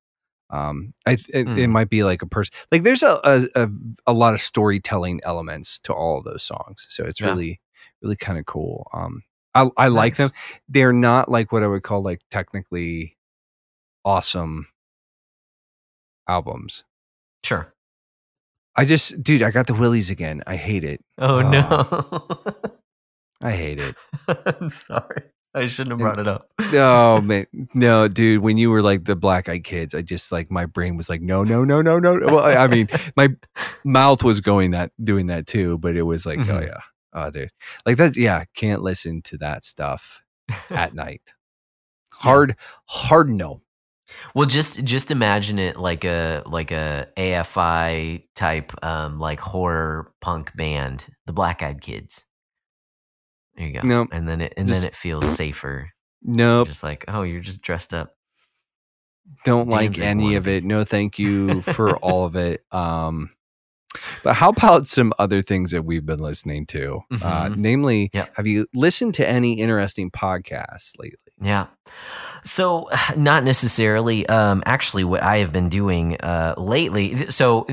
Um, 0.51 0.93
I 1.07 1.13
it, 1.13 1.21
it 1.35 1.47
Mm. 1.47 1.71
might 1.71 1.89
be 1.91 2.05
like 2.05 2.23
a 2.23 2.27
person 2.27 2.53
like 2.71 2.83
there's 2.83 3.03
a, 3.03 3.19
a 3.25 3.49
a 3.55 3.69
a 4.09 4.13
lot 4.13 4.35
of 4.35 4.41
storytelling 4.41 5.21
elements 5.25 5.79
to 5.81 5.93
all 5.95 6.19
of 6.19 6.25
those 6.25 6.43
songs, 6.43 6.87
so 6.89 7.05
it's 7.05 7.21
Yeah. 7.21 7.29
really 7.29 7.61
really 8.03 8.17
kind 8.17 8.39
of 8.39 8.47
cool. 8.47 8.89
Um, 8.93 9.23
I 9.55 9.69
I 9.77 9.89
like 9.89 10.17
them. 10.17 10.31
They're 10.69 10.93
not 10.93 11.31
like 11.31 11.53
what 11.53 11.63
I 11.63 11.67
would 11.69 11.83
call 11.83 12.03
like 12.03 12.21
technically 12.31 13.17
awesome 14.05 14.67
albums. 16.29 16.85
Sure. 17.45 17.73
I 18.75 18.85
just, 18.87 19.23
dude, 19.23 19.43
I 19.43 19.51
got 19.51 19.67
the 19.67 19.75
willies 19.75 20.09
again. 20.11 20.43
I 20.47 20.57
hate 20.57 20.85
it. 20.85 21.05
Oh 21.19 21.41
Uh, 21.41 21.51
no. 21.51 22.63
I 23.43 23.51
hate 23.53 23.79
it. 23.81 23.95
I'm 24.61 24.69
sorry. 24.71 25.23
I 25.55 25.67
shouldn't 25.67 25.91
have 25.91 25.99
brought 25.99 26.19
it 26.19 26.27
up. 26.27 26.51
Oh 26.73 27.21
man, 27.21 27.45
no, 27.75 28.09
dude. 28.09 28.43
When 28.43 28.57
you 28.57 28.71
were 28.71 28.81
like 28.81 29.05
the 29.05 29.15
black 29.17 29.51
eyed 29.51 29.65
kids, 29.65 29.95
I 29.95 30.01
just 30.01 30.33
like 30.33 30.51
my 30.51 30.65
brain 30.65 30.97
was 30.97 31.11
like, 31.11 31.21
no, 31.21 31.45
no, 31.45 31.63
no, 31.65 31.83
no, 31.83 31.99
no. 31.99 32.19
Well, 32.27 32.39
I, 32.41 32.55
I 32.65 32.69
mean, 32.69 32.89
my 33.17 33.29
mouth 33.85 34.23
was 34.23 34.41
going 34.41 34.71
that, 34.71 34.93
doing 35.03 35.27
that 35.27 35.47
too, 35.47 35.77
but 35.79 35.95
it 35.95 36.03
was 36.03 36.25
like, 36.25 36.39
oh 36.39 36.43
Mhm. 36.45 36.67
yeah, 36.69 36.81
oh 37.13 37.31
dude, 37.31 37.51
like 37.85 37.99
that's 37.99 38.17
yeah. 38.17 38.45
Can't 38.55 38.81
listen 38.81 39.21
to 39.23 39.37
that 39.39 39.67
stuff 39.67 40.23
at 40.71 40.95
night. 40.95 41.21
Hard, 42.15 42.57
hard 42.89 43.29
no. 43.29 43.61
Well, 44.35 44.47
just 44.47 44.83
just 44.85 45.11
imagine 45.11 45.59
it 45.59 45.77
like 45.79 46.05
a 46.05 46.43
like 46.47 46.71
a 46.71 47.09
AFI 47.19 48.25
type 48.35 48.73
um 48.83 49.19
like 49.19 49.41
horror 49.41 50.13
punk 50.23 50.57
band, 50.57 51.09
the 51.27 51.33
Black 51.35 51.63
Eyed 51.63 51.83
Kids. 51.83 52.25
There 53.57 53.67
you 53.67 53.73
go. 53.75 53.81
Nope. 53.87 54.09
And 54.13 54.27
then 54.29 54.41
it 54.41 54.55
and 54.57 54.67
Just- 54.69 54.81
then 54.81 54.89
it 54.89 54.95
feels 54.97 55.29
safer. 55.29 55.91
Nope. 56.23 56.69
Just 56.69 56.83
like, 56.83 57.05
oh, 57.09 57.23
you're 57.23 57.41
just 57.41 57.61
dressed 57.63 57.93
up. 57.93 58.15
don't 59.45 59.69
like 59.69 59.99
any 60.01 60.35
of 60.37 60.47
it. 60.49 60.63
No, 60.65 60.85
thank 60.85 61.19
you 61.19 61.63
for 61.63 61.97
all 61.99 62.25
of 62.27 62.37
it. 62.37 62.65
Um, 62.73 63.31
but 64.23 64.35
how 64.35 64.51
about 64.51 64.87
some 64.87 65.13
other 65.19 65.43
things 65.43 65.71
that 65.73 65.85
we've 65.85 66.07
been 66.07 66.19
listening 66.21 66.67
to? 66.67 67.01
Uh, 67.11 67.47
Mhm. 67.49 67.57
namely, 67.57 68.11
Yep. 68.15 68.37
have 68.37 68.47
you 68.47 68.67
listened 68.75 69.15
to 69.15 69.29
any 69.29 69.55
interesting 69.55 70.11
podcasts 70.11 70.93
lately? 70.99 71.19
Yeah. 71.43 71.67
So, 72.45 72.89
not 73.17 73.45
necessarily. 73.45 74.27
Um, 74.27 74.63
actually, 74.67 75.05
what 75.05 75.23
I 75.23 75.39
have 75.39 75.53
been 75.53 75.69
doing 75.69 76.17
uh, 76.21 76.55
lately, 76.57 77.31
so 77.31 77.67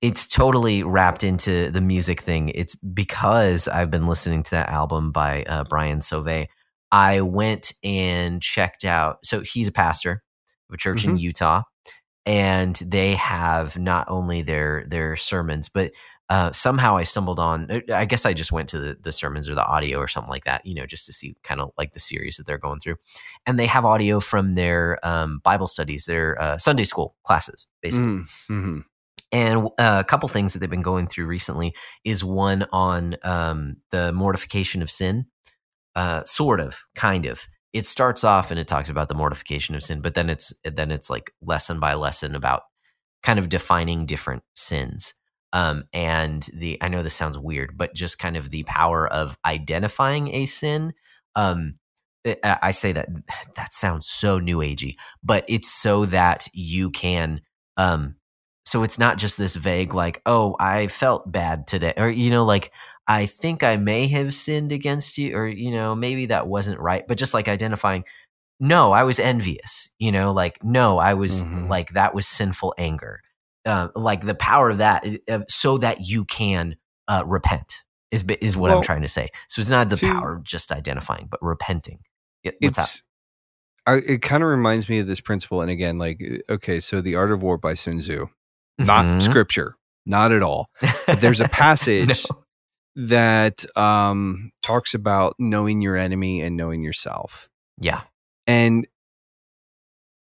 it's 0.00 0.26
totally 0.26 0.82
wrapped 0.82 1.24
into 1.24 1.70
the 1.70 1.80
music 1.80 2.20
thing. 2.20 2.50
It's 2.50 2.74
because 2.74 3.68
I've 3.68 3.90
been 3.90 4.06
listening 4.06 4.42
to 4.44 4.50
that 4.52 4.68
album 4.68 5.12
by 5.12 5.44
uh, 5.44 5.64
Brian 5.64 6.00
Sauvé. 6.00 6.46
I 6.92 7.20
went 7.20 7.72
and 7.82 8.40
checked 8.40 8.84
out. 8.84 9.18
So 9.24 9.40
he's 9.40 9.68
a 9.68 9.72
pastor 9.72 10.22
of 10.68 10.74
a 10.74 10.78
church 10.78 11.04
in 11.04 11.18
Utah, 11.18 11.62
and 12.24 12.74
they 12.76 13.14
have 13.14 13.78
not 13.78 14.06
only 14.08 14.42
their 14.42 14.84
their 14.88 15.16
sermons, 15.16 15.68
but 15.68 15.92
uh, 16.28 16.50
somehow 16.50 16.96
I 16.96 17.04
stumbled 17.04 17.38
on. 17.38 17.82
I 17.92 18.04
guess 18.04 18.26
I 18.26 18.32
just 18.32 18.50
went 18.50 18.68
to 18.70 18.78
the, 18.78 18.98
the 19.00 19.12
sermons 19.12 19.48
or 19.48 19.54
the 19.54 19.64
audio 19.64 19.98
or 19.98 20.08
something 20.08 20.30
like 20.30 20.44
that, 20.44 20.66
you 20.66 20.74
know, 20.74 20.86
just 20.86 21.06
to 21.06 21.12
see 21.12 21.36
kind 21.44 21.60
of 21.60 21.70
like 21.78 21.92
the 21.92 22.00
series 22.00 22.36
that 22.36 22.46
they're 22.46 22.58
going 22.58 22.80
through. 22.80 22.96
And 23.46 23.58
they 23.58 23.66
have 23.66 23.84
audio 23.84 24.18
from 24.18 24.54
their 24.54 24.98
um, 25.06 25.40
Bible 25.44 25.68
studies, 25.68 26.06
their 26.06 26.40
uh, 26.40 26.58
Sunday 26.58 26.84
school 26.84 27.14
classes, 27.22 27.66
basically. 27.80 28.06
Mm, 28.06 28.28
mhm. 28.50 28.84
And 29.32 29.66
uh, 29.78 30.00
a 30.00 30.04
couple 30.04 30.28
things 30.28 30.52
that 30.52 30.60
they've 30.60 30.70
been 30.70 30.82
going 30.82 31.08
through 31.08 31.26
recently 31.26 31.74
is 32.04 32.24
one 32.24 32.66
on 32.72 33.16
um, 33.22 33.76
the 33.90 34.12
mortification 34.12 34.82
of 34.82 34.90
sin, 34.90 35.26
uh, 35.94 36.24
sort 36.24 36.60
of, 36.60 36.84
kind 36.94 37.26
of. 37.26 37.46
It 37.72 37.86
starts 37.86 38.24
off 38.24 38.50
and 38.50 38.58
it 38.58 38.68
talks 38.68 38.88
about 38.88 39.08
the 39.08 39.14
mortification 39.14 39.74
of 39.74 39.82
sin, 39.82 40.00
but 40.00 40.14
then 40.14 40.30
it's 40.30 40.52
then 40.64 40.90
it's 40.90 41.10
like 41.10 41.32
lesson 41.42 41.78
by 41.78 41.94
lesson 41.94 42.34
about 42.34 42.62
kind 43.22 43.38
of 43.38 43.48
defining 43.48 44.06
different 44.06 44.44
sins. 44.54 45.12
Um, 45.52 45.84
and 45.92 46.42
the 46.54 46.78
I 46.80 46.88
know 46.88 47.02
this 47.02 47.14
sounds 47.14 47.38
weird, 47.38 47.76
but 47.78 47.94
just 47.94 48.18
kind 48.18 48.36
of 48.36 48.50
the 48.50 48.62
power 48.64 49.06
of 49.06 49.38
identifying 49.44 50.34
a 50.34 50.46
sin. 50.46 50.92
Um, 51.34 51.78
I 52.26 52.58
I 52.62 52.70
say 52.72 52.92
that 52.92 53.08
that 53.56 53.72
sounds 53.72 54.06
so 54.06 54.38
new 54.38 54.58
agey, 54.58 54.96
but 55.22 55.44
it's 55.48 55.70
so 55.70 56.04
that 56.06 56.48
you 56.52 56.90
can 56.90 57.40
um 57.76 58.16
so 58.64 58.82
it's 58.82 58.98
not 58.98 59.18
just 59.18 59.36
this 59.38 59.54
vague 59.54 59.92
like 59.94 60.20
oh 60.26 60.56
i 60.58 60.86
felt 60.86 61.30
bad 61.30 61.66
today 61.66 61.92
or 61.98 62.08
you 62.08 62.30
know 62.30 62.44
like 62.44 62.72
i 63.06 63.26
think 63.26 63.62
i 63.62 63.76
may 63.76 64.06
have 64.08 64.32
sinned 64.34 64.72
against 64.72 65.18
you 65.18 65.36
or 65.36 65.46
you 65.46 65.70
know 65.70 65.94
maybe 65.94 66.26
that 66.26 66.46
wasn't 66.48 66.80
right 66.80 67.06
but 67.06 67.18
just 67.18 67.34
like 67.34 67.48
identifying 67.48 68.02
no 68.58 68.92
i 68.92 69.02
was 69.04 69.18
envious 69.20 69.90
you 69.98 70.10
know 70.10 70.32
like 70.32 70.64
no 70.64 70.96
i 70.98 71.12
was 71.14 71.42
Mhm. 71.42 71.68
like 71.68 71.90
that 71.92 72.14
was 72.14 72.26
sinful 72.26 72.74
anger 72.78 73.20
uh, 73.66 73.88
like 73.94 74.24
the 74.24 74.34
power 74.34 74.70
of 74.70 74.78
that 74.78 75.04
uh, 75.28 75.40
so 75.48 75.76
that 75.78 76.00
you 76.06 76.24
can 76.24 76.76
uh, 77.08 77.22
repent 77.26 77.82
is 78.12 78.24
is 78.40 78.56
what 78.56 78.70
i'm 78.70 78.82
trying 78.82 79.02
to 79.02 79.08
say 79.08 79.28
so 79.48 79.60
it's 79.60 79.70
not 79.70 79.88
the 79.88 79.96
to- 79.96 80.12
power 80.12 80.36
of 80.36 80.44
just 80.44 80.72
identifying 80.72 81.26
but 81.30 81.40
repenting 81.42 81.98
that? 82.44 82.54
It's, 82.60 83.02
I, 83.86 83.96
it 83.96 84.22
kind 84.22 84.42
of 84.42 84.48
reminds 84.48 84.88
me 84.88 84.98
of 85.00 85.06
this 85.06 85.20
principle. 85.20 85.60
And 85.62 85.70
again, 85.70 85.96
like, 85.98 86.20
uh, 86.22 86.54
okay, 86.54 86.80
so 86.80 87.00
The 87.00 87.14
Art 87.16 87.30
of 87.32 87.42
War 87.42 87.56
by 87.58 87.74
Sun 87.74 87.98
Tzu, 88.00 88.26
not 88.78 89.04
Mhm. 89.04 89.22
scripture, 89.22 89.76
not 90.06 90.30
at 90.32 90.42
all. 90.42 90.70
But 91.06 91.20
there's 91.20 91.40
a 91.40 91.48
passage 91.64 92.26
No. 92.30 92.44
that 93.08 93.64
um, 93.76 94.50
talks 94.62 94.94
about 94.94 95.34
knowing 95.38 95.82
your 95.82 95.96
enemy 95.96 96.40
and 96.40 96.56
knowing 96.56 96.82
yourself. 96.82 97.48
yeah 97.80 98.02
And 98.48 98.86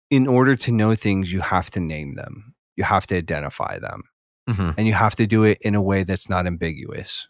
in 0.10 0.28
order 0.28 0.56
to 0.56 0.72
know 0.72 0.96
things, 0.96 1.32
you 1.32 1.42
have 1.42 1.70
to 1.72 1.80
name 1.80 2.16
them, 2.16 2.53
you 2.76 2.84
have 2.84 3.08
to 3.08 3.18
identify 3.18 3.80
them, 3.80 4.04
hmm 4.50 4.72
and 4.78 4.88
you 4.88 4.94
have 4.94 5.16
to 5.16 5.26
do 5.28 5.44
it 5.44 5.58
in 5.62 5.76
a 5.76 5.82
way 5.82 6.04
that's 6.04 6.30
not 6.30 6.48
ambiguous. 6.48 7.28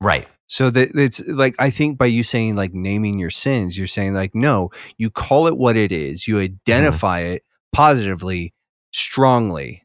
right. 0.00 0.28
So 0.46 0.68
that 0.70 0.94
it's 0.94 1.20
like 1.26 1.54
I 1.58 1.70
think 1.70 1.96
by 1.98 2.06
you 2.06 2.22
saying 2.22 2.54
like 2.54 2.74
naming 2.74 3.18
your 3.18 3.30
sins, 3.30 3.78
you're 3.78 3.86
saying 3.86 4.12
like 4.14 4.34
no, 4.34 4.70
you 4.98 5.10
call 5.10 5.46
it 5.46 5.56
what 5.56 5.76
it 5.76 5.90
is, 5.90 6.28
you 6.28 6.38
identify 6.38 7.20
it 7.20 7.42
positively, 7.72 8.52
strongly, 8.92 9.82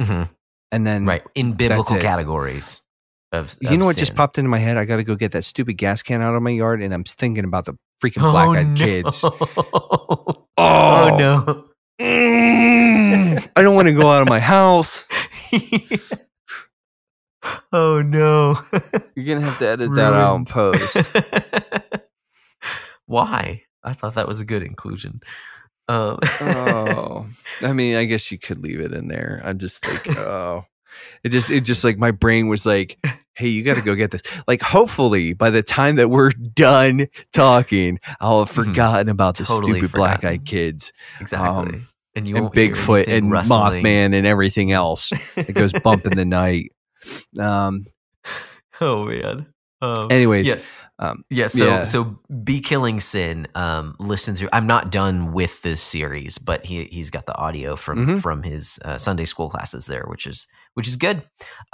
hmm 0.00 0.24
and 0.70 0.86
then 0.86 1.06
right. 1.06 1.22
In 1.34 1.54
biblical 1.54 1.96
categories 1.98 2.82
of 3.32 3.56
You 3.60 3.70
of 3.70 3.78
know 3.78 3.86
what 3.86 3.96
just 3.96 4.14
popped 4.14 4.36
into 4.38 4.50
my 4.50 4.58
head? 4.58 4.76
I 4.76 4.84
got 4.84 4.96
to 4.96 5.04
go 5.04 5.16
get 5.16 5.32
that 5.32 5.44
stupid 5.44 5.74
gas 5.78 6.02
can 6.02 6.20
out 6.20 6.34
of 6.34 6.42
my 6.42 6.50
yard, 6.50 6.82
and 6.82 6.92
I'm 6.92 7.04
thinking 7.04 7.44
about 7.44 7.64
the 7.64 7.74
freaking 8.04 8.22
oh, 8.24 8.32
black 8.32 8.48
eyed 8.56 8.66
no. 8.78 8.84
kids. 8.84 9.24
oh, 9.24 10.46
Oh, 10.58 11.16
no. 11.18 11.64
Mm, 12.00 13.45
I 13.56 13.62
don't 13.62 13.74
want 13.74 13.88
to 13.88 13.94
go 13.94 14.08
out 14.10 14.22
of 14.22 14.28
my 14.28 14.40
house. 14.40 15.06
oh 17.72 18.02
no 18.02 18.58
You're 19.14 19.36
gonna 19.36 19.46
have 19.46 19.58
to 19.60 19.66
edit 19.68 19.94
that 19.94 20.12
out 20.12 20.32
Ruined. 20.32 20.48
post. 20.48 20.96
why 23.06 23.62
i 23.84 23.92
thought 23.92 24.14
that 24.14 24.26
was 24.26 24.40
a 24.40 24.44
good 24.44 24.62
inclusion 24.62 25.20
um, 25.88 26.18
oh, 26.40 27.26
I 27.62 27.72
mean, 27.72 27.96
I 27.96 28.06
guess 28.06 28.32
you 28.32 28.38
could 28.40 28.60
leave 28.60 28.80
it 28.80 28.92
in 28.92 29.06
there. 29.06 29.40
I'm 29.44 29.60
just 29.60 29.86
like, 29.86 30.08
oh, 30.18 30.64
it 31.22 31.28
just, 31.28 31.48
it 31.48 31.60
just 31.60 31.84
like 31.84 31.96
my 31.96 32.10
brain 32.10 32.48
was 32.48 32.66
like, 32.66 32.98
hey, 33.34 33.46
you 33.46 33.62
got 33.62 33.74
to 33.74 33.82
go 33.82 33.94
get 33.94 34.10
this. 34.10 34.22
Like, 34.48 34.62
hopefully, 34.62 35.32
by 35.32 35.50
the 35.50 35.62
time 35.62 35.94
that 35.94 36.10
we're 36.10 36.30
done 36.32 37.06
talking, 37.32 38.00
I'll 38.20 38.40
have 38.40 38.48
Mhm. 38.50 38.66
forgotten 38.66 39.08
about 39.08 39.36
the 39.36 39.44
Totally 39.44 39.78
stupid 39.78 39.94
black 39.94 40.24
eyed 40.24 40.44
kids 40.44 40.92
exactly 41.20 41.48
Um, 41.48 41.86
and 42.16 42.28
you 42.28 42.36
and 42.36 42.46
Bigfoot 42.50 43.06
and. 43.06 43.30
Mothman 43.30 44.14
and 44.14 44.26
everything 44.26 44.72
else 44.72 45.10
that 45.36 45.52
goes 45.54 45.72
bump 45.84 46.06
in 46.06 46.16
the 46.16 46.24
night. 46.24 46.72
Um. 47.38 47.84
oh 48.80 49.04
man 49.04 49.46
um, 49.82 50.08
Anyways, 50.10 50.46
yes 50.46 50.74
um, 50.98 51.22
Yeah, 51.28 51.48
so 51.48 51.66
Yeah. 51.66 51.84
so 51.84 52.18
be 52.42 52.60
killing 52.60 52.98
sin. 52.98 53.46
Um, 53.54 53.94
listen 54.00 54.34
through. 54.34 54.48
I'm 54.50 54.66
not 54.66 54.90
done 54.90 55.32
with 55.32 55.60
this 55.60 55.82
series, 55.82 56.38
but 56.38 56.64
he 56.64 56.84
he's 56.84 57.10
got 57.10 57.26
the 57.26 57.36
audio 57.36 57.76
from 57.76 58.06
Mhm. 58.06 58.22
from 58.22 58.42
his 58.42 58.78
uh, 58.86 58.96
Sunday 58.96 59.26
school 59.26 59.50
classes 59.50 59.84
there, 59.86 60.04
which 60.08 60.26
is 60.26 60.48
which 60.72 60.88
is 60.88 60.96
good. 60.96 61.22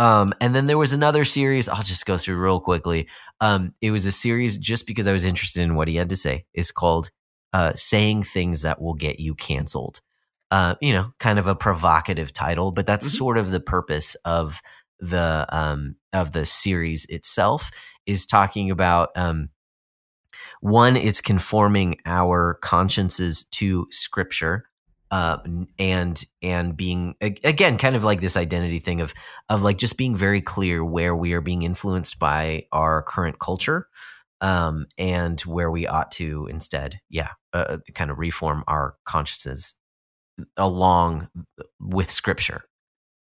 Um, 0.01 0.35
and 0.41 0.55
then 0.55 0.67
there 0.67 0.77
was 0.79 0.93
another 0.93 1.25
series. 1.25 1.69
I'll 1.69 1.83
just 1.85 2.05
go 2.05 2.17
through 2.17 2.39
real 2.39 2.59
quickly. 2.59 3.07
Um, 3.41 3.73
it 3.81 3.93
was 3.93 4.05
a 4.05 4.13
series 4.13 4.59
just 4.59 4.85
because 4.89 5.07
I 5.07 5.13
was 5.13 5.25
interested 5.25 5.63
in 5.63 5.77
what 5.77 5.87
he 5.87 5.95
had 5.95 6.09
to 6.09 6.17
say. 6.17 6.45
It's 6.53 6.73
called 6.73 7.11
uh, 7.53 7.73
"Saying 7.77 8.25
Things 8.25 8.63
That 8.63 8.83
Will 8.83 8.95
Get 8.95 9.21
You 9.21 9.37
Canceled." 9.37 10.01
Uh, 10.53 10.75
you 10.83 10.93
know, 10.93 11.13
kind 11.19 11.39
of 11.39 11.49
a 11.49 11.55
provocative 11.57 12.31
title, 12.33 12.73
but 12.73 12.85
that's 12.87 13.09
Mhm. 13.09 13.19
sort 13.19 13.39
of 13.39 13.51
the 13.51 13.61
purpose 13.61 14.15
of 14.27 14.61
the 15.01 15.47
um, 15.51 15.97
of 16.13 16.33
the 16.33 16.45
series 16.45 17.07
itself 17.07 17.71
is 18.07 18.27
talking 18.27 18.71
about 18.71 19.09
um, 19.17 19.49
one, 20.61 20.97
it's 20.97 21.21
conforming 21.21 21.97
our 22.07 22.59
consciences 22.63 23.45
to 23.53 23.87
Scripture, 23.91 24.65
uh, 25.11 25.39
and 25.79 26.25
and 26.43 26.77
being 26.77 27.15
again 27.21 27.77
kind 27.79 27.97
of 27.97 28.05
like 28.05 28.21
this 28.21 28.37
identity 28.37 28.79
thing 28.79 29.01
of 29.01 29.13
of 29.49 29.63
like 29.63 29.79
just 29.79 29.97
being 29.99 30.17
very 30.17 30.41
clear 30.41 30.85
where 30.85 31.15
we 31.17 31.33
are 31.35 31.41
being 31.43 31.63
influenced 31.63 32.19
by 32.19 32.67
our 32.73 33.03
current 33.03 33.39
culture 33.39 33.89
um, 34.41 34.87
and 34.99 35.41
where 35.43 35.71
we 35.71 35.87
ought 35.87 36.11
to 36.13 36.47
instead 36.51 37.01
yeah 37.11 37.31
uh, 37.53 37.79
kind 37.95 38.11
of 38.11 38.19
reform 38.19 38.65
our 38.69 38.97
consciences 39.05 39.75
along 40.57 41.29
with 41.81 42.11
scripture 42.11 42.65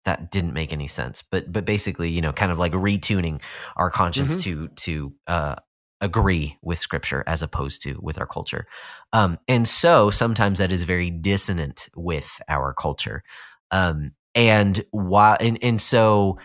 that 0.05 0.31
didn't 0.31 0.55
make 0.55 0.73
any 0.73 0.87
sense 0.87 1.23
but 1.23 1.53
but 1.53 1.65
basically 1.65 2.09
you 2.09 2.21
know 2.21 2.33
kind 2.33 2.53
of 2.53 2.59
like 2.59 2.73
retuning 2.73 3.41
our 3.77 3.91
conscience 3.91 4.37
mm-hmm. 4.37 4.67
to 4.67 4.69
to 4.77 5.15
uh 5.27 5.57
agree 6.01 6.59
with 6.63 6.79
scripture 6.79 7.23
as 7.27 7.43
opposed 7.43 7.83
to 7.83 7.99
with 8.01 8.19
our 8.19 8.27
culture. 8.27 8.67
Um, 9.13 9.39
and 9.47 9.69
so 9.69 10.11
sometimes 10.11 10.59
that 10.59 10.73
is 10.73 10.83
very 10.85 11.11
dissonant 11.11 11.89
with 11.95 12.41
our 12.49 12.73
culture. 12.73 13.23
Um, 13.71 14.13
and 14.35 14.83
why, 14.91 15.37
and, 15.41 15.59
and 15.63 15.81
so, 15.81 16.39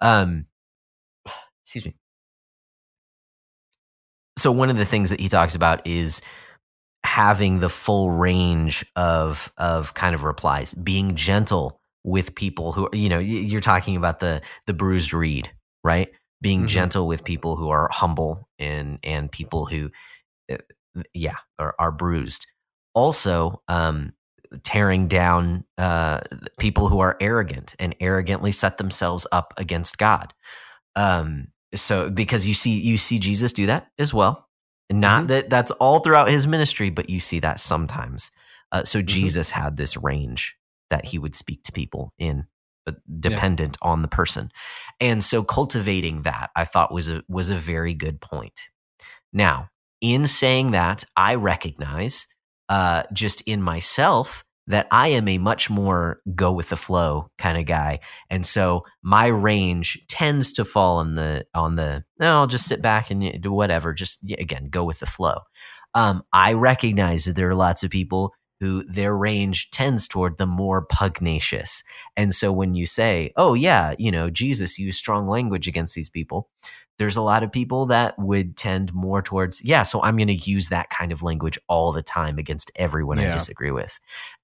um, 0.00 0.46
excuse 1.64 1.86
me. 1.86 1.94
So 4.36 4.52
one 4.52 4.70
of 4.70 4.76
the 4.76 4.84
things 4.84 5.10
that 5.10 5.20
he 5.20 5.28
talks 5.28 5.54
about 5.54 5.86
is 5.86 6.20
having 7.08 7.58
the 7.58 7.68
full 7.68 8.10
range 8.10 8.84
of, 8.94 9.52
of 9.56 9.94
kind 9.94 10.14
of 10.14 10.24
replies, 10.24 10.74
being 10.74 11.14
gentle 11.14 11.80
with 12.04 12.34
people 12.34 12.72
who, 12.72 12.88
you 12.92 13.08
know, 13.08 13.18
you're 13.18 13.60
talking 13.60 13.96
about 13.96 14.20
the, 14.20 14.40
the 14.66 14.74
bruised 14.74 15.12
reed, 15.12 15.50
right? 15.82 16.12
being 16.40 16.60
mm-hmm. 16.60 16.66
gentle 16.66 17.06
with 17.06 17.24
people 17.24 17.56
who 17.56 17.68
are 17.70 17.88
humble 17.90 18.48
and 18.58 18.98
and 19.02 19.30
people 19.30 19.66
who 19.66 19.90
uh, 20.50 20.56
yeah 21.14 21.36
are, 21.58 21.74
are 21.78 21.92
bruised 21.92 22.46
also 22.94 23.62
um, 23.68 24.12
tearing 24.62 25.08
down 25.08 25.64
uh, 25.76 26.20
people 26.58 26.88
who 26.88 27.00
are 27.00 27.16
arrogant 27.20 27.74
and 27.78 27.94
arrogantly 28.00 28.52
set 28.52 28.78
themselves 28.78 29.26
up 29.32 29.52
against 29.56 29.98
god 29.98 30.32
um, 30.96 31.48
so 31.74 32.10
because 32.10 32.46
you 32.46 32.54
see 32.54 32.78
you 32.80 32.98
see 32.98 33.18
jesus 33.18 33.52
do 33.52 33.66
that 33.66 33.88
as 33.98 34.14
well 34.14 34.47
not 34.90 35.20
mm-hmm. 35.20 35.26
that 35.28 35.50
that's 35.50 35.70
all 35.72 36.00
throughout 36.00 36.28
his 36.28 36.46
ministry 36.46 36.90
but 36.90 37.10
you 37.10 37.20
see 37.20 37.40
that 37.40 37.60
sometimes 37.60 38.30
uh, 38.72 38.84
so 38.84 38.98
mm-hmm. 38.98 39.06
jesus 39.06 39.50
had 39.50 39.76
this 39.76 39.96
range 39.96 40.56
that 40.90 41.04
he 41.04 41.18
would 41.18 41.34
speak 41.34 41.62
to 41.62 41.72
people 41.72 42.12
in 42.18 42.46
dependent 43.20 43.76
yeah. 43.82 43.88
on 43.88 44.02
the 44.02 44.08
person. 44.08 44.50
And 45.00 45.22
so 45.22 45.42
cultivating 45.42 46.22
that 46.22 46.50
I 46.56 46.64
thought 46.64 46.92
was 46.92 47.08
a 47.08 47.22
was 47.28 47.50
a 47.50 47.56
very 47.56 47.94
good 47.94 48.20
point. 48.20 48.68
Now, 49.32 49.70
in 50.00 50.26
saying 50.26 50.72
that, 50.72 51.04
I 51.16 51.34
recognize 51.34 52.26
uh, 52.68 53.04
just 53.12 53.40
in 53.42 53.62
myself 53.62 54.44
that 54.68 54.86
I 54.90 55.08
am 55.08 55.26
a 55.28 55.38
much 55.38 55.68
more 55.70 56.20
go 56.34 56.52
with 56.52 56.68
the 56.68 56.76
flow 56.76 57.30
kind 57.38 57.58
of 57.58 57.66
guy. 57.66 58.00
And 58.30 58.46
so 58.46 58.84
my 59.02 59.26
range 59.26 60.06
tends 60.08 60.52
to 60.52 60.64
fall 60.64 60.98
on 60.98 61.14
the 61.14 61.46
on 61.54 61.76
the 61.76 62.04
no, 62.20 62.36
I'll 62.36 62.46
just 62.46 62.66
sit 62.66 62.80
back 62.80 63.10
and 63.10 63.42
do 63.42 63.52
whatever, 63.52 63.92
just 63.92 64.20
again, 64.30 64.68
go 64.70 64.84
with 64.84 65.00
the 65.00 65.06
flow. 65.06 65.38
Um, 65.94 66.22
I 66.32 66.52
recognize 66.52 67.24
that 67.24 67.34
there 67.34 67.48
are 67.48 67.54
lots 67.54 67.82
of 67.82 67.90
people 67.90 68.32
who 68.60 68.84
their 68.84 69.16
range 69.16 69.70
tends 69.70 70.06
toward 70.06 70.36
the 70.36 70.46
more 70.46 70.84
pugnacious. 70.90 71.82
And 72.16 72.34
so 72.34 72.52
when 72.52 72.74
you 72.74 72.86
say, 72.86 73.32
oh, 73.36 73.54
yeah, 73.54 73.94
you 73.98 74.10
know, 74.10 74.30
Jesus 74.30 74.78
used 74.78 74.98
strong 74.98 75.28
language 75.28 75.68
against 75.68 75.94
these 75.94 76.10
people, 76.10 76.50
there's 76.98 77.16
a 77.16 77.22
lot 77.22 77.42
of 77.42 77.52
people 77.52 77.86
that 77.86 78.18
would 78.18 78.56
tend 78.56 78.92
more 78.92 79.22
towards, 79.22 79.64
yeah, 79.64 79.82
so 79.82 80.02
I'm 80.02 80.16
going 80.16 80.28
to 80.28 80.34
use 80.34 80.68
that 80.68 80.90
kind 80.90 81.12
of 81.12 81.22
language 81.22 81.58
all 81.68 81.92
the 81.92 82.02
time 82.02 82.38
against 82.38 82.70
everyone 82.76 83.18
yeah. 83.18 83.28
I 83.28 83.32
disagree 83.32 83.70
with. 83.70 83.98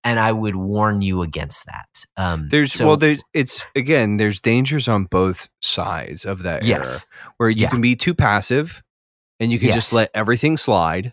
And 0.04 0.20
I 0.20 0.32
would 0.32 0.56
warn 0.56 1.02
you 1.02 1.22
against 1.22 1.66
that. 1.66 2.04
Um, 2.16 2.48
there's, 2.50 2.72
so, 2.72 2.86
well, 2.86 2.96
there's, 2.96 3.22
it's, 3.32 3.64
again, 3.74 4.18
there's 4.18 4.40
dangers 4.40 4.88
on 4.88 5.04
both 5.04 5.48
sides 5.62 6.24
of 6.24 6.42
that 6.44 6.64
yes. 6.64 6.86
era 6.86 7.32
where 7.38 7.50
you 7.50 7.62
yeah. 7.62 7.70
can 7.70 7.80
be 7.80 7.96
too 7.96 8.14
passive 8.14 8.82
and 9.40 9.50
you 9.50 9.58
can 9.58 9.68
yes. 9.68 9.76
just 9.76 9.92
let 9.92 10.10
everything 10.14 10.56
slide 10.56 11.12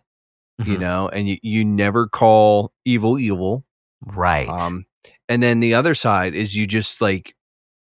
mm-hmm. 0.61 0.71
you 0.71 0.77
know, 0.77 1.09
and 1.09 1.27
you, 1.27 1.37
you 1.41 1.65
never 1.65 2.07
call 2.07 2.71
evil 2.85 3.19
evil. 3.19 3.65
Right. 4.05 4.47
Um, 4.47 4.85
and 5.29 5.41
then 5.41 5.59
the 5.59 5.73
other 5.73 5.95
side 5.95 6.33
is 6.33 6.55
you 6.55 6.67
just 6.67 7.01
like 7.01 7.35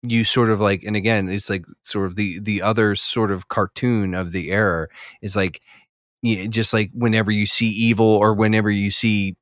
you 0.09 0.25
sort 0.25 0.51
of 0.51 0.61
like 0.61 0.83
and 0.85 0.97
again 0.97 1.29
it's 1.29 1.51
like 1.51 1.65
sort 1.83 2.07
of 2.07 2.17
the 2.17 2.39
the 2.41 2.63
other 2.63 2.95
sort 2.95 3.31
of 3.31 3.49
cartoon 3.49 4.15
of 4.15 4.33
the 4.33 4.51
era 4.51 4.89
is 5.23 5.37
like 5.37 5.61
just 6.49 6.73
like 6.73 6.91
whenever 6.93 7.31
you 7.31 7.47
see 7.47 7.69
evil 7.69 8.07
or 8.07 8.35
whenever 8.35 8.71
you 8.71 8.91
see 8.91 9.37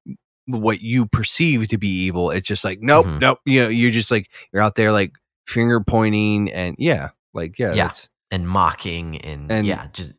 what 0.47 0.81
you 0.81 1.07
perceive 1.07 1.69
to 1.69 1.79
be 1.79 1.89
evil 1.89 2.31
it's 2.31 2.47
just 2.47 2.65
like 2.65 2.81
nope 2.81 3.07
mm-hmm. 3.07 3.19
nope 3.19 3.39
you 3.47 3.63
know 3.63 3.69
you're 3.69 3.91
just 3.91 4.11
like 4.11 4.31
you're 4.53 4.63
out 4.63 4.75
there 4.75 4.93
like 4.93 5.13
finger 5.47 5.81
pointing 5.81 6.51
and 6.53 6.77
yeah 6.79 7.11
like 7.33 7.59
yeah 7.59 7.73
yeah 7.73 7.91
and 8.31 8.49
mocking 8.49 9.17
and, 9.19 9.51
and 9.51 9.67
yeah 9.67 9.87
just 9.93 10.13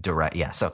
direct 0.00 0.36
yeah 0.36 0.50
so 0.50 0.72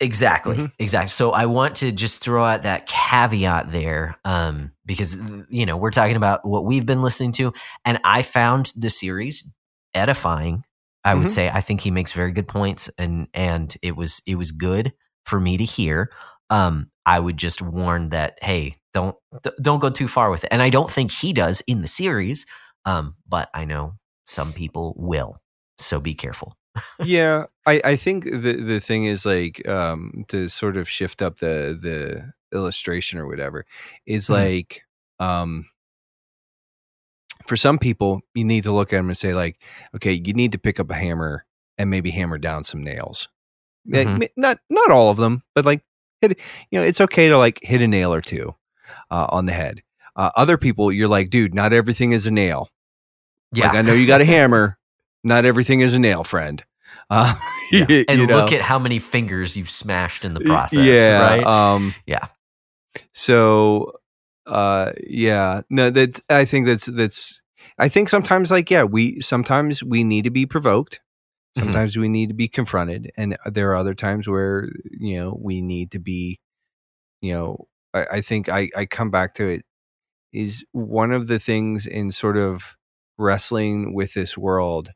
Exactly. 0.00 0.56
Mm-hmm. 0.56 0.66
Exactly. 0.78 1.10
So 1.10 1.32
I 1.32 1.46
want 1.46 1.76
to 1.76 1.90
just 1.90 2.22
throw 2.22 2.44
out 2.44 2.62
that 2.62 2.86
caveat 2.86 3.72
there 3.72 4.16
um, 4.24 4.70
because, 4.86 5.18
you 5.48 5.66
know, 5.66 5.76
we're 5.76 5.90
talking 5.90 6.16
about 6.16 6.46
what 6.46 6.64
we've 6.64 6.86
been 6.86 7.02
listening 7.02 7.32
to. 7.32 7.52
And 7.84 7.98
I 8.04 8.22
found 8.22 8.72
the 8.76 8.90
series 8.90 9.48
edifying. 9.94 10.64
I 11.04 11.12
mm-hmm. 11.12 11.22
would 11.22 11.30
say 11.30 11.48
I 11.48 11.60
think 11.60 11.80
he 11.80 11.90
makes 11.90 12.12
very 12.12 12.32
good 12.32 12.46
points 12.46 12.88
and 12.98 13.28
and 13.34 13.74
it 13.82 13.96
was 13.96 14.22
it 14.26 14.36
was 14.36 14.52
good 14.52 14.92
for 15.24 15.40
me 15.40 15.56
to 15.56 15.64
hear. 15.64 16.10
Um, 16.50 16.90
I 17.04 17.18
would 17.18 17.36
just 17.36 17.60
warn 17.60 18.10
that 18.10 18.38
hey, 18.40 18.76
don't 18.94 19.16
don't 19.60 19.80
go 19.80 19.90
too 19.90 20.08
far 20.08 20.30
with 20.30 20.44
it. 20.44 20.48
And 20.52 20.62
I 20.62 20.70
don't 20.70 20.90
think 20.90 21.10
he 21.10 21.32
does 21.32 21.60
in 21.62 21.82
the 21.82 21.88
series, 21.88 22.46
um, 22.84 23.16
but 23.26 23.48
I 23.52 23.64
know 23.64 23.94
some 24.26 24.52
people 24.52 24.94
will. 24.96 25.40
So 25.78 26.00
be 26.00 26.14
careful 26.14 26.56
yeah, 27.04 27.46
I, 27.66 27.80
I 27.84 27.96
think 27.96 28.24
the 28.24 28.54
the 28.54 28.80
thing 28.80 29.04
is 29.04 29.26
like 29.26 29.66
um, 29.68 30.24
to 30.28 30.48
sort 30.48 30.76
of 30.76 30.88
shift 30.88 31.20
up 31.20 31.38
the 31.38 31.78
the 31.80 32.32
illustration 32.56 33.18
or 33.18 33.26
whatever 33.26 33.66
is 34.06 34.24
mm-hmm. 34.24 34.34
like 34.34 34.82
um, 35.20 35.66
for 37.46 37.56
some 37.56 37.78
people 37.78 38.22
you 38.34 38.44
need 38.44 38.64
to 38.64 38.72
look 38.72 38.92
at 38.92 38.96
them 38.96 39.08
and 39.08 39.18
say 39.18 39.34
like 39.34 39.60
okay 39.94 40.12
you 40.12 40.32
need 40.32 40.52
to 40.52 40.58
pick 40.58 40.80
up 40.80 40.90
a 40.90 40.94
hammer 40.94 41.44
and 41.76 41.90
maybe 41.90 42.10
hammer 42.10 42.38
down 42.38 42.64
some 42.64 42.82
nails. 42.82 43.28
Mm-hmm. 43.88 44.24
not 44.36 44.58
not 44.68 44.90
all 44.90 45.08
of 45.08 45.16
them 45.16 45.42
but 45.54 45.64
like 45.64 45.82
hit, 46.20 46.38
you 46.70 46.78
know 46.78 46.84
it's 46.84 47.00
okay 47.00 47.28
to 47.28 47.38
like 47.38 47.58
hit 47.62 47.80
a 47.80 47.88
nail 47.88 48.12
or 48.12 48.20
two 48.20 48.54
uh, 49.10 49.26
on 49.30 49.46
the 49.46 49.52
head. 49.52 49.82
Uh, 50.16 50.30
other 50.36 50.58
people 50.58 50.90
you're 50.92 51.08
like 51.08 51.30
dude 51.30 51.54
not 51.54 51.72
everything 51.72 52.12
is 52.12 52.26
a 52.26 52.30
nail. 52.30 52.68
Yeah. 53.52 53.68
Like, 53.68 53.76
i 53.76 53.82
know 53.82 53.94
you 53.94 54.06
got 54.06 54.20
a 54.20 54.26
hammer. 54.26 54.78
Not 55.24 55.44
everything 55.44 55.80
is 55.80 55.94
a 55.94 55.98
nail 55.98 56.22
friend 56.22 56.64
uh, 57.10 57.34
yeah. 57.72 58.02
and 58.08 58.20
look 58.22 58.50
know. 58.50 58.56
at 58.56 58.62
how 58.62 58.78
many 58.78 58.98
fingers 58.98 59.56
you've 59.56 59.70
smashed 59.70 60.24
in 60.24 60.34
the 60.34 60.40
process. 60.40 60.84
Yeah, 60.84 61.20
right. 61.20 61.44
Um, 61.44 61.94
yeah. 62.06 62.26
So, 63.12 63.92
uh, 64.46 64.92
yeah, 65.06 65.62
no, 65.70 65.90
that 65.90 66.20
I 66.28 66.44
think 66.44 66.66
that's 66.66 66.86
that's. 66.86 67.40
I 67.78 67.88
think 67.88 68.08
sometimes, 68.08 68.50
like, 68.50 68.70
yeah, 68.70 68.84
we 68.84 69.20
sometimes 69.20 69.82
we 69.82 70.04
need 70.04 70.24
to 70.24 70.30
be 70.30 70.46
provoked. 70.46 71.00
Mm-hmm. 71.56 71.64
Sometimes 71.64 71.92
mm-hmm. 71.92 72.00
we 72.02 72.08
need 72.08 72.28
to 72.28 72.34
be 72.34 72.48
confronted, 72.48 73.10
and 73.16 73.36
there 73.46 73.70
are 73.70 73.76
other 73.76 73.94
times 73.94 74.28
where 74.28 74.66
you 74.90 75.16
know 75.16 75.38
we 75.40 75.62
need 75.62 75.92
to 75.92 75.98
be. 75.98 76.40
You 77.20 77.34
know, 77.34 77.68
I, 77.94 78.06
I 78.12 78.20
think 78.20 78.48
I 78.48 78.70
I 78.76 78.86
come 78.86 79.10
back 79.10 79.34
to 79.34 79.48
it 79.48 79.64
is 80.32 80.64
one 80.72 81.12
of 81.12 81.26
the 81.26 81.38
things 81.38 81.86
in 81.86 82.10
sort 82.10 82.36
of 82.36 82.76
wrestling 83.18 83.94
with 83.94 84.14
this 84.14 84.36
world 84.36 84.90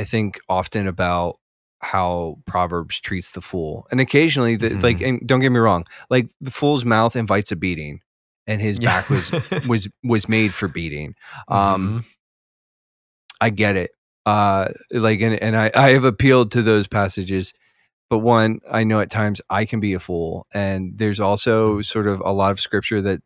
I 0.00 0.04
think 0.04 0.40
often 0.48 0.86
about 0.86 1.38
how 1.80 2.38
Proverbs 2.46 2.98
treats 3.00 3.32
the 3.32 3.42
fool, 3.42 3.86
and 3.90 4.00
occasionally, 4.00 4.56
the, 4.56 4.70
mm-hmm. 4.70 4.80
like, 4.80 5.00
and 5.02 5.20
don't 5.26 5.40
get 5.40 5.52
me 5.52 5.58
wrong, 5.58 5.84
like 6.08 6.30
the 6.40 6.50
fool's 6.50 6.86
mouth 6.86 7.16
invites 7.16 7.52
a 7.52 7.56
beating, 7.56 8.00
and 8.46 8.62
his 8.62 8.78
yeah. 8.80 9.02
back 9.02 9.10
was 9.10 9.30
was 9.68 9.88
was 10.02 10.26
made 10.26 10.54
for 10.54 10.68
beating. 10.68 11.14
Um, 11.48 11.88
mm-hmm. 11.88 11.98
I 13.42 13.50
get 13.50 13.76
it, 13.76 13.90
uh, 14.24 14.68
like, 14.90 15.20
and 15.20 15.34
and 15.34 15.54
I 15.54 15.70
I 15.74 15.90
have 15.90 16.04
appealed 16.04 16.52
to 16.52 16.62
those 16.62 16.88
passages, 16.88 17.52
but 18.08 18.20
one, 18.20 18.60
I 18.70 18.84
know 18.84 19.00
at 19.00 19.10
times 19.10 19.42
I 19.50 19.66
can 19.66 19.80
be 19.80 19.92
a 19.92 20.00
fool, 20.00 20.46
and 20.54 20.96
there's 20.96 21.20
also 21.20 21.74
mm-hmm. 21.74 21.82
sort 21.82 22.06
of 22.06 22.20
a 22.20 22.32
lot 22.32 22.52
of 22.52 22.60
scripture 22.60 23.02
that 23.02 23.20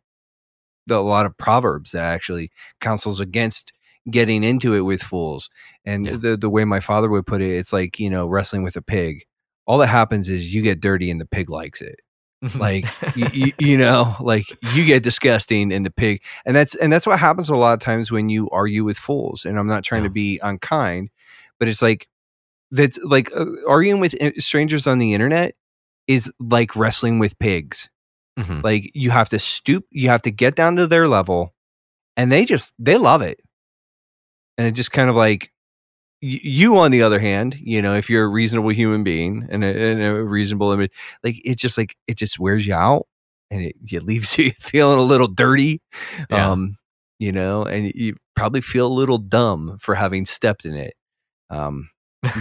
a 0.89 0.95
lot 0.95 1.25
of 1.25 1.37
proverbs 1.37 1.91
that 1.91 2.03
actually 2.03 2.51
counsels 2.81 3.21
against 3.21 3.71
getting 4.09 4.43
into 4.43 4.73
it 4.73 4.81
with 4.81 5.01
fools. 5.01 5.49
And 5.85 6.05
yeah. 6.05 6.15
the 6.17 6.37
the 6.37 6.49
way 6.49 6.65
my 6.65 6.79
father 6.79 7.09
would 7.09 7.25
put 7.25 7.41
it, 7.41 7.57
it's 7.57 7.73
like 7.73 7.99
you 7.99 8.09
know 8.09 8.27
wrestling 8.27 8.63
with 8.63 8.75
a 8.75 8.81
pig. 8.81 9.25
All 9.67 9.77
that 9.79 9.87
happens 9.87 10.29
is 10.29 10.53
you 10.53 10.61
get 10.61 10.79
dirty 10.79 11.09
and 11.09 11.19
the 11.19 11.25
pig 11.25 11.49
likes 11.49 11.81
it. 11.81 11.99
like 12.55 12.85
you, 13.15 13.51
you 13.57 13.77
know, 13.77 14.15
like 14.19 14.45
you 14.75 14.85
get 14.85 15.01
disgusting 15.01 15.73
and 15.73 15.85
the 15.85 15.91
pig, 15.91 16.21
and 16.45 16.55
that's 16.55 16.75
and 16.75 16.91
that's 16.91 17.07
what 17.07 17.19
happens 17.19 17.49
a 17.49 17.55
lot 17.55 17.73
of 17.73 17.79
times 17.79 18.11
when 18.11 18.29
you 18.29 18.49
argue 18.51 18.83
with 18.83 18.97
fools. 18.97 19.45
And 19.45 19.57
I'm 19.57 19.67
not 19.67 19.83
trying 19.83 20.03
yeah. 20.03 20.09
to 20.09 20.13
be 20.13 20.39
unkind, 20.43 21.09
but 21.59 21.67
it's 21.67 21.81
like 21.81 22.07
that's 22.71 22.99
like 23.03 23.31
uh, 23.35 23.45
arguing 23.67 23.99
with 23.99 24.15
strangers 24.41 24.85
on 24.85 24.99
the 24.99 25.13
internet 25.13 25.55
is 26.07 26.31
like 26.39 26.75
wrestling 26.75 27.17
with 27.17 27.39
pigs 27.39 27.89
Mhm. 28.37 28.63
Like 28.63 28.91
you 28.93 29.11
have 29.11 29.29
to 29.29 29.39
stoop, 29.39 29.85
you 29.91 30.09
have 30.09 30.21
to 30.23 30.31
get 30.31 30.55
down 30.55 30.75
to 30.75 30.87
their 30.87 31.07
level, 31.07 31.53
and 32.17 32.31
they 32.31 32.45
just 32.45 32.73
they 32.77 32.97
love 32.97 33.21
it. 33.21 33.39
And 34.57 34.67
it 34.67 34.71
just 34.71 34.91
kind 34.91 35.09
of 35.09 35.15
like 35.15 35.49
you, 36.21 36.77
on 36.77 36.91
the 36.91 37.01
other 37.01 37.19
hand, 37.19 37.55
you 37.61 37.81
know, 37.81 37.93
if 37.95 38.09
you're 38.09 38.23
a 38.25 38.27
reasonable 38.29 38.69
human 38.69 39.03
being 39.03 39.47
and 39.49 39.63
a, 39.63 39.67
and 39.67 40.01
a 40.01 40.23
reasonable 40.23 40.71
image, 40.71 40.91
like 41.23 41.35
it's 41.43 41.61
just 41.61 41.77
like 41.77 41.95
it 42.07 42.17
just 42.17 42.39
wears 42.39 42.65
you 42.65 42.73
out, 42.73 43.05
and 43.51 43.61
it, 43.61 43.75
it 43.91 44.03
leaves 44.03 44.37
you 44.39 44.51
feeling 44.59 44.99
a 44.99 45.03
little 45.03 45.27
dirty, 45.27 45.81
Yeah. 46.29 46.51
um, 46.51 46.77
you 47.19 47.31
know, 47.31 47.63
and 47.63 47.91
you 47.93 48.15
probably 48.35 48.61
feel 48.61 48.87
a 48.87 48.93
little 48.93 49.17
dumb 49.17 49.77
for 49.79 49.93
having 49.95 50.25
stepped 50.25 50.65
in 50.65 50.73
it. 50.75 50.93
Um, 51.49 51.89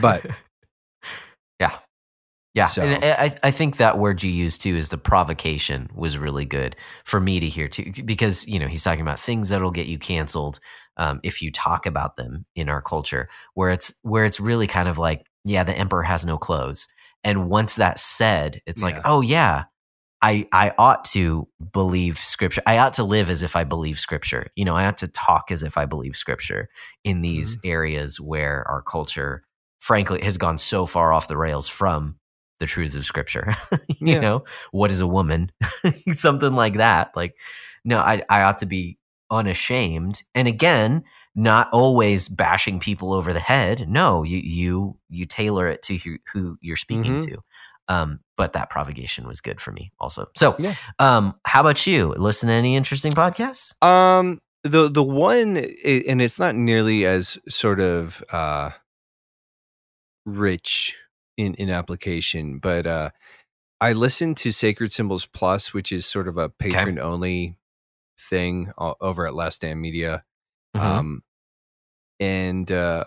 but- 0.01 0.25
yeah, 1.61 1.77
yeah, 2.55 2.67
So- 2.67 2.83
and 2.83 3.05
I, 3.05 3.25
I- 3.27 3.39
I 3.45 3.51
think 3.51 3.77
that 3.77 3.99
word 3.99 4.23
you 4.23 4.31
used 4.31 4.61
too 4.61 4.75
is 4.77 4.89
the 4.89 4.99
provocation 4.99 5.89
was 5.95 6.19
really 6.19 6.45
good 6.45 6.77
for 7.05 7.21
me 7.21 7.41
to 7.41 7.49
hear 7.49 7.69
too, 7.69 7.93
because 8.05 8.47
you 8.49 8.59
know 8.59 8.67
he's 8.69 8.83
talking 8.83 9.03
about 9.03 9.21
things 9.21 9.49
that'll 9.51 9.71
get 9.71 9.87
you 9.87 9.99
canceled 9.99 10.59
um, 10.97 11.20
if 11.22 11.42
you 11.42 11.51
talk 11.51 11.86
about 11.86 12.16
them 12.16 12.47
in 12.55 12.68
our 12.68 12.82
culture, 12.82 13.28
where 13.55 13.70
it's 13.70 13.95
where 14.03 14.24
it's 14.24 14.40
really 14.40 14.66
kind 14.66 14.88
of 14.88 14.99
like, 14.99 15.26
yeah, 15.45 15.64
the 15.64 15.76
emperor 15.76 16.03
has 16.03 16.24
no 16.24 16.38
clothes, 16.38 16.88
and 17.22 17.49
once 17.49 17.74
that's 17.76 18.03
said, 18.03 18.61
it's 18.66 18.82
like, 18.82 18.97
oh 19.05 19.20
yeah. 19.20 19.64
I, 20.22 20.49
I 20.53 20.72
ought 20.78 21.05
to 21.07 21.47
believe 21.72 22.16
scripture. 22.16 22.62
I 22.64 22.78
ought 22.78 22.95
to 22.95 23.05
live 23.05 23.28
as 23.28 23.42
if 23.42 23.57
I 23.57 23.64
believe 23.64 24.01
scripture. 24.01 24.47
You 24.57 24.64
know, 24.64 24.74
I 24.74 24.86
ought 24.86 24.97
to 24.99 25.09
talk 25.09 25.51
as 25.51 25.62
if 25.62 25.76
I 25.76 25.84
believe 25.84 26.16
scripture 26.16 26.70
in 27.05 27.20
these 27.20 27.59
areas 27.62 28.18
where 28.18 28.64
our 28.66 28.80
culture, 28.80 29.45
frankly, 29.80 30.22
has 30.22 30.38
gone 30.38 30.57
so 30.57 30.86
far 30.86 31.12
off 31.12 31.28
the 31.28 31.36
rails 31.36 31.68
from 31.68 32.16
the 32.59 32.64
truths 32.64 32.95
of 32.95 33.05
scripture. 33.05 33.53
you 33.88 34.14
Yeah. 34.14 34.20
know, 34.20 34.45
what 34.70 34.90
is 34.90 35.03
a 35.03 35.07
woman? 35.07 35.53
Something 36.12 36.55
like 36.55 36.78
that. 36.78 37.11
Like, 37.14 37.34
no, 37.84 37.99
I, 37.99 38.22
I 38.30 38.42
ought 38.45 38.59
to 38.61 38.66
be 38.66 38.97
unashamed. 39.35 40.22
And 40.35 40.47
again, 40.49 41.05
not 41.35 41.68
always 41.72 42.28
bashing 42.28 42.80
people 42.80 43.12
over 43.12 43.32
the 43.32 43.41
head. 43.41 43.89
No, 43.89 44.22
you 44.22 44.39
you 44.39 44.99
you 45.09 45.26
tailor 45.26 45.66
it 45.68 45.82
to 45.82 45.97
who, 45.99 46.16
who 46.32 46.57
you're 46.61 46.76
speaking 46.76 47.18
Mhm. 47.18 47.26
to. 47.26 47.39
Um, 47.89 48.20
but 48.37 48.55
that 48.55 48.70
provocation 48.70 49.26
was 49.26 49.41
good 49.43 49.61
for 49.61 49.70
me 49.72 49.93
also. 50.01 50.26
So, 50.37 50.57
Yeah. 50.59 50.74
um, 50.99 51.35
how 51.47 51.61
about 51.61 51.87
you? 51.87 52.14
Listen 52.16 52.49
to 52.49 52.55
any 52.55 52.76
interesting 52.76 53.12
podcasts? 53.12 53.74
Um, 53.85 54.41
the 54.62 54.89
the 54.89 55.03
one, 55.03 55.57
and 55.59 56.22
it's 56.22 56.39
not 56.39 56.55
nearly 56.55 57.05
as 57.05 57.39
sort 57.49 57.80
of 57.80 58.24
uh 58.32 58.70
rich 60.24 60.97
in 61.37 61.55
in 61.55 61.68
application, 61.70 62.59
but 62.59 62.87
uh, 62.87 63.11
I 63.80 63.93
listened 63.93 64.37
to 64.39 64.53
Sacred 64.53 64.93
Symbols 64.93 65.26
Plus, 65.26 65.74
which 65.74 65.93
is 65.93 66.07
sort 66.07 66.28
of 66.28 66.39
a 66.39 66.49
patron 66.49 66.99
only 66.99 67.57
thing 68.19 68.73
over 68.79 69.27
at 69.27 69.35
Last 69.35 69.57
Stand 69.57 69.81
Media. 69.81 70.25
Mhm. 70.77 70.81
Um, 70.81 71.23
and 72.21 72.71
uh, 72.71 73.05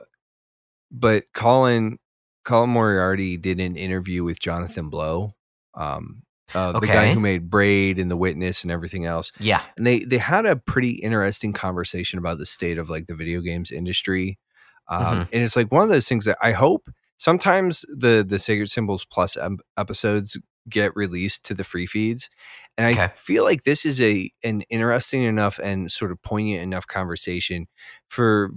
but 0.92 1.26
Colin 1.34 2.00
Colin 2.46 2.70
Moriarty 2.70 3.38
did 3.38 3.60
an 3.60 3.76
interview 3.76 4.24
with 4.24 4.40
Jonathan 4.40 4.90
Blow, 4.90 5.36
um, 5.74 6.24
uh, 6.56 6.80
the 6.80 6.88
guy 6.88 7.14
who 7.14 7.20
made 7.20 7.50
Braid 7.50 8.00
and 8.00 8.10
The 8.10 8.18
Witness 8.18 8.64
and 8.64 8.72
everything 8.72 9.06
else 9.06 9.32
yeah. 9.40 9.62
and 9.76 9.86
they 9.86 10.00
they 10.00 10.18
had 10.18 10.46
a 10.46 10.56
pretty 10.56 10.92
interesting 10.92 11.54
conversation 11.54 12.20
about 12.20 12.38
the 12.38 12.46
state 12.46 12.78
of 12.78 12.90
like 12.90 13.08
the 13.08 13.16
video 13.16 13.42
games 13.42 13.72
industry 13.72 14.40
um, 14.88 15.28
and 15.34 15.44
it's 15.44 15.58
like 15.58 15.72
one 15.72 15.84
of 15.84 15.90
those 15.90 16.08
things 16.08 16.26
that 16.26 16.38
i 16.42 16.54
hope 16.54 16.90
sometimes 17.18 17.86
the 17.90 18.26
the 18.28 18.40
sacred 18.40 18.70
symbols 18.70 19.06
plus 19.06 19.38
episodes 19.78 20.40
get 20.70 20.96
released 20.96 21.44
to 21.46 21.54
the 21.54 21.64
free 21.64 21.86
feeds 21.86 22.30
and 22.78 22.88
i 22.88 22.92
Okay. 22.92 23.12
feel 23.16 23.44
like 23.44 23.64
this 23.64 23.86
is 23.86 24.02
a 24.02 24.30
an 24.44 24.62
interesting 24.70 25.24
enough 25.24 25.60
and 25.64 25.92
sort 25.92 26.12
of 26.12 26.22
poignant 26.22 26.62
enough 26.64 26.88
conversation 26.88 27.68
for 28.08 28.52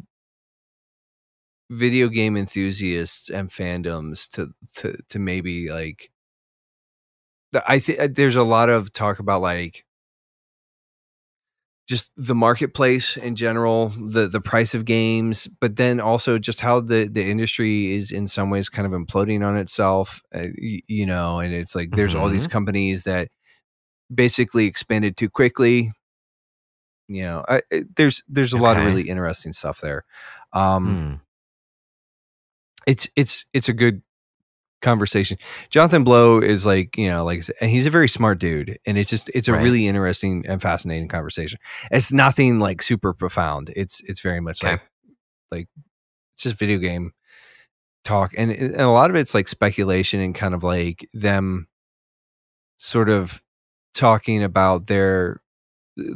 video 1.70 2.08
game 2.08 2.36
enthusiasts 2.36 3.30
and 3.30 3.48
fandoms 3.50 4.28
to 4.28 4.52
to 4.74 4.96
to 5.08 5.18
maybe 5.18 5.70
like 5.70 6.11
I 7.66 7.78
think 7.80 7.98
uh, 8.00 8.08
there's 8.11 8.36
a 8.36 8.42
lot 8.44 8.68
of 8.68 8.92
talk 8.92 9.18
about 9.18 9.42
like 9.42 9.84
just 11.91 12.12
the 12.16 12.36
marketplace 12.36 13.16
in 13.16 13.34
general, 13.34 13.88
the 13.99 14.28
the 14.28 14.41
price 14.41 14.74
of 14.74 14.84
games, 14.84 15.49
but 15.61 15.74
then 15.74 15.99
also 16.01 16.38
just 16.38 16.61
how 16.61 16.78
the 16.80 17.09
the 17.12 17.28
industry 17.28 17.93
is 17.97 18.12
in 18.12 18.28
some 18.28 18.49
ways 18.49 18.68
kind 18.68 18.86
of 18.86 18.93
imploding 18.93 19.45
on 19.45 19.57
itself. 19.57 20.22
Uh, 20.32 20.47
y- 20.57 20.80
you 20.86 21.05
know, 21.05 21.41
and 21.41 21.53
it's 21.53 21.74
like 21.74 21.91
there's 21.93 22.14
all 22.14 22.28
these 22.28 22.47
companies 22.47 23.03
that 23.05 23.28
basically 24.14 24.66
expanded 24.66 25.16
too 25.16 25.28
quickly. 25.28 25.91
You 27.09 27.24
know, 27.24 27.45
I, 27.49 27.61
there's 27.97 28.22
there's 28.28 28.53
a 28.53 28.59
lot 28.59 28.78
of 28.78 28.84
really 28.84 29.03
interesting 29.09 29.53
stuff 29.53 29.80
there. 29.80 30.05
Um, 30.53 31.01
Hmm. 31.01 31.14
it's 32.86 33.09
it's 33.16 33.47
it's 33.53 33.68
a 33.68 33.72
good 33.74 34.03
conversation. 34.80 35.38
Jonathan 35.70 36.04
Blow 36.04 36.38
is 36.40 36.64
like 36.66 36.96
you 36.96 37.08
know 37.08 37.24
like 37.24 37.44
and 37.60 37.70
he's 37.70 37.86
a 37.86 37.90
very 37.90 38.08
smart 38.08 38.38
dude, 38.38 38.78
and 38.86 38.98
it's 38.98 39.10
just 39.10 39.28
it's 39.34 39.48
a 39.48 39.52
Right. 39.52 39.62
really 39.62 39.86
interesting 39.86 40.44
and 40.46 40.60
fascinating 40.60 41.08
conversation. 41.08 41.58
It's 41.90 42.12
nothing 42.12 42.58
like 42.58 42.82
super 42.82 43.12
profound. 43.12 43.70
It's 43.76 44.00
it's 44.02 44.20
very 44.20 44.40
much 44.40 44.62
Okay. 44.64 44.72
like 44.72 44.80
like 45.50 45.68
it's 46.34 46.42
just 46.44 46.56
video 46.56 46.78
game 46.78 47.12
talk, 48.04 48.32
and, 48.36 48.50
and 48.50 48.74
a 48.80 48.88
lot 48.88 49.10
of 49.10 49.16
it's 49.16 49.34
like 49.34 49.48
speculation 49.48 50.20
and 50.20 50.34
kind 50.34 50.54
of 50.54 50.62
like 50.64 51.08
them 51.12 51.68
sort 52.78 53.08
of 53.08 53.42
talking 53.94 54.42
about 54.42 54.86
their 54.86 55.42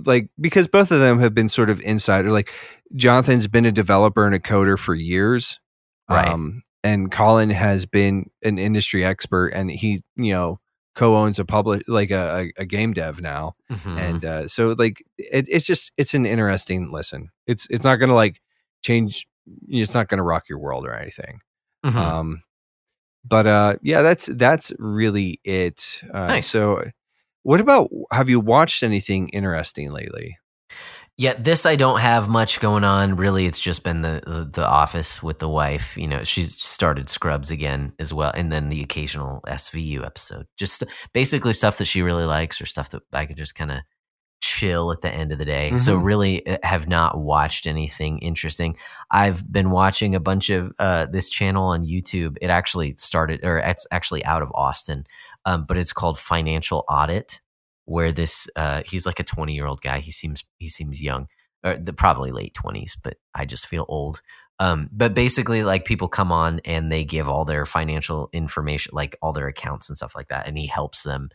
like 0.06 0.30
because 0.40 0.66
both 0.66 0.90
of 0.90 1.00
them 1.00 1.18
have 1.18 1.34
been 1.34 1.48
sort 1.48 1.68
of 1.68 1.80
insider 1.82 2.30
like 2.30 2.50
jonathan's 2.96 3.46
been 3.46 3.66
a 3.66 3.72
developer 3.72 4.24
and 4.24 4.34
a 4.34 4.38
coder 4.38 4.78
for 4.78 4.94
years 4.94 5.58
Right. 6.08 6.28
um, 6.28 6.62
and 6.84 7.10
colin 7.10 7.50
has 7.50 7.86
been 7.86 8.30
an 8.44 8.58
industry 8.58 9.04
expert 9.04 9.48
and 9.48 9.70
he 9.70 9.98
you 10.16 10.32
know 10.32 10.60
co-owns 10.94 11.40
a 11.40 11.44
public 11.44 11.82
like 11.88 12.12
a, 12.12 12.50
a, 12.56 12.64
game 12.64 12.92
dev 12.92 13.20
now 13.20 13.54
Mhm. 13.68 13.98
and 13.98 14.24
uh, 14.24 14.46
so 14.46 14.76
like 14.78 15.02
it, 15.18 15.46
it's 15.48 15.66
just 15.66 15.90
it's 15.96 16.14
an 16.14 16.24
interesting 16.26 16.92
listen 16.92 17.30
it's 17.48 17.66
it's 17.70 17.84
not 17.84 17.96
gonna 17.96 18.14
like 18.14 18.40
change 18.82 19.26
it's 19.68 19.94
not 19.94 20.06
gonna 20.08 20.22
rock 20.22 20.48
your 20.48 20.60
world 20.60 20.86
or 20.86 20.94
anything 20.94 21.40
Mhm. 21.84 21.96
um 21.96 22.42
but 23.24 23.46
uh 23.46 23.74
yeah 23.82 24.02
that's 24.02 24.26
that's 24.26 24.72
really 24.78 25.40
it 25.44 26.00
uh 26.12 26.28
Nice. 26.28 26.46
so 26.46 26.84
what 27.42 27.60
about 27.60 27.90
have 28.12 28.28
you 28.28 28.38
watched 28.38 28.82
anything 28.82 29.28
interesting 29.30 29.90
lately 29.90 30.38
Yeah, 31.16 31.34
this 31.34 31.64
I 31.64 31.76
don't 31.76 32.00
have 32.00 32.28
much 32.28 32.58
going 32.58 32.82
on. 32.82 33.14
Really, 33.14 33.46
it's 33.46 33.60
just 33.60 33.84
been 33.84 34.02
the, 34.02 34.20
the 34.26 34.50
the 34.52 34.66
office 34.66 35.22
with 35.22 35.38
the 35.38 35.48
wife. 35.48 35.96
You 35.96 36.08
know, 36.08 36.24
she's 36.24 36.60
started 36.60 37.08
Scrubs 37.08 37.52
again 37.52 37.92
as 38.00 38.12
well, 38.12 38.32
and 38.34 38.50
then 38.50 38.68
the 38.68 38.82
occasional 38.82 39.40
SVU 39.46 40.04
episode. 40.04 40.46
Just 40.56 40.82
basically 41.12 41.52
stuff 41.52 41.78
that 41.78 41.84
she 41.84 42.02
really 42.02 42.24
likes, 42.24 42.60
or 42.60 42.66
stuff 42.66 42.90
that 42.90 43.02
I 43.12 43.26
could 43.26 43.36
just 43.36 43.54
kind 43.54 43.70
of 43.70 43.82
chill 44.42 44.90
at 44.90 45.02
the 45.02 45.14
end 45.14 45.30
of 45.30 45.38
the 45.38 45.44
day. 45.44 45.76
So 45.76 45.96
Mhm. 45.98 46.04
really, 46.04 46.46
uh, 46.48 46.58
have 46.64 46.88
not 46.88 47.16
watched 47.16 47.66
anything 47.68 48.18
interesting. 48.18 48.76
I've 49.10 49.50
been 49.50 49.70
watching 49.70 50.16
a 50.16 50.20
bunch 50.20 50.50
of 50.50 50.72
uh, 50.80 51.06
this 51.06 51.28
channel 51.28 51.68
on 51.68 51.86
YouTube. 51.86 52.36
It 52.42 52.50
actually 52.50 52.96
started, 52.98 53.40
or 53.44 53.58
it's 53.58 53.86
actually 53.92 54.24
out 54.24 54.42
of 54.42 54.50
Austin, 54.52 55.06
um, 55.44 55.64
but 55.64 55.76
it's 55.78 55.92
called 55.92 56.18
Financial 56.18 56.84
Audit 56.88 57.40
where 57.84 58.12
this 58.12 58.48
uh, 58.56 58.82
he's 58.86 59.06
like 59.06 59.20
a 59.20 59.24
20 59.24 59.54
year 59.54 59.66
old 59.66 59.80
guy 59.80 60.00
he 60.00 60.10
seems 60.10 60.44
he 60.58 60.68
seems 60.68 61.02
young 61.02 61.26
or 61.64 61.76
the, 61.76 61.92
probably 61.92 62.30
late 62.30 62.54
20s 62.54 62.92
but 63.02 63.16
i 63.34 63.44
just 63.44 63.66
feel 63.66 63.86
old 63.88 64.20
um, 64.60 64.88
but 64.92 65.14
basically 65.14 65.64
like 65.64 65.84
people 65.84 66.06
come 66.06 66.30
on 66.30 66.60
and 66.64 66.90
they 66.92 67.02
give 67.02 67.28
all 67.28 67.44
their 67.44 67.66
financial 67.66 68.28
information 68.32 68.92
like 68.94 69.16
all 69.20 69.32
their 69.32 69.48
accounts 69.48 69.88
and 69.88 69.96
stuff 69.96 70.14
like 70.14 70.28
that 70.28 70.46
and 70.46 70.56
he 70.56 70.66
helps 70.66 71.02
them 71.02 71.28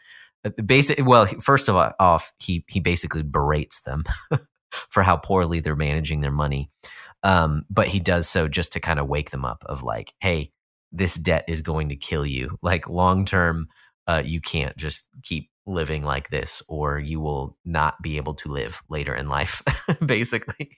basically 0.66 1.04
well 1.04 1.26
first 1.42 1.68
of 1.68 1.76
all 1.76 1.92
off 2.00 2.32
he 2.40 2.64
he 2.70 2.80
basically 2.80 3.24
berates 3.24 3.82
them 3.82 4.04
for 4.90 5.04
how 5.04 5.18
poorly 5.18 5.60
they're 5.60 5.76
managing 5.76 6.22
their 6.22 6.32
money 6.32 6.70
um, 7.24 7.66
but 7.70 7.88
he 7.88 8.00
does 8.00 8.30
so 8.30 8.48
just 8.48 8.72
to 8.72 8.80
kind 8.80 9.00
of 9.00 9.08
wake 9.08 9.32
them 9.32 9.44
up 9.44 9.64
of 9.66 9.84
like 9.84 10.14
hey 10.22 10.52
this 10.92 11.16
debt 11.16 11.44
is 11.48 11.62
going 11.62 11.90
to 11.90 11.96
kill 11.96 12.26
you 12.26 12.58
like 12.62 12.88
long 12.88 13.26
term 13.26 13.68
uh, 14.08 14.24
you 14.26 14.42
can't 14.42 14.76
just 14.78 15.08
keep 15.24 15.50
living 15.70 16.04
like 16.04 16.30
this 16.30 16.62
or 16.68 17.00
you 17.00 17.20
will 17.20 17.58
not 17.66 18.02
be 18.02 18.18
able 18.18 18.34
to 18.34 18.50
live 18.50 18.82
later 18.90 19.14
in 19.14 19.30
life 19.30 19.62
basically. 20.06 20.72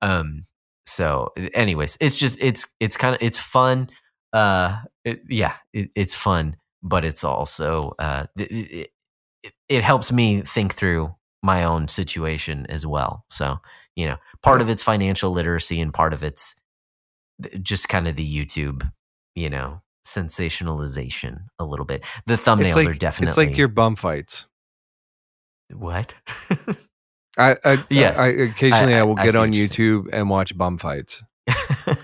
Um 0.00 0.42
so 0.86 1.32
anyways 1.54 1.96
it's 2.00 2.18
just 2.18 2.38
it's 2.40 2.66
it's 2.80 2.96
kind 2.96 3.14
of 3.14 3.22
it's 3.22 3.38
fun 3.38 3.88
uh 4.32 4.80
it, 5.04 5.20
yeah 5.28 5.54
it, 5.72 5.90
it's 5.94 6.14
fun 6.14 6.56
but 6.82 7.04
it's 7.04 7.22
also 7.22 7.94
uh 8.00 8.26
it, 8.36 8.50
it, 8.50 8.90
it, 9.44 9.52
it 9.68 9.84
helps 9.84 10.10
me 10.10 10.42
think 10.42 10.74
through 10.74 11.14
my 11.44 11.64
own 11.64 11.88
situation 11.88 12.66
as 12.68 12.86
well. 12.86 13.24
So 13.30 13.58
you 13.96 14.06
know 14.06 14.16
part 14.42 14.60
of 14.60 14.70
it's 14.70 14.82
financial 14.82 15.30
literacy 15.30 15.80
and 15.80 15.92
part 15.92 16.12
of 16.12 16.22
it's 16.22 16.54
just 17.62 17.88
kind 17.88 18.06
of 18.06 18.16
the 18.16 18.38
youtube 18.38 18.88
you 19.34 19.50
know 19.50 19.80
sensationalization 20.04 21.44
a 21.58 21.64
little 21.64 21.86
bit 21.86 22.04
the 22.26 22.34
thumbnails 22.34 22.74
like 22.74 22.88
are 22.88 22.94
definitely 22.94 23.28
it's 23.28 23.36
like 23.36 23.56
your 23.56 23.68
bum 23.68 23.96
fights 23.96 24.46
what? 25.74 26.14
I, 27.38 27.56
I 27.64 27.84
Yes. 27.88 28.18
I, 28.18 28.28
occasionally 28.28 28.94
I- 28.94 29.00
I, 29.00 29.02
will 29.04 29.14
get 29.14 29.34
on 29.34 29.52
YouTube 29.52 30.08
and 30.12 30.28
watch 30.28 30.56
bum 30.56 30.78
fights. 30.78 31.22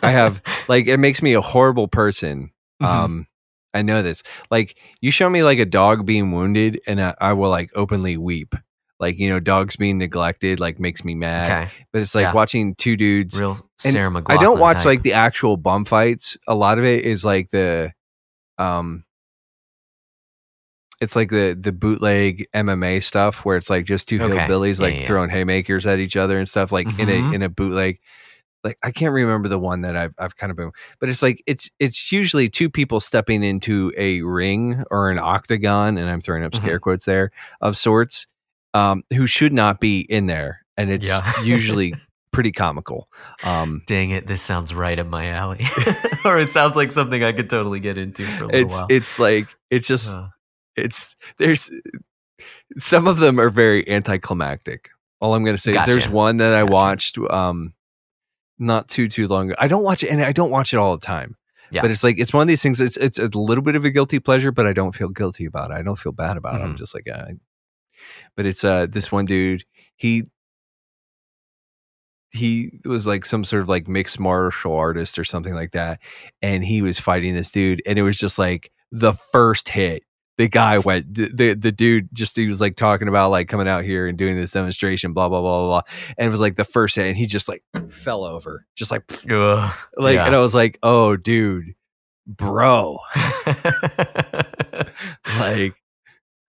I 0.02 0.10
have 0.10 0.42
like 0.68 0.86
it 0.86 0.98
makes 0.98 1.22
me 1.22 1.34
a 1.34 1.40
horrible 1.40 1.88
person. 1.88 2.50
Mhm. 2.82 2.86
Um, 2.86 3.26
I 3.74 3.82
know 3.82 4.02
this. 4.02 4.22
Like 4.50 4.78
you 5.00 5.10
show 5.10 5.28
me 5.28 5.42
like 5.42 5.58
a 5.58 5.66
dog 5.66 6.06
being 6.06 6.32
wounded, 6.32 6.80
and 6.86 7.00
I, 7.00 7.14
I 7.20 7.32
will 7.34 7.50
like 7.50 7.70
openly 7.74 8.16
weep. 8.16 8.54
Like 9.00 9.18
you 9.18 9.28
know, 9.28 9.40
dogs 9.40 9.76
being 9.76 9.98
neglected 9.98 10.58
like 10.60 10.78
makes 10.80 11.04
me 11.04 11.14
mad. 11.14 11.50
okay, 11.50 11.70
But 11.92 12.02
it's 12.02 12.14
like 12.14 12.24
Yeah. 12.24 12.32
watching 12.32 12.74
two 12.74 12.96
dudes. 12.96 13.38
real 13.38 13.56
Sarah 13.78 14.10
I 14.28 14.36
don't 14.38 14.58
watch 14.58 14.78
type. 14.78 14.86
like 14.86 15.02
the 15.02 15.12
actual 15.12 15.56
bum 15.56 15.84
fights. 15.84 16.36
A 16.48 16.54
lot 16.54 16.78
of 16.78 16.84
it 16.84 17.04
is 17.04 17.24
like 17.24 17.50
the, 17.50 17.92
um, 18.58 19.04
it's 21.00 21.14
like 21.14 21.30
the 21.30 21.56
the 21.58 21.70
bootleg 21.70 22.46
MMA 22.54 23.00
stuff 23.02 23.44
where 23.44 23.56
it's 23.56 23.70
like 23.70 23.84
just 23.84 24.08
two 24.08 24.18
Okay. 24.20 24.34
hillbillies 24.48 24.80
Yeah, 24.80 24.86
like 24.86 24.94
yeah, 24.96 25.06
throwing 25.06 25.30
haymakers 25.30 25.86
at 25.86 26.00
each 26.00 26.16
other 26.16 26.38
and 26.38 26.48
stuff 26.48 26.72
like 26.72 26.86
in 26.98 27.08
Mhm. 27.08 27.30
a 27.30 27.34
in 27.34 27.42
a 27.42 27.48
bootleg. 27.48 28.00
Like 28.64 28.78
I 28.82 28.90
can't 28.90 29.12
remember 29.14 29.46
the 29.48 29.60
one 29.60 29.82
that 29.82 29.94
I've 29.96 30.14
I've 30.18 30.34
kind 30.36 30.50
of 30.50 30.56
been, 30.56 30.72
but 30.98 31.08
it's 31.08 31.22
like 31.22 31.40
it's 31.46 31.70
it's 31.78 32.10
usually 32.10 32.48
two 32.48 32.68
people 32.68 32.98
stepping 32.98 33.44
into 33.44 33.92
a 33.96 34.22
ring 34.22 34.82
or 34.90 35.10
an 35.10 35.20
octagon, 35.20 35.96
and 35.98 36.10
I'm 36.10 36.20
throwing 36.20 36.42
up 36.42 36.52
Mm-hmm. 36.52 36.64
scare 36.64 36.80
quotes 36.80 37.04
there 37.04 37.30
of 37.60 37.76
sorts, 37.76 38.26
um, 38.74 39.02
who 39.12 39.26
should 39.26 39.52
not 39.52 39.80
be 39.80 40.00
in 40.00 40.26
there, 40.26 40.60
and 40.76 40.90
it's 40.90 41.06
Yeah. 41.06 41.30
usually 41.42 41.94
pretty 42.32 42.52
comical. 42.52 43.08
Um, 43.44 43.82
Dang 43.86 44.10
it! 44.10 44.26
This 44.26 44.42
sounds 44.42 44.74
right 44.74 44.98
up 44.98 45.06
my 45.06 45.28
alley, 45.28 45.64
or 46.24 46.38
it 46.38 46.50
sounds 46.50 46.76
like 46.76 46.92
something 46.92 47.22
I 47.24 47.32
could 47.32 47.48
totally 47.50 47.80
get 47.80 47.98
into 47.98 48.24
for 48.24 48.44
a 48.44 48.46
little 48.48 48.60
it's 48.60 48.74
while. 48.74 48.86
it's 48.90 49.18
like 49.18 49.48
it's 49.70 49.86
just 49.86 50.16
Uh, 50.16 50.28
it's 50.76 51.16
there's 51.38 51.70
some 52.76 53.06
of 53.06 53.18
them 53.18 53.40
are 53.40 53.50
very 53.50 53.88
anticlimactic. 53.88 54.90
All 55.20 55.34
I'm 55.34 55.44
gonna 55.44 55.58
say 55.58 55.72
is 55.72 55.86
there's 55.86 56.08
one 56.08 56.36
that 56.36 56.52
I 56.54 56.60
Gotcha. 56.62 56.72
watched 56.72 57.18
um 57.18 57.72
not 58.58 58.88
too 58.88 59.08
too 59.08 59.26
long 59.28 59.46
ago. 59.50 59.56
I 59.58 59.66
don't 59.68 59.82
watch 59.82 60.02
it 60.02 60.10
and 60.10 60.22
I 60.22 60.32
don't 60.32 60.50
watch 60.50 60.72
it 60.72 60.76
all 60.76 60.96
the 60.96 61.04
time. 61.04 61.36
Yeah. 61.70 61.82
But 61.82 61.90
it's 61.90 62.04
like 62.04 62.18
it's 62.18 62.32
one 62.32 62.42
of 62.42 62.48
these 62.48 62.62
things. 62.62 62.80
It's 62.80 62.96
it's 62.96 63.18
a 63.18 63.26
little 63.34 63.62
bit 63.62 63.74
of 63.74 63.84
a 63.84 63.90
guilty 63.90 64.20
pleasure, 64.20 64.52
but 64.52 64.66
I 64.66 64.72
don't 64.72 64.94
feel 64.94 65.08
guilty 65.08 65.44
about 65.44 65.70
it. 65.70 65.74
I 65.74 65.82
don't 65.82 65.98
feel 65.98 66.12
bad 66.12 66.36
about 66.36 66.54
it. 66.60 66.62
I'm 66.62 66.74
Mhm. 66.74 66.78
just 66.78 66.94
like, 66.94 67.08
uh, 67.12 67.24
but 68.36 68.46
it's 68.46 68.64
uh 68.64 68.86
this 68.88 69.10
one 69.12 69.24
dude. 69.24 69.64
He 69.96 70.24
he 72.30 72.80
was 72.84 73.06
like 73.06 73.24
some 73.24 73.44
sort 73.44 73.62
of 73.62 73.68
like 73.68 73.88
mixed 73.88 74.20
martial 74.20 74.76
artist 74.76 75.18
or 75.18 75.24
something 75.24 75.54
like 75.54 75.72
that, 75.72 76.00
and 76.42 76.64
he 76.64 76.82
was 76.82 76.98
fighting 76.98 77.34
this 77.34 77.50
dude, 77.50 77.82
and 77.86 77.98
it 77.98 78.02
was 78.02 78.18
just 78.18 78.38
like 78.38 78.70
the 78.92 79.12
first 79.12 79.68
hit. 79.68 80.02
The 80.36 80.48
guy 80.48 80.78
went. 80.78 81.12
The, 81.14 81.54
the 81.54 81.72
dude 81.72 82.10
just 82.12 82.36
he 82.36 82.46
was 82.46 82.60
like 82.60 82.76
talking 82.76 83.08
about 83.08 83.30
like 83.30 83.48
coming 83.48 83.66
out 83.66 83.82
here 83.82 84.06
and 84.06 84.16
doing 84.16 84.36
this 84.36 84.52
demonstration, 84.52 85.12
blah 85.12 85.28
blah 85.28 85.40
blah 85.40 85.58
blah, 85.58 85.66
blah. 85.66 85.82
and 86.16 86.28
it 86.28 86.30
was 86.30 86.40
like 86.40 86.54
the 86.54 86.64
first 86.64 86.94
hit, 86.94 87.06
and 87.08 87.16
he 87.16 87.26
just 87.26 87.48
like 87.48 87.64
fell 87.88 88.24
over, 88.24 88.66
just 88.76 88.90
like 88.90 89.02
ugh, 89.30 89.74
like, 89.96 90.14
yeah. 90.14 90.26
and 90.26 90.36
I 90.36 90.40
was 90.40 90.54
like, 90.54 90.78
oh, 90.82 91.16
dude, 91.16 91.74
bro, 92.26 92.98
like, 95.38 95.74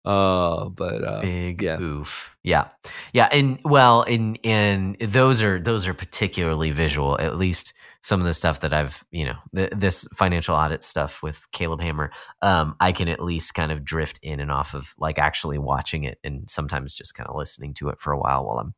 uh, 0.04 0.68
but 0.68 1.04
uh, 1.04 1.20
big 1.20 1.62
yeah. 1.62 1.80
oof. 1.80 2.36
Yeah. 2.42 2.68
Yeah 3.12 3.28
and 3.32 3.60
well 3.64 4.02
and 4.02 4.38
and 4.44 4.98
those 4.98 5.42
are 5.42 5.60
those 5.60 5.86
are 5.86 5.94
particularly 5.94 6.70
visual 6.70 7.18
at 7.20 7.36
least 7.36 7.74
some 8.02 8.20
of 8.20 8.26
the 8.26 8.32
stuff 8.32 8.60
that 8.60 8.72
i've 8.72 9.04
you 9.10 9.26
know 9.26 9.36
th- 9.54 9.72
this 9.76 10.08
financial 10.14 10.54
audit 10.54 10.82
stuff 10.82 11.22
with 11.22 11.46
caleb 11.52 11.82
hammer 11.82 12.10
um 12.40 12.74
i 12.80 12.92
can 12.92 13.08
at 13.08 13.22
least 13.22 13.54
kind 13.54 13.70
of 13.70 13.84
drift 13.84 14.18
in 14.22 14.40
and 14.40 14.50
off 14.50 14.72
of 14.74 14.94
like 14.98 15.18
actually 15.18 15.58
watching 15.58 16.04
it 16.04 16.18
and 16.24 16.48
sometimes 16.50 16.94
just 16.94 17.14
kind 17.14 17.28
of 17.28 17.36
listening 17.36 17.74
to 17.74 17.90
it 17.90 18.00
for 18.00 18.12
a 18.12 18.18
while 18.18 18.46
while 18.46 18.58
i'm 18.58 18.74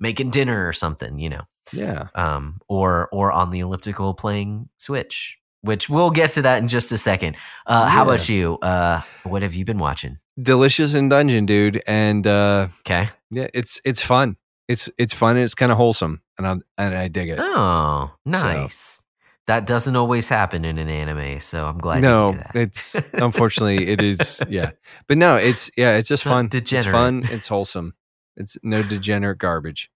making 0.00 0.30
dinner 0.30 0.66
or 0.66 0.72
something 0.72 1.18
you 1.18 1.30
know. 1.30 1.42
Yeah, 1.70 2.08
um 2.14 2.60
or 2.66 3.10
or 3.12 3.30
on 3.30 3.50
the 3.50 3.60
elliptical 3.60 4.14
playing 4.14 4.70
switch 4.78 5.38
which 5.62 5.88
we'll 5.90 6.10
get 6.10 6.30
to 6.30 6.42
that 6.42 6.62
in 6.62 6.68
just 6.68 6.92
a 6.92 6.98
second 6.98 7.36
uh 7.66 7.86
how 7.86 8.02
about 8.02 8.28
you 8.28 8.58
uh 8.62 9.00
what 9.24 9.42
have 9.42 9.54
you 9.54 9.64
been 9.64 9.78
watching 9.78 10.18
delicious 10.40 10.94
in 10.94 11.08
dungeon, 11.08 11.46
dude, 11.46 11.82
and 11.86 12.26
uh, 12.26 12.68
okay 12.80 13.08
yeah, 13.30 13.48
it's 13.54 13.80
it's 13.84 14.00
fun. 14.00 14.36
It's 14.68 14.88
it's 14.98 15.12
fun. 15.14 15.36
and 15.36 15.44
It's 15.44 15.54
kind 15.54 15.72
of 15.72 15.78
wholesome, 15.78 16.22
and 16.38 16.46
I 16.46 16.56
and 16.76 16.94
I 16.94 17.08
dig 17.08 17.30
it. 17.30 17.38
Oh, 17.40 18.10
nice. 18.24 19.02
That 19.46 19.66
doesn't 19.66 19.96
always 19.96 20.28
happen 20.28 20.64
in 20.66 20.76
an 20.76 20.88
anime, 20.90 21.40
so 21.40 21.66
I'm 21.66 21.78
glad 21.78 22.02
no, 22.02 22.32
that. 22.32 22.54
it's 22.54 22.94
unfortunately 23.14 23.88
it 23.88 24.02
is. 24.02 24.42
Yeah, 24.48 24.72
but 25.06 25.16
no, 25.18 25.36
it's 25.36 25.70
yeah, 25.76 25.96
it's 25.96 26.08
just 26.08 26.22
fun. 26.22 26.48
degenerate. 26.48 26.86
It's 26.86 26.92
fun. 26.92 27.22
It's 27.30 27.48
wholesome. 27.48 27.94
It's 28.36 28.56
no 28.62 28.82
degenerate 28.82 29.38
garbage. 29.38 29.90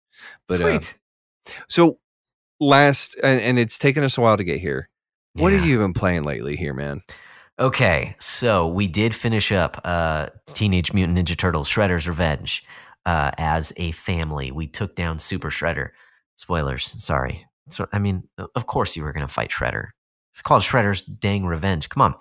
But 0.48 0.60
uh, 0.60 0.80
Sweet. 0.80 0.98
so 1.68 1.98
last, 2.60 3.14
and, 3.22 3.40
and 3.40 3.58
it's 3.58 3.78
taken 3.78 4.04
us 4.04 4.16
a 4.16 4.20
while 4.20 4.36
to 4.36 4.44
get 4.44 4.60
here. 4.60 4.88
What 5.34 5.52
Yeah. 5.52 5.58
have 5.58 5.66
you 5.68 5.78
been 5.78 5.94
playing 5.94 6.24
lately, 6.24 6.56
here, 6.56 6.74
man? 6.74 7.00
Okay, 7.58 8.16
so 8.18 8.66
we 8.66 8.88
did 8.88 9.14
finish 9.14 9.52
up 9.52 9.80
uh, 9.84 10.28
Teenage 10.46 10.92
Mutant 10.92 11.18
Ninja 11.18 11.36
Turtles: 11.36 11.68
Shredder's 11.68 12.08
Revenge 12.08 12.64
uh, 13.06 13.30
as 13.38 13.72
a 13.76 13.92
family. 13.92 14.50
We 14.50 14.66
took 14.66 14.94
down 14.94 15.18
Super 15.18 15.50
Shredder. 15.50 15.90
Spoilers, 16.36 16.94
sorry. 17.02 17.46
So 17.68 17.86
I 17.92 17.98
mean, 17.98 18.24
of 18.54 18.66
course 18.66 18.96
you 18.96 19.04
were 19.04 19.12
going 19.12 19.26
to 19.26 19.32
fight 19.32 19.50
Shredder. 19.50 19.88
It's 20.32 20.40
called 20.40 20.62
Shredder's 20.62 21.02
Dang 21.02 21.44
Revenge. 21.44 21.90
Come 21.90 22.00
on. 22.00 22.14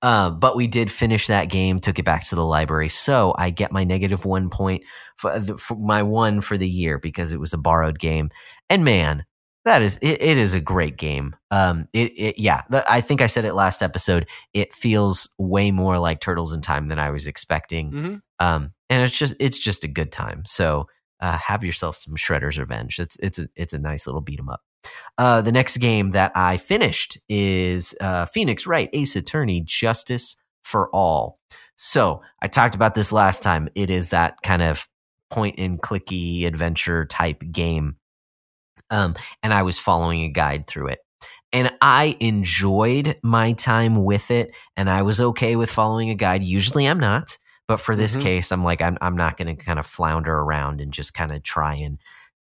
Uh, 0.00 0.30
but 0.30 0.54
we 0.56 0.68
did 0.68 0.90
finish 0.90 1.26
that 1.26 1.48
game, 1.50 1.80
took 1.80 1.98
it 1.98 2.04
back 2.04 2.24
to 2.26 2.36
the 2.36 2.44
library. 2.46 2.88
So 2.88 3.34
I 3.36 3.50
get 3.50 3.72
my 3.72 3.82
negative 3.82 4.24
one 4.24 4.50
point 4.50 4.84
for, 5.16 5.36
the, 5.36 5.56
for 5.56 5.76
my 5.76 6.04
one 6.04 6.40
for 6.40 6.56
the 6.56 6.68
year 6.68 6.98
because 7.00 7.32
it 7.32 7.40
was 7.40 7.52
a 7.52 7.58
borrowed 7.58 7.98
game. 7.98 8.30
And 8.70 8.84
man, 8.84 9.24
that 9.66 9.82
is 9.82 9.98
it, 9.98 10.22
it 10.22 10.38
is 10.38 10.54
a 10.54 10.60
great 10.60 10.96
game. 10.96 11.36
Um, 11.50 11.88
it, 11.92 12.12
it 12.16 12.38
yeah, 12.38 12.62
I 12.88 13.00
think 13.00 13.20
I 13.20 13.26
said 13.26 13.44
it 13.44 13.52
last 13.54 13.82
episode. 13.82 14.28
It 14.54 14.72
feels 14.72 15.28
way 15.38 15.72
more 15.72 15.98
like 15.98 16.20
Turtles 16.20 16.54
in 16.54 16.62
Time 16.62 16.86
than 16.86 16.98
I 16.98 17.10
was 17.10 17.26
expecting. 17.26 17.90
Mm-hmm. 17.90 18.14
Um, 18.38 18.72
and 18.88 19.02
it's 19.02 19.18
just 19.18 19.34
it's 19.40 19.58
just 19.58 19.84
a 19.84 19.88
good 19.88 20.12
time. 20.12 20.44
So 20.46 20.86
uh, 21.20 21.36
have 21.36 21.64
yourself 21.64 21.96
some 21.96 22.14
Shredder's 22.14 22.58
Revenge. 22.58 22.98
It's 22.98 23.18
it's 23.18 23.40
a, 23.40 23.48
it's 23.56 23.74
a 23.74 23.78
nice 23.78 24.06
little 24.06 24.20
beat 24.22 24.38
'em 24.38 24.48
up. 24.48 24.60
Uh, 25.18 25.40
the 25.40 25.52
next 25.52 25.78
game 25.78 26.10
that 26.10 26.30
I 26.36 26.58
finished 26.58 27.18
is 27.28 27.94
uh, 28.00 28.26
Phoenix 28.26 28.66
Wright 28.66 28.88
Ace 28.92 29.16
Attorney 29.16 29.62
Justice 29.62 30.36
for 30.62 30.88
All. 30.94 31.40
So 31.74 32.22
I 32.40 32.46
talked 32.48 32.76
about 32.76 32.94
this 32.94 33.12
last 33.12 33.42
time. 33.42 33.68
It 33.74 33.90
is 33.90 34.10
that 34.10 34.42
kind 34.42 34.62
of 34.62 34.86
point 35.30 35.58
and 35.58 35.82
clicky 35.82 36.46
adventure 36.46 37.04
type 37.04 37.42
game. 37.50 37.96
Um, 38.90 39.14
and 39.42 39.52
I 39.52 39.62
was 39.62 39.78
following 39.78 40.22
a 40.22 40.28
guide 40.28 40.66
through 40.66 40.88
it. 40.88 41.00
And 41.52 41.72
I 41.80 42.16
enjoyed 42.20 43.16
my 43.22 43.52
time 43.52 44.04
with 44.04 44.30
it, 44.30 44.54
and 44.76 44.90
I 44.90 45.02
was 45.02 45.20
okay 45.20 45.56
with 45.56 45.70
following 45.70 46.10
a 46.10 46.14
guide. 46.14 46.42
Usually 46.42 46.86
I'm 46.86 47.00
not, 47.00 47.38
but 47.68 47.80
for 47.80 47.96
this 47.96 48.16
Mhm. 48.16 48.22
case, 48.22 48.52
I'm 48.52 48.64
like, 48.64 48.82
I'm, 48.82 48.98
I'm 49.00 49.16
not 49.16 49.36
going 49.36 49.56
to 49.56 49.64
kind 49.64 49.78
of 49.78 49.86
flounder 49.86 50.34
around 50.34 50.80
and 50.80 50.92
just 50.92 51.14
kind 51.14 51.32
of 51.32 51.42
try 51.44 51.74
and, 51.76 51.98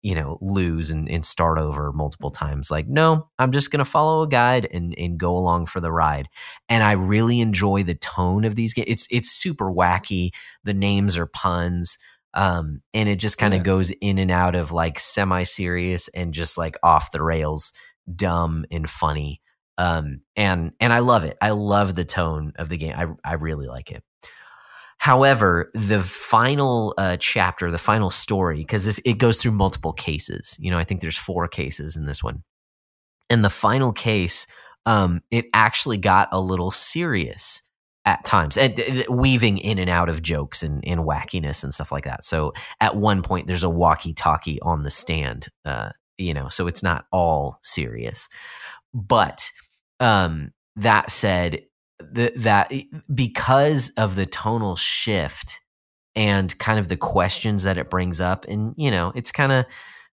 you 0.03 0.15
know, 0.15 0.37
lose 0.41 0.89
and, 0.91 1.09
and 1.09 1.25
start 1.25 1.57
over 1.57 1.91
multiple 1.91 2.29
times. 2.29 2.69
Like, 2.69 2.87
no, 2.87 3.27
I'm 3.39 3.51
just 3.51 3.71
going 3.71 3.79
to 3.79 3.85
follow 3.85 4.21
a 4.21 4.27
guide 4.27 4.67
and, 4.71 4.93
and 4.97 5.17
go 5.17 5.35
along 5.35 5.67
for 5.67 5.79
the 5.79 5.91
ride. 5.91 6.27
And 6.67 6.83
I 6.83 6.91
really 6.93 7.39
enjoy 7.41 7.83
the 7.83 7.95
tone 7.95 8.43
of 8.45 8.55
these 8.55 8.73
games. 8.73 8.87
It's, 8.89 9.07
it's 9.11 9.31
super 9.31 9.71
wacky. 9.71 10.31
The 10.63 10.73
names 10.73 11.17
are 11.17 11.25
puns. 11.25 11.97
Um, 12.34 12.82
and 12.93 13.09
it 13.09 13.17
just 13.17 13.38
kind 13.38 13.53
of 13.53 13.59
Yeah. 13.59 13.63
goes 13.65 13.91
in 13.91 14.17
and 14.19 14.32
out 14.32 14.55
of 14.55 14.71
like 14.71 14.99
semi 14.99 15.43
serious 15.43 16.07
and 16.09 16.34
just 16.34 16.57
like 16.57 16.75
off 16.84 17.11
the 17.11 17.21
rails, 17.23 17.73
dumb 18.15 18.65
and 18.71 18.89
funny. 18.89 19.41
Um, 19.77 20.21
and 20.36 20.73
and 20.80 20.91
I 20.93 20.99
love 20.99 21.23
it. 21.25 21.38
I 21.41 21.51
love 21.51 21.95
the 21.95 22.05
tone 22.05 22.53
of 22.57 22.69
the 22.69 22.77
game. 22.77 22.93
I 22.95 23.07
I 23.30 23.34
really 23.36 23.67
like 23.67 23.91
it. 23.91 24.03
However, 24.97 25.71
the 25.73 26.01
final 26.01 26.93
uh, 26.97 27.15
chapter, 27.17 27.71
the 27.71 27.77
final 27.77 28.09
story, 28.09 28.57
because 28.57 28.99
it 28.99 29.17
goes 29.17 29.41
through 29.41 29.53
multiple 29.53 29.93
cases. 29.93 30.57
You 30.59 30.71
know, 30.71 30.77
I 30.77 30.84
think 30.84 30.99
there's 30.99 31.17
four 31.17 31.47
cases 31.47 31.95
in 31.95 32.05
this 32.05 32.21
one, 32.21 32.43
and 33.30 33.43
the 33.45 33.49
final 33.49 33.93
case, 33.93 34.45
um, 34.86 35.21
it 35.32 35.45
actually 35.53 35.97
got 35.97 36.27
a 36.34 36.41
little 36.41 36.71
serious 36.71 37.61
at 38.05 38.23
times, 38.25 38.57
and 38.57 38.81
weaving 39.09 39.57
in 39.57 39.77
and 39.77 39.89
out 39.89 40.09
of 40.09 40.21
jokes 40.21 40.63
and, 40.63 40.83
and 40.87 41.01
wackiness 41.01 41.63
and 41.63 41.73
stuff 41.73 41.91
like 41.91 42.05
that. 42.05 42.23
So 42.23 42.53
at 42.79 42.95
one 42.95 43.21
point, 43.21 43.47
there's 43.47 43.63
a 43.63 43.69
walkie-talkie 43.69 44.59
on 44.61 44.83
the 44.83 44.89
stand. 44.89 45.47
Uh, 45.65 45.89
you 46.17 46.33
know, 46.33 46.47
so 46.49 46.67
it's 46.67 46.83
not 46.83 47.05
all 47.11 47.59
serious, 47.61 48.27
but 48.93 49.49
um, 49.99 50.51
that 50.75 51.11
said, 51.11 51.63
the, 51.99 52.31
that 52.37 52.71
because 53.13 53.91
of 53.97 54.15
the 54.15 54.25
tonal 54.25 54.75
shift 54.75 55.59
and 56.15 56.57
kind 56.57 56.79
of 56.79 56.87
the 56.87 56.97
questions 56.97 57.63
that 57.63 57.77
it 57.77 57.89
brings 57.89 58.21
up, 58.21 58.45
and 58.47 58.73
you 58.77 58.89
know, 58.89 59.11
it's 59.15 59.31
kind 59.31 59.51
of 59.51 59.65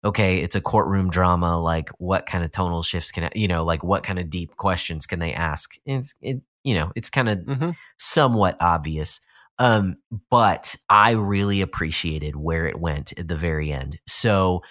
okay. 0.04 0.38
It's 0.38 0.54
a 0.56 0.60
courtroom 0.60 1.10
drama. 1.10 1.60
Like, 1.60 1.90
what 1.98 2.26
kind 2.26 2.44
of 2.44 2.52
tonal 2.52 2.82
shifts 2.82 3.10
can 3.10 3.30
you 3.34 3.48
know, 3.48 3.64
like 3.64 3.82
what 3.82 4.02
kind 4.02 4.18
of 4.18 4.30
deep 4.30 4.56
questions 4.56 5.06
can 5.06 5.18
they 5.18 5.32
ask? 5.32 5.74
It's 5.86 6.14
it, 6.20 6.40
you 6.62 6.74
know, 6.74 6.92
it's 6.96 7.10
kind 7.10 7.28
of 7.28 7.38
Mm-hmm. 7.38 7.70
somewhat 7.98 8.56
obvious. 8.60 9.20
Um, 9.58 9.96
but 10.30 10.74
I 10.88 11.12
really 11.12 11.60
appreciated 11.60 12.34
where 12.36 12.66
it 12.66 12.80
went 12.80 13.12
at 13.18 13.28
the 13.28 13.36
very 13.36 13.72
end. 13.72 14.00
So 14.06 14.62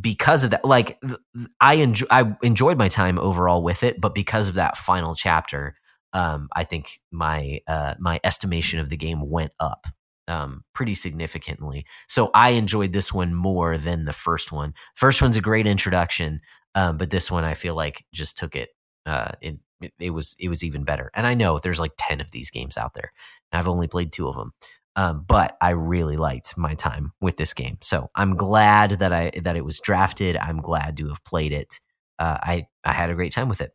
because 0.00 0.44
of 0.44 0.50
that, 0.50 0.64
like 0.64 0.98
I 1.60 1.74
enjoy, 1.74 2.06
I 2.10 2.36
enjoyed 2.42 2.78
my 2.78 2.88
time 2.88 3.18
overall 3.18 3.62
with 3.62 3.82
it, 3.82 4.00
but 4.00 4.14
because 4.14 4.48
of 4.48 4.54
that 4.54 4.76
final 4.76 5.14
chapter, 5.14 5.74
um, 6.12 6.48
I 6.54 6.64
think 6.64 7.00
my 7.10 7.60
uh, 7.66 7.94
my 7.98 8.20
estimation 8.24 8.78
of 8.78 8.88
the 8.88 8.96
game 8.96 9.28
went 9.28 9.52
up 9.60 9.86
um, 10.30 10.64
pretty 10.74 10.94
significantly. 10.94 11.84
So 12.08 12.30
I 12.32 12.50
enjoyed 12.50 12.92
this 12.92 13.12
one 13.12 13.34
more 13.34 13.76
than 13.76 14.04
the 14.04 14.12
first 14.12 14.52
one. 14.52 14.74
First 14.94 15.20
one's 15.20 15.36
a 15.36 15.40
great 15.42 15.66
introduction, 15.66 16.40
um, 16.74 16.96
but 16.96 17.10
this 17.10 17.30
one 17.30 17.44
I 17.44 17.54
feel 17.54 17.74
like 17.74 18.04
just 18.14 18.38
took 18.38 18.54
it. 18.54 18.70
Uh, 19.04 19.32
it, 19.40 19.58
it 19.98 20.10
was 20.10 20.36
it 20.38 20.48
was 20.48 20.62
even 20.62 20.84
better. 20.84 21.10
And 21.14 21.26
I 21.26 21.34
know 21.34 21.58
there's 21.58 21.80
like 21.80 21.92
ten 21.98 22.20
of 22.20 22.30
these 22.30 22.50
games 22.50 22.78
out 22.78 22.94
there. 22.94 23.12
and 23.50 23.58
I've 23.58 23.68
only 23.68 23.88
played 23.88 24.12
two 24.12 24.28
of 24.28 24.36
them, 24.36 24.52
um, 24.94 25.24
but 25.26 25.56
I 25.60 25.70
really 25.70 26.16
liked 26.16 26.56
my 26.56 26.74
time 26.74 27.12
with 27.20 27.36
this 27.36 27.52
game. 27.54 27.78
So 27.80 28.10
I'm 28.14 28.36
glad 28.36 28.92
that 28.92 29.12
I 29.12 29.32
that 29.42 29.56
it 29.56 29.64
was 29.64 29.80
drafted. 29.80 30.36
I'm 30.36 30.60
glad 30.60 30.96
to 30.98 31.08
have 31.08 31.24
played 31.24 31.52
it. 31.52 31.80
Uh, 32.18 32.38
I 32.40 32.66
I 32.84 32.92
had 32.92 33.10
a 33.10 33.14
great 33.14 33.32
time 33.32 33.48
with 33.48 33.60
it. 33.60 33.72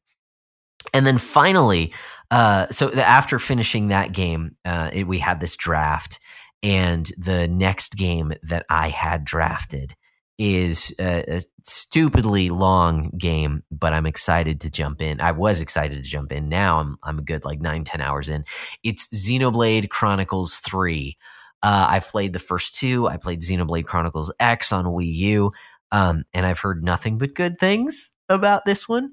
And 0.93 1.06
then 1.06 1.18
finally, 1.18 1.93
uh, 2.32 2.68
so 2.68 2.91
after 2.93 3.39
finishing 3.39 3.88
that 3.88 4.12
game, 4.12 4.56
uh, 4.66 4.91
it, 4.93 5.08
we 5.08 5.20
had 5.20 5.39
this 5.39 5.56
draft, 5.56 6.20
and 6.66 7.11
the 7.20 7.47
next 7.47 7.95
game 7.95 8.34
that 8.41 8.66
I 8.72 8.89
had 8.89 9.24
drafted 9.24 9.93
is 10.39 10.93
a, 10.99 11.38
a, 11.38 11.41
stupidly 11.63 12.49
long 12.49 13.11
game, 13.18 13.63
but 13.72 13.93
I'm 13.93 14.07
excited 14.07 14.61
to 14.61 14.72
jump 14.72 15.01
in. 15.01 15.22
I 15.22 15.32
was 15.32 15.61
excited 15.61 16.03
to 16.03 16.09
jump 16.09 16.32
in. 16.32 16.49
Now 16.49 16.80
I'm 16.80 16.97
I'm 17.03 17.20
a 17.20 17.22
good 17.22 17.45
like 17.45 17.61
nine 17.61 17.84
ten 17.84 18.01
hours 18.01 18.30
in. 18.30 18.45
It's 18.84 19.07
Xenoblade 19.09 19.89
Chronicles 19.89 20.55
Three. 20.55 21.18
Uh, 21.61 21.86
I've 21.89 22.07
played 22.07 22.34
the 22.34 22.39
first 22.39 22.76
two. 22.76 23.07
I 23.07 23.18
played 23.18 23.41
Xenoblade 23.41 23.86
Chronicles 23.86 24.34
X 24.39 24.72
on 24.72 24.86
Wii 24.86 25.13
U, 25.13 25.51
um, 25.91 26.24
and 26.34 26.47
I've 26.47 26.59
heard 26.59 26.84
nothing 26.84 27.20
but 27.20 27.36
good 27.36 27.59
things 27.59 28.11
about 28.28 28.66
this 28.66 28.89
one. 28.89 29.11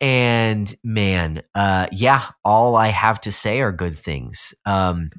And 0.00 0.74
man, 0.82 1.42
uh, 1.54 1.88
yeah, 1.92 2.24
all 2.42 2.74
I 2.74 2.88
have 2.88 3.20
to 3.22 3.32
say 3.32 3.60
are 3.60 3.72
good 3.72 3.96
things. 3.96 4.54
Um, 4.64 5.10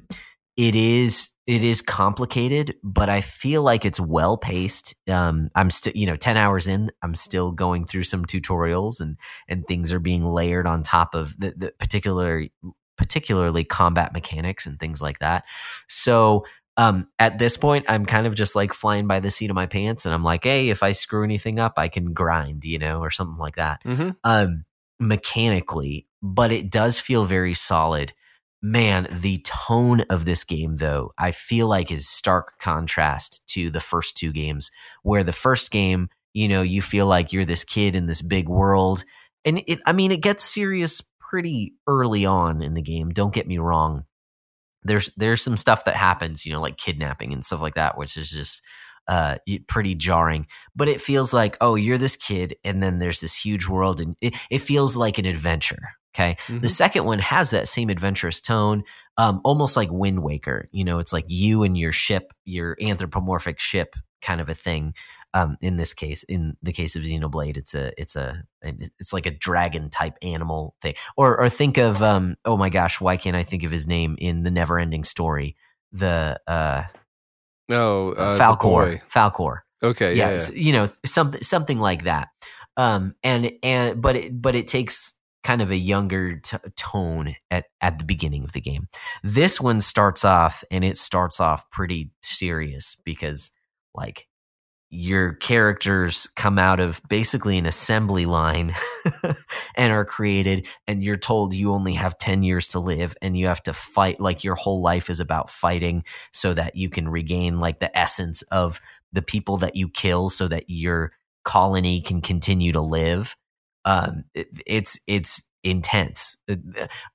it 0.58 0.74
is 0.74 1.30
it 1.46 1.64
is 1.64 1.80
complicated, 1.80 2.74
but 2.82 3.08
I 3.08 3.22
feel 3.22 3.62
like 3.62 3.86
it's 3.86 3.98
well 3.98 4.36
paced. 4.36 4.94
Um, 5.08 5.48
I'm 5.54 5.70
still, 5.70 5.94
you 5.94 6.04
know, 6.04 6.16
ten 6.16 6.36
hours 6.36 6.68
in, 6.68 6.90
I'm 7.00 7.14
still 7.14 7.52
going 7.52 7.86
through 7.86 8.02
some 8.02 8.26
tutorials 8.26 9.00
and 9.00 9.16
and 9.48 9.66
things 9.66 9.92
are 9.92 10.00
being 10.00 10.26
layered 10.26 10.66
on 10.66 10.82
top 10.82 11.14
of 11.14 11.38
the, 11.38 11.54
the 11.56 11.72
particular 11.78 12.44
particularly 12.98 13.62
combat 13.62 14.12
mechanics 14.12 14.66
and 14.66 14.78
things 14.78 15.00
like 15.00 15.20
that. 15.20 15.44
So 15.86 16.44
um, 16.76 17.08
at 17.20 17.38
this 17.38 17.56
point, 17.56 17.86
I'm 17.88 18.04
kind 18.04 18.26
of 18.26 18.34
just 18.34 18.56
like 18.56 18.72
flying 18.72 19.06
by 19.06 19.20
the 19.20 19.30
seat 19.30 19.50
of 19.50 19.56
my 19.56 19.66
pants, 19.66 20.04
and 20.04 20.14
I'm 20.14 20.24
like, 20.24 20.44
hey, 20.44 20.68
if 20.70 20.82
I 20.82 20.92
screw 20.92 21.22
anything 21.24 21.60
up, 21.60 21.74
I 21.76 21.86
can 21.86 22.12
grind, 22.12 22.64
you 22.64 22.78
know, 22.78 23.00
or 23.00 23.10
something 23.10 23.38
like 23.38 23.56
that. 23.56 23.82
Mm-hmm. 23.84 24.10
Um, 24.24 24.64
mechanically, 24.98 26.08
but 26.20 26.50
it 26.50 26.68
does 26.68 26.98
feel 26.98 27.24
very 27.24 27.54
solid 27.54 28.12
man, 28.62 29.06
the 29.10 29.38
tone 29.44 30.02
of 30.10 30.24
this 30.24 30.44
game, 30.44 30.76
though, 30.76 31.12
I 31.18 31.30
feel 31.30 31.68
like 31.68 31.90
is 31.90 32.08
stark 32.08 32.58
contrast 32.58 33.48
to 33.50 33.70
the 33.70 33.80
first 33.80 34.16
two 34.16 34.32
games, 34.32 34.70
where 35.02 35.24
the 35.24 35.32
first 35.32 35.70
game, 35.70 36.08
you 36.34 36.48
know, 36.48 36.62
you 36.62 36.82
feel 36.82 37.06
like 37.06 37.32
you're 37.32 37.44
this 37.44 37.64
kid 37.64 37.94
in 37.94 38.06
this 38.06 38.22
big 38.22 38.48
world. 38.48 39.04
And 39.44 39.62
it, 39.66 39.80
I 39.86 39.92
mean, 39.92 40.10
it 40.10 40.20
gets 40.22 40.42
serious 40.42 41.02
pretty 41.20 41.74
early 41.86 42.26
on 42.26 42.62
in 42.62 42.74
the 42.74 42.82
game. 42.82 43.10
Don't 43.10 43.34
get 43.34 43.46
me 43.46 43.58
wrong. 43.58 44.04
There's 44.82 45.10
there's 45.16 45.42
some 45.42 45.56
stuff 45.56 45.84
that 45.84 45.96
happens, 45.96 46.46
you 46.46 46.52
know, 46.52 46.60
like 46.60 46.78
kidnapping 46.78 47.32
and 47.32 47.44
stuff 47.44 47.60
like 47.60 47.74
that, 47.74 47.98
which 47.98 48.16
is 48.16 48.30
just 48.30 48.62
uh, 49.08 49.36
pretty 49.66 49.94
jarring. 49.94 50.46
But 50.76 50.88
it 50.88 51.00
feels 51.00 51.32
like, 51.34 51.56
oh, 51.60 51.74
you're 51.74 51.98
this 51.98 52.16
kid, 52.16 52.56
and 52.64 52.82
then 52.82 52.98
there's 52.98 53.20
this 53.20 53.36
huge 53.36 53.66
world, 53.66 54.00
and 54.00 54.16
it, 54.20 54.34
it 54.50 54.60
feels 54.60 54.96
like 54.96 55.18
an 55.18 55.26
adventure. 55.26 55.80
Okay. 56.18 56.36
Mm-hmm. 56.46 56.60
The 56.60 56.68
second 56.68 57.04
one 57.04 57.20
has 57.20 57.50
that 57.50 57.68
same 57.68 57.90
adventurous 57.90 58.40
tone, 58.40 58.82
um, 59.18 59.40
almost 59.44 59.76
like 59.76 59.88
Wind 59.92 60.22
Waker. 60.22 60.68
You 60.72 60.84
know, 60.84 60.98
it's 60.98 61.12
like 61.12 61.26
you 61.28 61.62
and 61.62 61.78
your 61.78 61.92
ship, 61.92 62.32
your 62.44 62.76
anthropomorphic 62.80 63.60
ship 63.60 63.94
kind 64.20 64.40
of 64.40 64.48
a 64.48 64.54
thing. 64.54 64.94
Um, 65.34 65.56
in 65.60 65.76
this 65.76 65.94
case, 65.94 66.24
in 66.24 66.56
the 66.62 66.72
case 66.72 66.96
of 66.96 67.02
Xenoblade, 67.02 67.56
it's 67.56 67.74
a 67.74 67.92
it's 68.00 68.16
a 68.16 68.42
it's 68.62 69.12
like 69.12 69.26
a 69.26 69.30
dragon 69.30 69.90
type 69.90 70.16
animal 70.22 70.74
thing. 70.82 70.94
Or 71.16 71.38
or 71.38 71.48
think 71.48 71.76
of 71.76 72.02
um, 72.02 72.36
oh 72.44 72.56
my 72.56 72.70
gosh, 72.70 73.00
why 73.00 73.16
can't 73.16 73.36
I 73.36 73.42
think 73.42 73.62
of 73.62 73.70
his 73.70 73.86
name 73.86 74.16
in 74.18 74.42
the 74.42 74.50
Never 74.50 74.78
Ending 74.78 75.04
Story? 75.04 75.54
The 75.92 76.40
uh, 76.48 76.84
no 77.68 78.12
uh, 78.12 78.38
Falkor, 78.38 79.02
Falkor. 79.08 79.58
Okay, 79.82 80.14
yeah, 80.14 80.30
yeah, 80.30 80.48
you 80.52 80.72
know 80.72 80.88
something 81.04 81.42
something 81.42 81.78
like 81.78 82.04
that. 82.04 82.28
Um, 82.76 83.14
and 83.22 83.52
and 83.62 84.00
but 84.00 84.16
it 84.16 84.40
but 84.40 84.56
it 84.56 84.66
takes 84.66 85.17
kind 85.44 85.62
of 85.62 85.70
a 85.70 85.76
younger 85.76 86.38
t- 86.38 86.56
tone 86.76 87.34
at, 87.50 87.66
at 87.80 87.98
the 87.98 88.04
beginning 88.04 88.44
of 88.44 88.52
the 88.52 88.60
game. 88.60 88.88
This 89.22 89.60
one 89.60 89.80
starts 89.80 90.24
off 90.24 90.64
and 90.70 90.84
it 90.84 90.96
starts 90.96 91.40
off 91.40 91.70
pretty 91.70 92.10
serious 92.22 92.96
because 93.04 93.52
like 93.94 94.26
your 94.90 95.34
characters 95.34 96.28
come 96.34 96.58
out 96.58 96.80
of 96.80 97.00
basically 97.08 97.58
an 97.58 97.66
assembly 97.66 98.24
line 98.24 98.74
and 99.76 99.92
are 99.92 100.04
created 100.04 100.66
and 100.86 101.04
you're 101.04 101.16
told 101.16 101.54
you 101.54 101.72
only 101.72 101.92
have 101.92 102.16
10 102.18 102.42
years 102.42 102.68
to 102.68 102.80
live 102.80 103.14
and 103.20 103.36
you 103.36 103.46
have 103.46 103.62
to 103.62 103.74
fight 103.74 104.18
like 104.18 104.44
your 104.44 104.54
whole 104.54 104.80
life 104.80 105.10
is 105.10 105.20
about 105.20 105.50
fighting 105.50 106.04
so 106.32 106.54
that 106.54 106.74
you 106.74 106.88
can 106.88 107.08
regain 107.08 107.60
like 107.60 107.80
the 107.80 107.96
essence 107.96 108.40
of 108.42 108.80
the 109.12 109.22
people 109.22 109.58
that 109.58 109.76
you 109.76 109.90
kill 109.90 110.30
so 110.30 110.48
that 110.48 110.64
your 110.68 111.12
colony 111.44 112.00
can 112.00 112.22
continue 112.22 112.72
to 112.72 112.80
live 112.80 113.36
um, 113.84 114.24
it, 114.34 114.48
it's 114.66 114.98
it's 115.06 115.48
intense. 115.64 116.36
Uh, 116.48 116.56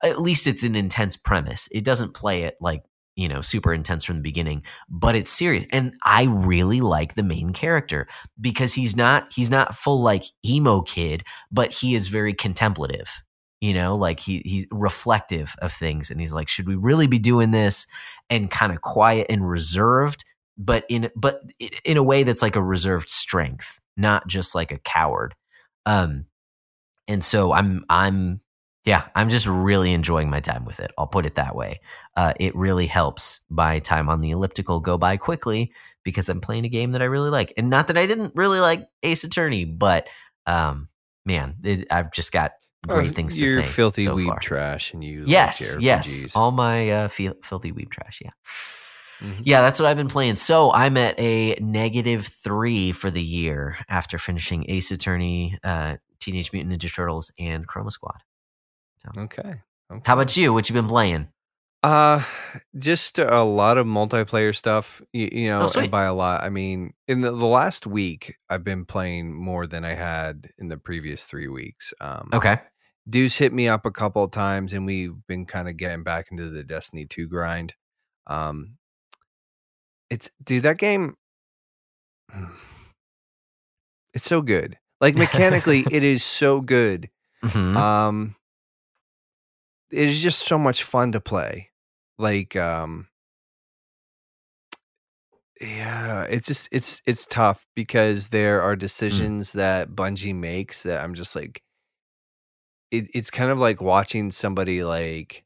at 0.04 0.22
least 0.22 0.48
it's 0.48 0.64
an 0.64 0.76
intense 0.76 1.18
premise. 1.18 1.68
It 1.72 1.84
doesn't 1.84 2.14
play 2.14 2.44
it 2.44 2.56
like 2.60 2.84
you 3.16 3.28
know 3.28 3.42
super 3.42 3.74
intense 3.74 4.04
from 4.04 4.18
the 4.18 4.22
beginning, 4.22 4.64
but 4.90 5.16
it's 5.16 5.30
serious. 5.30 5.66
And 5.72 5.96
I 6.04 6.24
really 6.24 6.82
like 6.82 7.16
the 7.16 7.24
main 7.24 7.54
character 7.54 8.08
because 8.40 8.74
he's 8.74 8.96
not 8.96 9.32
he's 9.34 9.50
not 9.50 9.76
full 9.76 10.02
like 10.02 10.26
emo 10.46 10.82
kid, 10.82 11.24
but 11.52 11.72
he 11.72 11.96
is 11.96 12.08
very 12.08 12.34
contemplative. 12.34 13.22
You 13.62 13.74
know, 13.74 13.96
like 13.96 14.20
he 14.20 14.42
he's 14.44 14.68
reflective 14.72 15.56
of 15.60 15.72
things, 15.72 16.12
and 16.12 16.20
he's 16.20 16.34
like, 16.34 16.50
should 16.50 16.68
we 16.68 16.76
really 16.76 17.08
be 17.08 17.20
doing 17.20 17.52
this? 17.52 17.88
And 18.30 18.52
kind 18.52 18.74
of 18.74 18.82
quiet 18.82 19.28
and 19.30 19.48
reserved, 19.48 20.26
but 20.58 20.86
in 20.90 21.10
but 21.16 21.42
in 21.86 21.98
a 21.98 22.04
way 22.04 22.24
that's 22.24 22.42
like 22.42 22.56
a 22.58 22.64
reserved 22.64 23.10
strength, 23.10 23.80
not 23.96 24.28
just 24.28 24.54
like 24.54 24.72
a 24.72 24.80
coward. 24.80 25.36
Um, 25.86 26.26
and 27.08 27.24
so 27.24 27.54
I'm 27.54 27.86
I'm 27.90 28.42
yeah, 28.86 29.06
I'm 29.16 29.30
just 29.30 29.48
really 29.48 29.94
enjoying 29.94 30.30
my 30.30 30.42
time 30.42 30.66
with 30.66 30.80
it. 30.80 30.92
I'll 30.98 31.08
put 31.08 31.26
it 31.26 31.36
that 31.36 31.56
way. 31.56 31.80
Uh, 32.18 32.34
it 32.40 32.54
really 32.56 32.88
helps 32.88 33.40
my 33.50 33.80
time 33.80 34.10
on 34.10 34.20
the 34.20 34.32
elliptical 34.32 34.82
go 34.82 34.98
by 34.98 35.16
quickly 35.16 35.72
because 36.04 36.28
I'm 36.28 36.42
playing 36.42 36.66
a 36.66 36.70
game 36.70 36.92
that 36.92 37.02
I 37.02 37.06
really 37.06 37.30
like. 37.30 37.54
And 37.56 37.70
not 37.70 37.88
that 37.88 37.98
I 37.98 38.06
didn't 38.06 38.34
really 38.36 38.60
like 38.60 38.86
Ace 39.02 39.24
Attorney, 39.24 39.64
but 39.64 40.08
um, 40.46 40.90
man, 41.26 41.56
it, 41.64 41.88
I've 41.90 42.12
just 42.12 42.34
got 42.34 42.52
great 42.86 43.12
oh, 43.12 43.14
things 43.14 43.38
to 43.38 43.48
say. 43.48 43.54
You're 43.54 43.64
filthy 43.64 44.04
so 44.04 44.16
weeb 44.18 44.28
far. 44.28 44.40
trash, 44.40 44.94
and 44.94 45.02
you 45.02 45.24
yes, 45.28 45.76
like 45.76 45.84
yes, 45.84 46.36
all 46.36 46.52
my 46.52 46.90
uh, 46.90 47.08
filthy 47.08 47.72
weeb 47.72 47.90
trash. 47.90 48.22
Yeah. 48.22 48.32
Mm-hmm. 49.22 49.44
Yeah, 49.46 49.62
that's 49.62 49.80
what 49.80 49.88
I've 49.88 49.96
been 49.96 50.10
playing. 50.10 50.36
So 50.36 50.74
I'm 50.74 50.98
at 50.98 51.18
a 51.18 51.56
negative 51.62 52.26
three 52.28 52.92
for 52.92 53.10
the 53.10 53.24
year 53.24 53.78
after 53.88 54.18
finishing 54.18 54.66
Ace 54.70 54.92
Attorney, 54.92 55.58
uh, 55.64 55.96
Teenage 56.24 56.54
Mutant 56.54 56.74
Ninja 56.74 56.94
Turtles, 56.94 57.32
and 57.38 57.68
Chroma 57.68 57.92
Squad. 57.92 58.22
So. 59.04 59.22
Okay. 59.22 59.42
okay. 59.92 60.02
How 60.06 60.14
about 60.14 60.36
you? 60.38 60.54
What 60.54 60.70
you 60.70 60.74
been 60.74 60.88
playing? 60.88 61.28
Uh, 61.84 62.24
just 62.78 63.20
a 63.20 63.44
lot 63.44 63.78
of 63.78 63.86
multiplayer 63.86 64.56
stuff. 64.56 65.02
You, 65.12 65.30
you 65.32 65.48
know, 65.50 65.68
oh, 65.68 65.80
and 65.80 65.92
by 65.92 66.06
a 66.06 66.14
lot, 66.14 66.42
I 66.42 66.50
mean 66.50 66.94
in 67.10 67.20
the, 67.20 67.32
the, 67.32 67.46
last 67.46 67.86
week, 67.86 68.36
I've 68.50 68.64
been 68.64 68.86
playing 68.86 69.34
more 69.34 69.68
than 69.68 69.84
I 69.84 69.94
had 69.94 70.50
in 70.58 70.70
the 70.70 70.78
previous 70.78 71.26
three 71.26 71.50
weeks. 71.50 71.94
Um, 72.00 72.30
okay. 72.34 72.60
Deuce 73.10 73.36
hit 73.36 73.52
me 73.52 73.68
up 73.68 73.86
a 73.86 73.92
couple 73.92 74.24
of 74.24 74.32
times, 74.32 74.72
and 74.72 74.86
we've 74.86 75.16
been 75.28 75.46
kind 75.46 75.68
of 75.68 75.76
getting 75.76 76.04
back 76.04 76.28
into 76.32 76.50
the 76.50 76.64
Destiny 76.64 77.06
two 77.06 77.28
grind. 77.28 77.74
Um, 78.28 78.78
it's 80.10 80.32
dude, 80.42 80.64
that 80.64 80.78
game. 80.78 81.16
It's 84.16 84.26
so 84.26 84.44
good. 84.44 84.78
Like 85.04 85.16
mechanically, 85.18 85.84
it 85.92 86.02
is 86.02 86.24
so 86.24 86.62
good. 86.62 87.10
Mm-hmm. 87.44 87.76
Um, 87.76 88.36
it 89.92 90.08
is 90.08 90.22
just 90.22 90.48
so 90.48 90.58
much 90.58 90.84
fun 90.84 91.12
to 91.12 91.20
play. 91.20 91.72
Like, 92.18 92.56
um, 92.56 93.10
yeah, 95.60 96.24
it's 96.24 96.48
just 96.48 96.70
it's 96.72 97.02
it's 97.06 97.26
tough 97.26 97.66
because 97.76 98.30
there 98.30 98.62
are 98.62 98.78
mm. 98.78 98.80
decisions 98.80 99.50
mm. 99.50 99.56
that 99.56 99.90
Bungie 99.90 100.34
makes 100.34 100.84
that 100.84 101.04
I'm 101.04 101.16
just 101.16 101.36
like, 101.36 101.62
it, 102.90 103.08
it's 103.14 103.30
kind 103.30 103.52
of 103.52 103.60
like 103.60 103.82
watching 103.82 104.32
somebody 104.32 104.86
like 104.86 105.44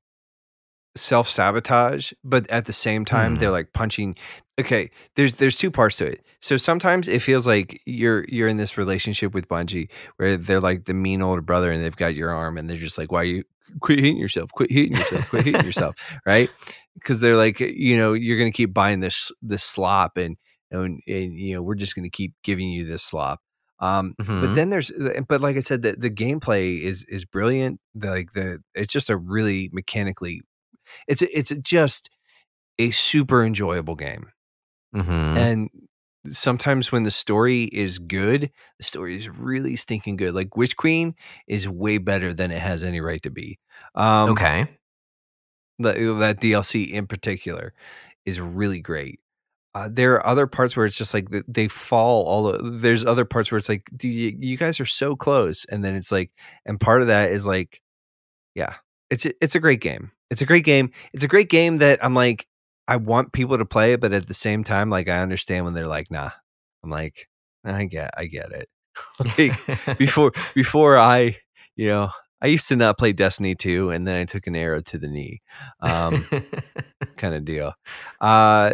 self 0.96 1.28
sabotage, 1.28 2.14
but 2.24 2.48
at 2.52 2.66
the 2.66 2.74
same 2.74 3.06
time 3.06 3.34
Hmm. 3.34 3.40
they're 3.40 3.52
like 3.52 3.74
punching. 3.74 4.18
Okay, 4.60 4.90
there's 5.16 5.36
there's 5.36 5.56
two 5.56 5.70
parts 5.70 5.98
to 5.98 6.06
it. 6.06 6.26
So 6.42 6.58
sometimes 6.58 7.08
it 7.08 7.22
feels 7.22 7.46
like 7.46 7.80
you're 7.86 8.26
you're 8.28 8.48
in 8.48 8.58
this 8.58 8.76
relationship 8.78 9.34
with 9.36 9.48
Bungie 9.48 9.90
where 10.18 10.36
they're 10.36 10.60
like 10.60 10.86
the 10.86 10.96
mean 10.96 11.22
older 11.22 11.42
brother 11.44 11.72
and 11.72 11.84
they've 11.84 11.96
got 11.96 12.16
your 12.16 12.32
arm 12.32 12.58
and 12.58 12.68
they're 12.68 12.78
just 12.78 12.98
like, 12.98 13.12
why 13.12 13.22
you 13.24 13.44
quit 13.82 14.00
hitting 14.00 14.18
yourself, 14.18 14.52
quit 14.52 14.72
hitting 14.72 14.96
yourself, 14.96 15.28
quit 15.28 15.46
hitting 15.46 15.64
yourself, 15.64 15.96
right? 16.26 16.52
Because 16.96 17.22
they're 17.22 17.36
like, 17.38 17.60
you 17.60 17.98
know, 17.98 18.14
you're 18.14 18.40
gonna 18.40 18.52
keep 18.52 18.74
buying 18.74 19.00
this 19.00 19.32
this 19.44 19.64
slop 19.64 20.18
and 20.18 20.38
and, 20.72 21.02
and 21.08 21.38
you 21.38 21.54
know 21.56 21.62
we're 21.62 21.76
just 21.76 21.96
gonna 21.96 22.10
keep 22.10 22.34
giving 22.44 22.70
you 22.72 22.84
this 22.84 23.04
slop. 23.04 23.40
Um, 23.80 24.16
but 24.40 24.54
Mhm. 24.54 24.56
then 24.56 24.70
there's 24.72 24.92
but 25.28 25.40
like 25.42 25.56
i 25.56 25.60
said 25.60 25.84
the, 25.84 25.92
the 25.94 26.10
gameplay 26.10 26.82
is 26.82 27.04
is 27.10 27.26
brilliant 27.26 27.80
the, 27.94 28.10
like 28.10 28.32
the 28.34 28.60
it's 28.74 28.92
just 28.92 29.10
a 29.12 29.18
really 29.18 29.70
mechanically 29.72 30.42
it's 31.08 31.22
it's 31.24 31.52
just 31.62 32.10
a 32.80 32.92
super 32.92 33.44
enjoyable 33.46 33.96
game 33.96 34.28
Mhm. 34.96 35.38
and 35.38 35.70
sometimes 36.30 36.92
when 36.92 37.04
the 37.04 37.12
story 37.12 37.64
is 37.66 38.00
good 38.00 38.52
the 38.80 38.84
story 38.84 39.16
is 39.16 39.30
really 39.30 39.76
stinking 39.76 40.18
good 40.18 40.34
like 40.36 40.58
witch 40.58 40.76
queen 40.78 41.16
is 41.48 41.68
way 41.70 41.98
better 42.00 42.34
than 42.34 42.52
it 42.52 42.62
has 42.62 42.84
any 42.84 43.00
right 43.02 43.22
to 43.24 43.30
be. 43.30 43.60
Um 43.96 44.32
okay. 44.32 44.68
that, 45.80 45.96
that 46.20 46.40
dlc 46.42 46.90
in 46.92 47.08
particular 47.08 47.74
is 48.26 48.40
really 48.42 48.82
great. 48.82 49.20
Uh, 49.76 49.90
there 49.92 50.14
are 50.16 50.26
other 50.28 50.48
parts 50.48 50.76
where 50.76 50.86
it's 50.86 50.98
just 50.98 51.14
like 51.14 51.28
they 51.48 51.68
fall 51.68 52.26
all 52.26 52.52
the, 52.52 52.58
there's 52.72 53.06
other 53.06 53.26
parts 53.26 53.52
where 53.52 53.58
it's 53.60 53.70
like 53.70 53.90
do 53.96 54.10
you, 54.10 54.36
you 54.40 54.58
guys 54.58 54.80
are 54.80 54.86
so 54.86 55.16
close. 55.16 55.66
And 55.66 55.84
then 55.86 55.96
it's 55.96 56.12
like 56.12 56.32
and 56.66 56.80
part 56.80 57.02
of 57.02 57.08
that 57.08 57.32
is 57.32 57.46
like 57.48 57.82
yeah 58.56 58.76
it's 59.10 59.26
it's 59.42 59.56
a 59.56 59.60
great 59.62 59.82
game. 59.82 60.12
It's 60.32 60.42
a 60.42 60.46
great 60.46 60.66
game. 60.66 60.92
It's 61.14 61.24
a 61.24 61.28
great 61.30 61.50
game 61.50 61.78
that 61.78 62.04
i'm 62.04 62.14
like 62.16 62.48
i 62.88 62.96
want 62.96 63.34
people 63.34 63.58
to 63.58 63.66
play 63.66 63.94
it 63.94 64.02
but 64.02 64.14
at 64.14 64.28
the 64.28 64.34
same 64.34 64.64
time 64.64 64.90
like 64.90 65.08
i 65.08 65.22
understand 65.22 65.66
when 65.66 65.74
they're 65.74 65.88
like 65.88 66.10
nah 66.12 66.30
i'm 66.84 66.90
like 66.90 67.28
i 67.64 67.86
get 67.86 68.12
i 68.18 68.26
get 68.26 68.52
it 68.52 68.70
like 69.38 69.98
before 69.98 70.32
before 70.56 70.98
i 70.98 71.36
you 71.76 71.88
know 71.88 72.10
i 72.42 72.48
used 72.48 72.68
to 72.68 72.76
not 72.76 72.98
play 72.98 73.14
destiny 73.14 73.56
2 73.56 73.92
and 73.92 74.08
then 74.08 74.22
i 74.22 74.26
took 74.26 74.48
an 74.48 74.56
arrow 74.56 74.82
to 74.82 74.98
the 74.98 75.08
knee 75.08 75.42
um 75.82 76.26
kind 77.18 77.36
of 77.36 77.44
deal. 77.44 77.74
Uh, 78.22 78.74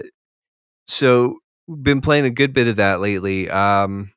so 0.88 1.38
been 1.82 2.02
playing 2.02 2.26
a 2.26 2.30
good 2.30 2.54
bit 2.54 2.68
of 2.68 2.76
that 2.76 3.00
lately. 3.00 3.50
Um, 3.50 4.12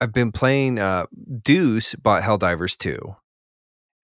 I've 0.00 0.12
been 0.12 0.32
playing. 0.32 0.78
Uh, 0.78 1.06
Deuce 1.42 1.94
bought 1.96 2.22
Helldivers 2.22 2.76
2. 2.78 2.98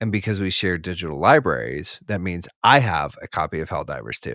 And 0.00 0.10
because 0.10 0.40
we 0.40 0.50
share 0.50 0.78
digital 0.78 1.18
libraries, 1.20 2.02
that 2.06 2.20
means 2.20 2.48
I 2.64 2.78
have 2.78 3.16
a 3.22 3.28
copy 3.28 3.60
of 3.60 3.68
Helldivers 3.68 4.18
2. 4.20 4.30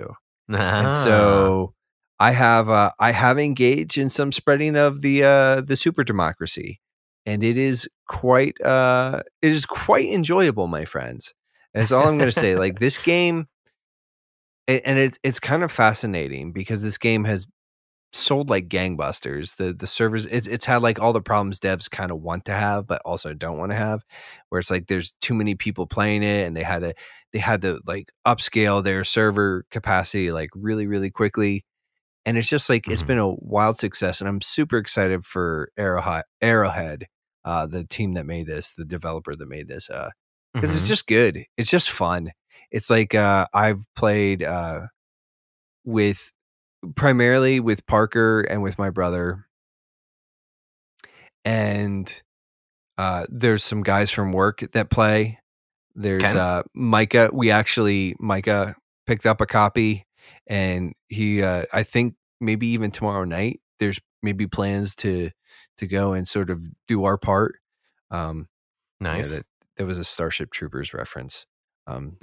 And 0.50 0.88
Ah. 0.88 1.04
so 1.04 1.74
I 2.20 2.32
have 2.32 2.70
uh, 2.70 2.92
I 3.00 3.12
have 3.12 3.40
engaged 3.40 3.98
in 3.98 4.10
some 4.10 4.32
spreading 4.32 4.76
of 4.76 5.02
the 5.02 5.24
uh, 5.24 5.62
the 5.62 5.76
super 5.76 6.04
democracy, 6.04 6.80
and 7.26 7.44
it 7.44 7.58
is 7.58 7.90
quite 8.08 8.62
uh, 8.62 9.22
it 9.42 9.52
is 9.52 9.66
quite 9.66 10.06
enjoyable, 10.06 10.68
my 10.68 10.86
friends. 10.86 11.34
That's 11.74 11.92
all 11.92 12.08
I'm 12.08 12.18
going 12.20 12.32
to 12.32 12.40
say. 12.40 12.56
Like 12.56 12.80
this 12.80 12.98
game, 13.00 13.48
and 14.68 15.00
it's 15.00 15.18
it's 15.24 15.40
kind 15.40 15.64
of 15.64 15.72
fascinating 15.72 16.52
because 16.52 16.82
this 16.84 16.98
game 16.98 17.24
has 17.26 17.48
sold 18.16 18.50
like 18.50 18.68
gangbusters. 18.70 19.58
The 19.58 19.74
the 19.74 19.88
servers 19.88 20.26
it's 20.28 20.48
it's 20.48 20.66
had 20.66 20.82
like 20.82 21.00
all 21.00 21.14
the 21.14 21.22
problems 21.22 21.60
devs 21.60 21.90
kind 21.90 22.12
of 22.12 22.22
want 22.22 22.46
to 22.46 22.54
have, 22.54 22.88
but 22.88 23.02
also 23.06 23.34
don't 23.34 23.58
want 23.58 23.72
to 23.72 23.78
have. 23.78 24.04
Where 24.50 24.60
it's 24.60 24.72
like 24.72 24.88
there's 24.88 25.14
too 25.22 25.34
many 25.34 25.56
people 25.56 25.88
playing 25.88 26.24
it, 26.24 26.48
and 26.48 26.56
they 26.56 26.64
had 26.64 26.80
to 26.80 26.94
they 27.34 27.40
had 27.40 27.62
to 27.64 27.80
like 27.86 28.12
upscale 28.28 28.84
their 28.84 29.04
server 29.04 29.66
capacity 29.72 30.32
like 30.32 30.50
really 30.56 30.88
really 30.88 31.12
quickly. 31.12 31.66
And 32.26 32.38
it's 32.38 32.50
just 32.50 32.70
like 32.70 32.88
it's 32.88 33.04
Mhm. 33.04 33.08
been 33.08 33.20
a 33.20 33.36
wild 33.38 33.78
success, 33.78 34.22
and 34.22 34.28
I'm 34.30 34.42
super 34.42 34.78
excited 34.78 35.26
for 35.26 35.70
Arrowhead, 35.78 36.24
Arrowhead, 36.42 37.06
uh, 37.46 37.68
the 37.68 37.84
team 37.86 38.14
that 38.16 38.26
made 38.26 38.48
this, 38.48 38.74
the 38.74 38.86
developer 38.86 39.36
that 39.36 39.48
made 39.48 39.68
this, 39.68 39.90
uh, 39.90 40.10
because 40.60 40.76
it's 40.76 40.86
Mhm. 40.86 40.88
just 40.88 41.08
good. 41.08 41.46
It's 41.58 41.70
just 41.70 41.90
fun. 41.92 42.32
It's 42.72 42.90
like 42.90 43.14
uh, 43.16 43.48
I've 43.54 43.82
played 43.96 44.44
uh, 44.44 44.88
with 45.84 46.32
primarily 46.96 47.60
with 47.60 47.86
Parker 47.88 48.42
and 48.42 48.62
with 48.62 48.78
my 48.78 48.90
brother, 48.90 49.46
and 51.44 52.22
uh, 52.98 53.26
there's 53.30 53.64
some 53.64 53.84
guys 53.84 54.12
from 54.12 54.32
work 54.32 54.60
that 54.74 54.90
play. 54.90 55.40
There's 55.96 56.24
Okay. 56.24 56.38
uh, 56.38 56.64
Micah. 56.74 57.30
We 57.34 57.52
actually 57.52 58.16
Micah 58.20 58.76
picked 59.08 59.26
up 59.26 59.42
a 59.42 59.46
copy, 59.46 60.06
and 60.48 60.94
he 61.08 61.42
uh, 61.42 61.66
I 61.72 61.84
think 61.84 62.16
maybe 62.42 62.68
even 62.68 62.92
tomorrow 62.92 63.24
night. 63.24 63.60
There's 63.80 64.00
maybe 64.22 64.48
plans 64.48 64.96
to 64.98 65.30
to 65.78 65.88
go 65.88 66.14
and 66.14 66.28
sort 66.28 66.50
of 66.50 66.62
do 66.88 67.06
our 67.06 67.18
part. 67.18 67.56
Um, 68.12 68.48
yeah, 69.02 69.14
nice. 69.14 69.36
that 69.36 69.46
that 69.78 69.86
was 69.86 70.00
a 70.00 70.04
Starship 70.04 70.52
Troopers 70.52 70.94
reference. 70.94 71.46
Um, 71.88 72.18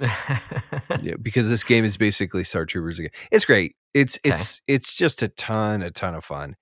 yeah, 1.01 1.15
because 1.21 1.49
this 1.49 1.63
game 1.63 1.85
is 1.85 1.97
basically 1.97 2.43
Star 2.43 2.65
Troopers 2.65 2.99
again. 2.99 3.11
It's 3.31 3.45
great. 3.45 3.75
It's 3.93 4.17
Okay. 4.25 4.31
it's 4.31 4.61
it's 4.67 4.95
just 4.95 5.21
a 5.21 5.27
ton, 5.29 5.81
a 5.81 5.91
ton 5.91 6.15
of 6.15 6.25
fun. 6.25 6.55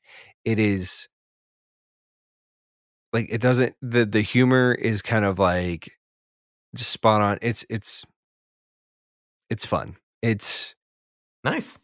It 0.45 0.59
is 0.59 1.07
like 3.13 3.27
it 3.29 3.41
doesn't 3.41 3.75
the 3.81 4.05
the 4.05 4.21
humor 4.21 4.73
is 4.73 5.01
kind 5.01 5.25
of 5.25 5.39
like 5.39 5.91
just 6.75 6.91
spot 6.91 7.21
on. 7.21 7.37
It's 7.41 7.65
it's 7.69 8.05
it's 9.49 9.65
fun. 9.65 9.95
It's 10.21 10.75
nice. 11.43 11.79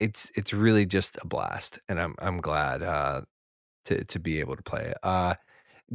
it's 0.00 0.30
it's 0.36 0.52
really 0.52 0.86
just 0.86 1.18
a 1.22 1.26
blast, 1.26 1.78
and 1.88 2.00
I'm 2.00 2.14
I'm 2.20 2.40
glad 2.40 2.82
uh, 2.82 3.22
to 3.86 4.04
to 4.04 4.20
be 4.20 4.40
able 4.40 4.56
to 4.56 4.62
play 4.62 4.84
it. 4.86 4.98
Uh, 5.02 5.34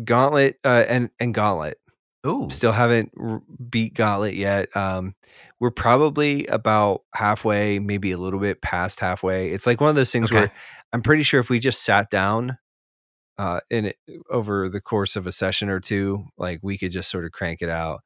Gauntlet 0.04 0.58
uh, 0.66 0.86
and 0.90 1.10
and 1.20 1.34
Gauntlet. 1.34 1.78
Ooh. 2.26 2.50
Still 2.50 2.72
haven't 2.72 3.12
beat 3.70 3.95
Gauntlet 3.95 4.36
yet. 4.36 4.76
Um, 4.76 5.16
we're 5.60 5.72
probably 5.72 6.45
about 6.48 7.02
halfway, 7.14 7.80
maybe 7.80 8.12
a 8.12 8.18
little 8.18 8.40
bit 8.40 8.62
past 8.62 9.00
halfway. 9.00 9.50
It's 9.50 9.68
like 9.68 9.82
one 9.82 9.90
of 9.90 9.95
those 9.95 10.12
things 10.12 10.32
Okay. 10.32 10.40
where 10.40 10.52
I'm 10.94 11.02
pretty 11.02 11.24
sure 11.24 11.40
if 11.41 11.50
we 11.50 11.60
just 11.60 11.84
sat 11.84 12.10
down 12.10 12.58
uh, 13.38 13.62
in 13.70 13.86
it 13.86 13.98
over 14.30 14.70
the 14.70 14.82
course 14.82 15.16
of 15.16 15.28
a 15.28 15.32
session 15.32 15.70
or 15.70 15.80
two, 15.80 16.26
like 16.38 16.60
we 16.64 16.78
could 16.78 16.91
just 16.91 17.10
sort 17.12 17.26
of 17.26 17.32
crank 17.32 17.62
it 17.62 17.70
out. 17.70 18.02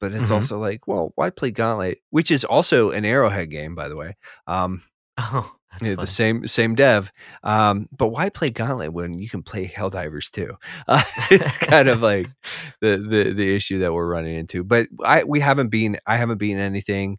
But 0.00 0.12
it's 0.14 0.30
Mhm. 0.30 0.34
also 0.34 0.58
like, 0.60 0.86
well, 0.88 1.12
why 1.16 1.30
play 1.30 1.50
Gauntlet, 1.50 1.98
which 2.10 2.30
is 2.30 2.44
also 2.44 2.90
an 2.92 3.04
Arrowhead 3.04 3.50
game, 3.50 3.74
by 3.74 3.88
the 3.88 3.96
way. 3.96 4.16
Um, 4.46 4.82
Oh, 5.18 5.52
yeah, 5.82 5.94
the 5.94 6.06
same 6.06 6.46
same 6.46 6.74
dev. 6.74 7.12
Um, 7.42 7.88
but 7.96 8.08
why 8.08 8.28
play 8.30 8.50
Gauntlet 8.50 8.92
when 8.92 9.18
you 9.18 9.28
can 9.28 9.42
play 9.42 9.66
Helldivers 9.68 10.30
2? 10.30 10.56
Uh, 10.88 11.02
it's 11.30 11.58
kind 11.58 11.88
of 11.88 12.02
like 12.02 12.28
the, 12.80 12.96
the 12.96 13.32
the 13.34 13.56
issue 13.56 13.78
that 13.80 13.92
we're 13.92 14.08
running 14.08 14.34
into. 14.36 14.64
But 14.64 14.86
I 15.04 15.24
we 15.24 15.40
haven't 15.40 15.68
been 15.68 15.98
I 16.06 16.16
haven't 16.16 16.38
been 16.38 16.58
anything. 16.58 17.18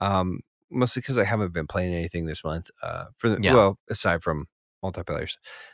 Um, 0.00 0.40
mostly 0.70 1.00
because 1.00 1.18
I 1.18 1.24
haven't 1.24 1.52
been 1.52 1.66
playing 1.66 1.94
anything 1.94 2.26
this 2.26 2.44
month. 2.44 2.70
Uh, 2.82 3.06
for 3.18 3.28
the 3.28 3.38
Yeah. 3.42 3.54
well, 3.54 3.78
aside 3.90 4.22
from 4.22 4.46
multiplayer 4.84 5.30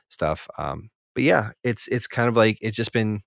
stuff. 0.09 0.49
Um, 0.59 0.91
but 1.15 1.25
yeah, 1.25 1.51
it's 1.65 1.89
it's 1.89 2.07
kind 2.07 2.29
of 2.29 2.37
like 2.37 2.59
it's 2.61 2.77
just 2.77 2.93
been 2.93 3.23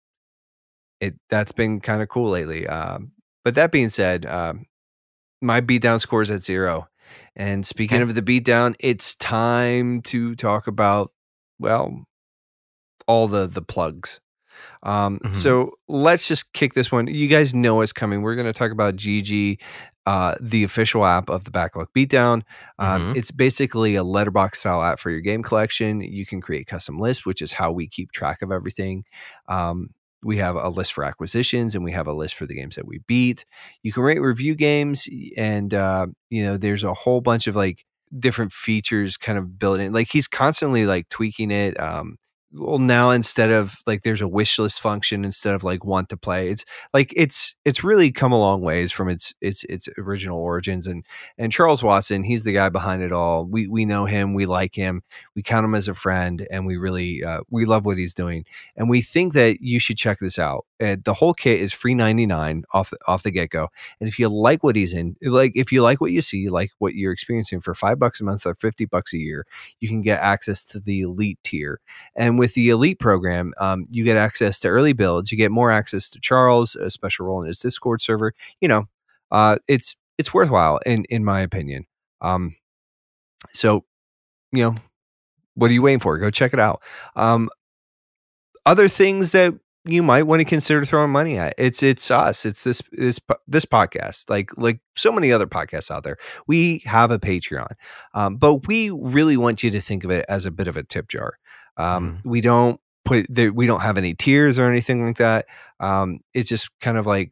it 0.99 1.15
that's 1.29 1.51
been 1.51 1.79
kind 1.79 2.01
of 2.01 2.09
cool 2.09 2.29
lately. 2.29 2.67
Um, 2.67 3.11
but 3.43 3.55
that 3.55 3.71
being 3.71 3.89
said, 3.89 4.25
um, 4.25 4.65
my 5.41 5.61
beatdown 5.61 5.99
score 5.99 6.21
is 6.21 6.31
at 6.31 6.43
zero. 6.43 6.87
And 7.35 7.65
speaking 7.65 8.01
Okay. 8.01 8.09
of 8.09 8.15
the 8.15 8.21
beatdown, 8.21 8.75
it's 8.79 9.15
time 9.15 10.01
to 10.03 10.35
talk 10.35 10.67
about 10.67 11.11
well, 11.59 12.05
all 13.07 13.27
the 13.27 13.47
the 13.47 13.61
plugs. 13.61 14.19
Um, 14.83 15.19
Mhm. 15.23 15.33
So 15.33 15.71
let's 15.87 16.27
just 16.27 16.51
kick 16.53 16.73
this 16.73 16.91
one. 16.91 17.07
You 17.07 17.27
guys 17.27 17.53
know 17.55 17.75
what's 17.75 17.93
coming. 17.93 18.21
We're 18.21 18.35
going 18.35 18.45
to 18.47 18.53
talk 18.53 18.71
about 18.71 18.95
GG, 18.97 19.59
uh, 20.05 20.35
the 20.41 20.63
official 20.63 21.05
app 21.05 21.29
of 21.29 21.43
the 21.45 21.51
Backlog 21.51 21.87
Beatdown. 21.95 22.43
Um, 22.79 23.13
Mhm. 23.13 23.17
It's 23.17 23.31
basically 23.31 23.95
a 23.95 24.03
Letterboxd 24.03 24.55
style 24.55 24.81
app 24.83 24.99
for 24.99 25.11
your 25.11 25.21
game 25.21 25.43
collection. 25.43 26.01
You 26.01 26.25
can 26.25 26.41
create 26.41 26.67
custom 26.67 26.99
lists, 26.99 27.25
which 27.25 27.41
is 27.41 27.53
how 27.53 27.71
we 27.71 27.87
keep 27.87 28.11
track 28.11 28.41
of 28.41 28.51
everything. 28.51 29.05
Um, 29.47 29.89
we 30.23 30.37
have 30.37 30.55
a 30.55 30.69
list 30.69 30.93
for 30.93 31.03
acquisitions 31.03 31.75
and 31.75 31.83
we 31.83 31.91
have 31.91 32.07
a 32.07 32.13
list 32.13 32.35
for 32.35 32.45
the 32.45 32.55
games 32.55 32.75
that 32.75 32.87
we 32.87 32.99
beat. 33.07 33.45
You 33.83 33.93
can 33.93 34.03
rate 34.03 34.21
review 34.21 34.55
games, 34.55 35.07
and 35.37 35.73
uh, 35.73 36.07
you 36.29 36.43
know 36.43 36.57
there's 36.57 36.83
a 36.83 36.93
whole 36.93 37.21
bunch 37.21 37.47
of 37.47 37.55
like 37.55 37.85
different 38.17 38.51
features 38.51 39.17
kind 39.17 39.37
of 39.37 39.57
built 39.59 39.79
in. 39.79 39.93
Like 39.93 40.09
he's 40.09 40.27
constantly 40.27 40.85
like 40.85 41.09
tweaking 41.09 41.51
it. 41.51 41.79
Um, 41.79 42.17
well 42.53 42.79
now 42.79 43.11
instead 43.11 43.51
of 43.51 43.77
like 43.85 44.03
there's 44.03 44.21
a 44.21 44.27
wish 44.27 44.57
list 44.57 44.81
function 44.81 45.23
instead 45.23 45.53
of 45.53 45.63
like 45.63 45.85
want 45.85 46.09
to 46.09 46.17
play 46.17 46.49
it's 46.49 46.65
like 46.93 47.13
it's 47.15 47.55
it's 47.65 47.83
really 47.83 48.11
come 48.11 48.31
a 48.31 48.39
long 48.39 48.61
ways 48.61 48.91
from 48.91 49.09
its 49.09 49.33
its 49.41 49.63
its 49.65 49.87
original 49.97 50.39
origins 50.39 50.87
and 50.87 51.05
and 51.37 51.51
charles 51.51 51.83
watson 51.83 52.23
he's 52.23 52.43
the 52.43 52.53
guy 52.53 52.69
behind 52.69 53.03
it 53.03 53.11
all. 53.11 53.45
We 53.45 53.67
we 53.67 53.85
know 53.85 54.05
him 54.05 54.33
we 54.33 54.45
like 54.45 54.75
him 54.75 55.03
we 55.35 55.43
count 55.43 55.65
him 55.65 55.75
as 55.75 55.87
a 55.87 55.93
friend 55.93 56.47
and 56.49 56.65
we 56.65 56.77
really 56.77 57.23
uh, 57.23 57.41
we 57.49 57.65
love 57.65 57.85
what 57.85 57.97
he's 57.97 58.13
doing 58.13 58.45
and 58.75 58.89
we 58.89 59.01
think 59.01 59.33
that 59.33 59.61
you 59.61 59.79
should 59.79 59.97
check 59.97 60.19
this 60.19 60.39
out 60.39 60.65
uh, 60.81 60.95
the 61.03 61.13
whole 61.13 61.33
kit 61.33 61.59
is 61.59 61.73
free 61.73 61.93
99 61.93 62.63
off 62.73 62.89
the, 62.89 62.97
off 63.07 63.23
the 63.23 63.31
get-go 63.31 63.67
and 63.99 64.07
if 64.07 64.17
you 64.17 64.29
like 64.29 64.63
what 64.63 64.75
he's 64.75 64.93
in 64.93 65.15
like 65.21 65.51
if 65.55 65.71
you 65.71 65.81
like 65.81 66.01
what 66.01 66.11
you 66.11 66.21
see 66.21 66.49
like 66.49 66.71
what 66.79 66.95
you're 66.95 67.11
experiencing 67.11 67.61
for 67.61 67.75
five 67.75 67.99
bucks 67.99 68.21
a 68.21 68.23
month 68.23 68.45
or 68.45 68.55
50 68.55 68.85
bucks 68.85 69.13
a 69.13 69.17
year 69.17 69.45
you 69.79 69.87
can 69.87 70.01
get 70.01 70.19
access 70.21 70.63
to 70.63 70.79
the 70.79 71.01
elite 71.01 71.39
tier 71.43 71.79
and 72.15 72.38
with 72.39 72.55
the 72.55 72.69
elite 72.69 72.99
program, 72.99 73.53
um, 73.59 73.85
you 73.91 74.03
get 74.03 74.17
access 74.17 74.59
to 74.61 74.67
early 74.67 74.93
builds. 74.93 75.31
You 75.31 75.37
get 75.37 75.51
more 75.51 75.71
access 75.71 76.09
to 76.11 76.19
Charles, 76.19 76.75
a 76.75 76.89
special 76.89 77.27
role 77.27 77.41
in 77.41 77.47
his 77.47 77.59
Discord 77.59 78.01
server. 78.01 78.33
You 78.61 78.67
know, 78.67 78.85
uh, 79.31 79.57
it's 79.67 79.95
it's 80.17 80.33
worthwhile 80.33 80.79
in 80.85 81.05
in 81.09 81.23
my 81.23 81.41
opinion. 81.41 81.85
Um, 82.21 82.55
so, 83.53 83.85
you 84.51 84.63
know, 84.63 84.75
what 85.55 85.69
are 85.69 85.73
you 85.73 85.81
waiting 85.81 85.99
for? 85.99 86.17
Go 86.17 86.31
check 86.31 86.53
it 86.53 86.59
out. 86.59 86.81
Um, 87.15 87.49
other 88.65 88.87
things 88.87 89.31
that 89.31 89.53
you 89.85 90.03
might 90.03 90.23
want 90.23 90.41
to 90.41 90.45
consider 90.45 90.83
throwing 90.83 91.11
money 91.11 91.37
at. 91.37 91.53
It's 91.57 91.81
it's 91.81 92.11
us. 92.11 92.45
It's 92.45 92.63
this 92.63 92.81
this 92.91 93.19
this 93.47 93.65
podcast. 93.65 94.29
Like 94.29 94.55
like 94.57 94.79
so 94.95 95.11
many 95.11 95.31
other 95.31 95.47
podcasts 95.47 95.89
out 95.89 96.03
there. 96.03 96.17
We 96.47 96.79
have 96.85 97.11
a 97.11 97.19
Patreon, 97.19 97.71
um, 98.13 98.35
but 98.35 98.67
we 98.67 98.89
really 98.89 99.37
want 99.37 99.63
you 99.63 99.71
to 99.71 99.81
think 99.81 100.03
of 100.03 100.11
it 100.11 100.25
as 100.29 100.45
a 100.45 100.51
bit 100.51 100.67
of 100.67 100.77
a 100.77 100.83
tip 100.83 101.07
jar. 101.07 101.39
Um, 101.79 102.17
mm. 102.17 102.29
We 102.29 102.41
don't 102.41 102.79
put 103.05 103.25
there, 103.29 103.51
we 103.51 103.65
don't 103.65 103.81
have 103.81 103.97
any 103.97 104.13
tiers 104.13 104.59
or 104.59 104.69
anything 104.69 105.05
like 105.05 105.17
that. 105.17 105.47
Um, 105.79 106.19
it's 106.33 106.49
just 106.49 106.69
kind 106.79 106.97
of 106.97 107.07
like 107.07 107.31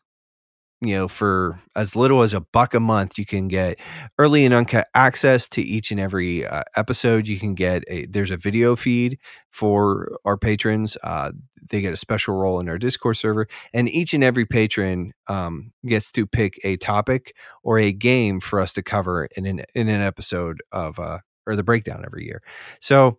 you 0.82 0.94
know 0.94 1.07
for 1.07 1.60
as 1.76 1.95
little 1.95 2.22
as 2.22 2.34
a 2.34 2.41
buck 2.41 2.74
a 2.74 2.80
month 2.80 3.18
you 3.18 3.26
can 3.26 3.48
get 3.48 3.80
early 4.19 4.45
and 4.45 4.53
uncut 4.53 4.88
access 4.94 5.49
to 5.49 5.61
each 5.61 5.91
and 5.91 5.99
every 5.99 6.45
uh, 6.45 6.64
episode 6.76 7.28
you 7.28 7.40
can 7.40 7.56
get 7.56 7.84
a 7.88 8.06
there's 8.06 8.32
a 8.32 8.38
video 8.38 8.76
feed 8.76 9.18
for 9.49 10.18
our 10.24 10.38
patrons 10.38 10.98
uh, 11.03 11.32
they 11.69 11.82
get 11.82 11.94
a 11.94 11.98
special 11.98 12.36
role 12.36 12.60
in 12.60 12.69
our 12.69 12.78
discord 12.78 13.18
server 13.18 13.48
and 13.74 13.90
each 13.90 14.14
and 14.14 14.24
every 14.24 14.45
patron 14.45 15.14
um, 15.28 15.72
gets 15.86 16.11
to 16.11 16.28
pick 16.28 16.60
a 16.64 16.78
topic 16.78 17.36
or 17.64 17.80
a 17.80 17.91
game 17.91 18.40
for 18.40 18.60
us 18.60 18.74
to 18.74 18.84
cover 18.84 19.28
in 19.36 19.45
an 19.45 19.64
in 19.74 19.90
an 19.90 20.02
episode 20.02 20.61
of 20.72 20.99
uh, 20.99 21.18
or 21.48 21.56
the 21.56 21.64
breakdown 21.64 22.03
every 22.06 22.26
year 22.26 22.44
so 22.80 23.18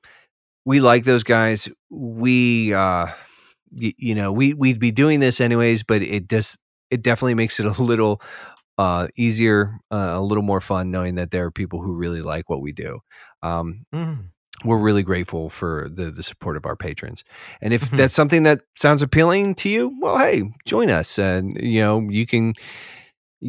we 0.65 0.81
like 0.81 1.05
those 1.05 1.25
guys. 1.25 1.69
We, 1.91 2.73
uh, 2.73 3.09
y- 3.71 3.95
you 3.97 4.15
know, 4.15 4.33
we 4.33 4.55
we'd 4.55 4.79
be 4.79 4.91
doing 4.91 5.21
this 5.21 5.41
anyways, 5.41 5.83
but 5.83 6.03
it 6.03 6.29
does 6.29 6.57
it 6.91 7.03
definitely 7.03 7.35
makes 7.35 7.61
it 7.61 7.67
a 7.67 7.83
little 7.83 8.21
uh, 8.79 9.09
easier, 9.17 9.81
uh, 9.91 10.15
a 10.15 10.23
little 10.23 10.45
more 10.45 10.61
fun 10.61 10.91
knowing 10.91 11.17
that 11.17 11.31
there 11.31 11.45
are 11.45 11.51
people 11.51 11.83
who 11.83 11.95
really 11.95 12.23
like 12.23 12.49
what 12.49 12.63
we 12.63 12.73
do. 12.73 13.01
Um, 13.43 13.85
mm. 13.93 14.29
We're 14.65 14.79
really 14.79 15.05
grateful 15.05 15.51
for 15.51 15.89
the 15.93 16.11
the 16.11 16.23
support 16.23 16.57
of 16.57 16.67
our 16.67 16.75
patrons, 16.75 17.23
and 17.63 17.73
if 17.73 17.83
mm-hmm. 17.83 17.97
that's 17.97 18.15
something 18.15 18.43
that 18.43 18.61
sounds 18.75 19.03
appealing 19.03 19.55
to 19.57 19.69
you, 19.69 19.97
well, 20.01 20.19
hey, 20.19 20.51
join 20.67 20.91
us, 20.91 21.17
and 21.17 21.57
you 21.61 21.81
know 21.81 22.01
you 22.09 22.27
can 22.27 22.55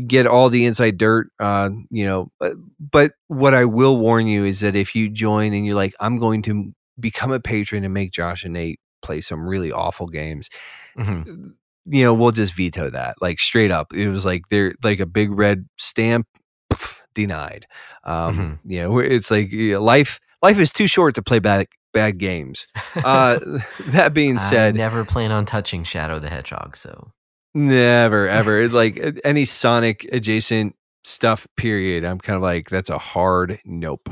get 0.06 0.27
all 0.27 0.49
the 0.49 0.65
inside 0.65 0.99
dirt 0.99 1.31
uh 1.40 1.69
you 1.90 2.06
know 2.06 2.31
but, 2.40 2.53
but 2.80 3.11
what 3.27 3.56
i 3.56 3.65
will 3.65 3.98
warn 3.98 4.27
you 4.27 4.45
is 4.45 4.60
that 4.60 4.76
if 4.76 4.95
you 4.95 5.10
join 5.10 5.52
and 5.52 5.65
you're 5.65 5.76
like 5.76 5.95
i'm 5.99 6.19
going 6.19 6.44
to 6.44 6.72
become 6.99 7.31
a 7.31 7.39
patron 7.39 7.84
and 7.84 7.93
make 7.93 8.11
Josh 8.11 8.43
and 8.43 8.53
Nate 8.53 8.80
play 9.01 9.21
some 9.21 9.47
really 9.47 9.71
awful 9.71 10.07
games. 10.07 10.49
Mm-hmm. 10.97 11.49
You 11.85 12.03
know, 12.03 12.13
we'll 12.13 12.31
just 12.31 12.53
veto 12.53 12.89
that. 12.89 13.15
Like 13.21 13.39
straight 13.39 13.71
up. 13.71 13.93
It 13.93 14.09
was 14.09 14.26
like 14.26 14.43
they're 14.49 14.73
like 14.84 14.99
a 14.99 15.05
big 15.05 15.31
red 15.31 15.67
stamp 15.77 16.27
poof, 16.69 17.01
denied. 17.15 17.65
Um, 18.03 18.38
mm-hmm. 18.38 18.71
you 18.71 18.81
know, 18.81 18.99
it's 18.99 19.31
like 19.31 19.51
you 19.51 19.73
know, 19.73 19.84
life 19.84 20.19
life 20.41 20.59
is 20.59 20.71
too 20.71 20.88
short 20.88 21.15
to 21.15 21.23
play 21.23 21.39
bad 21.39 21.67
bad 21.93 22.17
games. 22.17 22.67
Uh, 23.03 23.39
that 23.88 24.13
being 24.13 24.38
said, 24.38 24.76
I 24.76 24.77
never 24.77 25.05
plan 25.05 25.31
on 25.31 25.45
touching 25.45 25.84
Shadow 25.84 26.19
the 26.19 26.30
Hedgehog, 26.30 26.77
so 26.77 27.11
never 27.53 28.27
ever 28.27 28.67
like 28.69 28.99
any 29.23 29.45
Sonic 29.45 30.05
adjacent 30.11 30.76
stuff. 31.03 31.47
Period. 31.57 32.05
I'm 32.05 32.19
kind 32.19 32.35
of 32.35 32.41
like 32.41 32.69
that's 32.69 32.89
a 32.89 32.99
hard 32.99 33.59
nope. 33.65 34.09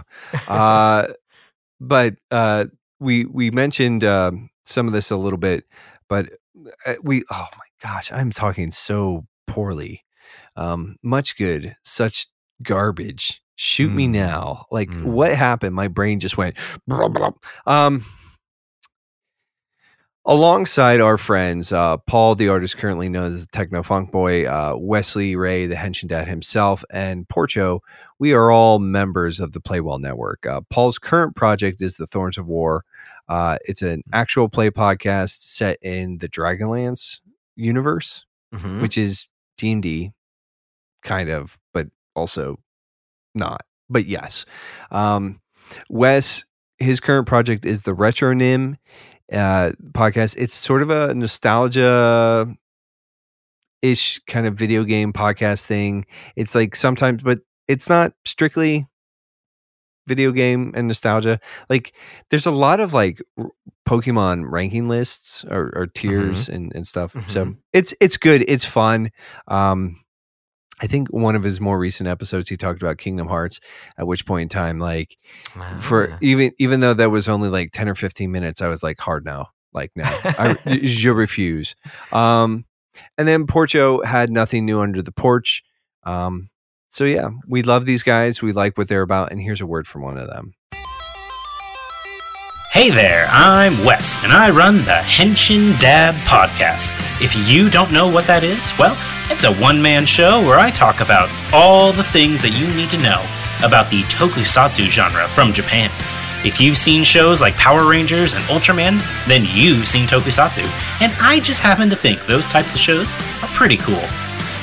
Uh, 0.47 1.07
but 1.79 2.15
uh, 2.31 2.65
we 2.99 3.25
we 3.25 3.51
mentioned 3.51 4.03
uh, 4.03 4.31
some 4.63 4.87
of 4.87 4.93
this 4.93 5.11
a 5.11 5.17
little 5.17 5.39
bit, 5.39 5.65
but 6.07 6.29
uh, 6.85 6.95
we 7.03 7.23
oh 7.31 7.47
my 7.57 7.65
gosh, 7.81 8.11
I'm 8.11 8.31
talking 8.31 8.71
so 8.71 9.25
poorly. 9.47 10.03
Um, 10.55 10.97
much 11.03 11.37
good, 11.37 11.75
such 11.83 12.27
garbage. 12.63 13.41
Shoot 13.55 13.91
mm. 13.91 13.95
me 13.95 14.07
now. 14.07 14.65
Like 14.71 14.89
mm. 14.89 15.05
what 15.05 15.33
happened? 15.33 15.75
My 15.75 15.87
brain 15.87 16.19
just 16.19 16.37
went. 16.37 16.57
Blah, 16.87 17.07
blah. 17.07 17.31
Um, 17.65 18.05
alongside 20.27 20.99
our 20.99 21.17
friends, 21.17 21.71
uh, 21.71 21.97
Paul, 21.97 22.35
the 22.35 22.49
artist 22.49 22.77
currently 22.77 23.07
known 23.07 23.33
as 23.33 23.47
Techno 23.47 23.81
Funk 23.81 24.11
Boy, 24.11 24.45
uh, 24.45 24.75
Wesley 24.77 25.35
Ray, 25.35 25.65
the 25.65 25.75
Henshin 25.75 26.09
Dad 26.09 26.27
himself, 26.27 26.83
and 26.91 27.27
Porcho, 27.29 27.79
we 28.19 28.33
are 28.33 28.51
all 28.51 28.77
members 28.77 29.39
of 29.39 29.53
the 29.53 29.61
Play 29.61 29.79
Well 29.79 29.99
Network. 29.99 30.45
Uh, 30.45 30.61
Paul's 30.69 30.99
current 30.99 31.35
project 31.35 31.81
is 31.81 31.95
The 31.95 32.05
Thorns 32.05 32.37
of 32.37 32.45
War. 32.45 32.83
Uh, 33.29 33.57
it's 33.65 33.81
an 33.81 34.03
actual 34.13 34.49
play 34.49 34.69
podcast 34.69 35.41
set 35.41 35.77
in 35.81 36.17
the 36.17 36.29
Dragonlance 36.29 37.21
universe, 37.55 38.25
mm-hmm. 38.53 38.81
which 38.81 38.97
is 38.97 39.29
D 39.57 39.71
and 39.71 39.83
D, 39.83 40.11
kind 41.03 41.29
of, 41.29 41.57
but 41.73 41.87
also 42.15 42.57
not. 43.33 43.61
But 43.89 44.05
yes, 44.05 44.45
um, 44.91 45.39
Wes, 45.89 46.45
his 46.79 46.99
current 46.99 47.27
project 47.27 47.65
is 47.65 47.83
the 47.83 47.95
Retronym 47.95 48.75
uh, 49.31 49.71
podcast. 49.91 50.35
It's 50.37 50.53
sort 50.53 50.81
of 50.81 50.89
a 50.89 51.13
nostalgia 51.13 52.47
ish 53.81 54.19
kind 54.27 54.47
of 54.47 54.55
video 54.55 54.83
game 54.83 55.13
podcast 55.13 55.65
thing. 55.65 56.05
It's 56.35 56.55
like 56.55 56.75
sometimes, 56.75 57.23
but 57.23 57.39
it's 57.67 57.89
not 57.89 58.13
strictly 58.25 58.87
video 60.07 60.31
game 60.31 60.71
and 60.75 60.87
nostalgia. 60.87 61.39
Like 61.69 61.93
there's 62.29 62.45
a 62.45 62.51
lot 62.51 62.79
of 62.79 62.93
like 62.93 63.21
Pokemon 63.87 64.49
ranking 64.49 64.87
lists 64.87 65.45
or, 65.45 65.71
or 65.75 65.87
tiers 65.87 66.45
mm-hmm. 66.45 66.55
and, 66.55 66.75
and 66.75 66.87
stuff. 66.87 67.13
Mm-hmm. 67.13 67.29
So 67.29 67.55
it's 67.73 67.93
it's 67.99 68.17
good. 68.17 68.43
It's 68.47 68.65
fun. 68.65 69.09
Um, 69.47 69.99
I 70.79 70.87
think 70.87 71.09
one 71.09 71.35
of 71.35 71.43
his 71.43 71.59
more 71.59 71.79
recent 71.79 72.07
episodes 72.07 72.49
he 72.49 72.57
talked 72.57 72.81
about 72.81 72.97
Kingdom 72.97 73.27
Hearts, 73.27 73.59
at 73.97 74.05
which 74.05 74.25
point 74.25 74.43
in 74.43 74.49
time, 74.49 74.79
like 74.79 75.17
for 75.79 76.11
ah. 76.11 76.17
even 76.21 76.51
even 76.59 76.79
though 76.81 76.93
that 76.93 77.09
was 77.09 77.27
only 77.27 77.49
like 77.49 77.71
10 77.71 77.89
or 77.89 77.95
15 77.95 78.31
minutes, 78.31 78.61
I 78.61 78.67
was 78.67 78.83
like, 78.83 78.99
hard 78.99 79.25
now, 79.25 79.49
Like 79.73 79.91
no. 79.95 80.03
I 80.05 80.55
je 80.83 81.09
refuse. 81.09 81.75
Um 82.11 82.65
and 83.17 83.27
then 83.27 83.47
Porcho 83.47 84.03
had 84.05 84.29
nothing 84.29 84.65
new 84.65 84.79
under 84.79 85.01
the 85.01 85.11
porch. 85.11 85.63
Um 86.03 86.49
so 86.89 87.03
yeah, 87.03 87.29
we 87.47 87.63
love 87.63 87.85
these 87.85 88.03
guys. 88.03 88.41
We 88.41 88.53
like 88.53 88.77
what 88.77 88.87
they're 88.87 89.01
about, 89.01 89.31
and 89.31 89.41
here's 89.41 89.61
a 89.61 89.67
word 89.67 89.87
from 89.87 90.03
one 90.03 90.17
of 90.17 90.27
them. 90.27 90.53
Hey 92.71 92.89
there, 92.91 93.27
I'm 93.31 93.83
Wes, 93.83 94.21
and 94.23 94.31
I 94.31 94.51
run 94.51 94.77
the 94.77 95.01
Henshin 95.01 95.79
Dad 95.79 96.13
podcast. 96.27 96.93
If 97.21 97.33
you 97.49 97.69
don't 97.69 97.91
know 97.91 98.07
what 98.09 98.27
that 98.27 98.43
is, 98.43 98.73
well, 98.77 98.95
it's 99.31 99.45
a 99.45 99.53
one 99.53 99.81
man 99.81 100.05
show 100.05 100.41
where 100.45 100.59
I 100.59 100.69
talk 100.69 100.99
about 100.99 101.29
all 101.53 101.91
the 101.91 102.03
things 102.03 102.41
that 102.43 102.51
you 102.51 102.67
need 102.75 102.89
to 102.91 102.97
know 102.97 103.25
about 103.65 103.89
the 103.89 104.03
tokusatsu 104.03 104.89
genre 104.89 105.27
from 105.29 105.53
Japan. 105.53 105.89
If 106.45 106.61
you've 106.61 106.77
seen 106.77 107.03
shows 107.03 107.41
like 107.41 107.55
Power 107.55 107.89
Rangers 107.89 108.35
and 108.35 108.43
Ultraman, 108.45 109.01
then 109.27 109.45
you've 109.49 109.87
seen 109.87 110.05
tokusatsu, 110.05 110.65
and 111.01 111.11
I 111.19 111.39
just 111.39 111.61
happen 111.61 111.89
to 111.89 111.95
think 111.95 112.25
those 112.25 112.45
types 112.47 112.75
of 112.75 112.79
shows 112.79 113.15
are 113.41 113.49
pretty 113.55 113.77
cool. 113.77 114.03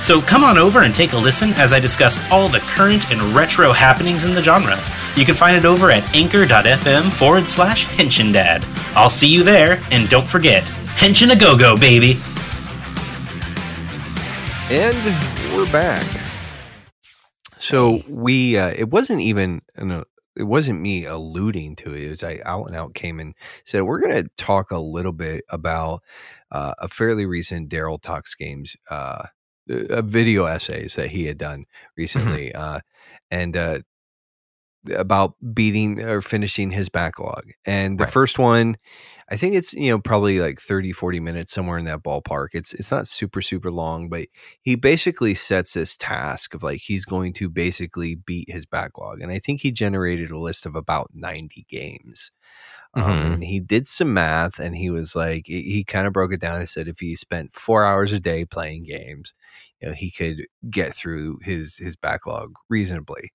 So 0.05 0.20
come 0.20 0.44
on 0.44 0.59
over 0.59 0.82
and 0.82 0.94
take 0.94 1.14
a 1.14 1.16
listen 1.16 1.55
as 1.55 1.72
I 1.72 1.81
discuss 1.81 2.20
all 2.31 2.51
the 2.51 2.59
current 2.59 3.10
and 3.10 3.22
retro 3.35 3.72
happenings 3.72 4.26
in 4.26 4.35
the 4.35 4.43
genre. 4.43 4.78
You 5.16 5.24
can 5.24 5.35
find 5.35 5.56
it 5.56 5.64
over 5.64 5.90
at 5.90 6.14
anchor.fm 6.14 7.10
forward 7.10 7.47
slash 7.47 7.86
Henshin 7.86 8.35
I'll 8.94 9.09
see 9.09 9.28
you 9.28 9.43
there, 9.43 9.82
and 9.90 10.06
don't 10.10 10.28
forget, 10.28 10.62
Henshin 10.62 11.32
a 11.32 11.36
go 11.36 11.56
go, 11.56 11.74
baby! 11.74 12.18
And 14.70 15.56
we're 15.56 15.72
back. 15.72 16.05
So 17.59 18.02
we, 18.06 18.59
uh, 18.59 18.74
it 18.76 18.90
wasn't 18.90 19.22
even, 19.22 19.62
no, 19.78 20.05
it 20.36 20.43
wasn't 20.43 20.82
me 20.82 21.06
alluding 21.06 21.76
to 21.76 21.94
it. 21.94 22.02
It 22.02 22.10
was 22.10 22.22
I 22.22 22.40
out 22.44 22.66
and 22.66 22.76
out 22.76 22.93
came 22.93 23.20
and 23.20 23.35
said, 23.64 23.85
we're 23.85 24.01
going 24.01 24.22
to 24.22 24.28
talk 24.36 24.70
a 24.70 24.78
little 24.78 25.12
bit 25.12 25.47
about 25.48 26.02
uh, 26.51 26.74
a 26.78 26.89
fairly 26.89 27.24
recent 27.24 27.70
Daryl 27.70 28.02
Talks 28.02 28.35
Games 28.35 28.76
uh, 28.90 29.28
uh, 29.70 30.02
video 30.02 30.44
essays 30.46 30.94
that 30.96 31.08
he 31.10 31.26
had 31.26 31.38
done 31.38 31.64
mm-hmm. 32.14 32.28
recently, 32.28 32.50
mm-hmm. 32.50 32.60
uh, 32.60 32.80
and 33.30 33.56
uh, 33.56 33.80
about 34.94 35.34
beating 35.54 35.98
or 36.02 36.20
finishing 36.20 36.70
his 36.70 36.90
backlog. 36.90 37.44
And 37.64 37.98
the 37.98 38.04
Right. 38.04 38.12
first 38.12 38.38
one, 38.38 38.76
I 39.30 39.36
think 39.38 39.54
it's, 39.54 39.72
you 39.72 39.88
know, 39.90 39.98
probably 39.98 40.40
like 40.40 40.60
30, 40.60 40.92
40 40.92 41.20
minutes 41.20 41.52
somewhere 41.54 41.78
in 41.78 41.86
that 41.86 42.02
ballpark. 42.02 42.48
It's 42.52 42.74
it's 42.74 42.90
not 42.90 43.08
super 43.08 43.40
super 43.40 43.70
long, 43.70 44.10
but 44.10 44.26
he 44.60 44.74
basically 44.76 45.34
sets 45.34 45.72
this 45.72 45.96
task 45.96 46.52
of 46.54 46.62
like 46.62 46.80
he's 46.82 47.06
going 47.06 47.32
to 47.34 47.48
basically 47.48 48.16
beat 48.16 48.50
his 48.50 48.66
backlog. 48.66 49.22
And 49.22 49.32
I 49.32 49.38
think 49.38 49.62
he 49.62 49.72
generated 49.72 50.30
a 50.30 50.38
list 50.38 50.66
of 50.66 50.76
about 50.76 51.10
90 51.14 51.64
games. 51.70 52.30
Um, 52.94 53.24
Mhm. 53.24 53.34
and 53.34 53.44
he 53.44 53.60
did 53.60 53.88
some 53.88 54.14
math 54.14 54.58
and 54.60 54.76
he 54.76 54.90
was 54.90 55.16
like 55.16 55.46
he, 55.46 55.62
he 55.62 55.84
kind 55.84 56.06
of 56.06 56.12
broke 56.12 56.32
it 56.32 56.40
down 56.40 56.60
and 56.60 56.68
said 56.68 56.88
if 56.88 57.00
he 57.00 57.16
spent 57.16 57.54
4 57.54 57.84
hours 57.84 58.12
a 58.12 58.20
day 58.20 58.44
playing 58.44 58.84
games, 58.84 59.34
you 59.80 59.88
know, 59.88 59.94
he 59.94 60.10
could 60.10 60.46
get 60.70 60.94
through 60.94 61.38
his 61.42 61.76
his 61.76 61.96
backlog 61.96 62.55
reasonably. 62.68 63.30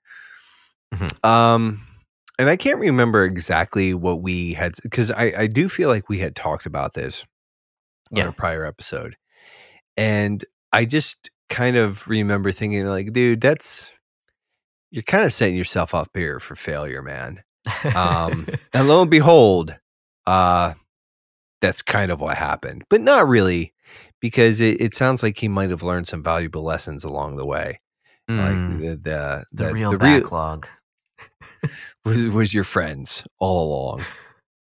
Mhm. 0.94 1.26
Um 1.28 1.82
and 2.40 2.50
I 2.50 2.56
can't 2.56 2.80
remember 2.80 3.26
exactly 3.26 3.94
what 3.94 4.22
we 4.22 4.54
had 4.54 4.74
because 4.82 5.12
I, 5.12 5.34
I 5.38 5.48
do 5.48 5.68
feel 5.68 5.90
like 5.90 6.08
we 6.08 6.20
had 6.20 6.36
talked 6.36 6.66
about 6.66 6.94
this 6.94 7.26
Yeah. 8.12 8.24
on 8.24 8.30
a 8.30 8.34
prior 8.34 8.66
episode. 8.66 9.16
And 9.98 10.44
I 10.72 10.86
just 10.86 11.30
kind 11.50 11.76
of 11.76 12.08
remember 12.08 12.52
thinking 12.54 12.86
like, 12.86 13.12
dude, 13.12 13.42
that's 13.42 13.92
you're 14.92 15.04
kind 15.04 15.26
of 15.26 15.34
setting 15.34 15.56
yourself 15.56 15.94
up 15.94 16.10
here 16.16 16.40
for 16.40 16.56
failure, 16.56 17.02
man. 17.02 17.42
Um 17.96 18.48
and 18.74 18.88
lo 18.88 19.02
and 19.02 19.12
behold, 19.12 19.78
uh 20.26 20.74
that's 21.62 21.82
kind 21.82 22.10
of 22.10 22.22
what 22.22 22.38
happened. 22.38 22.86
But 22.90 23.02
not 23.02 23.28
really, 23.28 23.74
because 24.22 24.62
it, 24.62 24.80
it 24.82 24.94
sounds 24.94 25.24
like 25.24 25.38
he 25.38 25.48
might 25.48 25.70
have 25.70 25.84
learned 25.84 26.08
some 26.08 26.24
valuable 26.24 26.64
lessons 26.64 27.04
along 27.04 27.38
the 27.38 27.46
way. 27.46 27.80
Like 28.28 28.38
Mm, 28.58 28.80
the 28.80 28.88
the, 28.90 28.96
the, 29.54 29.64
the, 29.66 29.74
real 29.74 29.92
the 29.92 29.98
real 29.98 30.22
backlog. 30.22 30.68
was, 32.06 32.26
was 32.28 32.54
your 32.54 32.64
friends 32.64 33.26
all 33.40 33.68
along. 33.74 34.06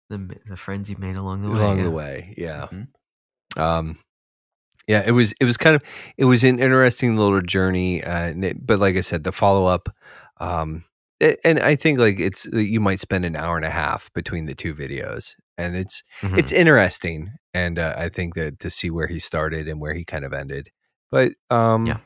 The, 0.08 0.36
the 0.48 0.56
friends 0.56 0.90
you 0.90 0.96
made 0.98 1.16
along 1.16 1.42
the 1.42 1.50
way. 1.50 1.58
along 1.60 1.78
yeah. 1.78 1.84
the 1.84 1.90
way 1.90 2.34
yeah 2.36 2.66
Mhm. 2.72 2.88
um 3.60 3.98
yeah 4.88 5.04
it 5.06 5.12
was 5.12 5.32
it 5.40 5.44
was 5.44 5.56
kind 5.56 5.76
of 5.76 5.82
it 6.16 6.24
was 6.24 6.42
an 6.42 6.58
interesting 6.58 7.16
little 7.16 7.40
journey 7.42 8.02
uh, 8.02 8.34
it- 8.36 8.66
but 8.66 8.80
like 8.80 8.96
i 8.96 9.02
said 9.02 9.22
the 9.22 9.30
follow-up 9.30 9.88
um 10.40 10.82
and 11.44 11.60
i 11.60 11.76
think 11.76 11.98
like 12.00 12.18
it's 12.18 12.46
you 12.52 12.80
might 12.80 12.98
spend 12.98 13.24
an 13.24 13.36
hour 13.36 13.54
and 13.56 13.64
a 13.64 13.70
half 13.70 14.12
between 14.14 14.46
the 14.46 14.54
two 14.54 14.74
videos 14.74 15.36
and 15.60 15.76
it's 15.76 16.02
Mhm. 16.22 16.38
it's 16.38 16.52
interesting 16.52 17.30
and 17.54 17.78
uh, 17.78 17.94
i 17.96 18.08
think 18.08 18.34
that 18.34 18.58
to 18.60 18.70
see 18.70 18.90
where 18.90 19.06
he 19.08 19.18
started 19.18 19.68
and 19.68 19.80
where 19.80 19.94
he 19.94 20.04
kind 20.04 20.24
of 20.24 20.32
ended 20.32 20.68
but 21.10 21.32
um 21.50 21.86
Yeah. 21.86 21.98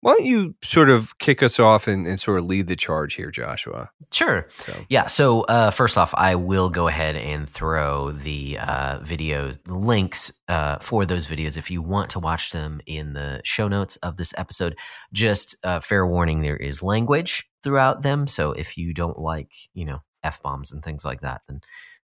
why 0.00 0.12
don't 0.14 0.26
you 0.26 0.54
sort 0.64 0.90
of 0.90 1.16
kick 1.18 1.42
us 1.42 1.58
off 1.60 1.86
and, 1.88 2.06
and 2.08 2.18
sort 2.18 2.38
of 2.40 2.46
lead 2.46 2.66
the 2.66 2.76
charge 2.76 3.14
here 3.14 3.30
joshua 3.30 3.90
sure. 4.12 4.46
so 4.58 4.72
Yeah. 4.88 5.06
So 5.06 5.42
uh, 5.42 5.70
first 5.70 5.96
off, 5.96 6.12
I 6.30 6.34
will 6.34 6.68
go 6.70 6.86
ahead 6.88 7.16
and 7.16 7.48
throw 7.48 8.10
the 8.12 8.58
uh, 8.58 8.98
video 9.02 9.52
links 9.68 10.32
uh, 10.48 10.76
for 10.80 11.06
those 11.06 11.26
videos 11.26 11.56
if 11.56 11.70
you 11.70 11.80
want 11.82 12.10
to 12.10 12.18
watch 12.18 12.50
them 12.52 12.80
in 12.86 13.14
the 13.14 13.40
show 13.44 13.68
notes 13.68 13.96
of 14.02 14.16
this 14.16 14.34
episode. 14.36 14.76
Just 15.12 15.56
uh, 15.64 15.80
fair 15.80 16.04
warning: 16.06 16.42
there 16.42 16.56
is 16.68 16.82
language 16.82 17.32
throughout 17.62 18.02
them, 18.02 18.26
so 18.26 18.52
if 18.52 18.76
you 18.76 18.92
don't 18.92 19.18
like, 19.18 19.52
you 19.72 19.84
know, 19.86 20.00
f 20.22 20.42
bombs 20.42 20.72
and 20.72 20.82
things 20.84 21.04
like 21.04 21.20
that, 21.22 21.40
then 21.48 21.60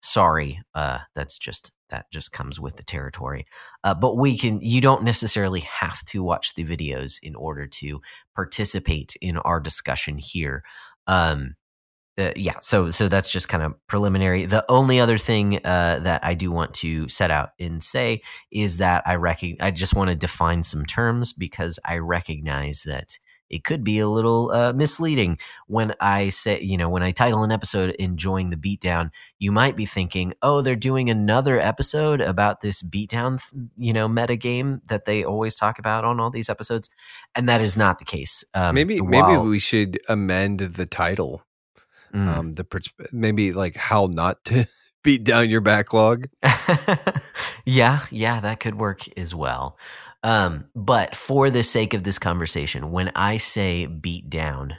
sorry. 0.05 0.61
Uh, 0.75 0.99
that's 1.15 1.39
just 1.39 1.73
that 1.91 2.11
just 2.11 2.33
comes 2.33 2.61
with 2.61 2.77
the 2.77 2.83
territory. 2.83 3.47
Uh, 3.83 3.95
but 3.95 4.17
we 4.17 4.37
can. 4.39 4.61
You 4.61 4.81
don't 4.81 5.03
necessarily 5.05 5.61
have 5.61 6.05
to 6.07 6.23
watch 6.23 6.55
the 6.55 6.65
videos 6.65 7.19
in 7.23 7.35
order 7.35 7.67
to 7.67 8.01
participate 8.35 9.15
in 9.21 9.39
our 9.39 9.61
discussion 9.61 10.19
here. 10.19 10.63
Um, 11.07 11.57
uh, 12.17 12.31
yeah 12.37 12.55
so 12.61 12.93
so 12.93 13.09
that's 13.09 13.33
just 13.33 13.49
kind 13.49 13.65
of 13.65 13.75
preliminary 13.89 14.47
the 14.47 14.65
only 14.71 15.01
other 15.01 15.19
thing 15.19 15.57
uh, 15.65 15.99
that 15.99 16.25
i 16.25 16.33
do 16.33 16.49
want 16.49 16.73
to 16.73 17.09
set 17.09 17.29
out 17.29 17.51
and 17.59 17.83
say 17.83 18.23
is 18.53 18.77
that 18.79 19.03
i 19.05 19.17
reckon 19.17 19.57
i 19.59 19.69
just 19.69 19.97
want 19.97 20.09
to 20.09 20.15
define 20.15 20.63
some 20.63 20.87
terms 20.87 21.33
because 21.33 21.77
i 21.85 21.99
recognize 21.99 22.85
that 22.85 23.19
it 23.51 23.63
could 23.65 23.85
be 23.85 23.99
a 23.99 24.09
little 24.09 24.51
uh, 24.51 24.73
misleading 24.73 25.39
when 25.67 25.93
i 26.01 26.29
say 26.29 26.61
you 26.61 26.77
know 26.77 26.89
when 26.89 27.03
i 27.03 27.11
title 27.11 27.43
an 27.43 27.53
episode 27.53 27.91
enjoying 27.99 28.51
the 28.51 28.57
beatdown 28.57 29.11
you 29.39 29.53
might 29.53 29.77
be 29.77 29.87
thinking 29.87 30.33
oh 30.43 30.61
they're 30.63 30.75
doing 30.77 31.11
another 31.11 31.61
episode 31.61 32.21
about 32.21 32.61
this 32.61 32.83
beatdown 32.83 33.39
th- 33.41 33.69
you 33.77 33.93
know 33.93 34.09
meta 34.09 34.37
game 34.37 34.81
that 34.89 35.05
they 35.05 35.25
always 35.25 35.55
talk 35.55 35.79
about 35.79 36.05
on 36.05 36.21
all 36.21 36.31
these 36.31 36.49
episodes 36.49 36.89
and 37.35 37.49
that 37.49 37.61
is 37.61 37.77
not 37.77 37.99
the 37.99 38.05
case 38.05 38.45
um, 38.55 38.75
maybe 38.75 39.01
maybe 39.01 39.37
we 39.37 39.59
should 39.59 39.99
amend 40.09 40.61
the 40.61 40.87
title 40.87 41.43
Mm. 42.15 42.29
um 42.29 42.53
the 42.53 42.63
pers- 42.63 42.93
maybe 43.13 43.53
like 43.53 43.75
how 43.75 44.07
not 44.07 44.45
to 44.45 44.67
beat 45.03 45.25
down 45.25 45.51
your 45.51 45.61
backlog 45.61 46.29
yeah, 47.65 48.01
yeah, 48.11 48.41
that 48.41 48.61
could 48.61 48.77
work 48.77 49.07
as 49.19 49.35
well. 49.35 49.79
Um, 50.25 50.67
but 50.75 51.17
for 51.17 51.51
the 51.51 51.63
sake 51.63 51.95
of 51.95 52.05
this 52.05 52.19
conversation, 52.19 52.93
when 52.93 53.13
I 53.17 53.39
say 53.39 53.87
beat 53.87 54.31
down, 54.31 54.75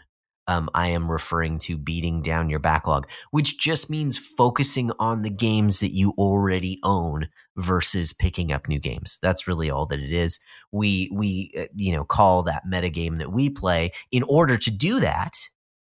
um, 0.48 0.70
I 0.76 0.90
am 0.90 1.12
referring 1.12 1.60
to 1.62 1.78
beating 1.78 2.22
down 2.22 2.50
your 2.50 2.60
backlog, 2.60 3.08
which 3.32 3.60
just 3.60 3.90
means 3.90 4.18
focusing 4.18 4.92
on 5.00 5.24
the 5.24 5.30
games 5.32 5.80
that 5.82 5.94
you 5.96 6.14
already 6.18 6.80
own 6.84 7.30
versus 7.58 8.14
picking 8.14 8.52
up 8.52 8.68
new 8.68 8.80
games. 8.80 9.20
That's 9.24 9.48
really 9.48 9.72
all 9.72 9.88
that 9.88 10.00
it 10.02 10.12
is. 10.14 10.40
We 10.72 11.10
we 11.14 11.52
uh, 11.58 11.66
you 11.76 11.94
know 11.94 12.06
call 12.06 12.44
that 12.44 12.64
meta 12.68 12.90
game 12.90 13.18
that 13.18 13.32
we 13.32 13.50
play. 13.50 13.92
In 14.12 14.24
order 14.24 14.58
to 14.58 14.72
do 14.72 15.00
that, 15.00 15.34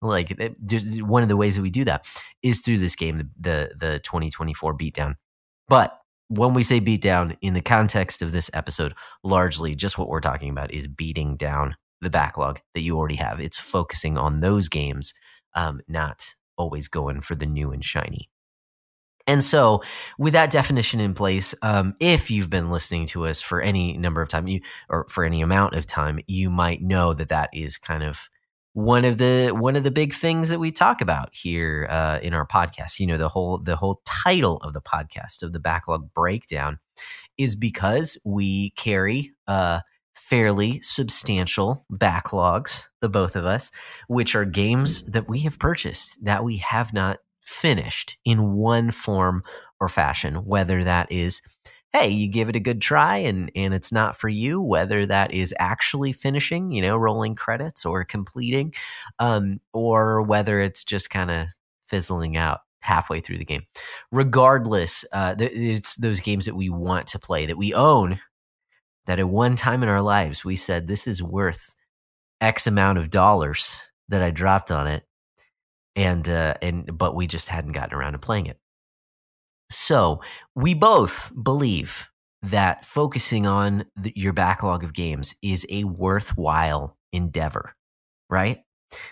like 0.01 0.33
it- 0.33 0.57
there's 0.61 1.03
one 1.03 1.25
of 1.25 1.29
the 1.31 1.37
ways 1.37 1.57
that 1.57 1.63
we 1.63 1.71
do 1.71 1.85
that 1.85 2.07
is 2.43 2.61
through 2.61 2.79
this 2.79 2.97
game, 2.97 3.19
the 3.19 3.29
the, 3.41 3.73
the 3.79 3.99
2024 4.01 4.77
beatdown. 4.77 5.15
But 5.69 5.99
when 6.33 6.55
we 6.55 6.63
say 6.63 6.81
beat 6.81 7.03
down 7.03 7.37
in 7.43 7.53
the 7.53 7.61
context 7.61 8.23
of 8.23 8.33
this 8.33 8.51
episode, 8.55 8.95
largely 9.23 9.75
just 9.75 9.99
what 9.99 10.09
we're 10.09 10.21
talking 10.21 10.49
about 10.49 10.73
is 10.73 10.87
beating 10.87 11.37
down 11.37 11.77
the 12.01 12.09
backlog 12.09 12.61
that 12.75 12.81
you 12.81 12.97
already 12.97 13.17
have. 13.17 13.39
It's 13.39 13.59
focusing 13.59 14.17
on 14.17 14.41
those 14.41 14.71
games, 14.71 15.13
um, 15.55 15.83
not 15.89 16.35
always 16.57 16.89
going 16.89 17.21
for 17.21 17.35
the 17.35 17.45
new 17.45 17.71
and 17.71 17.85
shiny. 17.85 18.31
And 19.27 19.45
so, 19.45 19.83
with 20.19 20.33
that 20.33 20.51
definition 20.51 21.01
in 21.01 21.13
place, 21.15 21.55
um, 21.63 21.95
if 22.01 22.31
you've 22.31 22.51
been 22.51 22.71
listening 22.71 23.07
to 23.09 23.27
us 23.27 23.41
for 23.41 23.61
any 23.61 23.97
number 23.99 24.23
of 24.23 24.29
time, 24.29 24.49
you 24.49 24.63
or 24.89 25.07
for 25.11 25.25
any 25.25 25.43
amount 25.43 25.75
of 25.75 25.87
time, 25.87 26.19
you 26.27 26.51
might 26.51 26.83
know 26.83 27.13
that 27.13 27.29
that 27.29 27.51
is 27.53 27.77
kind 27.77 28.03
of 28.03 28.29
one 28.75 29.05
of 29.05 29.19
the 29.19 29.51
one 29.51 29.77
of 29.77 29.85
the 29.85 29.91
big 29.91 30.15
things 30.15 30.49
that 30.49 30.59
we 30.59 30.71
talk 30.71 31.01
about 31.01 31.31
here 31.33 31.87
uh, 31.91 32.19
in 32.23 32.35
our 32.35 32.47
podcast. 32.47 32.99
You 32.99 33.07
know, 33.07 33.19
the 33.19 33.29
whole 33.29 33.59
the 33.59 33.77
whole 33.77 34.01
title 34.05 34.57
of 34.59 34.73
the 34.73 34.81
podcast 34.81 35.43
of 35.43 35.53
the 35.53 35.61
backlog 35.61 36.13
breakdown 36.15 36.79
is 37.39 37.55
because 37.55 38.19
we 38.25 38.71
carry 38.71 39.33
uh, 39.47 39.81
fairly 40.15 40.81
substantial 40.81 41.85
backlogs, 41.93 42.87
the 43.01 43.09
both 43.09 43.37
of 43.37 43.45
us, 43.45 43.71
which 44.09 44.35
are 44.35 44.45
games 44.45 45.05
that 45.05 45.29
we 45.29 45.41
have 45.41 45.59
purchased 45.59 46.25
that 46.25 46.45
we 46.45 46.59
have 46.59 46.93
not 46.93 47.19
finished 47.43 48.19
in 48.25 48.55
one 48.55 48.91
form 48.91 49.43
or 49.81 49.89
fashion, 49.89 50.37
whether 50.37 50.85
that 50.85 51.11
is 51.11 51.43
hey, 51.93 52.09
you 52.09 52.29
give 52.29 52.49
it 52.49 52.57
a 52.57 52.61
good 52.61 52.81
try 52.81 53.19
and 53.19 53.51
and 53.55 53.75
it's 53.75 53.93
not 53.93 54.17
for 54.17 54.29
you, 54.29 54.61
whether 54.61 55.05
that 55.07 55.33
is 55.33 55.55
actually 55.59 56.13
finishing, 56.13 56.73
you 56.73 56.83
know, 56.83 56.97
rolling 56.97 57.35
credits 57.35 57.85
or 57.85 58.05
completing, 58.05 58.75
um, 59.19 59.61
or 59.73 60.23
whether 60.23 60.61
it's 60.61 60.85
just 60.85 61.11
kind 61.11 61.31
of 61.31 61.49
fizzling 61.85 62.37
out 62.37 62.61
halfway 62.81 63.21
through 63.21 63.39
the 63.39 63.45
game. 63.45 63.63
Regardless, 64.11 65.05
uh, 65.13 65.35
th- 65.35 65.53
it's 65.55 65.97
those 65.97 66.21
games 66.21 66.47
that 66.47 66.57
we 66.57 66.71
want 66.71 67.07
to 67.09 67.19
play 67.19 67.47
that 67.47 67.59
we 67.59 67.75
own. 67.75 68.21
That 69.07 69.19
at 69.19 69.29
one 69.29 69.57
time 69.57 69.83
in 69.83 69.89
our 69.89 70.01
lives 70.01 70.45
we 70.45 70.55
said 70.57 70.87
this 70.87 71.09
is 71.09 71.23
worth 71.23 71.75
X 72.41 72.67
amount 72.69 72.99
of 72.99 73.11
dollars 73.11 73.83
that 74.09 74.23
I 74.23 74.31
dropped 74.31 74.71
on 74.71 74.87
it, 74.87 75.05
and 75.97 76.29
uh, 76.29 76.55
and 76.63 76.97
but 76.97 77.15
we 77.17 77.27
just 77.27 77.49
hadn't 77.49 77.73
gotten 77.73 77.95
around 77.99 78.13
to 78.13 78.19
playing 78.19 78.47
it. 78.47 78.59
So 79.77 80.21
we 80.55 80.75
both 80.75 81.33
believe 81.41 82.09
that 82.43 82.85
focusing 82.85 83.47
on 83.47 83.87
the, 83.97 84.13
your 84.17 84.33
backlog 84.33 84.83
of 84.85 84.93
games 84.93 85.35
is 85.43 85.67
a 85.71 85.85
worthwhile 85.85 86.97
endeavor, 87.13 87.75
right? 88.31 88.61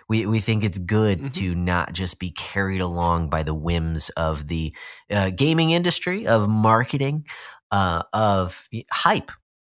We 0.08 0.26
we 0.26 0.40
think 0.40 0.64
it's 0.64 0.78
good 0.78 1.20
Mhm. 1.20 1.32
to 1.34 1.54
not 1.54 1.92
just 1.94 2.18
be 2.20 2.30
carried 2.32 2.80
along 2.80 3.30
by 3.30 3.42
the 3.44 3.54
whims 3.54 4.10
of 4.10 4.48
the 4.48 4.74
uh, 5.10 5.30
gaming 5.30 5.70
industry, 5.70 6.26
of 6.26 6.48
marketing, 6.48 7.26
uh, 7.70 8.02
of 8.12 8.68
hype, 8.92 9.32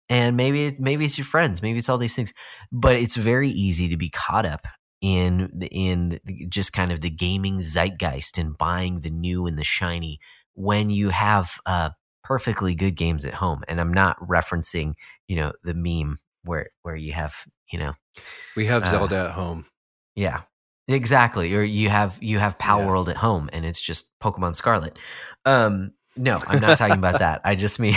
and 0.10 0.36
maybe 0.38 0.76
maybe 0.80 1.06
it's 1.06 1.18
your 1.18 1.26
friends, 1.26 1.62
maybe 1.62 1.80
it's 1.80 1.90
all 1.90 1.98
these 1.98 2.16
things, 2.16 2.34
but 2.72 2.96
it's 2.96 3.16
very 3.18 3.50
easy 3.50 3.88
to 3.90 3.98
be 3.98 4.10
caught 4.10 4.46
up 4.46 4.62
in 5.02 5.50
the, 5.54 5.68
in 5.68 6.20
the- 6.26 6.46
just 6.48 6.74
kind 6.74 6.92
of 6.92 7.02
the 7.02 7.10
gaming 7.10 7.60
zeitgeist 7.60 8.38
and 8.38 8.58
buying 8.58 9.02
the 9.02 9.10
new 9.10 9.48
and 9.48 9.58
the 9.58 9.64
shiny 9.64 10.20
when 10.62 10.90
you 10.90 11.10
have 11.10 11.60
uh, 11.66 11.90
perfectly 12.24 12.76
good 12.76 12.96
games 12.96 13.26
at 13.26 13.34
home. 13.34 13.64
And 13.68 13.80
I'm 13.82 13.94
not 13.94 14.18
referencing, 14.20 14.94
you 15.28 15.36
know, 15.36 15.54
the 15.64 15.74
meme 15.74 16.20
where 16.44 16.70
where 16.84 16.96
you 16.96 17.14
have, 17.14 17.36
you 17.72 17.80
know, 17.80 17.94
we 18.56 18.66
have 18.68 18.84
Uh, 18.84 18.92
zelda 18.92 19.26
at 19.26 19.32
home 19.32 19.66
yeah. 20.16 20.42
Exactly. 20.88 21.56
Or 21.56 21.62
you 21.62 21.90
have 21.90 22.18
you 22.22 22.40
have 22.40 22.58
Pal 22.60 22.80
Yeah. 22.80 22.88
World 22.88 23.10
at 23.10 23.18
home 23.18 23.50
and 23.54 23.66
it's 23.66 23.80
just 23.82 24.12
Pokemon 24.22 24.56
Scarlet. 24.56 24.98
Um 25.46 25.92
no, 26.18 26.44
I'm 26.46 26.60
not 26.60 26.76
talking 26.76 26.98
about 26.98 27.20
that. 27.20 27.42
I 27.46 27.56
just 27.56 27.80
mean 27.80 27.96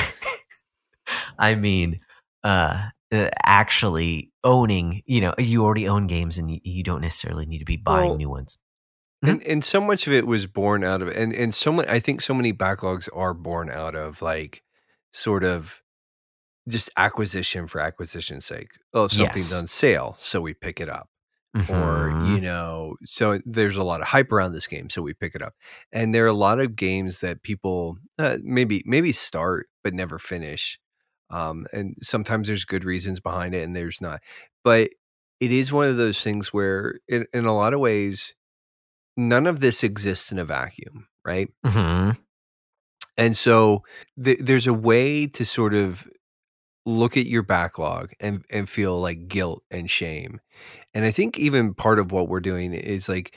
I 1.39 1.55
mean 1.55 2.01
uh 2.43 2.89
uh, 3.13 3.29
actually 3.45 4.33
owning, 4.43 5.03
you 5.07 5.21
know, 5.21 5.35
you 5.39 5.63
already 5.65 5.89
own 5.89 6.07
games 6.09 6.39
and 6.39 6.51
you, 6.51 6.59
you 6.65 6.83
don't 6.83 7.01
necessarily 7.01 7.47
need 7.47 7.61
to 7.61 7.65
be 7.65 7.77
buying 7.77 8.11
Well, 8.11 8.17
new 8.17 8.29
ones. 8.29 8.59
And 9.27 9.43
and 9.45 9.65
so 9.65 9.81
much 9.81 10.07
of 10.07 10.13
it 10.13 10.27
was 10.27 10.47
born 10.47 10.85
out 10.85 11.03
of 11.03 11.09
and 11.09 11.33
and 11.33 11.55
so 11.55 11.73
many 11.73 11.89
i 11.89 12.01
think 12.01 12.21
so 12.21 12.35
many 12.35 12.53
backlogs 12.53 13.09
are 13.15 13.35
born 13.35 13.71
out 13.71 13.95
of 13.95 14.23
like 14.23 14.63
sort 15.13 15.45
of 15.45 15.83
just 16.69 16.91
acquisition 16.97 17.67
for 17.67 17.81
acquisition's 17.81 18.47
sake. 18.47 18.71
Oh 18.95 19.09
something's 19.09 19.51
Yes. 19.51 19.59
on 19.61 19.67
sale 19.67 20.17
so 20.19 20.41
we 20.41 20.55
pick 20.55 20.81
it 20.81 20.89
up. 20.89 21.09
Or 21.69 22.11
Mhm. 22.11 22.35
you 22.37 22.41
know 22.41 22.97
so 23.05 23.41
there's 23.45 23.77
a 23.77 23.85
lot 23.85 24.01
of 24.01 24.09
hype 24.09 24.33
around 24.33 24.53
this 24.53 24.67
game 24.67 24.91
so 24.91 25.03
we 25.03 25.15
pick 25.15 25.35
it 25.35 25.43
up. 25.43 25.55
And 25.93 26.15
there 26.15 26.25
are 26.25 26.29
a 26.29 26.33
lot 26.35 26.61
of 26.61 26.77
games 26.77 27.21
that 27.21 27.43
people 27.43 27.99
uh, 28.19 28.39
maybe 28.43 28.83
maybe 28.87 29.13
start 29.13 29.69
but 29.85 29.95
never 29.95 30.19
finish 30.19 30.79
um, 31.31 31.67
and 31.73 31.95
sometimes 32.01 32.49
there's 32.49 32.65
good 32.65 32.85
reasons 32.85 33.21
behind 33.21 33.55
it 33.55 33.63
and 33.65 33.75
there's 33.77 34.01
not. 34.01 34.21
But 34.65 34.91
it 35.41 35.53
is 35.53 35.73
one 35.73 35.87
of 35.89 35.97
those 35.97 36.21
things 36.23 36.53
where 36.53 37.01
in, 37.09 37.27
in 37.35 37.47
a 37.47 37.55
lot 37.55 37.75
of 37.75 37.81
ways 37.81 38.35
none 39.17 39.47
of 39.47 39.61
this 39.61 39.83
exists 39.85 40.33
in 40.33 40.39
a 40.39 40.45
vacuum 40.45 41.07
right 41.25 41.49
Mhm. 41.65 42.17
and 43.17 43.37
so 43.37 43.83
th- 44.23 44.39
there's 44.41 44.67
a 44.67 44.75
way 44.75 45.27
to 45.29 45.45
sort 45.45 45.75
of 45.75 46.07
look 46.87 47.17
at 47.17 47.27
your 47.27 47.43
backlog 47.43 48.13
and 48.21 48.45
and 48.51 48.69
feel 48.69 49.01
like 49.01 49.27
guilt 49.29 49.63
and 49.71 49.91
shame. 49.91 50.39
And 50.93 51.05
I 51.07 51.11
think 51.11 51.39
even 51.39 51.73
part 51.75 51.99
of 51.99 52.13
what 52.13 52.29
we're 52.29 52.41
doing 52.41 52.75
is 52.75 53.09
like 53.09 53.35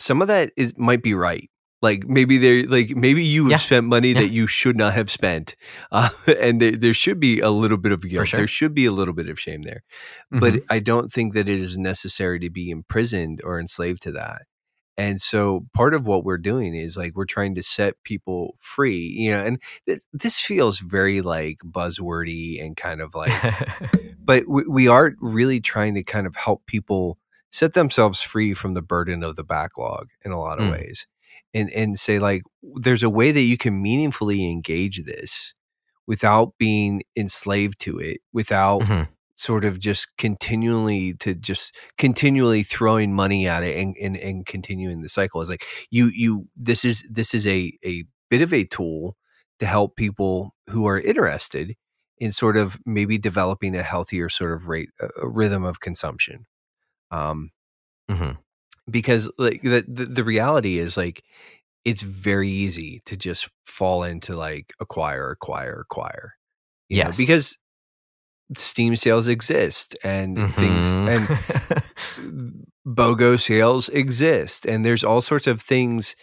some 0.00 0.22
of 0.22 0.28
that 0.28 0.50
is 0.56 0.72
might 0.78 1.02
be 1.02 1.12
right. 1.12 1.50
Like 1.82 2.06
maybe 2.08 2.38
they 2.38 2.62
like 2.62 2.96
maybe 2.96 3.22
you 3.22 3.42
have 3.44 3.50
Yeah. 3.50 3.56
spent 3.58 3.86
money 3.86 4.12
Yeah. 4.12 4.20
that 4.22 4.28
you 4.30 4.46
should 4.46 4.76
not 4.78 4.94
have 4.94 5.10
spent, 5.10 5.56
uh, 5.92 6.08
and 6.40 6.58
there, 6.62 6.72
there 6.72 6.94
should 6.94 7.20
be 7.20 7.40
a 7.40 7.50
little 7.50 7.76
bit 7.76 7.92
of 7.92 8.00
guilt. 8.00 8.28
sure. 8.28 8.38
There 8.38 8.48
should 8.48 8.74
be 8.74 8.86
a 8.86 8.92
little 8.92 9.12
bit 9.14 9.28
of 9.28 9.38
shame 9.38 9.62
there, 9.62 9.82
Mhm. 10.32 10.40
but 10.40 10.62
I 10.70 10.78
don't 10.78 11.12
think 11.12 11.34
that 11.34 11.50
it 11.50 11.58
is 11.60 11.76
necessary 11.76 12.38
to 12.40 12.48
be 12.50 12.70
imprisoned 12.70 13.42
or 13.44 13.60
enslaved 13.60 14.00
to 14.04 14.12
that. 14.12 14.42
And 14.98 15.20
so 15.20 15.66
part 15.74 15.92
of 15.94 16.06
what 16.06 16.24
we're 16.24 16.38
doing 16.38 16.74
is 16.74 16.96
like 16.96 17.14
we're 17.14 17.26
trying 17.26 17.54
to 17.56 17.62
set 17.62 18.02
people 18.04 18.56
free, 18.60 19.14
you 19.18 19.30
know, 19.30 19.44
and 19.44 19.60
this, 19.86 20.06
this 20.12 20.40
feels 20.40 20.78
very 20.78 21.20
like 21.20 21.58
buzzwordy 21.64 22.64
and 22.64 22.76
kind 22.76 23.00
of 23.02 23.14
like, 23.14 23.32
but 24.24 24.44
we, 24.48 24.64
we 24.66 24.88
are 24.88 25.12
really 25.20 25.60
trying 25.60 25.94
to 25.94 26.02
kind 26.02 26.26
of 26.26 26.34
help 26.34 26.64
people 26.66 27.18
set 27.52 27.74
themselves 27.74 28.22
free 28.22 28.54
from 28.54 28.74
the 28.74 28.82
burden 28.82 29.22
of 29.22 29.36
the 29.36 29.44
backlog 29.44 30.08
in 30.24 30.32
a 30.32 30.40
lot 30.40 30.58
of 30.58 30.64
Mm. 30.64 30.72
ways 30.72 31.06
and, 31.52 31.70
and 31.72 31.98
say 31.98 32.18
like, 32.18 32.42
there's 32.76 33.02
a 33.02 33.10
way 33.10 33.32
that 33.32 33.42
you 33.42 33.56
can 33.58 33.80
meaningfully 33.82 34.50
engage 34.50 35.04
this 35.04 35.54
without 36.06 36.54
being 36.58 37.02
enslaved 37.16 37.80
to 37.80 37.98
it, 37.98 38.20
without 38.32 38.82
Mhm. 38.82 39.08
Sort 39.36 39.64
of 39.64 39.78
just 39.78 40.08
continually 40.16 41.12
to 41.14 41.34
just 41.34 41.76
continually 41.98 42.62
throwing 42.62 43.14
money 43.14 43.46
at 43.46 43.62
it 43.62 43.76
and, 43.76 43.94
and, 44.02 44.16
and 44.16 44.46
continuing 44.46 45.02
the 45.02 45.08
cycle 45.08 45.40
is 45.42 45.50
like 45.50 45.64
you 45.90 46.06
you 46.14 46.48
this 46.56 46.84
is 46.84 47.06
this 47.10 47.34
is 47.34 47.46
a 47.46 47.72
a 47.84 48.04
bit 48.30 48.42
of 48.42 48.52
a 48.52 48.64
tool 48.64 49.14
to 49.60 49.66
help 49.66 49.94
people 49.96 50.54
who 50.70 50.86
are 50.86 50.98
interested 50.98 51.74
in 52.18 52.32
sort 52.32 52.56
of 52.56 52.78
maybe 52.86 53.18
developing 53.18 53.76
a 53.76 53.82
healthier 53.82 54.28
sort 54.30 54.52
of 54.52 54.68
rate 54.68 54.88
a, 55.00 55.08
a 55.22 55.28
rhythm 55.28 55.64
of 55.64 55.80
consumption 55.80 56.46
um 57.10 57.50
Mhm. 58.10 58.38
because 58.90 59.30
like 59.38 59.62
the, 59.62 59.84
the 59.88 60.06
the 60.06 60.24
reality 60.24 60.78
is 60.78 60.96
like 60.96 61.22
it's 61.84 62.02
very 62.02 62.50
easy 62.50 63.02
to 63.06 63.16
just 63.16 63.48
fall 63.66 64.02
into 64.02 64.34
like 64.36 64.72
acquire 64.80 65.30
acquire 65.30 65.80
acquire 65.80 66.32
you 66.88 67.02
know, 67.02 67.08
Yes. 67.08 67.16
because 67.16 67.58
steam 68.54 68.94
sales 68.96 69.26
exist 69.28 69.96
and 70.04 70.54
things 70.54 70.84
Mhm. 70.92 71.08
and 71.10 72.62
BOGO 72.86 73.40
sales 73.40 73.88
exist 73.88 74.66
and 74.66 74.84
there's 74.84 75.02
all 75.04 75.20
sorts 75.20 75.46
of 75.46 75.60
things 75.60 76.14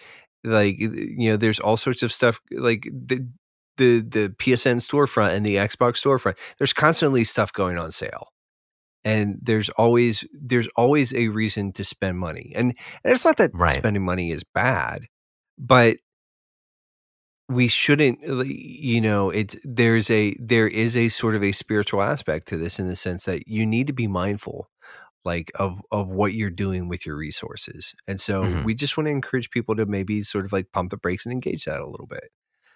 like 0.43 0.79
you 0.79 1.29
know 1.31 1.37
there's 1.37 1.59
all 1.59 1.77
sorts 1.77 2.03
of 2.03 2.11
stuff 2.13 2.39
like 2.51 2.83
the 2.91 3.27
the 3.77 3.99
the 4.01 4.29
PSN 4.37 4.77
storefront 4.77 5.33
and 5.35 5.45
the 5.45 5.55
Xbox 5.55 6.01
storefront 6.01 6.37
there's 6.59 6.73
constantly 6.73 7.23
stuff 7.23 7.51
going 7.51 7.77
on 7.77 7.91
sale 7.91 8.27
and 9.03 9.37
there's 9.41 9.69
always 9.71 10.25
there's 10.33 10.67
always 10.77 11.13
a 11.13 11.27
reason 11.29 11.71
to 11.73 11.83
spend 11.83 12.17
money 12.19 12.53
and, 12.55 12.73
and 13.03 13.13
it's 13.13 13.25
not 13.25 13.37
that 13.37 13.51
Right. 13.53 13.71
spending 13.77 14.03
money 14.05 14.31
is 14.31 14.43
bad 14.53 15.07
but 15.57 15.97
we 17.49 17.67
shouldn't 17.67 18.19
you 18.47 19.01
know 19.01 19.29
it's 19.29 19.55
there's 19.63 20.09
a 20.09 20.33
there 20.39 20.67
is 20.67 20.95
a 20.95 21.09
sort 21.09 21.35
of 21.35 21.43
a 21.43 21.51
spiritual 21.51 22.01
aspect 22.01 22.47
to 22.47 22.57
this 22.57 22.79
in 22.79 22.87
the 22.87 22.95
sense 22.95 23.25
that 23.25 23.47
you 23.47 23.65
need 23.65 23.87
to 23.87 23.93
be 23.93 24.07
mindful 24.07 24.69
like 25.25 25.51
of 25.55 25.81
of 25.91 26.07
what 26.07 26.33
you're 26.33 26.49
doing 26.49 26.87
with 26.87 27.05
your 27.05 27.15
resources 27.15 27.93
and 28.07 28.19
so 28.19 28.43
Mhm. 28.43 28.63
we 28.63 28.73
just 28.73 28.95
want 28.97 29.07
to 29.07 29.11
encourage 29.11 29.49
people 29.51 29.75
to 29.75 29.85
maybe 29.85 30.23
sort 30.23 30.45
of 30.45 30.53
like 30.53 30.71
pump 30.71 30.89
the 30.91 30.97
brakes 30.97 31.25
and 31.25 31.33
engage 31.33 31.65
that 31.65 31.81
a 31.81 31.85
little 31.89 32.07
bit 32.07 32.29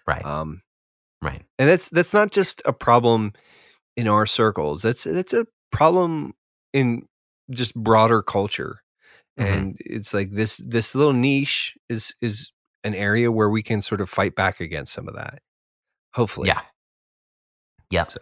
right. 0.06 0.24
um 0.24 0.60
right. 1.22 1.42
and 1.58 1.68
that's 1.68 1.88
that's 1.88 2.12
not 2.14 2.30
just 2.30 2.60
a 2.64 2.72
problem 2.72 3.32
in 3.96 4.06
our 4.06 4.26
circles 4.26 4.82
that's 4.82 5.04
that's 5.04 5.32
a 5.32 5.46
problem 5.72 6.34
in 6.72 7.06
just 7.50 7.74
broader 7.74 8.22
culture 8.22 8.82
Mhm. 9.38 9.46
and 9.46 9.76
it's 9.80 10.12
like 10.12 10.30
this 10.30 10.58
this 10.58 10.94
little 10.94 11.12
niche 11.14 11.74
is 11.88 12.14
is 12.20 12.50
an 12.84 12.94
area 12.94 13.30
where 13.32 13.50
we 13.50 13.62
can 13.62 13.82
sort 13.82 14.00
of 14.00 14.08
fight 14.10 14.34
back 14.34 14.60
against 14.60 14.92
some 14.92 15.08
of 15.08 15.14
that 15.14 15.40
hopefully 16.14 16.48
Yeah. 16.48 16.60
Yep. 17.90 18.12
So. 18.12 18.18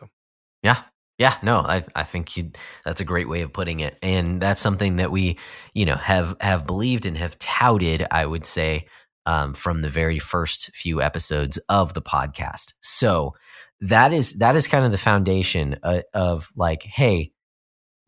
Yeah. 0.63 0.83
Yeah. 1.19 1.37
No, 1.43 1.59
I 1.59 1.83
I 1.95 2.05
think 2.05 2.37
you 2.37 2.51
that's 2.85 3.01
a 3.01 3.05
great 3.05 3.29
way 3.29 3.43
of 3.43 3.53
putting 3.53 3.81
it. 3.81 3.99
And 4.03 4.41
that's 4.41 4.61
something 4.61 4.97
that 4.97 5.11
we, 5.11 5.39
you 5.75 5.85
know, 5.87 5.97
have 5.97 6.37
have 6.41 6.67
believed 6.67 7.07
and 7.07 7.17
have 7.17 7.39
touted, 7.39 8.07
I 8.11 8.27
would 8.27 8.45
say, 8.45 8.87
um, 9.25 9.55
from 9.55 9.81
the 9.83 9.89
very 9.89 10.19
first 10.19 10.71
few 10.75 11.01
episodes 11.03 11.59
of 11.69 11.95
the 11.95 12.03
podcast. 12.03 12.75
So 12.83 13.35
that 13.81 14.13
is 14.13 14.35
that 14.35 14.57
is 14.57 14.69
kind 14.69 14.85
of 14.85 14.93
the 14.93 14.99
foundation 14.99 15.79
uh, 15.83 16.03
of 16.15 16.51
like, 16.57 16.83
hey, 16.83 17.33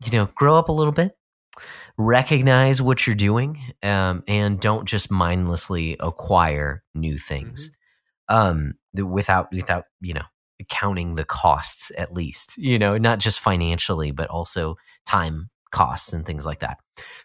you 0.05 0.11
know, 0.11 0.29
grow 0.35 0.55
up 0.55 0.69
a 0.69 0.73
little 0.73 0.93
bit, 0.93 1.11
recognize 1.99 2.81
what 2.81 3.05
you're 3.05 3.15
doing, 3.15 3.59
um, 3.83 4.23
and 4.27 4.59
don't 4.59 4.87
just 4.87 5.11
mindlessly 5.11 5.97
acquire 5.99 6.83
new 6.95 7.17
things. 7.19 7.71
Um 8.29 8.75
without 8.95 9.51
without 9.53 9.85
you 10.01 10.13
know 10.15 10.23
counting 10.69 11.15
the 11.15 11.25
costs 11.25 11.91
at 11.97 12.13
least 12.13 12.57
you 12.57 12.79
know 12.79 12.97
not 12.97 13.19
just 13.19 13.39
financially 13.39 14.11
but 14.11 14.29
also 14.29 14.75
time 15.05 15.49
costs 15.71 16.13
and 16.13 16.25
things 16.25 16.45
like 16.45 16.59
that. 16.59 16.77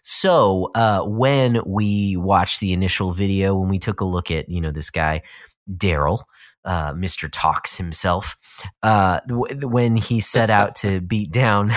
So 0.02 0.70
uh 0.74 1.02
when 1.04 1.62
we 1.66 2.16
watched 2.16 2.60
the 2.60 2.72
initial 2.72 3.12
video 3.12 3.54
when 3.56 3.68
we 3.68 3.78
took 3.78 4.00
a 4.00 4.04
look 4.04 4.30
at 4.30 4.48
you 4.48 4.60
know 4.60 4.70
this 4.70 4.90
guy 4.90 5.22
daryl 5.70 6.24
uh 6.66 6.92
mr 6.92 7.28
talks 7.32 7.76
himself 7.78 8.36
uh 8.82 9.20
when 9.62 9.96
he 9.96 10.20
set 10.20 10.50
out 10.50 10.74
to 10.74 11.00
beat 11.12 11.30
down 11.32 11.72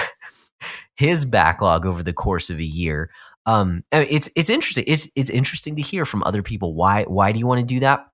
his 0.97 1.25
backlog 1.25 1.85
over 1.85 2.03
the 2.03 2.13
course 2.13 2.49
of 2.49 2.57
a 2.57 2.63
year. 2.63 3.09
Um 3.45 3.83
it's 3.91 4.29
it's 4.35 4.49
interesting 4.49 4.83
it's 4.87 5.09
it's 5.15 5.29
interesting 5.29 5.75
to 5.77 5.81
hear 5.81 6.05
from 6.05 6.23
other 6.23 6.43
people 6.43 6.73
why 6.73 7.03
why 7.03 7.31
do 7.31 7.39
you 7.39 7.47
want 7.47 7.59
to 7.61 7.65
do 7.65 7.79
that? 7.79 8.07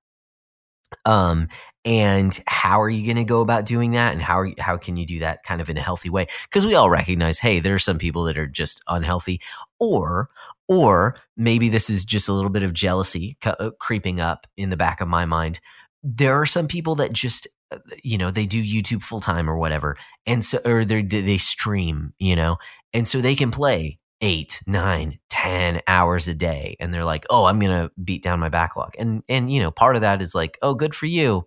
Um 1.04 1.48
and 1.84 2.40
how 2.46 2.80
are 2.80 2.88
you 2.88 3.04
going 3.04 3.16
to 3.16 3.24
go 3.24 3.42
about 3.42 3.66
doing 3.66 3.90
that 3.90 4.14
and 4.14 4.22
how 4.22 4.40
you, 4.40 4.54
how 4.58 4.78
can 4.78 4.96
you 4.96 5.04
do 5.04 5.18
that 5.18 5.42
kind 5.42 5.60
of 5.60 5.68
in 5.68 5.76
a 5.76 5.82
healthy 5.82 6.08
way? 6.08 6.26
Because 6.44 6.64
we 6.64 6.74
all 6.74 6.88
recognize 6.88 7.38
hey 7.38 7.58
there 7.58 7.74
are 7.74 7.80
some 7.80 7.98
people 7.98 8.24
that 8.24 8.38
are 8.38 8.46
just 8.46 8.80
unhealthy 8.88 9.40
or 9.80 10.28
or 10.68 11.16
maybe 11.36 11.68
this 11.68 11.90
is 11.90 12.04
just 12.04 12.28
a 12.28 12.32
little 12.32 12.50
bit 12.50 12.62
of 12.62 12.72
jealousy 12.72 13.36
uh, 13.44 13.70
creeping 13.78 14.20
up 14.20 14.46
in 14.56 14.70
the 14.70 14.76
back 14.76 15.00
of 15.00 15.08
my 15.08 15.24
mind. 15.24 15.60
There 16.02 16.40
are 16.40 16.46
some 16.46 16.68
people 16.68 16.94
that 16.96 17.12
just 17.12 17.46
Uh, 17.70 17.78
you 18.02 18.18
know 18.18 18.30
they 18.30 18.46
do 18.46 18.62
youtube 18.62 19.02
full 19.02 19.20
time 19.20 19.48
or 19.48 19.56
whatever 19.56 19.96
and 20.26 20.44
so 20.44 20.58
or 20.64 20.84
they 20.84 21.02
they 21.02 21.38
stream 21.38 22.12
you 22.18 22.36
know 22.36 22.56
and 22.92 23.08
so 23.08 23.20
they 23.20 23.34
can 23.34 23.50
play 23.50 23.98
eight 24.20 24.62
nine 24.66 25.18
ten 25.30 25.80
hours 25.88 26.28
a 26.28 26.34
day 26.34 26.76
and 26.80 26.92
they're 26.92 27.04
like 27.04 27.24
oh 27.30 27.46
i'm 27.46 27.58
gonna 27.58 27.90
beat 28.04 28.22
down 28.22 28.38
my 28.38 28.48
backlog 28.50 28.92
and 28.98 29.22
and 29.28 29.50
you 29.52 29.60
know 29.60 29.70
part 29.70 29.96
of 29.96 30.02
that 30.02 30.20
is 30.22 30.34
like 30.34 30.58
oh 30.62 30.74
good 30.74 30.94
for 30.94 31.06
you. 31.06 31.46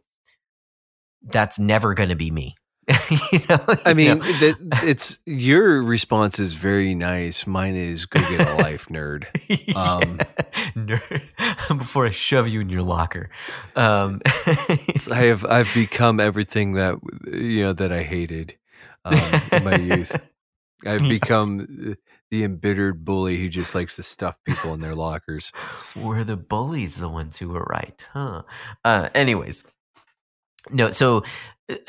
That's 1.23 1.59
never 1.59 1.93
gonna 1.93 2.15
be 2.15 2.31
me 2.31 2.55
you 3.31 3.39
know 3.49 3.59
i 3.85 3.93
mean 3.93 4.19
that 4.19 4.55
it's 4.83 5.19
your 5.25 5.83
response 5.83 6.39
is 6.39 6.53
very 6.53 6.95
nice 6.95 7.45
mine 7.45 7.75
is 7.75 8.05
go 8.05 8.19
get 8.21 8.47
a 8.47 8.55
life 8.55 8.87
nerd 8.87 9.25
Um, 9.75 10.19
Nerd. 10.75 11.21
before 11.77 12.07
i 12.07 12.11
shove 12.11 12.47
you 12.47 12.61
in 12.61 12.69
your 12.69 12.83
locker 12.83 13.29
um 13.75 14.19
i 15.11 15.15
have 15.15 15.43
i've 15.45 15.73
become 15.73 16.19
everything 16.19 16.73
that 16.73 16.95
you 17.31 17.63
know 17.63 17.73
that 17.73 17.91
i 17.91 18.03
hated 18.03 18.55
um, 19.05 19.41
in 19.51 19.63
my 19.63 19.75
youth 19.75 20.17
I've 20.85 21.01
become 21.09 21.95
the 22.29 22.43
embittered 22.43 23.03
bully 23.03 23.37
who 23.37 23.49
just 23.49 23.73
likes 23.73 23.95
to 23.95 24.03
stuff 24.03 24.37
people 24.43 24.73
in 24.73 24.81
their 24.81 24.95
lockers. 24.95 25.51
Were 25.95 26.23
the 26.23 26.37
bullies 26.37 26.97
the 26.97 27.09
ones 27.09 27.37
who 27.37 27.49
were 27.49 27.65
right? 27.67 28.03
Huh. 28.13 28.43
Uh, 28.85 29.09
anyways, 29.15 29.63
no. 30.69 30.91
So, 30.91 31.23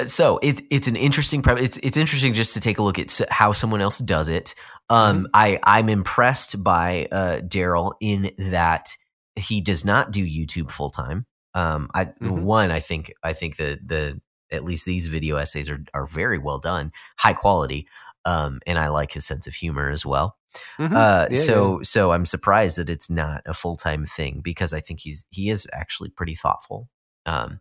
so 0.07 0.39
it's 0.43 0.63
it's 0.71 0.89
an 0.89 0.97
interesting. 0.97 1.43
Pre- 1.43 1.63
it's 1.63 1.77
it's 1.79 1.97
interesting 1.97 2.33
just 2.33 2.55
to 2.55 2.61
take 2.61 2.79
a 2.79 2.83
look 2.83 2.99
at 2.99 3.21
how 3.31 3.53
someone 3.53 3.81
else 3.81 3.99
does 3.99 4.29
it. 4.29 4.55
Um, 4.91 5.19
mm-hmm. 5.19 5.27
I 5.35 5.61
I'm 5.63 5.89
impressed 5.89 6.63
by 6.63 7.09
uh, 7.13 7.41
Daryl 7.41 7.95
in 8.01 8.33
that 8.39 8.91
he 9.37 9.61
does 9.61 9.85
not 9.85 10.11
do 10.11 10.25
YouTube 10.25 10.71
full 10.71 10.91
time. 10.91 11.27
Um, 11.55 11.91
I 11.95 12.07
mm-hmm. 12.07 12.43
one 12.43 12.71
I 12.71 12.81
think 12.81 13.13
I 13.23 13.33
think 13.33 13.57
the 13.57 13.79
the 13.85 14.21
at 14.51 14.65
least 14.65 14.85
these 14.85 15.07
video 15.07 15.37
essays 15.37 15.71
are 15.71 15.85
are 15.95 16.07
very 16.07 16.39
well 16.39 16.59
done, 16.59 16.93
high 17.17 17.35
quality. 17.35 17.87
Um, 18.25 18.61
and 18.67 18.79
I 18.79 18.89
like 18.89 19.13
his 19.13 19.25
sense 19.25 19.47
of 19.47 19.55
humor 19.55 19.89
as 19.89 20.05
well. 20.05 20.37
Mm-hmm. 20.79 20.95
Uh, 20.95 21.27
yeah, 21.31 21.37
so 21.37 21.79
yeah. 21.79 21.83
so 21.83 22.13
I'm 22.13 22.27
surprised 22.27 22.79
that 22.79 22.91
it's 22.91 23.09
not 23.09 23.43
a 23.47 23.55
full 23.55 23.77
time 23.77 24.05
thing 24.05 24.41
because 24.43 24.73
I 24.73 24.81
think 24.81 25.01
he's 25.01 25.25
he 25.31 25.51
is 25.51 25.69
actually 25.73 26.11
pretty 26.11 26.35
thoughtful. 26.35 26.89
Um, 27.27 27.61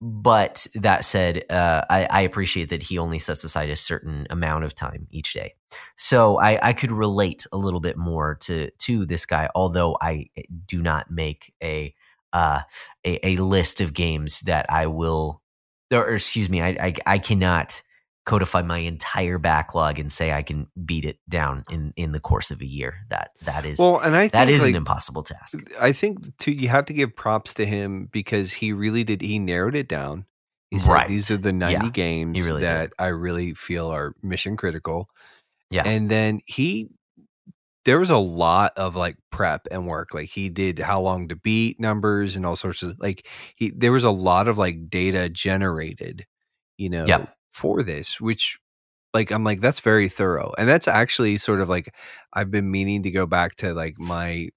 but 0.00 0.66
that 0.74 1.04
said, 1.04 1.44
uh, 1.50 1.84
I, 1.90 2.06
I, 2.10 2.20
appreciate 2.22 2.70
that 2.70 2.82
he 2.82 2.96
only 2.96 3.18
sets 3.18 3.44
aside 3.44 3.68
a 3.68 3.76
certain 3.76 4.26
amount 4.30 4.64
of 4.64 4.74
time 4.74 5.06
each 5.10 5.34
day. 5.34 5.54
So 5.94 6.38
I, 6.38 6.68
I 6.68 6.72
could 6.72 6.90
relate 6.90 7.44
a 7.52 7.58
little 7.58 7.80
bit 7.80 7.98
more 7.98 8.36
to 8.42 8.70
to 8.70 9.04
this 9.04 9.26
guy, 9.26 9.50
although 9.54 9.98
I 10.00 10.26
do 10.66 10.80
not 10.80 11.10
make 11.10 11.52
a 11.62 11.94
uh, 12.32 12.60
a, 13.04 13.26
a 13.26 13.36
list 13.36 13.80
of 13.80 13.92
games 13.92 14.40
that 14.40 14.66
I 14.70 14.86
will, 14.86 15.42
or, 15.92 16.04
or 16.04 16.14
excuse 16.14 16.48
me, 16.48 16.62
I, 16.62 16.68
I, 16.68 16.94
I 17.06 17.18
cannot 17.18 17.82
codify 18.26 18.62
my 18.62 18.78
entire 18.78 19.38
backlog 19.38 19.98
and 19.98 20.12
say 20.12 20.32
I 20.32 20.42
can 20.42 20.66
beat 20.84 21.04
it 21.04 21.18
down 21.28 21.64
in 21.70 21.92
in 21.96 22.12
the 22.12 22.20
course 22.20 22.50
of 22.50 22.60
a 22.60 22.66
year. 22.66 22.98
That 23.08 23.30
that 23.44 23.66
is 23.66 23.78
well, 23.78 23.98
and 23.98 24.14
I 24.14 24.28
that 24.28 24.48
is 24.48 24.62
like, 24.62 24.70
an 24.70 24.76
impossible 24.76 25.22
task. 25.22 25.58
I 25.80 25.92
think 25.92 26.36
to, 26.38 26.52
you 26.52 26.68
have 26.68 26.84
to 26.86 26.92
give 26.92 27.16
props 27.16 27.54
to 27.54 27.66
him 27.66 28.08
because 28.12 28.52
he 28.52 28.72
really 28.72 29.04
did. 29.04 29.22
He 29.22 29.38
narrowed 29.38 29.76
it 29.76 29.88
down. 29.88 30.26
He 30.70 30.78
said 30.78 30.92
right. 30.92 31.08
these 31.08 31.30
are 31.30 31.36
the 31.36 31.52
ninety 31.52 31.86
yeah, 31.86 31.92
games 31.92 32.46
really 32.46 32.62
that 32.62 32.90
did. 32.90 32.92
I 32.98 33.08
really 33.08 33.54
feel 33.54 33.88
are 33.88 34.14
mission 34.22 34.56
critical. 34.56 35.08
Yeah, 35.70 35.82
and 35.84 36.08
then 36.08 36.40
he 36.46 36.90
there 37.84 37.98
was 37.98 38.10
a 38.10 38.18
lot 38.18 38.72
of 38.76 38.94
like 38.94 39.16
prep 39.30 39.66
and 39.70 39.86
work. 39.86 40.14
Like 40.14 40.28
he 40.28 40.48
did 40.48 40.78
how 40.78 41.00
long 41.00 41.28
to 41.28 41.36
beat 41.36 41.80
numbers 41.80 42.36
and 42.36 42.44
all 42.44 42.56
sorts 42.56 42.82
of 42.82 42.96
like 43.00 43.26
he 43.56 43.70
there 43.70 43.92
was 43.92 44.04
a 44.04 44.10
lot 44.10 44.48
of 44.48 44.58
like 44.58 44.90
data 44.90 45.28
generated, 45.28 46.26
you 46.76 46.90
know, 46.90 47.06
yep. 47.06 47.34
For 47.60 47.82
this, 47.82 48.20
which 48.20 48.58
like 49.12 49.30
I'm 49.30 49.44
like 49.44 49.60
that's 49.60 49.80
very 49.80 50.08
thorough. 50.08 50.52
And 50.56 50.68
that's 50.68 50.88
actually 50.88 51.36
sort 51.36 51.60
of 51.60 51.68
like 51.68 51.94
I've 52.32 52.50
been 52.50 52.70
meaning 52.70 53.02
to 53.02 53.10
go 53.10 53.26
back 53.26 53.56
to 53.56 53.74
like 53.74 53.98
my 53.98 54.48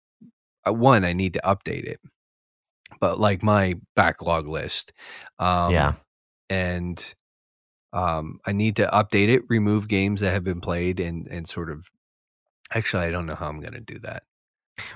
uh, 0.66 0.74
one 0.74 1.04
I 1.04 1.14
need 1.14 1.34
to 1.34 1.42
update 1.44 1.84
it. 1.84 2.00
But 3.02 3.20
like 3.20 3.44
my 3.44 3.76
backlog 3.96 4.48
list. 4.48 4.94
Um 5.40 5.72
Yeah. 5.74 5.94
And 6.50 7.16
um 7.92 8.40
I 8.46 8.54
need 8.54 8.78
to 8.78 8.88
update 8.88 9.28
it, 9.28 9.44
remove 9.50 9.88
games 9.88 10.22
that 10.22 10.32
have 10.32 10.44
been 10.44 10.62
played 10.62 11.00
and 11.00 11.28
and 11.28 11.48
sort 11.48 11.70
of 11.70 11.90
Actually, 12.74 13.04
I 13.04 13.12
don't 13.12 13.28
know 13.28 13.36
how 13.36 13.48
I'm 13.48 13.60
going 13.60 13.74
to 13.74 13.82
do 13.82 14.00
that. 14.00 14.24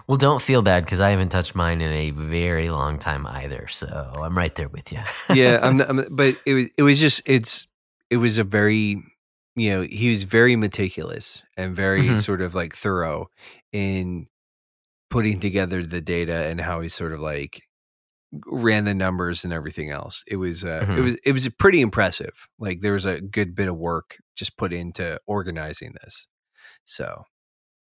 Well, 0.08 0.18
don't 0.18 0.42
feel 0.42 0.64
bad 0.64 0.84
because 0.84 1.00
I 1.00 1.12
haven't 1.12 1.30
touched 1.30 1.54
mine 1.54 1.82
in 1.82 1.92
a 1.92 2.10
very 2.12 2.72
long 2.72 2.98
time 2.98 3.28
either. 3.28 3.68
So 3.68 4.14
I'm 4.16 4.36
right 4.36 4.54
there 4.56 4.70
with 4.70 4.92
you. 4.92 5.00
yeah, 5.34 5.60
I'm, 5.62 5.80
I'm, 5.88 6.08
but 6.10 6.38
it 6.46 6.54
was 6.54 6.66
it 6.78 6.84
was 6.84 7.00
just 7.00 7.22
it's 7.26 7.67
it 8.10 8.18
was 8.18 8.38
a 8.38 8.44
very 8.44 9.02
you 9.56 9.72
know 9.72 9.82
he 9.82 10.10
was 10.10 10.24
very 10.24 10.56
meticulous 10.56 11.44
and 11.58 11.76
very 11.76 12.04
mm-hmm. 12.04 12.18
sort 12.18 12.42
of 12.42 12.56
like 12.56 12.76
thorough 12.76 13.28
in 13.72 14.28
putting 15.10 15.40
together 15.40 15.84
the 15.84 16.02
data 16.02 16.46
and 16.46 16.60
how 16.62 16.82
he 16.82 16.90
sort 16.90 17.14
of 17.14 17.20
like 17.20 17.64
ran 18.46 18.86
the 18.86 18.94
numbers 18.94 19.44
and 19.44 19.54
everything 19.54 19.90
else. 19.90 20.24
It 20.28 20.36
was 20.38 20.64
uh, 20.64 20.82
mm-hmm. 20.82 20.98
it 20.98 21.02
was 21.02 21.16
it 21.26 21.32
was 21.32 21.50
pretty 21.50 21.82
impressive. 21.82 22.48
Like 22.60 22.82
there 22.82 22.94
was 22.94 23.06
a 23.06 23.22
good 23.22 23.56
bit 23.56 23.70
of 23.70 23.78
work 23.78 24.18
just 24.36 24.58
put 24.58 24.74
into 24.74 25.20
organizing 25.28 25.94
this. 26.02 26.28
So 26.84 27.24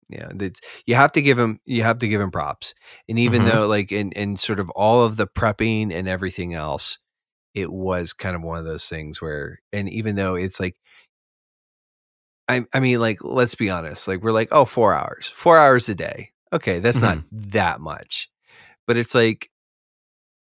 yeah, 0.09 0.29
that's 0.35 0.61
you 0.87 0.95
have 0.95 1.13
to 1.13 1.23
give 1.23 1.39
him 1.39 1.61
you 1.65 1.83
have 1.83 1.99
to 1.99 2.09
give 2.09 2.21
him 2.21 2.31
props. 2.31 2.75
And 3.09 3.19
even 3.19 3.43
mm-hmm. 3.43 3.57
though 3.57 3.67
like 3.67 3.93
in 3.93 4.13
in 4.13 4.37
sort 4.37 4.61
of 4.61 4.71
all 4.71 5.05
of 5.05 5.17
the 5.17 5.27
prepping 5.27 5.93
and 5.93 6.09
everything 6.09 6.55
else, 6.55 6.99
it 7.57 7.73
was 7.73 8.13
kind 8.13 8.37
of 8.37 8.43
one 8.43 8.59
of 8.59 8.67
those 8.67 8.85
things 8.85 9.21
where 9.21 9.59
and 9.73 9.89
even 9.89 10.15
though 10.15 10.35
it's 10.35 10.61
like 10.61 10.77
I 12.49 12.67
I 12.73 12.81
mean 12.81 13.01
like 13.01 13.25
let's 13.25 13.55
be 13.55 13.71
honest, 13.71 14.07
like 14.07 14.23
we're 14.23 14.31
like, 14.31 14.49
oh, 14.53 14.67
four 14.67 14.95
hours. 14.95 15.33
Four 15.35 15.59
hours 15.59 15.89
a 15.89 15.95
day. 15.95 16.33
Okay, 16.53 16.79
that's 16.79 16.99
mm-hmm. 16.99 17.07
not 17.07 17.25
that 17.33 17.81
much. 17.81 18.31
But 18.87 18.99
it's 18.99 19.15
like, 19.15 19.51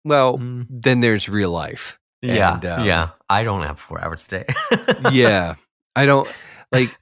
well, 0.04 0.38
mm. 0.38 0.66
then 0.68 1.00
there's 1.00 1.28
real 1.28 1.50
life. 1.50 2.00
Yeah. 2.22 2.54
And, 2.54 2.64
um, 2.64 2.86
yeah. 2.86 3.10
I 3.28 3.44
don't 3.44 3.62
have 3.62 3.78
four 3.78 4.02
hours 4.02 4.26
a 4.26 4.30
day. 4.30 4.46
yeah. 5.12 5.54
I 5.94 6.06
don't 6.06 6.28
like 6.72 6.96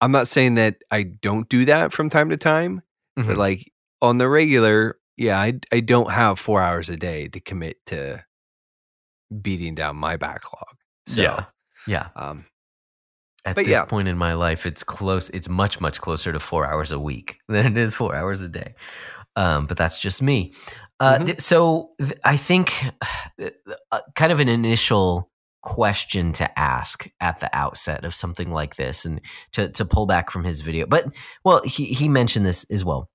I'm 0.00 0.10
not 0.12 0.28
saying 0.28 0.56
that 0.56 0.82
I 0.90 1.04
don't 1.04 1.48
do 1.48 1.66
that 1.66 1.92
from 1.92 2.10
time 2.10 2.30
to 2.30 2.36
time, 2.36 2.82
mm-hmm. 3.16 3.28
but 3.28 3.38
like 3.38 3.72
on 4.02 4.18
the 4.18 4.28
regular, 4.28 4.98
yeah, 5.16 5.38
I 5.38 5.60
I 5.70 5.78
don't 5.78 6.10
have 6.10 6.40
four 6.40 6.60
hours 6.60 6.90
a 6.90 6.96
day 6.96 7.28
to 7.28 7.40
commit 7.40 7.78
to 7.86 8.24
beating 9.40 9.74
down 9.74 9.96
my 9.96 10.16
backlog. 10.16 10.76
So, 11.06 11.22
yeah, 11.22 11.44
yeah. 11.86 12.08
Um, 12.16 12.44
At 13.44 13.56
this 13.56 13.68
yeah. 13.68 13.84
point 13.84 14.08
in 14.08 14.16
my 14.16 14.34
life, 14.34 14.66
it's 14.66 14.84
close. 14.84 15.30
It's 15.30 15.48
much 15.48 15.80
much 15.80 16.00
closer 16.00 16.32
to 16.32 16.40
four 16.40 16.66
hours 16.66 16.92
a 16.92 16.98
week 16.98 17.38
than 17.48 17.66
it 17.66 17.76
is 17.76 17.94
four 17.94 18.14
hours 18.14 18.40
a 18.40 18.48
day. 18.48 18.74
Um, 19.36 19.66
but 19.66 19.76
that's 19.76 20.00
just 20.00 20.22
me. 20.22 20.52
Uh, 21.00 21.16
mm-hmm. 21.16 21.24
th- 21.24 21.40
so 21.40 21.90
th- 21.98 22.18
I 22.24 22.36
think 22.36 22.72
uh, 23.92 24.00
kind 24.14 24.32
of 24.32 24.40
an 24.40 24.48
initial 24.48 25.30
question 25.64 26.30
to 26.30 26.58
ask 26.58 27.08
at 27.20 27.40
the 27.40 27.50
outset 27.56 28.04
of 28.04 28.14
something 28.14 28.52
like 28.52 28.76
this 28.76 29.06
and 29.06 29.20
to 29.52 29.70
to 29.70 29.84
pull 29.84 30.06
back 30.06 30.30
from 30.30 30.44
his 30.44 30.60
video. 30.60 30.86
But 30.86 31.06
well, 31.44 31.62
he 31.64 31.86
he 31.86 32.08
mentioned 32.08 32.46
this 32.46 32.64
as 32.70 32.84
well. 32.84 33.08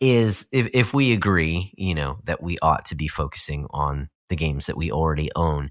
Is 0.00 0.46
if 0.52 0.68
if 0.72 0.94
we 0.94 1.12
agree, 1.12 1.72
you 1.76 1.94
know, 1.94 2.18
that 2.24 2.42
we 2.42 2.58
ought 2.60 2.86
to 2.86 2.94
be 2.94 3.06
focusing 3.06 3.66
on 3.70 4.08
the 4.30 4.36
games 4.36 4.66
that 4.66 4.76
we 4.76 4.90
already 4.90 5.30
own. 5.36 5.70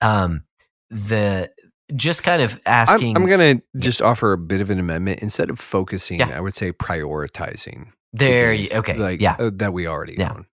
Um 0.00 0.44
the 0.90 1.50
just 1.94 2.22
kind 2.22 2.42
of 2.42 2.60
asking 2.66 3.16
I'm, 3.16 3.22
I'm 3.22 3.28
going 3.28 3.58
to 3.58 3.62
just 3.78 4.02
offer 4.02 4.32
a 4.32 4.38
bit 4.38 4.60
of 4.60 4.70
an 4.70 4.78
amendment 4.78 5.20
instead 5.20 5.48
of 5.48 5.58
focusing, 5.58 6.20
yeah. 6.20 6.36
I 6.36 6.40
would 6.40 6.54
say 6.54 6.72
prioritizing. 6.72 7.92
There 8.12 8.56
the 8.56 8.74
okay. 8.74 8.96
Like 8.96 9.20
yeah. 9.20 9.36
Uh, 9.38 9.50
that 9.54 9.72
we 9.72 9.86
already 9.86 10.16
yeah. 10.18 10.32
own. 10.32 10.46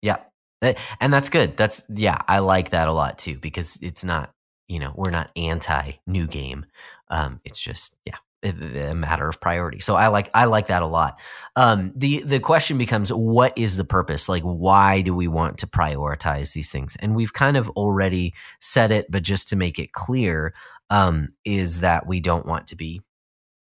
Yeah. 0.00 0.18
Eh, 0.62 0.74
and 1.00 1.12
that's 1.12 1.28
good. 1.28 1.56
That's 1.56 1.84
yeah, 1.88 2.18
I 2.28 2.38
like 2.38 2.70
that 2.70 2.88
a 2.88 2.92
lot 2.92 3.18
too 3.18 3.38
because 3.38 3.80
it's 3.82 4.04
not 4.04 4.32
you 4.68 4.78
know 4.78 4.92
we're 4.94 5.10
not 5.10 5.30
anti 5.36 5.92
new 6.06 6.26
game. 6.26 6.66
Um, 7.08 7.40
it's 7.44 7.62
just 7.62 7.96
yeah, 8.06 8.16
a 8.42 8.94
matter 8.94 9.28
of 9.28 9.40
priority. 9.40 9.80
So 9.80 9.94
I 9.94 10.08
like 10.08 10.30
I 10.34 10.46
like 10.46 10.66
that 10.68 10.82
a 10.82 10.86
lot. 10.86 11.18
Um, 11.56 11.92
the 11.94 12.22
the 12.22 12.40
question 12.40 12.78
becomes 12.78 13.10
what 13.10 13.56
is 13.56 13.76
the 13.76 13.84
purpose? 13.84 14.28
Like 14.28 14.42
why 14.42 15.00
do 15.00 15.14
we 15.14 15.28
want 15.28 15.58
to 15.58 15.66
prioritize 15.66 16.52
these 16.52 16.72
things? 16.72 16.96
And 16.96 17.14
we've 17.14 17.32
kind 17.32 17.56
of 17.56 17.70
already 17.70 18.34
said 18.60 18.90
it, 18.90 19.10
but 19.10 19.22
just 19.22 19.48
to 19.50 19.56
make 19.56 19.78
it 19.78 19.92
clear, 19.92 20.54
um, 20.90 21.28
is 21.44 21.80
that 21.80 22.06
we 22.06 22.20
don't 22.20 22.46
want 22.46 22.66
to 22.68 22.76
be 22.76 23.02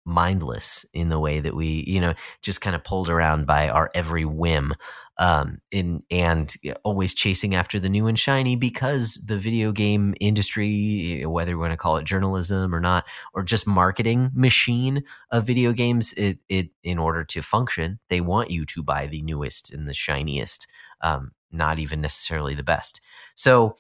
mindless 0.06 0.86
in 0.94 1.10
the 1.10 1.20
way 1.20 1.42
that 1.42 1.54
we 1.54 1.84
you 1.86 2.00
know 2.00 2.14
just 2.42 2.62
kind 2.62 2.76
of 2.76 2.84
pulled 2.84 3.10
around 3.10 3.46
by 3.46 3.68
our 3.68 3.92
every 3.94 4.24
whim 4.24 4.74
um, 5.20 5.60
in 5.72 6.04
and 6.12 6.54
always 6.84 7.14
chasing 7.14 7.56
after 7.56 7.80
the 7.80 7.90
new 7.90 8.08
and 8.08 8.18
shiny 8.18 8.56
because 8.56 9.16
the 9.24 9.38
video 9.38 9.72
game 9.72 10.14
industry, 10.20 11.24
whether 11.26 11.52
we 11.52 11.62
want 11.62 11.74
to 11.74 11.78
call 11.78 11.98
it 11.98 12.06
journalism 12.06 12.74
or 12.74 12.80
not, 12.80 13.06
or 13.34 13.44
just 13.44 13.66
marketing 13.66 14.32
machine 14.34 15.04
of 15.32 15.46
video 15.46 15.74
games, 15.74 16.14
it, 16.14 16.40
it 16.50 16.70
in 16.84 16.98
order 16.98 17.24
to 17.24 17.42
function, 17.42 18.00
they 18.10 18.22
want 18.22 18.52
you 18.52 18.66
to 18.66 18.84
buy 18.84 19.08
the 19.08 19.22
newest 19.22 19.74
and 19.74 19.88
the 19.88 19.94
shiniest, 19.94 20.68
um, 21.02 21.32
not 21.52 21.80
even 21.80 22.02
necessarily 22.02 22.54
the 22.54 22.64
best. 22.64 23.02
So, 23.36 23.76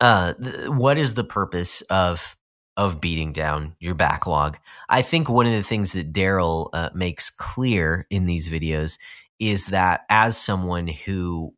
uh, 0.00 0.34
th- 0.34 0.68
what 0.68 0.98
is 0.98 1.14
the 1.14 1.24
purpose 1.24 1.82
of 1.82 2.36
of 2.76 3.00
beating 3.00 3.32
down 3.32 3.74
your 3.80 3.94
backlog. 3.94 4.58
I 4.88 5.00
think 5.00 5.28
one 5.28 5.46
of 5.46 5.52
the 5.52 5.62
things 5.62 5.92
that 5.92 6.12
Daryl 6.12 6.68
uh, 6.74 6.90
makes 6.94 7.30
clear 7.30 8.06
in 8.10 8.26
these 8.26 8.50
videos 8.50 8.98
is 9.38 9.66
that 9.66 10.02
as 10.08 10.36
someone 10.36 10.88
who 10.88 11.54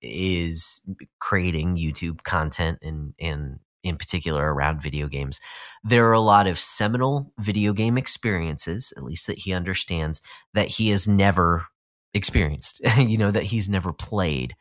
is 0.00 0.82
creating 1.20 1.76
YouTube 1.76 2.22
content 2.22 2.78
and 2.82 3.14
and 3.18 3.58
in 3.82 3.96
particular 3.96 4.54
around 4.54 4.80
video 4.80 5.08
games, 5.08 5.40
there 5.82 6.08
are 6.08 6.12
a 6.12 6.20
lot 6.20 6.46
of 6.46 6.58
seminal 6.58 7.32
video 7.40 7.72
game 7.72 7.98
experiences, 7.98 8.92
at 8.96 9.02
least 9.02 9.26
that 9.26 9.38
he 9.38 9.52
understands, 9.52 10.22
that 10.54 10.68
he 10.68 10.90
has 10.90 11.08
never 11.08 11.66
experienced, 12.14 12.80
you 12.96 13.18
know, 13.18 13.30
that 13.30 13.44
he's 13.44 13.68
never 13.68 13.92
played. 13.92 14.54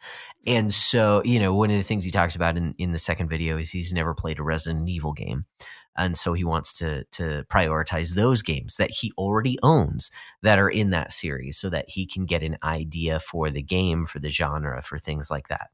And 0.48 0.74
so, 0.74 1.22
you 1.24 1.40
know, 1.40 1.54
one 1.54 1.70
of 1.70 1.78
the 1.78 1.84
things 1.84 2.04
he 2.04 2.12
talks 2.12 2.36
about 2.36 2.58
in, 2.58 2.74
in 2.78 2.92
the 2.92 2.98
second 2.98 3.30
video 3.30 3.58
is 3.58 3.70
he's 3.70 3.94
never 3.94 4.14
played 4.16 4.40
a 4.40 4.44
Resident 4.44 4.90
Evil 4.90 5.14
game. 5.14 5.46
And 5.98 6.18
so 6.18 6.34
he 6.34 6.44
wants 6.44 6.74
to 6.74 7.04
to 7.12 7.46
prioritize 7.50 8.16
those 8.16 8.42
games 8.42 8.78
that 8.78 8.92
he 8.92 9.12
already 9.18 9.58
owns 9.64 10.12
that 10.42 10.60
are 10.60 10.70
in 10.70 10.92
that 10.92 11.12
series 11.12 11.58
so 11.58 11.70
that 11.70 11.90
he 11.90 12.06
can 12.06 12.26
get 12.26 12.44
an 12.44 12.58
idea 12.64 13.20
for 13.20 13.50
the 13.50 13.62
game 13.62 14.06
for 14.06 14.20
the 14.20 14.30
genre 14.30 14.82
for 14.82 14.98
things 14.98 15.30
like 15.30 15.48
that. 15.48 15.70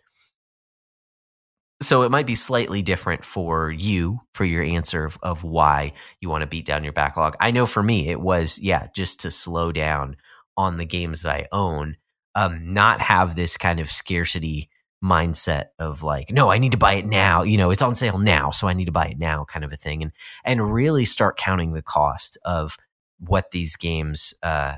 So 1.79 2.01
it 2.01 2.09
might 2.09 2.25
be 2.25 2.33
slightly 2.33 2.81
different 2.81 3.23
for 3.23 3.69
you 3.69 4.21
for 4.33 4.45
your 4.45 4.63
answer 4.63 5.05
of, 5.05 5.19
of 5.21 5.43
why 5.43 5.93
you 6.19 6.27
want 6.29 6.41
to 6.41 6.47
beat 6.47 6.65
down 6.65 6.83
your 6.83 6.93
backlog. 6.93 7.35
I 7.39 7.51
know 7.51 7.67
for 7.67 7.83
me 7.83 8.09
it 8.09 8.19
was 8.19 8.57
yeah 8.59 8.87
just 8.95 9.19
to 9.21 9.31
slow 9.31 9.71
down 9.71 10.17
on 10.57 10.77
the 10.77 10.85
games 10.85 11.21
that 11.21 11.35
i 11.35 11.47
own 11.51 11.95
um, 12.35 12.73
not 12.73 12.99
have 13.01 13.35
this 13.35 13.57
kind 13.57 13.79
of 13.79 13.91
scarcity 13.91 14.69
mindset 15.03 15.65
of 15.77 16.01
like 16.01 16.31
no 16.31 16.49
i 16.49 16.57
need 16.57 16.71
to 16.71 16.77
buy 16.77 16.93
it 16.93 17.05
now 17.05 17.43
you 17.43 17.55
know 17.55 17.69
it's 17.69 17.83
on 17.83 17.93
sale 17.93 18.17
now 18.17 18.49
so 18.49 18.67
i 18.67 18.73
need 18.73 18.85
to 18.85 18.91
buy 18.91 19.05
it 19.05 19.19
now 19.19 19.45
kind 19.45 19.63
of 19.63 19.71
a 19.71 19.77
thing 19.77 20.01
and 20.01 20.11
and 20.43 20.73
really 20.73 21.05
start 21.05 21.37
counting 21.37 21.73
the 21.73 21.83
cost 21.83 22.35
of 22.43 22.75
what 23.19 23.51
these 23.51 23.75
games 23.75 24.33
uh 24.41 24.75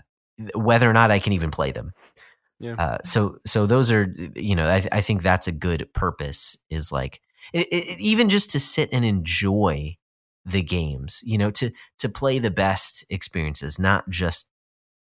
whether 0.55 0.89
or 0.89 0.93
not 0.93 1.09
i 1.09 1.19
can 1.19 1.31
even 1.31 1.51
play 1.51 1.71
them 1.71 1.93
Yeah. 2.59 2.75
uh 2.77 2.97
so 3.03 3.37
so 3.45 3.65
those 3.65 3.91
are 3.93 4.13
you 4.35 4.55
know 4.55 4.67
i, 4.67 4.85
I 4.91 4.99
think 5.01 5.23
that's 5.23 5.47
a 5.47 5.53
good 5.53 5.87
purpose 5.93 6.57
is 6.69 6.91
like 6.91 7.21
it, 7.53 7.67
it, 7.71 7.99
even 7.99 8.27
just 8.27 8.51
to 8.51 8.59
sit 8.59 8.89
and 8.91 9.05
enjoy 9.05 9.95
the 10.45 10.61
games 10.61 11.21
you 11.23 11.37
know 11.37 11.51
to 11.51 11.71
to 11.99 12.09
play 12.09 12.39
the 12.39 12.51
best 12.51 13.05
experiences 13.09 13.79
not 13.79 14.09
just 14.09 14.49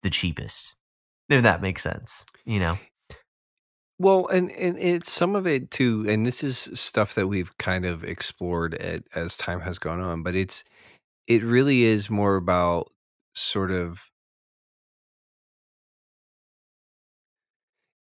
the 0.04 0.10
cheapest 0.10 0.76
if 1.30 1.44
that 1.44 1.62
makes 1.62 1.84
sense 1.84 2.26
you 2.44 2.60
know 2.60 2.78
Well, 3.98 4.28
and 4.28 4.52
and 4.52 4.78
it's 4.78 5.12
some 5.12 5.36
of 5.36 5.48
it 5.48 5.72
too, 5.72 6.06
and 6.08 6.26
this 6.26 6.44
is 6.44 6.70
stuff 6.74 7.16
that 7.16 7.28
we've 7.28 7.58
kind 7.58 7.86
of 7.86 8.04
explored 8.04 8.74
at, 8.76 9.04
as 9.16 9.38
time 9.38 9.62
has 9.62 9.80
gone 9.80 10.02
on, 10.02 10.22
but 10.24 10.36
it's 10.36 10.64
it 11.28 11.44
really 11.44 11.84
is 11.84 12.10
more 12.10 12.36
about 12.38 12.92
sort 13.36 13.72
of 13.72 14.12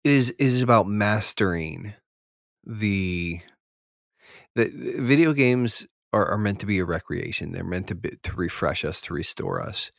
it 0.04 0.12
is 0.12 0.30
is 0.38 0.62
about 0.62 0.86
mastering 0.86 1.94
the 2.64 3.40
the 4.54 4.64
the 4.68 5.02
video 5.02 5.32
games 5.32 5.86
are, 6.12 6.26
are 6.26 6.38
meant 6.38 6.60
to 6.60 6.66
be 6.66 6.78
a 6.78 6.84
recreation. 6.84 7.52
They're 7.52 7.64
meant 7.64 7.88
to 7.88 7.94
be, 7.94 8.10
to 8.22 8.32
refresh 8.34 8.84
us, 8.84 9.00
to 9.02 9.14
restore 9.14 9.60
us. 9.60 9.90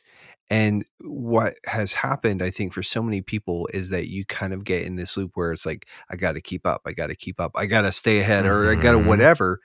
And 0.48 0.84
what 1.00 1.54
has 1.66 1.92
happened, 1.92 2.40
I 2.40 2.50
think, 2.50 2.72
for 2.72 2.82
so 2.82 3.02
many 3.02 3.20
people 3.20 3.68
is 3.74 3.90
that 3.90 4.08
you 4.08 4.24
kind 4.24 4.52
of 4.52 4.62
get 4.64 4.84
in 4.84 4.94
this 4.96 5.16
loop 5.16 5.32
where 5.34 5.52
it's 5.52 5.66
like, 5.66 5.88
I 6.08 6.16
got 6.16 6.32
to 6.32 6.40
keep 6.40 6.66
up, 6.66 6.82
I 6.86 6.92
got 6.92 7.08
to 7.08 7.16
keep 7.16 7.40
up, 7.40 7.52
I 7.56 7.66
got 7.66 7.82
to 7.82 7.90
stay 7.92 8.20
ahead, 8.20 8.46
or 8.46 8.70
I 8.70 8.76
got 8.76 8.92
to 8.92 8.98
Mhm. 8.98 9.06
whatever. 9.06 9.60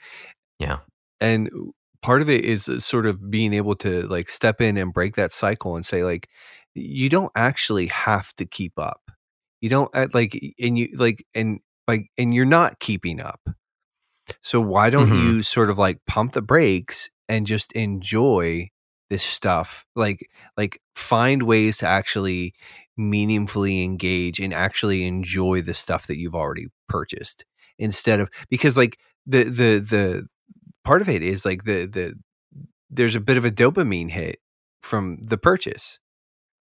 Yeah. 0.60 0.80
And 1.20 1.52
part 2.02 2.24
of 2.24 2.30
it 2.30 2.44
is 2.46 2.68
uh, 2.68 2.80
sort 2.80 3.06
of 3.06 3.30
being 3.30 3.54
able 3.54 3.76
to 3.76 4.08
like 4.08 4.28
step 4.28 4.60
in 4.60 4.76
and 4.76 4.92
break 4.92 5.16
that 5.16 5.32
cycle 5.32 5.76
and 5.76 5.86
say, 5.86 6.04
like, 6.04 6.28
you 6.74 7.10
don't 7.10 7.32
actually 7.36 7.88
have 7.88 8.34
to 8.38 8.46
keep 8.46 8.80
up. 8.80 9.12
You 9.62 9.70
don't 9.70 9.90
uh, 9.96 10.08
like, 10.16 10.40
and 10.60 10.80
you 10.80 10.90
like, 10.98 11.24
and 11.36 11.60
like, 11.88 12.10
and 12.18 12.34
you're 12.34 12.46
not 12.46 12.80
keeping 12.80 13.22
up. 13.22 13.42
So 14.42 14.60
why 14.60 14.90
don't 14.90 15.10
Mhm. 15.10 15.24
you 15.24 15.44
sort 15.44 15.70
of 15.70 15.78
like 15.78 16.00
pump 16.08 16.34
the 16.34 16.42
brakes 16.42 17.10
and 17.30 17.46
just 17.46 17.72
enjoy 17.74 18.70
this 19.12 19.24
stuff? 19.24 19.86
Like 19.96 20.32
like 20.58 20.82
find 20.96 21.44
ways 21.44 21.80
to 21.80 21.88
actually 21.88 22.56
meaningfully 22.98 23.84
engage 23.86 24.40
and 24.42 24.54
actually 24.56 25.06
enjoy 25.08 25.62
the 25.64 25.76
stuff 25.76 26.08
that 26.08 26.20
you've 26.20 26.36
already 26.36 26.68
purchased 26.90 27.46
instead 27.80 28.22
of 28.22 28.30
because 28.50 28.78
like 28.78 29.00
the 29.28 29.46
the 29.46 29.80
the 29.80 30.28
part 30.86 31.02
of 31.02 31.10
it 31.10 31.24
is 31.24 31.46
like 31.46 31.64
the 31.66 31.86
the 31.88 32.16
there's 32.90 33.16
a 33.16 33.22
bit 33.22 33.38
of 33.38 33.46
a 33.46 33.52
dopamine 33.52 34.10
hit 34.12 34.38
from 34.82 35.18
the 35.24 35.38
purchase. 35.38 36.00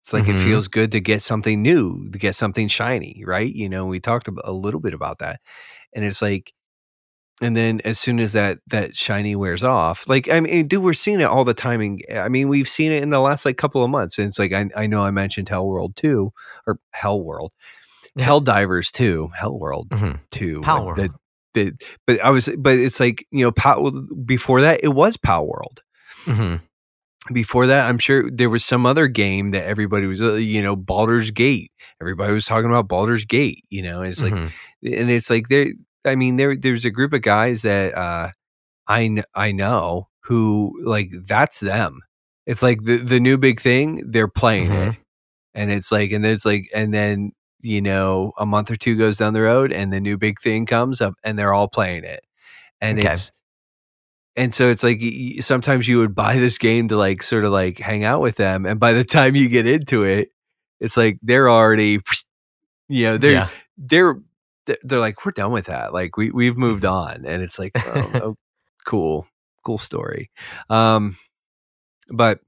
It's 0.02 0.12
like 0.12 0.28
it 0.28 0.36
Mhm. 0.36 0.42
feels 0.42 0.68
good 0.68 0.92
to 0.92 1.00
get 1.00 1.22
something 1.22 1.62
new, 1.62 2.10
to 2.12 2.18
get 2.18 2.36
something 2.36 2.68
shiny, 2.68 3.22
right? 3.26 3.52
You 3.52 3.68
know, 3.68 3.86
we 3.86 4.00
talked 4.00 4.28
a 4.28 4.52
little 4.52 4.80
bit 4.80 4.94
about 4.94 5.18
that. 5.18 5.40
And 5.94 6.04
it's 6.04 6.22
like 6.22 6.52
and 7.42 7.56
then 7.56 7.80
as 7.84 7.98
soon 7.98 8.18
as 8.18 8.32
that 8.32 8.58
that 8.68 8.96
shiny 8.96 9.36
wears 9.36 9.62
off, 9.62 10.08
like 10.08 10.30
I 10.30 10.40
mean, 10.40 10.66
dude, 10.68 10.82
we're 10.82 10.92
seeing 10.94 11.20
it 11.20 11.24
all 11.24 11.44
the 11.44 11.52
time. 11.54 11.80
And 11.80 12.02
I 12.14 12.28
mean, 12.28 12.48
we've 12.48 12.68
seen 12.68 12.92
it 12.92 13.02
in 13.02 13.10
the 13.10 13.20
last 13.20 13.44
like 13.44 13.56
couple 13.58 13.84
of 13.84 13.90
months. 13.90 14.18
And 14.18 14.28
it's 14.28 14.38
like 14.38 14.52
I, 14.52 14.68
I 14.76 14.86
know 14.86 15.04
I 15.04 15.10
mentioned 15.10 15.48
Hell 15.48 15.66
World 15.66 15.96
two 15.96 16.32
or 16.66 16.78
Hell 16.92 17.22
World, 17.22 17.52
Helldivers 18.18 18.90
two, 18.90 19.28
Hell 19.36 19.58
World 19.58 19.88
Mhm. 19.90 20.20
two, 20.30 20.60
Power 20.62 20.94
the- 20.94 21.10
the- 21.54 21.72
but 22.06 22.20
I 22.22 22.30
was, 22.30 22.48
but 22.58 22.74
it's 22.78 23.00
like 23.00 23.26
you 23.30 23.44
know, 23.44 23.52
Pow, 23.52 23.90
before 24.24 24.60
that 24.62 24.80
it 24.82 24.94
was 24.94 25.16
Palworld. 25.16 25.78
Mhm. 26.24 26.60
Before 27.32 27.66
that, 27.66 27.88
I'm 27.88 27.98
sure 27.98 28.30
there 28.30 28.48
was 28.50 28.64
some 28.64 28.86
other 28.86 29.08
game 29.08 29.50
that 29.50 29.66
everybody 29.66 30.06
was, 30.06 30.22
uh, 30.22 30.34
you 30.34 30.62
know, 30.62 30.76
Baldur's 30.76 31.32
Gate. 31.32 31.72
Everybody 32.00 32.32
was 32.32 32.44
talking 32.44 32.70
about 32.70 32.86
Baldur's 32.88 33.24
Gate, 33.24 33.64
you 33.68 33.82
know. 33.82 34.00
And 34.02 34.12
it's 34.12 34.22
like, 34.22 34.32
Mhm. 34.32 34.50
and 34.84 35.10
it's 35.10 35.28
like 35.28 35.48
there 35.48 35.72
i 36.06 36.14
mean 36.14 36.36
there 36.36 36.56
there's 36.56 36.84
a 36.84 36.90
group 36.90 37.12
of 37.12 37.22
guys 37.22 37.62
that 37.62 37.94
uh 37.96 38.30
i 38.88 39.22
i 39.34 39.52
know 39.52 40.08
who 40.20 40.72
like 40.84 41.10
that's 41.26 41.60
them 41.60 42.00
it's 42.46 42.62
like 42.62 42.82
the 42.84 42.96
the 42.98 43.20
new 43.20 43.36
big 43.38 43.60
thing 43.60 44.02
they're 44.10 44.28
playing 44.28 44.72
it 44.72 44.98
and 45.54 45.70
it's 45.70 45.90
like 45.92 46.12
and 46.12 46.24
there's 46.24 46.44
like 46.46 46.68
and 46.74 46.92
then 46.94 47.32
you 47.62 47.80
know 47.80 48.32
a 48.38 48.46
month 48.46 48.70
or 48.70 48.76
two 48.76 48.96
goes 48.96 49.16
down 49.16 49.32
the 49.32 49.40
road 49.42 49.72
and 49.72 49.92
the 49.92 50.00
new 50.00 50.16
big 50.18 50.38
thing 50.40 50.66
comes 50.66 51.00
up 51.00 51.14
and 51.24 51.38
they're 51.38 51.54
all 51.54 51.68
playing 51.68 52.04
it 52.04 52.24
and 52.80 52.98
Okay. 52.98 53.10
it's 53.10 53.32
and 54.36 54.52
so 54.52 54.68
it's 54.68 54.82
like 54.82 55.02
sometimes 55.40 55.88
you 55.88 55.98
would 55.98 56.14
buy 56.14 56.36
this 56.36 56.58
game 56.58 56.88
to 56.88 56.96
like 56.96 57.22
sort 57.22 57.44
of 57.44 57.52
like 57.52 57.78
hang 57.78 58.04
out 58.04 58.20
with 58.20 58.36
them 58.36 58.66
and 58.66 58.78
by 58.78 58.92
the 58.92 59.04
time 59.04 59.34
you 59.34 59.48
get 59.48 59.66
into 59.66 60.04
it 60.04 60.28
it's 60.80 60.96
like 60.96 61.18
they're 61.22 61.48
already 61.48 62.00
you 62.88 63.04
know 63.06 63.16
they're 63.18 63.32
yeah. 63.32 63.48
they're 63.78 64.20
they're 64.82 65.00
like 65.00 65.24
we're 65.24 65.32
done 65.32 65.52
with 65.52 65.66
that. 65.66 65.92
Like 65.92 66.16
we 66.16 66.30
we've 66.30 66.56
moved 66.56 66.84
on. 66.84 67.24
And 67.26 67.42
it's 67.42 67.58
like 67.58 67.72
oh, 67.76 68.10
oh, 68.14 68.36
cool 68.86 69.26
cool 69.64 69.78
story. 69.78 70.30
Um 70.70 71.16
but 72.10 72.40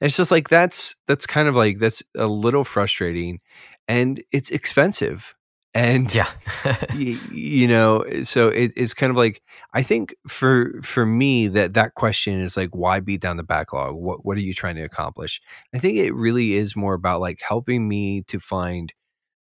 it's 0.00 0.16
just 0.16 0.30
like 0.30 0.48
that's 0.48 0.94
that's 1.06 1.26
kind 1.26 1.48
of 1.48 1.56
like 1.56 1.78
that's 1.78 2.02
a 2.16 2.26
little 2.26 2.64
frustrating 2.64 3.40
and 3.88 4.22
it's 4.32 4.50
expensive 4.50 5.34
and 5.74 6.14
Yeah. 6.14 6.28
y- 6.94 7.18
you 7.30 7.66
know 7.68 8.04
so 8.22 8.48
it, 8.48 8.72
it's 8.76 8.92
kind 8.94 9.10
of 9.10 9.16
like 9.16 9.42
i 9.72 9.82
think 9.82 10.14
for 10.28 10.80
for 10.82 11.06
me 11.06 11.48
that 11.48 11.74
that 11.74 11.94
question 11.94 12.40
is 12.40 12.56
like 12.56 12.70
why 12.74 13.00
beat 13.00 13.20
down 13.20 13.36
the 13.38 13.42
backlog? 13.42 13.94
What 13.94 14.24
what 14.24 14.36
are 14.38 14.42
you 14.42 14.54
trying 14.54 14.76
to 14.76 14.82
accomplish? 14.82 15.40
I 15.74 15.78
think 15.78 15.98
it 15.98 16.14
really 16.14 16.54
is 16.54 16.76
more 16.76 16.94
about 16.94 17.20
like 17.20 17.40
helping 17.46 17.88
me 17.88 18.22
to 18.28 18.38
find 18.40 18.92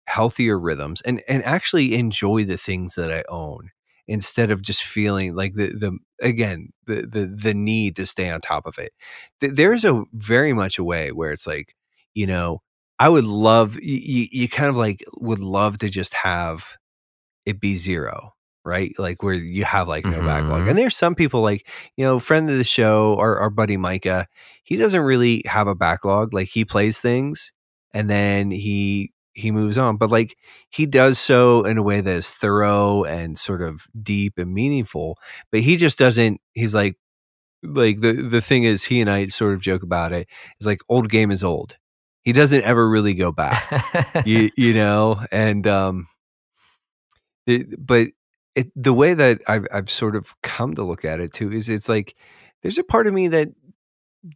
healthier 0.07 0.57
rhythms 0.60 1.02
and 1.02 1.22
and 1.27 1.44
actually 1.44 1.95
enjoy 1.95 2.44
the 2.44 2.57
things 2.57 2.95
that 2.95 3.11
i 3.11 3.23
own 3.30 3.72
instead 4.07 4.52
of 4.52 4.61
just 4.61 4.84
feeling 4.84 5.36
like 5.36 5.53
the 5.56 5.68
the 5.68 5.98
again 6.22 6.69
the 6.86 7.07
the 7.07 7.26
the 7.26 7.53
need 7.53 7.95
to 7.95 8.06
stay 8.06 8.30
on 8.30 8.40
top 8.40 8.68
of 8.68 8.77
it. 8.77 8.94
There's 9.41 9.84
a 9.84 10.03
very 10.14 10.53
much 10.53 10.77
a 10.77 10.84
way 10.84 11.11
where 11.11 11.32
it's 11.32 11.48
like 11.48 11.76
you 12.14 12.27
know 12.27 12.61
i 12.99 13.10
would 13.10 13.26
love 13.26 13.76
you, 13.82 14.27
you 14.32 14.48
kind 14.49 14.69
of 14.69 14.77
like 14.77 15.03
would 15.18 15.40
love 15.40 15.77
to 15.80 15.90
just 15.90 16.14
have 16.14 16.77
it 17.45 17.60
be 17.60 17.76
zero 17.76 18.32
right? 18.68 18.95
Like 18.98 19.22
where 19.22 19.36
you 19.36 19.64
have 19.64 19.88
like 19.88 20.06
no 20.06 20.22
backlog. 20.23 20.64
Mhm. 20.64 20.69
and 20.72 20.77
there's 20.80 20.98
some 20.98 21.14
people 21.15 21.41
like 21.44 21.69
you 21.98 22.06
know 22.06 22.19
friend 22.19 22.49
of 22.49 22.57
the 22.57 22.64
show 22.64 23.15
our, 23.19 23.38
our 23.40 23.49
buddy 23.52 23.77
micah 23.77 24.27
he 24.64 24.76
doesn't 24.77 25.02
really 25.02 25.44
have 25.45 25.68
a 25.68 25.76
backlog. 25.76 26.34
Like 26.34 26.48
he 26.49 26.65
plays 26.65 26.99
things 26.99 27.53
and 27.94 28.10
then 28.10 28.49
he 28.52 29.11
he 29.36 29.52
moves 29.52 29.78
on 29.78 29.98
but 29.98 30.10
like 30.10 30.38
he 30.70 30.86
does 30.86 31.20
so 31.20 31.64
in 31.66 31.78
a 31.78 31.84
way 31.84 32.02
that 32.02 32.16
is 32.16 32.30
thorough 32.30 33.03
and 33.03 33.38
sort 33.38 33.62
of 33.62 33.86
deep 34.02 34.38
and 34.38 34.53
meaningful 34.53 35.18
but 35.52 35.60
he 35.60 35.78
just 35.78 35.99
doesn't 35.99 36.40
he's 36.53 36.74
like 36.74 36.98
like 37.64 37.99
the 37.99 38.14
the 38.14 38.41
thing 38.41 38.64
is 38.64 38.84
he 38.84 39.02
and 39.02 39.10
i 39.10 39.28
sort 39.28 39.53
of 39.53 39.62
joke 39.62 39.84
about 39.84 40.12
it. 40.14 40.22
it 40.22 40.28
is 40.60 40.68
like 40.68 40.80
old 40.90 41.10
game 41.10 41.32
is 41.32 41.44
old 41.44 41.78
he 42.22 42.34
doesn't 42.34 42.64
ever 42.64 42.90
really 42.90 43.14
go 43.14 43.32
back 43.32 44.26
you 44.26 44.49
you 44.57 44.74
know 44.74 45.24
and 45.32 45.68
um 45.68 46.07
it, 47.48 47.68
but 47.78 48.07
it 48.56 48.72
the 48.76 48.94
way 48.94 49.14
that 49.14 49.41
I've 49.48 49.68
I've 49.72 49.90
sort 49.90 50.16
of 50.16 50.34
come 50.41 50.74
to 50.76 50.84
look 50.84 51.06
at 51.06 51.20
it 51.20 51.34
too 51.34 51.52
is 51.52 51.70
it's 51.70 51.90
like 51.90 52.16
there's 52.64 52.78
a 52.78 52.84
part 52.84 53.07
of 53.07 53.14
me 53.14 53.28
that 53.28 53.49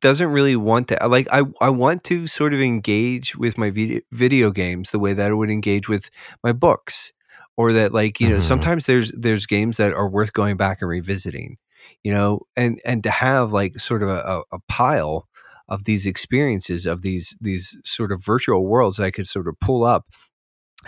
doesn't 0.02 0.30
really 0.30 0.56
want 0.56 0.88
to 0.90 1.08
like 1.08 1.28
I 1.32 1.44
I 1.62 1.70
want 1.70 2.04
to 2.06 2.28
sort 2.28 2.54
of 2.54 2.62
engage 2.62 3.36
with 3.36 3.58
my 3.58 3.70
video 3.72 4.02
video 4.12 4.52
games 4.52 4.92
the 4.92 5.00
way 5.00 5.14
that 5.14 5.32
I 5.32 5.34
would 5.34 5.50
engage 5.50 5.90
with 5.90 6.10
my 6.44 6.52
books 6.54 7.12
or 7.58 7.74
that 7.74 7.94
like 7.94 8.20
you 8.20 8.30
know 8.30 8.38
Mhm. 8.38 8.44
sometimes 8.44 8.86
there's 8.86 9.12
there's 9.14 9.46
games 9.48 9.78
that 9.78 9.94
are 9.94 10.10
worth 10.10 10.34
going 10.34 10.58
back 10.58 10.82
and 10.82 10.90
revisiting 10.90 11.58
you 12.04 12.12
know 12.12 12.42
and 12.56 12.80
and 12.86 13.04
to 13.04 13.10
have 13.10 13.54
like 13.54 13.80
sort 13.80 14.04
of 14.04 14.10
a, 14.10 14.22
a, 14.26 14.44
a 14.58 14.60
pile 14.68 15.28
of 15.70 15.86
these 15.86 16.06
experiences 16.06 16.86
of 16.86 17.02
these 17.02 17.36
these 17.42 17.78
sort 17.86 18.12
of 18.12 18.24
virtual 18.24 18.66
worlds 18.68 18.98
that 18.98 19.06
I 19.06 19.12
could 19.12 19.28
sort 19.28 19.48
of 19.48 19.60
pull 19.60 19.84
up 19.84 20.06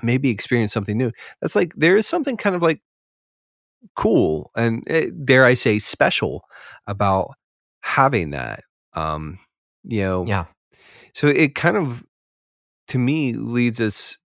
maybe 0.03 0.29
experience 0.31 0.73
something 0.73 0.97
new 0.97 1.11
that's 1.41 1.55
like 1.55 1.73
there 1.75 1.97
is 1.97 2.07
something 2.07 2.37
kind 2.37 2.55
of 2.55 2.61
like 2.63 2.81
cool 3.95 4.51
and 4.55 4.83
eh, 4.87 5.09
dare 5.25 5.45
I 5.45 5.53
say 5.53 5.79
special 5.79 6.43
about 6.87 7.31
having 7.81 8.31
that. 8.31 8.61
Um, 8.93 9.39
you 9.83 10.01
know, 10.03 10.25
Yeah. 10.27 10.45
so 11.13 11.27
it 11.27 11.55
kind 11.55 11.77
of, 11.77 12.03
to 12.89 12.99
me, 12.99 13.33
leads 13.33 13.81
us 13.81 14.17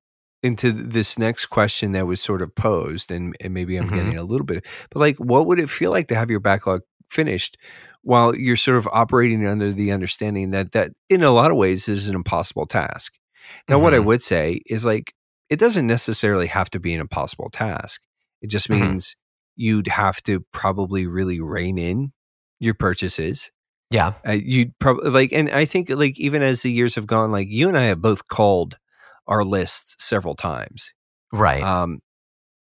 into 0.43 0.73
this 0.73 1.19
next 1.19 1.47
question 1.47 1.93
that 1.93 2.07
was 2.07 2.21
sort 2.21 2.43
of 2.43 2.55
posed, 2.55 3.11
and, 3.11 3.35
and 3.41 3.55
maybe 3.55 3.77
I'm 3.77 3.87
Mhm. 3.87 3.95
getting 3.95 4.17
a 4.17 4.25
little 4.25 4.47
bit, 4.47 4.67
but 4.91 5.01
like, 5.01 5.17
what 5.19 5.47
would 5.47 5.59
it 5.59 5.71
feel 5.71 5.91
like 5.91 6.09
to 6.09 6.15
have 6.17 6.31
your 6.31 6.41
backlog 6.41 6.83
finished 7.11 7.57
while 8.03 8.35
you're 8.37 8.57
sort 8.57 8.79
of 8.79 8.89
operating 8.93 9.47
under 9.47 9.73
the 9.73 9.93
understanding 9.93 10.51
that 10.51 10.73
that 10.73 10.93
in 11.11 11.23
a 11.23 11.31
lot 11.33 11.51
of 11.51 11.57
ways 11.57 11.89
is 11.89 12.09
an 12.09 12.15
impossible 12.17 12.67
task? 12.67 13.15
Now, 13.69 13.79
what 13.79 13.95
I 13.95 13.99
Mhm. 13.99 14.07
would 14.07 14.23
say 14.23 14.61
is 14.67 14.85
like, 14.85 15.15
it 15.51 15.59
doesn't 15.59 15.87
necessarily 15.87 16.47
have 16.49 16.71
to 16.71 16.81
be 16.81 16.95
an 16.95 17.01
impossible 17.01 17.51
task. 17.53 18.03
It 18.43 18.51
just 18.51 18.71
Mhm. 18.71 18.99
means 18.99 19.17
you'd 19.57 19.89
have 19.89 20.23
to 20.25 20.41
probably 20.53 21.07
really 21.07 21.41
rein 21.41 21.79
in 21.79 22.13
your 22.61 22.75
purchases 22.75 23.51
Yeah. 23.91 24.15
uh, 24.27 24.33
you'd 24.33 24.77
probably 24.79 25.11
like, 25.11 25.33
and 25.33 25.49
I 25.51 25.65
think 25.65 25.91
like 25.91 26.19
even 26.19 26.43
as 26.43 26.63
the 26.63 26.73
years 26.73 26.95
have 26.97 27.07
gone, 27.07 27.31
like 27.33 27.49
you 27.51 27.69
and 27.69 27.79
I 27.79 27.85
have 27.85 28.01
both 28.03 28.27
called 28.29 28.77
our 29.27 29.45
lists 29.45 29.95
several 29.99 30.35
times. 30.35 30.93
Right. 31.33 31.63
Um, 31.63 32.01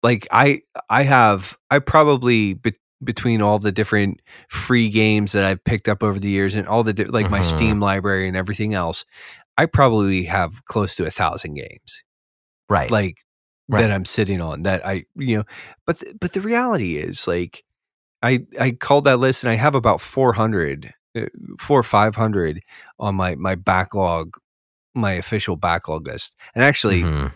like 0.04 0.28
I, 0.32 0.62
I 0.90 1.04
have, 1.04 1.58
I 1.72 1.80
probably 1.80 2.54
be- 2.56 2.74
between 3.04 3.42
all 3.42 3.60
the 3.60 3.72
different 3.72 4.22
free 4.50 4.90
games 4.90 5.32
that 5.34 5.44
I've 5.46 5.64
picked 5.64 5.88
up 5.90 6.02
over 6.04 6.18
the 6.20 6.30
years 6.30 6.56
and 6.56 6.68
all 6.68 6.84
the 6.84 6.94
di- 6.94 7.04
like 7.06 7.30
my 7.30 7.42
Mhm. 7.42 7.46
Steam 7.46 7.80
library 7.80 8.28
and 8.28 8.38
everything 8.38 8.74
else, 8.74 9.06
I 9.58 9.66
probably 9.68 10.24
have 10.24 10.64
close 10.66 10.96
to 10.96 11.06
a 11.06 11.12
thousand 11.12 11.54
games 11.56 12.04
right. 12.70 12.90
like 12.92 13.18
Right. 13.68 13.82
that 13.82 13.92
I'm 13.92 14.06
sitting 14.06 14.42
on 14.42 14.62
that 14.64 14.86
I 14.86 15.06
you 15.16 15.38
know 15.38 15.44
but 15.88 15.98
th- 16.00 16.16
but 16.22 16.34
the 16.34 16.42
reality 16.42 16.98
is 16.98 17.28
like 17.28 17.64
I 18.22 18.46
I 18.60 18.72
called 18.72 19.06
that 19.06 19.18
list 19.18 19.44
and 19.44 19.50
I 19.52 19.56
have 19.56 19.74
about 19.76 20.02
400 20.02 20.94
uh, 21.16 21.26
4 21.60 21.80
or 21.80 21.84
500 21.84 22.62
on 23.00 23.16
my 23.16 23.36
my 23.36 23.56
backlog 23.56 24.38
my 24.94 25.12
official 25.14 25.56
backlog 25.56 26.08
list 26.08 26.36
and 26.56 26.64
actually 26.64 27.04
Mhm. 27.04 27.34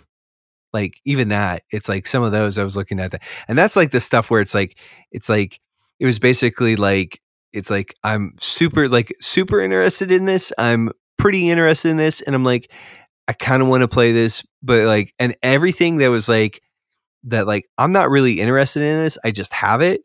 like 0.74 0.94
even 1.06 1.30
that 1.30 1.64
it's 1.72 1.90
like 1.90 2.08
some 2.08 2.24
of 2.24 2.32
those 2.32 2.58
I 2.58 2.64
was 2.64 2.78
looking 2.78 3.00
at 3.00 3.12
that 3.12 3.24
and 3.48 3.58
that's 3.58 3.76
like 3.76 3.92
the 3.92 4.00
stuff 4.00 4.30
where 4.30 4.42
it's 4.42 4.54
like 4.54 4.78
it's 5.12 5.30
like 5.30 5.60
it 6.00 6.06
was 6.06 6.20
basically 6.20 6.76
like 6.76 7.22
it's 7.52 7.70
like 7.70 7.96
I'm 8.04 8.34
super 8.40 8.88
like 8.88 9.14
super 9.20 9.60
interested 9.60 10.12
in 10.12 10.26
this 10.26 10.54
I'm 10.58 10.92
pretty 11.18 11.50
interested 11.50 11.90
in 11.90 11.98
this 11.98 12.22
and 12.22 12.36
I'm 12.36 12.46
like 12.46 12.72
I 13.28 13.34
kind 13.34 13.62
of 13.62 13.68
want 13.68 13.82
to 13.82 13.88
play 13.88 14.12
this 14.14 14.44
but 14.64 14.86
like 14.86 15.14
and 15.20 15.36
everything 15.44 15.98
that 15.98 16.10
was 16.10 16.30
like 16.30 16.62
that 17.24 17.46
like 17.48 17.66
I'm 17.78 17.92
not 17.92 18.10
really 18.10 18.40
interested 18.40 18.84
in 18.84 19.04
this 19.04 19.18
I 19.24 19.32
just 19.32 19.52
have 19.54 19.82
it 19.82 20.02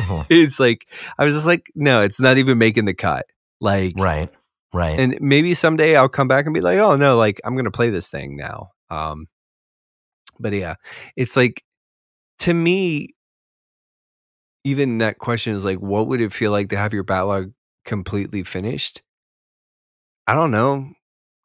Mhm. 0.00 0.26
it's 0.30 0.58
like 0.60 0.86
I 1.18 1.24
was 1.24 1.34
just 1.34 1.46
like 1.46 1.70
no 1.74 2.02
it's 2.02 2.20
not 2.20 2.38
even 2.38 2.58
making 2.58 2.84
the 2.84 2.94
cut 2.94 3.26
like 3.60 3.94
Right. 3.96 4.30
Right. 4.72 4.98
and 4.98 5.16
maybe 5.20 5.54
someday 5.54 5.94
I'll 5.96 6.08
come 6.08 6.26
back 6.28 6.46
and 6.46 6.54
be 6.54 6.60
like, 6.60 6.78
oh 6.78 6.96
no, 6.96 7.16
like 7.16 7.40
I'm 7.44 7.54
gonna 7.56 7.70
play 7.70 7.90
this 7.90 8.08
thing 8.08 8.36
now. 8.36 8.70
Um, 8.90 9.28
but 10.40 10.52
yeah, 10.52 10.74
it's 11.16 11.36
like 11.36 11.62
to 12.40 12.52
me, 12.52 13.14
even 14.64 14.98
that 14.98 15.18
question 15.18 15.54
is 15.54 15.64
like, 15.64 15.78
what 15.78 16.08
would 16.08 16.20
it 16.20 16.32
feel 16.32 16.50
like 16.50 16.70
to 16.70 16.76
have 16.76 16.92
your 16.92 17.04
backlog 17.04 17.52
completely 17.84 18.42
finished? 18.42 19.02
I 20.26 20.34
don't 20.34 20.50
know, 20.50 20.90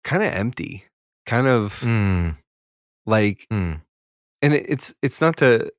kind 0.03 0.23
of 0.23 0.29
empty, 0.33 0.85
kind 1.25 1.47
of 1.47 1.79
Mm, 1.81 2.37
like, 3.05 3.45
mm. 3.51 3.81
and 4.41 4.53
it, 4.53 4.65
it's 4.69 4.93
it's 5.01 5.21
not 5.21 5.37
to. 5.37 5.71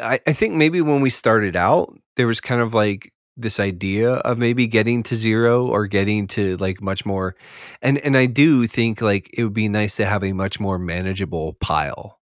I, 0.00 0.20
I 0.26 0.32
think 0.32 0.54
maybe 0.54 0.80
when 0.80 1.00
we 1.00 1.10
started 1.10 1.56
out, 1.56 1.92
there 2.16 2.26
was 2.26 2.40
kind 2.40 2.60
of 2.60 2.74
like 2.74 3.10
this 3.36 3.60
idea 3.60 4.12
of 4.14 4.38
maybe 4.38 4.66
getting 4.66 5.02
to 5.04 5.16
zero 5.16 5.66
or 5.66 5.86
getting 5.86 6.26
to 6.28 6.56
like 6.56 6.80
much 6.80 7.04
more 7.04 7.36
and 7.82 7.98
and 7.98 8.16
I 8.16 8.24
do 8.26 8.66
think 8.66 9.02
like 9.02 9.28
it 9.36 9.44
would 9.44 9.52
be 9.52 9.68
nice 9.68 9.96
to 9.96 10.06
have 10.06 10.24
a 10.24 10.32
much 10.32 10.58
more 10.58 10.78
manageable 10.78 11.52
pile, 11.60 12.18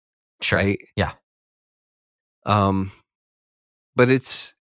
Sure. 0.42 0.58
right? 0.58 0.78
Yeah. 0.96 1.12
Um 2.46 2.90
but 3.96 4.10
it's 4.10 4.54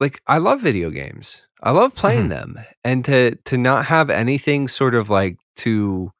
like 0.00 0.20
I 0.26 0.38
love 0.38 0.60
video 0.60 0.90
games. 0.90 1.42
I 1.62 1.70
love 1.72 1.94
playing 1.94 2.26
Mhm. 2.26 2.30
them 2.30 2.56
and 2.84 3.04
to 3.04 3.36
to 3.44 3.58
not 3.58 3.86
have 3.86 4.10
anything 4.10 4.68
sort 4.68 4.94
of 4.94 5.10
like 5.10 5.36
to 5.56 6.10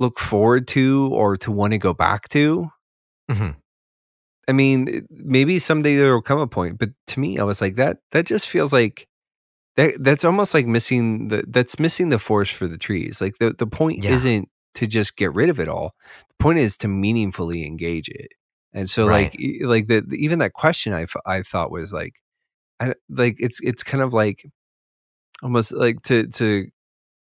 look 0.00 0.18
forward 0.18 0.66
to 0.68 1.08
or 1.12 1.36
to 1.38 1.52
want 1.52 1.72
to 1.72 1.78
go 1.78 1.94
back 1.94 2.28
to 2.30 2.68
Mhm. 3.30 3.54
I 4.52 4.54
mean, 4.54 5.06
maybe 5.10 5.58
someday 5.58 5.96
there 5.96 6.12
will 6.12 6.20
come 6.20 6.38
a 6.38 6.46
point, 6.46 6.76
but 6.78 6.90
to 7.06 7.20
me, 7.20 7.38
I 7.38 7.42
was 7.44 7.62
like 7.62 7.76
that. 7.76 7.96
That 8.10 8.26
just 8.26 8.46
feels 8.46 8.70
like 8.70 9.08
that. 9.76 9.94
That's 9.98 10.24
almost 10.26 10.52
like 10.52 10.66
missing 10.66 11.28
the. 11.28 11.42
That's 11.48 11.78
missing 11.78 12.10
the 12.10 12.18
forest 12.18 12.52
for 12.52 12.68
the 12.68 12.76
trees. 12.76 13.22
Like 13.22 13.38
the 13.38 13.54
the 13.56 13.66
point 13.66 14.04
Yeah. 14.04 14.10
isn't 14.10 14.48
to 14.74 14.86
just 14.86 15.16
get 15.16 15.32
rid 15.32 15.48
of 15.48 15.58
it 15.58 15.68
all. 15.68 15.94
The 16.28 16.44
point 16.44 16.58
is 16.58 16.76
to 16.78 16.88
meaningfully 16.88 17.66
engage 17.66 18.10
it. 18.10 18.32
And 18.74 18.90
so, 18.90 19.06
Right. 19.06 19.34
like, 19.40 19.62
like 19.64 19.86
the 19.86 20.02
the- 20.06 20.22
even 20.22 20.38
that 20.40 20.52
question 20.52 20.92
I, 20.92 21.06
I 21.24 21.40
thought 21.42 21.70
was 21.70 21.90
like, 21.94 22.12
I 22.78 22.92
like 23.08 23.36
it's 23.38 23.58
it's 23.62 23.82
kind 23.82 24.02
of 24.02 24.12
like 24.12 24.44
almost 25.42 25.72
like 25.72 26.02
to 26.02 26.26
to 26.28 26.66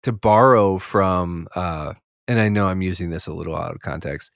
to 0.03 0.13
borrow 0.13 0.79
from. 0.79 1.47
uh 1.55 1.95
And 2.27 2.41
I 2.41 2.49
know 2.49 2.67
I'm 2.67 2.83
using 2.83 3.11
this 3.11 3.29
a 3.29 3.33
little 3.33 3.55
out 3.55 3.75
of 3.75 3.81
context, 3.81 4.33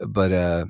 but 0.00 0.32
uh 0.32 0.64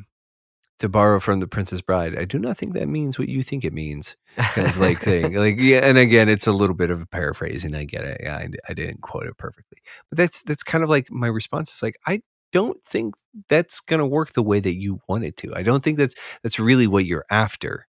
to 0.80 0.88
borrow 0.88 1.20
from 1.20 1.40
the 1.40 1.46
Princess 1.46 1.80
Bride. 1.80 2.18
I 2.18 2.24
do 2.24 2.38
not 2.38 2.56
think 2.56 2.74
that 2.74 2.88
means 2.88 3.18
what 3.18 3.28
you 3.28 3.42
think 3.42 3.64
it 3.64 3.72
means, 3.72 4.16
kind 4.36 4.66
of 4.66 4.78
like 4.78 5.00
thing. 5.00 5.34
Like 5.38 5.56
yeah, 5.58 5.80
and 5.84 5.98
again, 5.98 6.28
it's 6.28 6.46
a 6.46 6.52
little 6.52 6.76
bit 6.76 6.90
of 6.90 7.00
a 7.00 7.06
paraphrasing. 7.06 7.74
I 7.74 7.84
get 7.84 8.04
it. 8.04 8.20
Yeah, 8.22 8.36
I, 8.36 8.48
I 8.68 8.74
didn't 8.74 9.00
quote 9.02 9.26
it 9.26 9.36
perfectly, 9.38 9.78
but 10.10 10.18
that's 10.18 10.42
that's 10.42 10.62
kind 10.62 10.82
of 10.84 10.90
like 10.90 11.10
my 11.10 11.28
response 11.28 11.72
is 11.74 11.82
like 11.82 11.96
I 12.06 12.20
don't 12.52 12.82
think 12.84 13.14
that's 13.48 13.80
going 13.80 14.00
to 14.00 14.06
work 14.06 14.32
the 14.32 14.42
way 14.42 14.60
that 14.60 14.74
you 14.76 15.00
want 15.08 15.24
it 15.24 15.36
to. 15.38 15.52
I 15.54 15.62
don't 15.62 15.82
think 15.82 15.98
that's 15.98 16.14
that's 16.42 16.58
really 16.58 16.86
what 16.86 17.04
you're 17.04 17.24
after. 17.30 17.86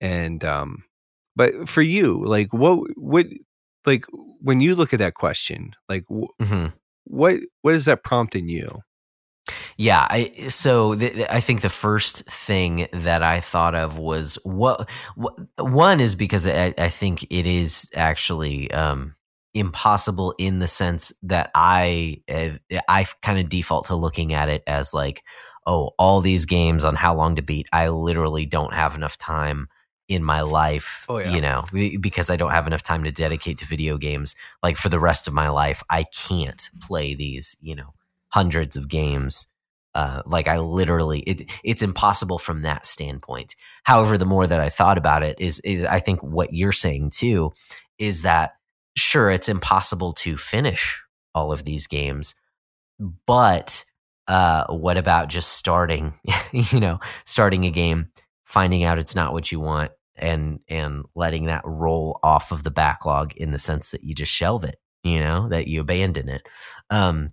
And 0.00 0.44
um, 0.44 0.84
but 1.36 1.68
for 1.68 1.82
you, 1.82 2.24
like 2.24 2.52
what 2.52 2.78
what 2.96 3.26
like 3.86 4.04
when 4.40 4.60
you 4.60 4.74
look 4.74 4.92
at 4.92 4.98
that 4.98 5.14
question, 5.14 5.72
like 5.88 6.04
wh- 6.10 6.42
Mhm. 6.42 6.72
what 7.04 7.36
what 7.62 7.74
is 7.74 7.84
that 7.86 8.02
prompt 8.04 8.34
in 8.36 8.48
you? 8.48 8.80
Yeah, 9.76 10.06
I 10.08 10.48
so 10.48 10.94
th- 10.94 11.26
I 11.30 11.40
think 11.40 11.60
the 11.62 11.68
first 11.68 12.24
thing 12.26 12.88
that 12.92 13.22
I 13.22 13.40
thought 13.40 13.74
of 13.74 13.98
was 13.98 14.36
what, 14.44 14.88
what 15.14 15.34
one 15.58 16.00
is 16.00 16.14
because 16.14 16.46
I, 16.46 16.74
I 16.76 16.88
think 16.88 17.24
it 17.30 17.46
is 17.46 17.90
actually 17.94 18.70
um, 18.72 19.14
impossible 19.54 20.34
in 20.38 20.58
the 20.58 20.68
sense 20.68 21.12
that 21.22 21.50
I 21.54 22.22
have, 22.28 22.58
I 22.88 23.06
kind 23.22 23.38
of 23.38 23.48
default 23.48 23.86
to 23.86 23.96
looking 23.96 24.32
at 24.32 24.48
it 24.48 24.62
as 24.66 24.94
like 24.94 25.22
oh 25.66 25.90
all 25.98 26.20
these 26.20 26.44
games 26.44 26.84
on 26.84 26.94
how 26.94 27.14
long 27.14 27.36
to 27.36 27.42
beat 27.42 27.66
I 27.72 27.88
literally 27.88 28.46
don't 28.46 28.72
have 28.72 28.94
enough 28.94 29.18
time 29.18 29.68
in 30.08 30.24
my 30.24 30.40
life 30.42 31.04
Oh, 31.08 31.18
yeah. 31.18 31.34
you 31.34 31.40
know 31.40 31.64
because 32.00 32.30
I 32.30 32.36
don't 32.36 32.52
have 32.52 32.66
enough 32.66 32.82
time 32.82 33.04
to 33.04 33.12
dedicate 33.12 33.58
to 33.58 33.64
video 33.66 33.98
games 33.98 34.34
like 34.62 34.76
for 34.76 34.88
the 34.88 35.00
rest 35.00 35.26
of 35.28 35.34
my 35.34 35.48
life 35.48 35.82
I 35.90 36.04
can't 36.04 36.68
play 36.80 37.14
these 37.14 37.56
you 37.60 37.74
know 37.74 37.92
hundreds 38.30 38.76
of 38.76 38.88
games 38.88 39.46
uh, 39.94 40.22
like 40.24 40.46
I 40.46 40.58
literally 40.58 41.20
it 41.20 41.50
it's 41.64 41.82
impossible 41.82 42.38
from 42.38 42.62
that 42.62 42.86
standpoint. 42.86 43.56
However, 43.84 44.16
the 44.16 44.26
more 44.26 44.46
that 44.46 44.60
I 44.60 44.68
thought 44.68 44.98
about 44.98 45.22
it 45.22 45.40
is 45.40 45.58
is 45.60 45.84
I 45.84 45.98
think 45.98 46.22
what 46.22 46.52
you're 46.52 46.72
saying 46.72 47.10
too 47.10 47.52
is 47.98 48.22
that 48.22 48.52
sure 48.96 49.30
it's 49.30 49.48
impossible 49.48 50.12
to 50.12 50.36
finish 50.36 51.02
all 51.34 51.52
of 51.52 51.64
these 51.64 51.86
games, 51.86 52.34
but 53.26 53.84
uh, 54.28 54.66
what 54.68 54.96
about 54.96 55.28
just 55.28 55.54
starting? 55.54 56.14
you 56.52 56.78
know, 56.78 57.00
starting 57.24 57.64
a 57.66 57.70
game, 57.70 58.10
finding 58.44 58.84
out 58.84 58.98
it's 58.98 59.16
not 59.16 59.32
what 59.32 59.50
you 59.50 59.58
want, 59.58 59.90
and 60.14 60.60
and 60.68 61.04
letting 61.16 61.46
that 61.46 61.62
roll 61.64 62.20
off 62.22 62.52
of 62.52 62.62
the 62.62 62.70
backlog 62.70 63.36
in 63.36 63.50
the 63.50 63.58
sense 63.58 63.90
that 63.90 64.04
you 64.04 64.14
just 64.14 64.32
shelve 64.32 64.62
it. 64.62 64.76
You 65.02 65.18
know, 65.18 65.48
that 65.48 65.66
you 65.66 65.80
abandon 65.80 66.28
it. 66.28 66.42
Um, 66.90 67.32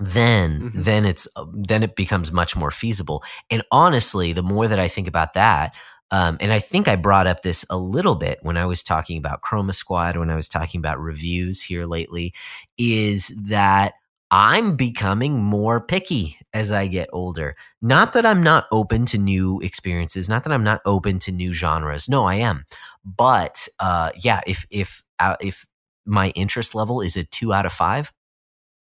then 0.00 0.72
Mhm. 0.74 0.84
then 0.84 1.04
it's 1.04 1.28
uh, 1.36 1.44
then 1.54 1.82
it 1.82 1.94
becomes 1.96 2.32
much 2.32 2.56
more 2.56 2.70
feasible. 2.70 3.22
And 3.50 3.62
honestly 3.70 4.32
the 4.32 4.42
more 4.42 4.66
that 4.68 4.80
i 4.80 4.88
think 4.88 5.06
about 5.08 5.34
that 5.34 5.74
um, 6.10 6.36
and 6.40 6.52
i 6.52 6.58
think 6.58 6.88
i 6.88 6.96
brought 6.96 7.26
up 7.26 7.42
this 7.42 7.64
a 7.70 7.76
little 7.78 8.16
bit 8.16 8.38
when 8.42 8.56
i 8.56 8.66
was 8.66 8.82
talking 8.82 9.18
about 9.18 9.42
chroma 9.42 9.74
squad 9.74 10.16
when 10.16 10.30
i 10.30 10.36
was 10.36 10.48
talking 10.48 10.78
about 10.80 10.98
reviews 11.00 11.62
here 11.62 11.86
lately 11.86 12.32
is 12.78 13.28
that 13.48 13.94
i'm 14.30 14.76
becoming 14.76 15.42
more 15.42 15.80
picky 15.80 16.38
as 16.54 16.72
i 16.72 16.86
get 16.86 17.08
older. 17.12 17.56
Not 17.82 18.12
that 18.14 18.24
i'm 18.26 18.42
not 18.42 18.66
open 18.72 19.04
to 19.06 19.18
new 19.18 19.60
experiences 19.60 20.28
not 20.28 20.44
that 20.44 20.52
i'm 20.52 20.64
not 20.64 20.80
open 20.86 21.18
to 21.20 21.32
new 21.32 21.52
genres. 21.52 22.08
No 22.08 22.24
i 22.24 22.36
am. 22.36 22.64
But 23.04 23.68
uh, 23.80 24.10
yeah 24.16 24.40
if 24.46 24.66
if 24.70 25.02
uh, 25.18 25.36
if 25.40 25.66
my 26.06 26.30
interest 26.30 26.74
level 26.74 27.00
is 27.00 27.16
a 27.16 27.24
two 27.24 27.52
out 27.52 27.66
of 27.66 27.72
five 27.72 28.12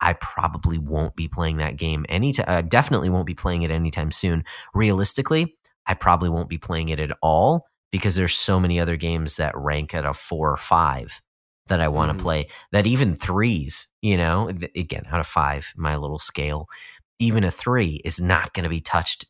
I 0.02 0.14
probably 0.14 0.78
won't 0.78 1.16
be 1.16 1.28
playing 1.28 1.58
that 1.58 1.78
game 1.78 2.06
anytime. 2.10 2.46
I 2.48 2.62
definitely 2.62 3.10
won't 3.10 3.26
be 3.28 3.36
playing 3.36 3.64
it 3.64 3.72
anytime 3.72 4.12
soon. 4.12 4.44
Realistically, 4.74 5.56
I 5.88 5.94
probably 5.94 6.30
won't 6.30 6.50
be 6.50 6.58
playing 6.58 6.90
it 6.90 7.00
at 7.00 7.12
all 7.22 7.66
because 7.92 8.16
there's 8.16 8.36
so 8.36 8.60
many 8.60 8.80
other 8.80 8.96
games 8.96 9.38
that 9.38 9.58
rank 9.58 9.94
at 9.94 10.06
a 10.06 10.14
four 10.14 10.52
or 10.52 10.58
five 10.58 11.22
that 11.68 11.82
I 11.82 11.88
want 11.88 12.12
to 12.12 12.18
Mhm. 12.18 12.22
play. 12.22 12.48
That 12.72 12.88
even 12.88 13.16
threes, 13.16 13.88
you 14.02 14.18
know, 14.18 14.52
th- 14.52 14.72
again 14.76 15.06
out 15.12 15.20
of 15.20 15.28
five, 15.28 15.74
my 15.76 15.96
little 15.98 16.20
scale, 16.20 16.68
even 17.20 17.44
a 17.44 17.52
three 17.52 18.02
is 18.06 18.20
not 18.22 18.54
going 18.54 18.64
to 18.64 18.70
be 18.70 18.80
touched 18.80 19.26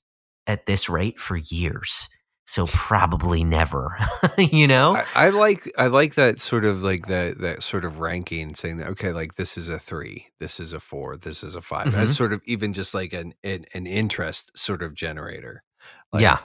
at 0.48 0.66
this 0.66 0.90
rate 0.90 1.20
for 1.20 1.38
years. 1.38 2.08
So 2.50 2.66
probably 2.66 3.44
never, 3.44 3.96
you 4.40 4.66
know. 4.66 4.96
I, 4.96 5.06
I 5.28 5.30
like 5.30 5.72
I 5.78 5.86
like 5.86 6.16
that 6.16 6.40
sort 6.40 6.66
of 6.66 6.82
like 6.82 7.06
that 7.06 7.38
that 7.42 7.62
sort 7.62 7.86
of 7.86 8.00
ranking, 8.00 8.56
saying 8.56 8.78
that 8.78 8.88
okay, 8.88 9.12
like 9.12 9.36
this 9.36 9.56
is 9.56 9.70
a 9.70 9.78
three, 9.78 10.26
this 10.40 10.60
is 10.60 10.74
a 10.74 10.80
four, 10.80 11.16
this 11.16 11.44
is 11.44 11.54
a 11.54 11.62
5 11.62 11.90
Mhm. 11.90 11.92
That's 11.92 12.18
sort 12.18 12.34
of 12.34 12.42
even 12.46 12.74
just 12.74 12.96
like 12.96 13.14
an, 13.14 13.36
an 13.44 13.66
an 13.76 13.86
interest 13.86 14.52
sort 14.58 14.82
of 14.82 14.96
generator. 14.96 15.64
Yeah. 16.18 16.40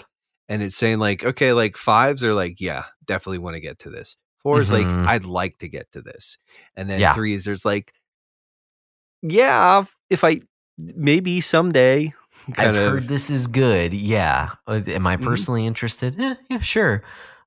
And 0.50 0.62
it's 0.62 0.76
saying 0.76 0.98
like 0.98 1.24
okay, 1.24 1.54
like 1.54 1.78
fives 1.78 2.22
are 2.22 2.34
like 2.34 2.60
yeah, 2.60 2.84
definitely 3.06 3.38
want 3.38 3.54
to 3.54 3.60
get 3.60 3.78
to 3.78 3.90
this. 3.90 4.18
Four 4.42 4.60
is 4.60 4.70
like 4.70 4.86
Mhm. 4.86 5.06
I'd 5.06 5.24
like 5.24 5.56
to 5.60 5.68
get 5.68 5.90
to 5.92 6.02
this, 6.02 6.36
and 6.76 6.90
then 6.90 7.00
Yeah. 7.00 7.14
threes 7.14 7.46
there's 7.46 7.64
like 7.64 7.94
yeah, 9.22 9.84
if 10.10 10.22
I 10.22 10.42
maybe 10.76 11.40
someday. 11.40 12.12
I've 12.58 12.74
of- 12.74 12.92
heard 12.92 13.08
this 13.08 13.30
is 13.30 13.46
good. 13.46 13.94
Yeah. 13.94 14.50
Uh, 14.66 14.80
Am 14.86 15.06
I 15.06 15.16
Mhm. 15.16 15.24
personally 15.24 15.66
interested? 15.66 16.18
Eh, 16.20 16.34
yeah, 16.50 16.60
sure. 16.60 17.02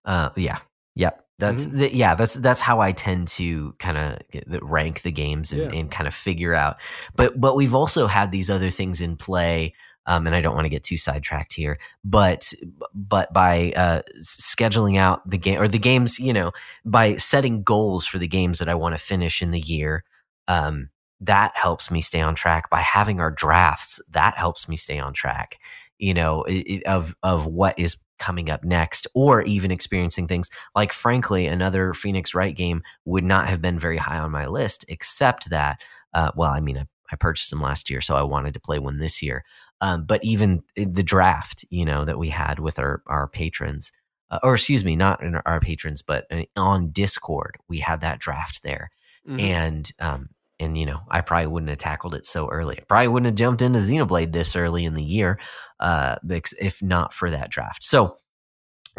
Uh, 0.05 0.29
yeah. 0.35 0.59
Yep. 0.95 1.23
That's 1.39 1.65
Mm-hmm. 1.67 1.77
th- 1.79 1.93
yeah. 1.93 2.15
That's 2.15 2.33
that's 2.33 2.61
how 2.61 2.79
I 2.79 2.91
tend 2.93 3.27
to 3.29 3.73
kind 3.79 3.97
of 3.97 4.19
rank 4.63 5.01
the 5.03 5.11
games 5.11 5.51
and, 5.51 5.71
Yeah. 5.73 5.79
and 5.79 5.91
kind 5.91 6.07
of 6.07 6.13
figure 6.15 6.53
out. 6.55 6.77
But 7.15 7.39
but 7.39 7.55
we've 7.55 7.75
also 7.75 8.07
had 8.07 8.31
these 8.31 8.49
other 8.49 8.69
things 8.71 9.01
in 9.01 9.17
play. 9.17 9.73
Um, 10.09 10.25
and 10.25 10.33
I 10.33 10.39
don't 10.39 10.55
want 10.55 10.63
to 10.63 10.69
get 10.69 10.83
too 10.85 10.95
sidetracked 10.97 11.53
here, 11.53 11.79
but 12.05 12.53
but 12.95 13.33
by 13.33 13.73
uh, 13.75 14.03
scheduling 14.21 14.97
out 14.97 15.29
the 15.29 15.37
game 15.37 15.59
or 15.61 15.67
the 15.67 15.77
games, 15.77 16.17
you 16.17 16.31
know, 16.31 16.53
by 16.85 17.17
setting 17.17 17.61
goals 17.61 18.05
for 18.05 18.17
the 18.17 18.27
games 18.27 18.59
that 18.59 18.69
I 18.69 18.75
want 18.75 18.97
to 18.97 19.03
finish 19.03 19.41
in 19.41 19.51
the 19.51 19.59
year, 19.59 20.05
um, 20.47 20.89
that 21.21 21.55
helps 21.55 21.89
me 21.91 22.01
stay 22.01 22.21
on 22.21 22.35
track. 22.35 22.69
By 22.69 22.81
having 22.81 23.19
our 23.19 23.31
drafts, 23.31 23.99
that 24.11 24.37
helps 24.37 24.67
me 24.69 24.75
stay 24.77 24.99
on 24.99 25.13
track. 25.13 25.59
You 25.97 26.13
know, 26.13 26.45
of 26.85 27.15
of 27.23 27.47
what 27.47 27.77
is 27.79 27.97
coming 28.19 28.49
up 28.49 28.63
next, 28.63 29.07
or 29.13 29.41
even 29.43 29.71
experiencing 29.71 30.27
things 30.27 30.49
like, 30.75 30.91
frankly, 30.93 31.45
another 31.47 31.93
Phoenix 31.93 32.33
Wright 32.33 32.55
game 32.55 32.81
would 33.05 33.23
not 33.23 33.47
have 33.47 33.61
been 33.61 33.77
very 33.79 33.97
high 33.97 34.17
on 34.19 34.31
my 34.31 34.47
list, 34.47 34.85
except 34.89 35.49
that, 35.51 35.79
uh, 36.15 36.31
well, 36.35 36.51
I 36.51 36.59
mean, 36.59 36.77
I, 36.79 36.85
I 37.11 37.15
purchased 37.15 37.49
them 37.51 37.59
last 37.59 37.89
year, 37.89 38.01
so 38.01 38.15
I 38.15 38.23
wanted 38.23 38.53
to 38.55 38.59
play 38.59 38.79
one 38.79 38.97
this 38.97 39.21
year. 39.21 39.43
Um, 39.81 40.05
but 40.05 40.23
even 40.23 40.63
the 40.75 41.03
draft, 41.03 41.63
you 41.69 41.85
know, 41.85 42.05
that 42.05 42.17
we 42.19 42.29
had 42.29 42.59
with 42.59 42.79
our 42.79 43.01
our 43.07 43.27
patrons, 43.27 43.91
uh, 44.31 44.39
or 44.43 44.55
excuse 44.55 44.83
me, 44.85 44.95
not 44.95 45.21
in 45.23 45.35
our 45.45 45.59
patrons, 45.59 46.01
but 46.01 46.25
uh, 46.31 46.43
on 46.55 46.89
Discord, 46.91 47.57
we 47.69 47.79
had 47.79 48.01
that 48.01 48.19
draft 48.19 48.61
there, 48.63 48.89
Mhm. 49.27 49.39
and 49.41 49.91
um, 49.99 50.29
and 50.59 50.77
you 50.77 50.85
know, 50.85 51.01
I 51.09 51.21
probably 51.21 51.47
wouldn't 51.47 51.69
have 51.69 51.77
tackled 51.77 52.15
it 52.15 52.25
so 52.25 52.49
early. 52.49 52.77
I 52.79 52.83
probably 52.87 53.07
wouldn't 53.09 53.27
have 53.27 53.35
jumped 53.35 53.61
into 53.61 53.79
Xenoblade 53.79 54.31
this 54.31 54.55
early 54.55 54.85
in 54.85 54.93
the 54.93 55.03
year, 55.03 55.39
uh, 55.79 56.15
if 56.23 56.81
not 56.81 57.13
for 57.13 57.29
that 57.29 57.49
draft. 57.49 57.83
So 57.83 58.17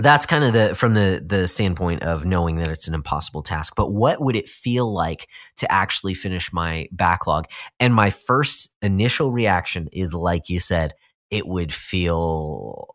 that's 0.00 0.26
kind 0.26 0.44
of 0.44 0.52
the 0.52 0.74
from 0.74 0.94
the 0.94 1.22
the 1.24 1.48
standpoint 1.48 2.02
of 2.04 2.24
knowing 2.24 2.56
that 2.56 2.68
it's 2.68 2.86
an 2.86 2.94
impossible 2.94 3.42
task. 3.42 3.74
But 3.76 3.92
what 3.92 4.20
would 4.20 4.36
it 4.36 4.48
feel 4.48 4.92
like 4.92 5.28
to 5.56 5.70
actually 5.70 6.14
finish 6.14 6.52
my 6.52 6.88
backlog? 6.92 7.46
And 7.80 7.94
my 7.94 8.10
first 8.10 8.72
initial 8.80 9.32
reaction 9.32 9.88
is, 9.92 10.14
like 10.14 10.48
you 10.48 10.60
said, 10.60 10.94
it 11.30 11.46
would 11.46 11.72
feel 11.72 12.94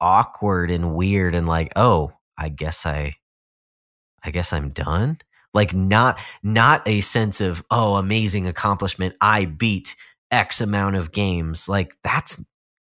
awkward 0.00 0.70
and 0.70 0.94
weird 0.94 1.34
and 1.34 1.46
like, 1.46 1.72
oh, 1.76 2.12
I 2.36 2.48
guess 2.48 2.86
I, 2.86 3.14
I 4.24 4.30
guess 4.30 4.52
I'm 4.52 4.70
done. 4.70 5.18
Like 5.54 5.74
not 5.74 6.18
not 6.42 6.86
a 6.86 7.00
sense 7.02 7.40
of 7.40 7.64
oh 7.70 7.96
amazing 7.96 8.46
accomplishment 8.46 9.14
I 9.20 9.44
beat 9.44 9.96
X 10.30 10.60
amount 10.60 10.96
of 10.96 11.12
games. 11.12 11.68
Like 11.68 11.94
that's 12.02 12.42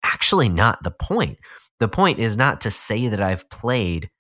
actually 0.02 0.48
not 0.48 0.82
the 0.82 0.90
point. 0.90 1.38
The 1.80 1.88
point 1.88 2.18
is 2.18 2.36
not 2.36 2.60
to 2.62 2.70
say 2.70 3.08
that 3.08 3.22
I've 3.22 3.48
played 3.50 4.10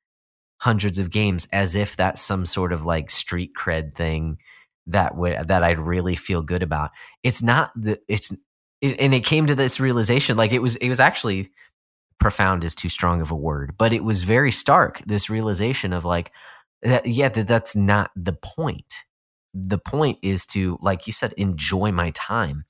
hundreds 0.60 0.98
of 0.98 1.10
games 1.10 1.46
as 1.52 1.74
if 1.76 1.96
that's 1.96 2.20
some 2.20 2.44
sort 2.44 2.72
of 2.72 2.84
like 2.84 3.10
street 3.10 3.52
cred 3.58 3.94
thing 3.94 4.38
that 4.86 5.16
would 5.16 5.48
that 5.48 5.62
I'd 5.62 5.78
really 5.78 6.16
feel 6.16 6.42
good 6.42 6.62
about. 6.62 6.90
It's 7.22 7.42
not 7.42 7.70
the 7.76 7.98
it's 8.08 8.32
it, 8.80 8.98
and 9.00 9.14
it 9.14 9.24
came 9.24 9.46
to 9.46 9.54
this 9.54 9.80
realization 9.80 10.36
like 10.36 10.52
it 10.52 10.62
was 10.62 10.76
it 10.76 10.88
was 10.88 11.00
actually 11.00 11.50
profound 12.18 12.64
is 12.64 12.74
too 12.74 12.88
strong 12.88 13.20
of 13.20 13.30
a 13.30 13.36
word, 13.36 13.74
but 13.78 13.92
it 13.92 14.02
was 14.02 14.22
very 14.24 14.50
stark 14.50 15.00
this 15.06 15.30
realization 15.30 15.92
of 15.92 16.04
like 16.04 16.32
that 16.82 17.06
yeah 17.06 17.28
that 17.28 17.48
that's 17.48 17.76
not 17.76 18.10
the 18.16 18.32
point. 18.32 19.04
The 19.54 19.78
point 19.78 20.18
is 20.22 20.46
to 20.48 20.78
like 20.82 21.06
you 21.06 21.12
said 21.12 21.32
enjoy 21.36 21.90
my 21.92 22.10
time. 22.10 22.64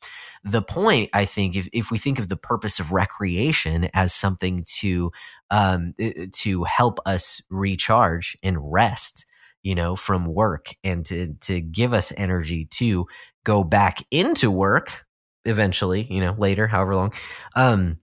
The 0.45 0.63
point 0.63 1.11
I 1.13 1.25
think 1.25 1.57
if 1.57 1.69
if 1.73 1.91
we 1.91 1.99
think 1.99 2.19
of 2.19 2.29
the 2.29 2.37
purpose 2.37 2.81
of 2.81 2.93
recreation 2.93 3.91
as 3.95 4.15
something 4.15 4.65
to 4.79 5.11
um 5.51 5.95
to 6.33 6.65
help 6.65 6.99
us 7.07 7.43
recharge 7.51 8.37
and 8.43 8.73
rest 8.73 9.27
you 9.63 9.75
know 9.75 9.97
from 9.97 10.27
work 10.27 10.75
and 10.85 11.05
to 11.07 11.35
to 11.41 11.61
give 11.61 11.93
us 11.93 12.13
energy 12.17 12.67
to 12.67 13.07
go 13.45 13.65
back 13.65 13.99
into 14.11 14.51
work 14.51 15.05
eventually 15.45 16.03
you 16.11 16.21
know 16.21 16.35
later 16.39 16.67
however 16.67 16.95
long 16.95 17.13
um 17.57 17.99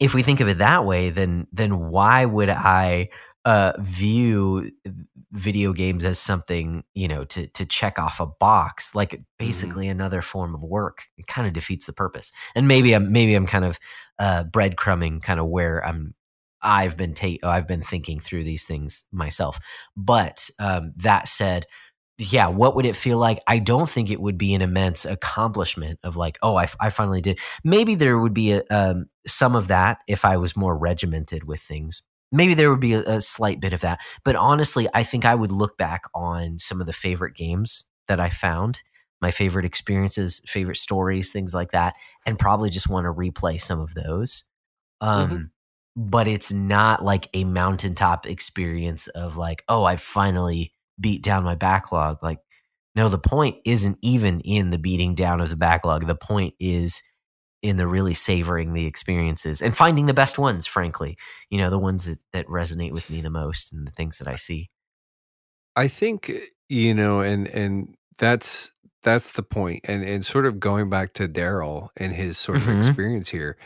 if 0.00 0.14
we 0.14 0.22
think 0.22 0.40
of 0.40 0.48
it 0.48 0.58
that 0.58 0.84
way 0.84 1.10
then 1.10 1.46
then 1.52 1.90
why 1.90 2.24
would 2.24 2.50
i 2.50 3.08
uh 3.44 3.72
view 3.78 4.70
video 5.32 5.72
games 5.72 6.04
as 6.04 6.18
something 6.18 6.84
you 6.94 7.08
know 7.08 7.24
to 7.24 7.46
to 7.48 7.64
check 7.64 7.98
off 7.98 8.20
a 8.20 8.26
box 8.26 8.94
like 8.94 9.20
basically 9.38 9.88
another 9.88 10.22
form 10.22 10.54
of 10.54 10.62
work 10.62 11.04
it 11.18 11.26
kind 11.26 11.46
of 11.46 11.52
defeats 11.52 11.86
the 11.86 11.92
purpose 11.92 12.30
and 12.54 12.68
maybe 12.68 12.92
i'm 12.92 13.10
maybe 13.10 13.34
i'm 13.34 13.46
kind 13.46 13.64
of 13.64 13.78
uh 14.18 14.44
breadcrumbing 14.44 15.20
kind 15.22 15.40
of 15.40 15.46
where 15.46 15.84
i'm 15.84 16.14
i've 16.62 16.96
been 16.96 17.14
ta- 17.14 17.38
i've 17.42 17.66
been 17.66 17.82
thinking 17.82 18.20
through 18.20 18.44
these 18.44 18.64
things 18.64 19.04
myself 19.10 19.58
but 19.96 20.48
um 20.60 20.92
that 20.96 21.26
said 21.26 21.66
yeah, 22.18 22.46
what 22.48 22.76
would 22.76 22.86
it 22.86 22.94
feel 22.94 23.18
like? 23.18 23.40
I 23.46 23.58
don't 23.58 23.88
think 23.88 24.10
it 24.10 24.20
would 24.20 24.38
be 24.38 24.54
an 24.54 24.62
immense 24.62 25.04
accomplishment 25.04 25.98
of 26.04 26.14
like, 26.16 26.38
oh, 26.42 26.56
I, 26.56 26.66
I 26.80 26.90
finally 26.90 27.20
did. 27.20 27.40
Maybe 27.64 27.94
there 27.94 28.18
would 28.18 28.34
be 28.34 28.52
a, 28.52 28.62
um, 28.70 29.06
some 29.26 29.56
of 29.56 29.68
that 29.68 29.98
if 30.06 30.24
I 30.24 30.36
was 30.36 30.56
more 30.56 30.76
regimented 30.76 31.44
with 31.44 31.60
things. 31.60 32.02
Maybe 32.32 32.54
there 32.54 32.70
would 32.70 32.80
be 32.80 32.94
a, 32.94 33.02
a 33.04 33.20
slight 33.20 33.60
bit 33.60 33.72
of 33.72 33.80
that. 33.82 34.00
But 34.24 34.36
honestly, 34.36 34.88
I 34.94 35.02
think 35.02 35.24
I 35.24 35.34
would 35.34 35.52
look 35.52 35.76
back 35.78 36.02
on 36.14 36.58
some 36.58 36.80
of 36.80 36.86
the 36.86 36.92
favorite 36.92 37.36
games 37.36 37.84
that 38.08 38.20
I 38.20 38.30
found, 38.30 38.82
my 39.20 39.30
favorite 39.30 39.64
experiences, 39.66 40.40
favorite 40.46 40.76
stories, 40.78 41.32
things 41.32 41.54
like 41.54 41.70
that, 41.72 41.94
and 42.26 42.38
probably 42.38 42.70
just 42.70 42.88
want 42.88 43.04
to 43.06 43.12
replay 43.12 43.60
some 43.60 43.80
of 43.80 43.94
those. 43.94 44.44
Um, 45.00 45.30
Mhm. 45.30 45.50
But 45.96 46.26
it's 46.26 46.52
not 46.52 47.04
like 47.04 47.28
a 47.34 47.44
mountaintop 47.44 48.26
experience 48.26 49.08
of 49.08 49.36
like, 49.36 49.62
oh, 49.68 49.84
I 49.84 49.96
finally 49.96 50.72
beat 50.98 51.22
down 51.22 51.44
my 51.44 51.54
backlog. 51.54 52.22
Like, 52.22 52.38
no, 52.94 53.08
the 53.08 53.18
point 53.18 53.58
isn't 53.66 53.98
even 54.02 54.40
in 54.40 54.70
the 54.70 54.78
beating 54.78 55.14
down 55.14 55.40
of 55.40 55.50
the 55.50 55.56
backlog. 55.56 56.06
The 56.06 56.14
point 56.14 56.54
is 56.60 57.02
in 57.62 57.76
the 57.76 57.86
really 57.86 58.14
savoring 58.14 58.74
the 58.74 58.86
experiences 58.86 59.62
and 59.62 59.76
finding 59.76 60.06
the 60.06 60.14
best 60.14 60.38
ones, 60.38 60.66
frankly. 60.66 61.16
You 61.50 61.58
know, 61.58 61.70
the 61.70 61.78
ones 61.78 62.06
that, 62.06 62.18
that 62.32 62.46
resonate 62.48 62.92
with 62.92 63.08
me 63.10 63.20
the 63.20 63.30
most 63.30 63.72
and 63.72 63.86
the 63.86 63.92
things 63.92 64.18
that 64.18 64.28
I 64.28 64.36
see. 64.36 64.70
I 65.76 65.88
think 65.88 66.30
uh, 66.30 66.34
you 66.68 66.94
know, 66.94 67.20
and 67.20 67.46
and 67.48 67.94
that's 68.18 68.72
that's 69.02 69.32
the 69.32 69.42
point. 69.42 69.80
and 69.84 70.02
and 70.04 70.24
sort 70.24 70.46
of 70.46 70.60
going 70.60 70.90
back 70.90 71.14
to 71.14 71.28
Daryl 71.28 71.88
and 71.96 72.12
his 72.12 72.38
sort 72.38 72.62
of 72.62 72.68
experience 72.68 73.28
here, 73.28 73.56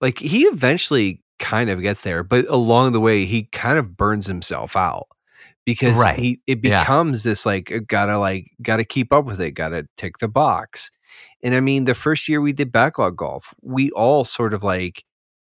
like 0.00 0.18
he 0.18 0.44
eventually 0.44 1.22
kind 1.38 1.70
of 1.70 1.80
gets 1.82 2.02
there, 2.02 2.22
but 2.24 2.46
along 2.48 2.92
the 2.92 3.00
way 3.00 3.24
he 3.24 3.44
kind 3.44 3.78
of 3.78 3.96
burns 3.96 4.26
himself 4.26 4.76
out 4.76 5.08
because 5.66 6.00
Right. 6.00 6.16
he 6.16 6.40
it 6.46 6.62
Yeah. 6.62 6.80
becomes 6.80 7.22
this 7.24 7.46
like 7.46 7.72
gotta 7.86 8.18
like 8.18 8.50
gotta 8.62 8.84
keep 8.84 9.12
up 9.12 9.24
with 9.26 9.40
it, 9.40 9.52
gotta 9.52 9.86
tick 9.96 10.18
the 10.18 10.28
box, 10.28 10.90
and 11.42 11.54
I 11.54 11.60
mean 11.60 11.84
the 11.84 11.94
first 11.94 12.28
year 12.28 12.40
we 12.40 12.52
did 12.52 12.72
backlog 12.72 13.16
golf, 13.16 13.54
we 13.62 13.90
all 13.92 14.24
sort 14.24 14.54
of 14.54 14.62
like 14.62 15.04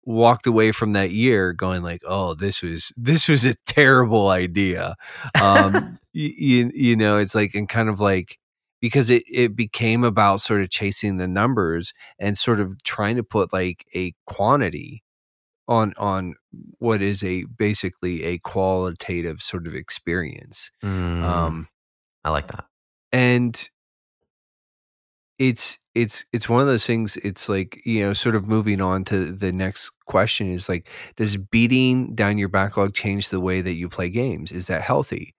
walked 0.04 0.48
away 0.48 0.72
from 0.72 0.94
that 0.94 1.12
year 1.12 1.54
going 1.54 1.84
like 1.84 2.02
oh 2.08 2.34
this 2.34 2.62
was 2.64 2.92
this 2.98 3.28
was 3.28 3.46
a 3.46 3.54
terrible 3.68 4.30
idea. 4.30 4.96
Um 5.40 5.96
you, 6.14 6.72
you 6.74 6.96
know 6.96 7.18
it's 7.18 7.36
like 7.36 7.54
and 7.56 7.70
kind 7.70 7.90
of 7.90 8.00
like 8.00 8.38
because 8.82 9.10
it 9.12 9.24
it 9.28 9.56
became 9.56 10.04
about 10.04 10.42
sort 10.42 10.62
of 10.62 10.70
chasing 10.72 11.18
the 11.18 11.28
numbers 11.28 11.94
and 12.20 12.38
sort 12.38 12.60
of 12.60 12.82
trying 12.84 13.16
to 13.16 13.24
put 13.24 13.54
like 13.54 13.86
a 13.96 14.14
quantity 14.26 15.04
on 15.68 15.94
on 15.98 16.34
what 16.80 17.02
is 17.02 17.24
a 17.24 17.46
basically 17.58 18.24
a 18.24 18.40
qualitative 18.40 19.42
sort 19.42 19.68
of 19.68 19.76
experience. 19.76 20.72
Mm, 20.84 21.24
um 21.24 21.68
I 22.24 22.32
like 22.32 22.48
that. 22.48 22.66
and 23.12 23.70
it's 25.42 25.80
it's 25.96 26.24
it's 26.32 26.48
one 26.48 26.62
of 26.62 26.68
those 26.68 26.86
things 26.86 27.18
it's 27.18 27.50
like 27.50 27.82
you 27.84 28.04
know 28.04 28.14
sort 28.14 28.36
of 28.36 28.48
moving 28.48 28.80
on 28.80 29.04
to 29.04 29.32
the 29.32 29.52
next 29.52 29.90
question 30.06 30.52
is 30.52 30.70
like 30.70 30.88
does 31.16 31.36
beating 31.36 32.14
down 32.14 32.38
your 32.38 32.48
backlog 32.48 32.94
change 32.94 33.30
the 33.30 33.40
way 33.40 33.60
that 33.60 33.74
you 33.74 33.90
play 33.90 34.08
games? 34.08 34.52
Is 34.52 34.68
that 34.68 34.84
healthy? 34.84 35.34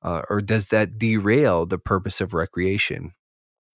Uh, 0.00 0.22
or 0.30 0.40
does 0.40 0.68
that 0.68 0.96
derail 0.96 1.66
the 1.66 1.78
purpose 1.78 2.20
of 2.20 2.34
recreation? 2.34 3.10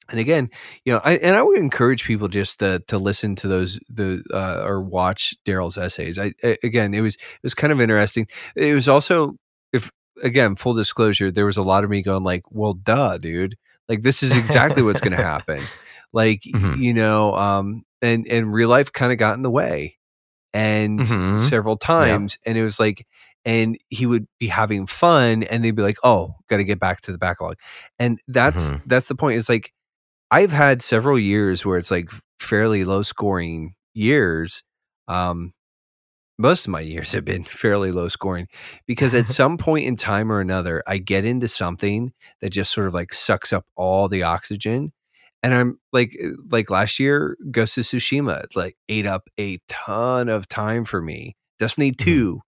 And 0.09 0.21
again 0.21 0.51
you 0.85 0.93
know 0.93 1.01
I, 1.03 1.17
and 1.17 1.35
i 1.35 1.43
would 1.43 1.59
encourage 1.59 2.05
people 2.05 2.29
just 2.29 2.61
to, 2.61 2.81
to 2.87 2.99
listen 2.99 3.35
to 3.37 3.49
those 3.49 3.81
the 3.89 4.23
uh, 4.33 4.63
or 4.65 4.81
watch 4.83 5.35
daryl's 5.45 5.77
essays. 5.77 6.17
I, 6.17 6.33
I 6.45 6.59
again 6.63 6.95
it 6.95 7.01
was 7.01 7.17
it 7.17 7.43
was 7.43 7.55
kind 7.55 7.73
of 7.73 7.81
interesting. 7.81 8.29
It 8.55 8.75
was 8.75 8.89
also 8.89 9.35
if 9.73 9.91
again 10.23 10.55
full 10.55 10.75
disclosure 10.75 11.33
there 11.33 11.47
was 11.47 11.57
a 11.57 11.63
lot 11.63 11.83
of 11.83 11.91
me 11.91 12.03
going 12.03 12.23
like 12.23 12.45
well 12.51 12.75
duh 12.75 13.19
dude 13.19 13.57
like 13.93 14.03
this 14.03 14.23
is 14.23 14.35
exactly 14.35 14.83
what's 14.83 15.01
going 15.01 15.13
to 15.17 15.23
happen. 15.23 15.67
Like 16.13 16.43
Mhm. 16.45 16.77
you 16.79 16.95
know, 16.95 17.35
um, 17.37 17.85
and 18.01 18.27
and 18.27 18.53
real 18.53 18.69
life 18.69 18.93
kind 18.93 19.13
of 19.13 19.19
got 19.19 19.37
in 19.37 19.43
the 19.43 19.51
way, 19.51 19.99
and 20.55 21.01
Mhm. 21.01 21.39
several 21.39 21.77
times, 21.77 22.39
and 22.47 22.57
it 22.59 22.65
was 22.65 22.81
like, 22.81 23.07
and 23.45 23.79
he 23.89 24.07
would 24.07 24.27
be 24.41 24.47
having 24.49 24.87
fun, 24.87 25.43
and 25.45 25.63
they'd 25.65 25.77
be 25.77 25.83
like, 25.83 25.99
"Oh, 26.03 26.35
got 26.49 26.57
to 26.59 26.65
get 26.65 26.81
back 26.81 27.01
to 27.03 27.13
the 27.13 27.19
backlog," 27.19 27.57
and 27.99 28.19
that's 28.29 28.73
Mhm. 28.73 28.83
that's 28.87 29.09
the 29.09 29.15
point. 29.15 29.39
It's 29.39 29.49
like 29.49 29.73
I've 30.31 30.53
had 30.53 30.83
several 30.83 31.19
years 31.19 31.65
where 31.65 31.79
it's 31.79 31.91
like 31.91 32.11
fairly 32.41 32.85
low 32.85 33.03
scoring 33.03 33.75
years. 33.95 34.63
Um, 35.09 35.53
most 36.43 36.67
of 36.67 36.73
my 36.73 36.81
years 36.81 37.13
have 37.13 37.25
been 37.25 37.43
fairly 37.63 37.93
low 37.93 38.09
scoring 38.09 38.49
because 38.87 39.15
at 39.15 39.27
some 39.41 39.57
point 39.57 39.87
in 39.87 39.97
time 39.97 40.31
or 40.31 40.41
another, 40.41 40.83
I 40.87 40.99
get 40.99 41.25
into 41.25 41.49
something 41.49 42.13
that 42.41 42.51
just 42.51 42.73
sort 42.73 42.89
of 42.89 42.95
like 42.95 43.15
sucks 43.15 43.53
up 43.53 43.65
all 43.77 44.09
the 44.09 44.25
oxygen. 44.25 44.93
And 45.45 45.55
I'm 45.55 45.81
like, 45.93 46.17
uh, 46.23 46.31
like 46.51 46.71
last 46.71 47.01
year, 47.01 47.37
Ghost 47.51 47.79
of 47.79 47.85
Tsushima 47.85 48.45
like 48.55 48.77
ate 48.89 49.07
up 49.07 49.29
a 49.41 49.59
ton 49.69 50.29
of 50.29 50.49
time 50.49 50.85
for 50.85 51.01
me. 51.01 51.37
Destiny 51.59 51.93
2, 51.93 52.41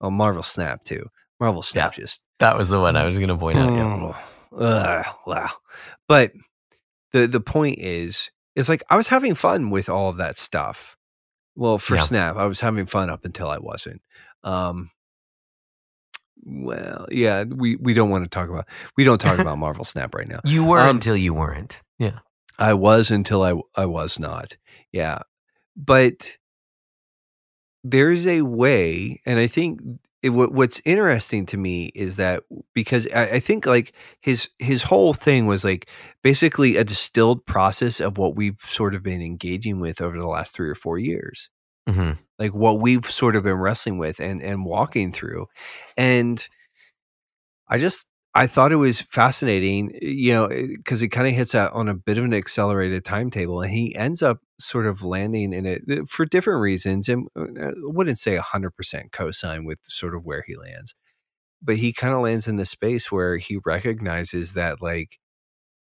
oh, 0.00 0.10
Marvel 0.10 0.42
Snap 0.42 0.82
2. 0.84 1.04
Marvel 1.38 1.62
Snap 1.62 1.94
just 1.94 2.22
That 2.38 2.56
was 2.56 2.70
the 2.70 2.80
one 2.80 2.96
I 2.96 3.04
was 3.04 3.18
going 3.18 3.28
to 3.28 3.36
point 3.36 3.58
out. 3.58 3.72
Yeah. 3.72 4.12
Oh, 4.52 4.64
ugh, 4.64 5.06
wow. 5.26 5.50
But 6.08 6.32
the 7.12 7.26
the 7.26 7.40
point 7.40 7.78
is, 7.78 8.30
is 8.54 8.68
like 8.68 8.82
I 8.90 8.96
was 8.96 9.08
having 9.08 9.34
fun 9.34 9.70
with 9.70 9.88
all 9.88 10.08
of 10.08 10.18
that 10.18 10.38
stuff. 10.38 10.96
Well, 11.54 11.78
for 11.78 11.96
Yeah. 11.96 12.02
Snap, 12.04 12.36
I 12.36 12.46
was 12.46 12.60
having 12.60 12.86
fun 12.86 13.10
up 13.10 13.24
until 13.24 13.48
I 13.48 13.58
wasn't. 13.58 14.00
Um, 14.42 14.90
well, 16.44 17.06
yeah, 17.10 17.44
we 17.44 17.76
we 17.76 17.94
don't 17.94 18.10
want 18.10 18.24
to 18.24 18.30
talk 18.30 18.48
about 18.48 18.66
we 18.96 19.04
don't 19.04 19.20
talk 19.20 19.38
about 19.38 19.58
Marvel 19.66 19.84
Snap 19.84 20.14
right 20.14 20.26
now. 20.28 20.40
You 20.44 20.64
were 20.64 20.80
Um, 20.80 20.96
until 20.96 21.16
you 21.16 21.34
weren't. 21.34 21.80
Yeah. 21.98 22.20
I 22.58 22.74
was 22.74 23.10
until 23.10 23.42
I 23.42 23.54
I 23.80 23.86
was 23.86 24.18
not. 24.18 24.56
Yeah. 24.92 25.20
But 25.76 26.36
there's 27.84 28.26
a 28.26 28.42
way, 28.42 29.20
and 29.26 29.38
I 29.38 29.46
think 29.46 29.80
it, 30.22 30.30
what, 30.30 30.52
what's 30.52 30.80
interesting 30.84 31.46
to 31.46 31.56
me 31.56 31.86
is 31.94 32.16
that 32.16 32.44
because 32.74 33.08
I, 33.14 33.24
I 33.24 33.40
think 33.40 33.66
like 33.66 33.92
his 34.20 34.48
his 34.58 34.82
whole 34.82 35.14
thing 35.14 35.46
was 35.46 35.64
like 35.64 35.88
basically 36.22 36.76
a 36.76 36.84
distilled 36.84 37.44
process 37.46 38.00
of 38.00 38.18
what 38.18 38.36
we've 38.36 38.60
sort 38.60 38.94
of 38.94 39.02
been 39.02 39.22
engaging 39.22 39.80
with 39.80 40.00
over 40.00 40.16
the 40.16 40.28
last 40.28 40.54
three 40.54 40.70
or 40.70 40.74
four 40.74 40.98
years. 40.98 41.50
Hmm 41.88 42.12
like 42.42 42.52
what 42.52 42.80
we've 42.80 43.08
sort 43.08 43.36
of 43.36 43.44
been 43.44 43.54
wrestling 43.54 43.98
with 43.98 44.18
and 44.18 44.42
and 44.42 44.64
walking 44.64 45.12
through. 45.12 45.46
And 45.96 46.46
i 47.68 47.78
just 47.78 48.06
i 48.34 48.46
thought 48.46 48.72
it 48.72 48.76
was 48.76 49.00
fascinating 49.00 49.96
you 50.02 50.32
know 50.32 50.48
because 50.48 51.02
it 51.02 51.08
kind 51.08 51.28
of 51.28 51.32
hits 51.32 51.54
out 51.54 51.72
on 51.72 51.88
a 51.88 51.94
bit 51.94 52.18
of 52.18 52.24
an 52.24 52.34
accelerated 52.34 53.04
timetable 53.04 53.62
and 53.62 53.72
he 53.72 53.94
ends 53.94 54.22
up 54.22 54.40
sort 54.62 54.86
of 54.86 55.02
landing 55.02 55.52
in 55.52 55.66
it 55.66 55.82
uh, 55.90 56.02
for 56.08 56.24
different 56.26 56.60
reasons 56.60 57.08
and 57.08 57.28
uh, 57.36 57.44
i 57.68 57.72
wouldn't 57.78 58.18
say 58.18 58.36
100% 58.38 59.12
co-sign 59.12 59.64
with 59.64 59.78
sort 59.84 60.14
of 60.14 60.24
where 60.24 60.44
he 60.46 60.56
lands 60.56 60.94
but 61.62 61.76
he 61.76 61.92
kind 61.92 62.14
of 62.14 62.20
lands 62.22 62.48
in 62.48 62.56
the 62.56 62.66
space 62.66 63.10
where 63.12 63.36
he 63.36 63.58
recognizes 63.64 64.54
that 64.54 64.82
like 64.82 65.18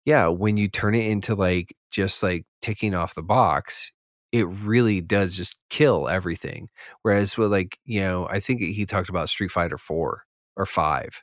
yeah 0.04 0.28
when 0.28 0.56
you 0.56 0.68
turn 0.68 0.94
it 0.94 1.06
into 1.06 1.34
like 1.34 1.74
just 1.90 2.22
like 2.22 2.44
ticking 2.62 2.94
off 2.94 3.14
the 3.14 3.22
box 3.22 3.92
it 4.32 4.46
really 4.48 5.00
does 5.00 5.36
just 5.36 5.58
kill 5.70 6.08
everything 6.08 6.68
whereas 7.02 7.36
with 7.36 7.50
like 7.50 7.78
you 7.84 8.00
know 8.00 8.26
i 8.30 8.40
think 8.40 8.60
he 8.60 8.86
talked 8.86 9.08
about 9.08 9.28
street 9.28 9.50
fighter 9.50 9.78
4 9.78 10.22
or 10.56 10.66
5 10.66 11.22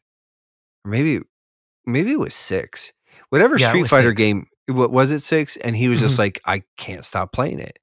or 0.85 0.91
maybe 0.91 1.21
maybe 1.85 2.11
it 2.11 2.19
was 2.19 2.33
6 2.35 2.93
whatever 3.29 3.57
Yeah, 3.57 3.67
street 3.69 3.87
fighter 3.87 4.11
six. 4.11 4.13
game 4.13 4.47
what 4.67 4.91
was 4.91 5.11
it 5.11 5.21
6 5.21 5.57
and 5.57 5.75
he 5.75 5.87
was 5.89 5.99
just 5.99 6.19
like 6.19 6.39
i 6.45 6.61
can't 6.77 7.05
stop 7.05 7.31
playing 7.31 7.59
it. 7.59 7.79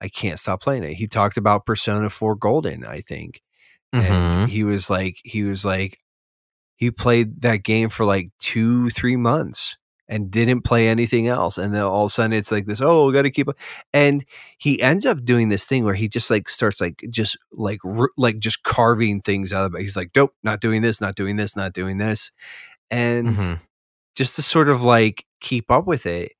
I 0.00 0.08
can't 0.08 0.38
stop 0.38 0.60
playing 0.62 0.84
it. 0.84 0.94
He 0.94 1.06
talked 1.06 1.36
about 1.36 1.66
persona 1.66 2.10
4 2.10 2.34
golden 2.36 2.84
i 2.84 3.00
think 3.00 3.40
Mm-hmm. 3.94 4.46
he 4.46 4.64
was 4.64 4.90
like 4.90 5.18
he 5.24 5.44
was 5.44 5.64
like 5.64 5.98
he 6.76 6.90
played 6.90 7.42
that 7.42 7.58
game 7.62 7.88
for 7.88 8.04
like 8.04 8.30
two 8.40 8.90
three 8.90 9.16
months 9.16 9.76
and 10.08 10.30
didn't 10.32 10.62
play 10.62 10.88
anything 10.88 11.28
else 11.28 11.56
and 11.56 11.72
then 11.72 11.82
all 11.82 12.04
of 12.04 12.10
a 12.10 12.12
sudden 12.12 12.32
it's 12.32 12.50
like 12.50 12.66
this 12.66 12.80
oh 12.80 13.06
we 13.06 13.12
got 13.12 13.22
to 13.22 13.30
keep 13.30 13.48
up. 13.48 13.56
And 13.92 14.24
he 14.58 14.82
ends 14.82 15.06
up 15.06 15.24
doing 15.24 15.48
this 15.48 15.64
thing 15.66 15.84
where 15.84 15.94
he 15.94 16.08
just 16.08 16.28
like 16.28 16.48
starts 16.48 16.80
like 16.80 17.04
just 17.08 17.38
like 17.52 17.78
r- 17.84 18.10
like 18.16 18.38
just 18.40 18.64
carving 18.64 19.20
things 19.22 19.52
out 19.52 19.64
of 19.66 19.74
it. 19.76 19.80
He's 19.82 19.96
like 19.96 20.10
nope 20.16 20.34
not 20.42 20.60
doing 20.60 20.82
this 20.82 21.00
not 21.00 21.14
doing 21.14 21.36
this 21.36 21.54
not 21.54 21.72
doing 21.72 21.98
this. 21.98 22.32
And 22.90 23.36
Mhm. 23.36 23.60
Just 24.14 24.36
to 24.36 24.42
sort 24.42 24.68
of 24.68 24.84
like 24.84 25.24
keep 25.40 25.70
up 25.70 25.86
with 25.86 26.06
it 26.06 26.32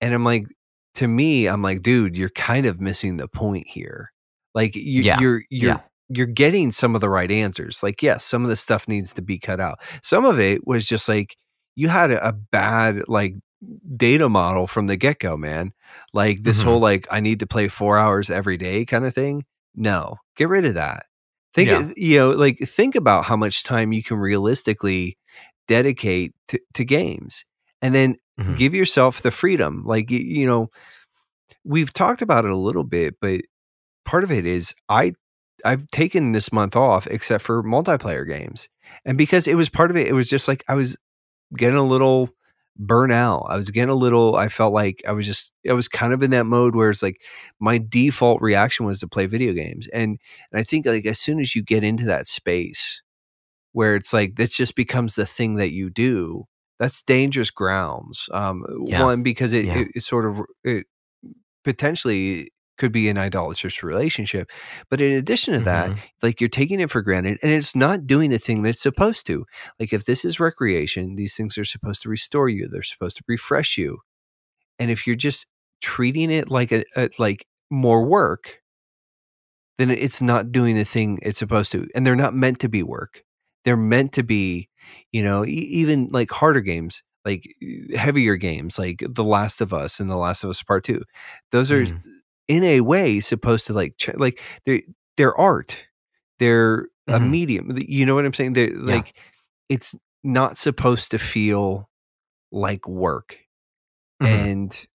and 0.00 0.14
i'm 0.14 0.24
like 0.24 0.46
to 0.94 1.06
me 1.08 1.46
i'm 1.46 1.62
like 1.62 1.82
dude 1.82 2.16
you're 2.16 2.28
kind 2.30 2.66
of 2.66 2.80
missing 2.80 3.16
the 3.16 3.28
point 3.28 3.66
here 3.68 4.10
like 4.54 4.74
you, 4.74 5.02
Yeah. 5.02 5.20
you're 5.20 5.42
you're 5.50 5.72
Yeah. 5.74 5.80
you're 6.08 6.26
getting 6.26 6.72
some 6.72 6.94
of 6.94 7.00
the 7.00 7.10
right 7.10 7.30
answers 7.30 7.82
like 7.82 8.02
yes 8.02 8.24
some 8.24 8.42
of 8.42 8.48
the 8.48 8.56
stuff 8.56 8.88
needs 8.88 9.12
to 9.14 9.22
be 9.22 9.38
cut 9.38 9.60
out 9.60 9.80
some 10.02 10.24
of 10.24 10.38
it 10.40 10.66
was 10.66 10.86
just 10.86 11.08
like 11.08 11.36
you 11.74 11.88
had 11.88 12.10
a, 12.10 12.28
a 12.28 12.32
bad 12.32 13.06
like 13.08 13.34
data 13.96 14.28
model 14.28 14.66
from 14.66 14.86
the 14.86 14.96
get-go 14.96 15.36
man 15.36 15.72
like 16.12 16.42
this 16.42 16.60
Mhm. 16.60 16.64
whole 16.64 16.80
like 16.80 17.06
i 17.10 17.20
need 17.20 17.40
to 17.40 17.46
play 17.46 17.68
four 17.68 17.98
hours 17.98 18.30
every 18.30 18.56
day 18.56 18.84
kind 18.84 19.04
of 19.04 19.14
thing 19.14 19.44
no 19.74 20.16
get 20.36 20.48
rid 20.48 20.64
of 20.66 20.74
that 20.74 21.06
think 21.54 21.70
Yeah. 21.70 21.90
you 21.96 22.18
know 22.18 22.30
like 22.30 22.58
think 22.58 22.94
about 22.94 23.24
how 23.24 23.36
much 23.36 23.64
time 23.64 23.92
you 23.92 24.02
can 24.02 24.18
realistically 24.18 25.16
dedicate 25.68 26.34
to, 26.48 26.58
to 26.74 26.84
games 26.84 27.44
and 27.82 27.94
then 27.94 28.16
Mhm. 28.38 28.56
give 28.58 28.74
yourself 28.74 29.22
the 29.22 29.30
freedom 29.30 29.82
like 29.86 30.10
you 30.10 30.46
know 30.46 30.68
we've 31.64 31.92
talked 31.92 32.22
about 32.22 32.44
it 32.44 32.50
a 32.50 32.56
little 32.56 32.84
bit 32.84 33.14
but 33.20 33.40
part 34.04 34.24
of 34.24 34.30
it 34.30 34.44
is 34.46 34.74
i 34.88 35.12
i've 35.64 35.86
taken 35.88 36.32
this 36.32 36.52
month 36.52 36.76
off 36.76 37.06
except 37.06 37.42
for 37.42 37.62
multiplayer 37.62 38.26
games 38.28 38.68
and 39.04 39.16
because 39.16 39.46
it 39.46 39.54
was 39.54 39.68
part 39.70 39.90
of 39.90 39.96
it 39.96 40.06
it 40.06 40.12
was 40.12 40.28
just 40.28 40.48
like 40.48 40.62
i 40.68 40.74
was 40.74 40.96
getting 41.56 41.78
a 41.78 41.82
little 41.82 42.28
burnout 42.78 43.46
i 43.48 43.56
was 43.56 43.70
getting 43.70 43.88
a 43.88 43.94
little 43.94 44.36
i 44.36 44.48
felt 44.48 44.74
like 44.74 45.00
i 45.08 45.12
was 45.12 45.24
just 45.24 45.50
i 45.68 45.72
was 45.72 45.88
kind 45.88 46.12
of 46.12 46.22
in 46.22 46.30
that 46.30 46.44
mode 46.44 46.76
where 46.76 46.90
it's 46.90 47.02
like 47.02 47.22
my 47.58 47.78
default 47.78 48.40
reaction 48.42 48.84
was 48.84 49.00
to 49.00 49.08
play 49.08 49.24
video 49.24 49.54
games 49.54 49.88
and 49.88 50.18
and 50.52 50.60
i 50.60 50.62
think 50.62 50.84
like 50.84 51.06
as 51.06 51.18
soon 51.18 51.40
as 51.40 51.56
you 51.56 51.62
get 51.62 51.82
into 51.82 52.04
that 52.04 52.26
space 52.26 53.00
where 53.76 53.94
it's 53.94 54.14
like 54.14 54.36
this 54.36 54.56
just 54.56 54.74
becomes 54.74 55.16
the 55.16 55.26
thing 55.26 55.56
that 55.56 55.70
you 55.70 55.90
do 55.90 56.44
that's 56.78 57.02
dangerous 57.02 57.50
grounds 57.50 58.28
um 58.32 58.64
Yeah. 58.86 59.02
one 59.04 59.22
because 59.22 59.52
it, 59.52 59.66
Yeah. 59.66 59.78
it, 59.80 59.88
it 59.96 60.02
sort 60.02 60.24
of 60.24 60.40
it 60.64 60.86
potentially 61.62 62.48
could 62.78 62.92
be 62.92 63.08
an 63.10 63.18
idolatrous 63.18 63.82
relationship 63.82 64.50
but 64.90 65.00
in 65.02 65.12
addition 65.12 65.52
to 65.54 65.60
that 65.60 65.90
Mhm. 65.90 65.98
it's 66.14 66.22
like 66.22 66.40
you're 66.40 66.48
taking 66.48 66.80
it 66.80 66.90
for 66.90 67.02
granted 67.02 67.38
and 67.42 67.52
it's 67.52 67.76
not 67.76 68.06
doing 68.06 68.30
the 68.30 68.38
thing 68.38 68.62
that 68.62 68.70
it's 68.70 68.82
supposed 68.82 69.26
to 69.26 69.44
like 69.78 69.92
if 69.92 70.04
this 70.06 70.24
is 70.24 70.40
recreation 70.40 71.16
these 71.16 71.34
things 71.36 71.58
are 71.58 71.64
supposed 71.64 72.00
to 72.02 72.08
restore 72.08 72.48
you 72.48 72.68
they're 72.68 72.82
supposed 72.82 73.16
to 73.18 73.24
refresh 73.28 73.76
you 73.76 73.98
and 74.78 74.90
if 74.90 75.06
you're 75.06 75.16
just 75.16 75.46
treating 75.82 76.30
it 76.30 76.50
like 76.50 76.72
a, 76.72 76.82
a 76.96 77.08
like 77.18 77.46
more 77.70 78.04
work 78.06 78.60
then 79.78 79.90
it's 79.90 80.22
not 80.22 80.50
doing 80.52 80.74
the 80.76 80.84
thing 80.84 81.18
it's 81.22 81.38
supposed 81.38 81.72
to 81.72 81.86
and 81.94 82.06
they're 82.06 82.16
not 82.24 82.34
meant 82.34 82.58
to 82.60 82.68
be 82.68 82.82
work 82.82 83.22
they're 83.66 83.76
meant 83.76 84.12
to 84.14 84.22
be 84.22 84.70
you 85.12 85.22
know 85.22 85.44
e- 85.44 85.50
even 85.50 86.08
like 86.12 86.30
harder 86.30 86.62
games 86.62 87.02
like 87.26 87.44
heavier 87.96 88.36
games 88.36 88.78
like 88.78 89.04
the 89.06 89.24
last 89.24 89.60
of 89.60 89.74
us 89.74 90.00
and 90.00 90.08
the 90.08 90.16
last 90.16 90.44
of 90.44 90.50
us 90.50 90.62
part 90.62 90.84
2 90.84 91.02
those 91.52 91.70
are 91.72 91.84
Mhm. 91.84 92.02
in 92.48 92.64
a 92.64 92.80
way 92.80 93.20
supposed 93.20 93.66
to 93.66 93.74
like 93.74 93.96
ch- 93.98 94.14
like 94.14 94.40
they're 94.64 94.80
they're 95.18 95.36
art 95.38 95.86
they're 96.38 96.88
a 97.08 97.18
Mhm. 97.18 97.30
medium 97.30 97.70
you 97.88 98.06
know 98.06 98.14
what 98.14 98.24
i'm 98.24 98.32
saying 98.32 98.54
they're 98.54 98.70
like 98.74 99.12
it's 99.68 99.94
not 100.24 100.56
supposed 100.56 101.10
to 101.10 101.18
feel 101.18 101.90
like 102.52 102.86
work 102.88 103.38
Mhm. 104.22 104.26
and 104.28 104.86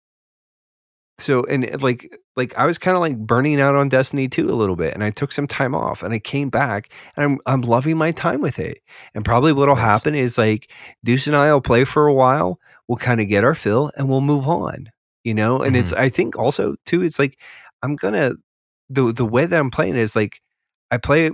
so 1.22 1.44
and 1.46 1.82
like 1.82 2.18
like 2.36 2.56
i 2.58 2.66
was 2.66 2.78
kind 2.78 2.96
of 2.96 3.02
like 3.02 3.18
burning 3.18 3.60
out 3.60 3.76
on 3.76 3.90
destiny 3.90 4.28
2 4.28 4.50
a 4.50 4.54
little 4.56 4.76
bit 4.76 4.94
and 4.94 5.04
i 5.04 5.10
took 5.10 5.32
some 5.32 5.48
time 5.48 5.76
off 5.76 6.04
and 6.04 6.14
i 6.14 6.20
came 6.20 6.50
back 6.50 6.92
and 7.16 7.24
i'm 7.26 7.40
i'm 7.46 7.62
loving 7.62 7.98
my 7.98 8.12
time 8.12 8.42
with 8.42 8.60
it 8.60 8.80
and 9.16 9.24
probably 9.26 9.54
what'll 9.54 9.76
Nice. 9.76 10.04
happen 10.04 10.16
is 10.16 10.38
like 10.38 10.70
deuce 11.04 11.28
and 11.28 11.36
i'll 11.36 11.62
play 11.62 11.84
for 11.86 12.08
a 12.08 12.14
while 12.14 12.60
we'll 12.88 12.98
kind 12.98 13.22
of 13.22 13.28
get 13.28 13.44
our 13.44 13.56
fill 13.56 13.92
and 13.98 14.10
we'll 14.10 14.22
move 14.22 14.48
on 14.48 14.90
you 15.24 15.34
know. 15.34 15.62
And 15.62 15.76
it's 15.76 15.92
Mm-hmm. 15.92 16.02
I 16.02 16.10
think 16.10 16.38
also 16.38 16.76
too, 16.86 17.02
it's 17.04 17.20
like 17.20 17.40
I'm 17.84 17.96
gonna 17.96 18.34
the 18.90 19.14
the 19.14 19.26
way 19.26 19.46
that 19.46 19.60
I'm 19.60 19.72
playing 19.72 19.96
is 19.96 20.16
like 20.16 20.42
I 20.92 20.98
play 20.98 21.28
it 21.28 21.34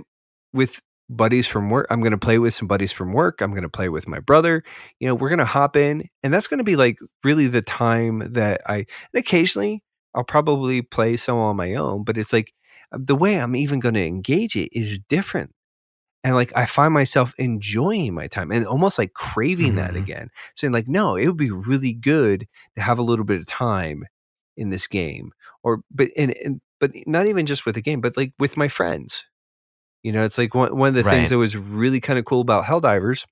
with 0.52 0.80
buddies 1.10 1.46
from 1.46 1.70
work. 1.70 1.86
I'm 1.90 2.00
gonna 2.02 2.18
play 2.18 2.38
with 2.38 2.54
some 2.54 2.68
buddies 2.68 2.92
from 2.92 3.12
work. 3.12 3.40
I'm 3.40 3.54
gonna 3.54 3.68
play 3.68 3.88
with 3.88 4.08
my 4.08 4.20
brother. 4.20 4.62
You 5.00 5.08
know, 5.08 5.14
we're 5.14 5.30
gonna 5.30 5.44
hop 5.44 5.76
in, 5.76 6.04
and 6.22 6.32
that's 6.32 6.48
gonna 6.48 6.64
be 6.64 6.76
like 6.76 6.98
really 7.24 7.46
the 7.46 7.62
time 7.62 8.20
that 8.34 8.60
I. 8.66 8.78
And 8.78 8.86
occasionally, 9.20 9.82
I'll 10.14 10.24
probably 10.24 10.82
play 10.82 11.16
some 11.16 11.38
on 11.38 11.56
my 11.56 11.74
own, 11.74 12.04
but 12.04 12.18
it's 12.18 12.32
like 12.32 12.52
uh, 12.92 12.98
the 13.00 13.16
way 13.16 13.36
I'm 13.40 13.56
even 13.56 13.80
gonna 13.80 14.00
engage 14.00 14.56
it 14.56 14.70
is 14.78 14.98
different. 15.08 15.52
And 16.24 16.34
like 16.34 16.52
I 16.56 16.66
find 16.66 16.92
myself 16.92 17.32
enjoying 17.38 18.14
my 18.14 18.26
time 18.26 18.50
and 18.50 18.66
almost 18.66 18.98
like 18.98 19.14
craving 19.14 19.76
that 19.76 19.94
Mhm. 19.94 19.98
again, 19.98 20.30
saying 20.56 20.72
like, 20.72 20.88
no, 20.88 21.16
it 21.16 21.26
would 21.28 21.36
be 21.36 21.50
really 21.50 21.92
good 21.94 22.46
to 22.76 22.82
have 22.82 22.98
a 22.98 23.02
little 23.02 23.24
bit 23.24 23.40
of 23.40 23.46
time 23.46 24.04
in 24.56 24.70
this 24.70 24.86
game, 24.88 25.32
or 25.62 25.82
but 25.90 26.08
and, 26.16 26.32
and 26.44 26.60
but 26.80 26.92
not 27.06 27.26
even 27.26 27.46
just 27.46 27.64
with 27.66 27.74
the 27.76 27.82
game, 27.82 28.00
but 28.00 28.16
like 28.16 28.32
with 28.38 28.56
my 28.56 28.68
friends. 28.68 29.24
You 30.02 30.12
know, 30.12 30.24
it's 30.24 30.38
like 30.38 30.54
one 30.54 30.76
one 30.76 30.88
of 30.90 30.94
the 30.94 31.02
Right. 31.04 31.14
things 31.14 31.28
that 31.30 31.38
was 31.38 31.56
really 31.56 32.00
kind 32.00 32.18
of 32.18 32.24
cool 32.24 32.40
about 32.40 32.64
Helldivers 32.64 33.24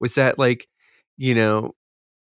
was 0.00 0.14
that 0.14 0.38
like, 0.38 0.68
you 1.16 1.34
know, 1.34 1.72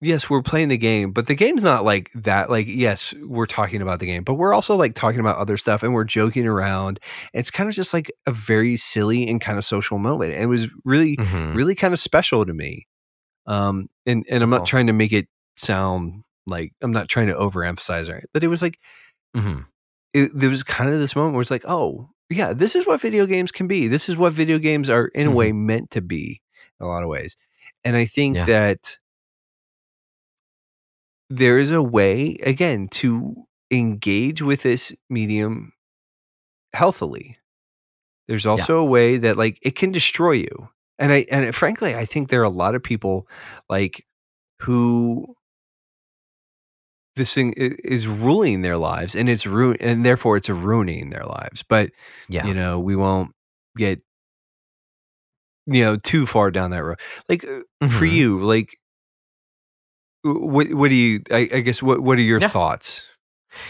yes, 0.01 0.28
we're 0.28 0.42
playing 0.42 0.68
the 0.68 0.76
game, 0.78 1.12
but 1.12 1.26
the 1.26 1.34
game's 1.34 1.64
not 1.64 1.84
like 1.84 2.10
that. 2.14 2.51
Like, 2.51 2.66
yes, 2.68 3.14
we're 3.22 3.46
talking 3.46 3.80
about 3.80 4.01
the 4.01 4.06
game, 4.06 4.22
but 4.24 4.34
we're 4.34 4.52
also 4.52 4.76
like 4.76 4.94
talking 4.94 5.20
about 5.20 5.36
other 5.38 5.56
stuff 5.56 5.82
and 5.82 5.94
we're 5.94 6.05
joking 6.05 6.46
around. 6.46 7.01
It's 7.32 7.51
kind 7.51 7.68
of 7.68 7.74
just 7.74 7.94
like 7.94 8.12
a 8.26 8.32
very 8.32 8.76
silly 8.76 9.28
and 9.28 9.40
kind 9.40 9.56
of 9.59 9.64
social 9.64 9.98
moment. 9.98 10.32
And 10.34 10.42
it 10.42 10.46
was 10.46 10.68
really, 10.84 11.16
Mhm. 11.16 11.55
really 11.55 11.74
kind 11.74 11.94
of 11.94 12.01
special 12.01 12.44
to 12.44 12.52
me. 12.55 12.86
Um, 13.46 13.88
and 14.06 14.24
and 14.30 14.42
I'm 14.42 14.51
That's 14.51 14.59
not 14.59 14.62
awesome. 14.62 14.66
trying 14.70 14.86
to 14.88 14.92
make 14.94 15.12
it 15.12 15.28
sound 15.56 16.24
like 16.46 16.72
I'm 16.82 16.92
not 16.92 17.09
trying 17.09 17.28
to 17.28 17.34
overemphasize 17.34 18.09
it, 18.09 18.28
but 18.32 18.42
it 18.44 18.48
was 18.48 18.62
like 18.62 18.78
mm-hmm. 19.36 19.60
it, 20.12 20.30
there 20.34 20.48
was 20.51 20.62
kind 20.62 20.92
of 20.92 20.98
this 20.98 21.14
moment 21.16 21.34
where 21.34 21.42
it's 21.42 21.51
like, 21.51 21.64
oh, 21.66 22.10
yeah, 22.30 22.52
this 22.52 22.74
is 22.74 22.86
what 22.86 23.01
video 23.01 23.26
games 23.26 23.52
can 23.52 23.66
be. 23.66 23.88
This 23.88 24.09
is 24.09 24.16
what 24.16 24.32
video 24.32 24.59
games 24.59 24.88
are 24.88 25.09
in 25.14 25.26
a 25.26 25.30
way 25.30 25.51
mm-hmm. 25.51 25.66
meant 25.66 25.90
to 25.92 26.01
be 26.01 26.40
in 26.80 26.86
a 26.86 26.88
lot 26.88 27.02
of 27.02 27.09
ways. 27.09 27.36
And 27.84 27.96
I 27.96 28.05
think 28.05 28.36
Yeah. 28.36 28.46
that 28.46 28.98
there 31.30 31.59
is 31.59 31.70
a 31.70 31.82
way, 31.82 32.36
again, 32.42 32.88
to 32.88 33.46
engage 33.70 34.42
with 34.42 34.62
this 34.62 34.92
medium 35.09 35.72
healthily. 36.72 37.38
There's 38.28 38.46
also 38.46 38.78
a 38.78 38.84
way 38.84 39.18
that 39.18 39.36
like 39.36 39.59
it 39.62 39.76
can 39.76 39.92
destroy 39.92 40.32
you. 40.32 40.68
And 40.98 41.12
I 41.12 41.26
and 41.30 41.55
frankly, 41.55 41.94
I 41.94 42.05
think 42.05 42.28
there 42.28 42.40
are 42.40 42.44
a 42.44 42.48
lot 42.51 42.74
of 42.74 42.82
people 42.82 43.28
like 43.68 44.05
who 44.60 45.34
this 47.16 47.32
thing 47.35 47.53
is 47.57 48.07
ruling 48.07 48.62
their 48.62 48.77
lives 48.77 49.15
and 49.15 49.28
it's 49.28 49.47
ruin 49.47 49.77
and 49.81 50.05
therefore 50.05 50.36
it's 50.36 50.49
ruining 50.49 51.11
their 51.11 51.24
lives. 51.24 51.62
But 51.62 51.91
Yeah. 52.28 52.47
you 52.47 52.55
know, 52.55 52.81
we 52.81 52.97
won't 52.97 53.32
get 53.77 54.01
you 55.66 55.85
know 55.85 55.97
too 55.97 56.27
far 56.27 56.51
down 56.51 56.70
that 56.73 56.82
road. 56.82 56.99
Like 57.28 57.45
uh, 57.45 57.61
for 57.89 58.05
Mhm. 58.05 58.12
you, 58.12 58.41
like 58.43 58.77
what 60.23 60.73
what 60.74 60.89
do 60.89 60.95
you 60.95 61.20
I, 61.31 61.49
I 61.53 61.61
guess 61.61 61.82
what 61.82 62.01
what 62.01 62.19
are 62.19 62.23
your 62.23 62.41
Yeah. 62.41 62.49
thoughts? 62.49 63.03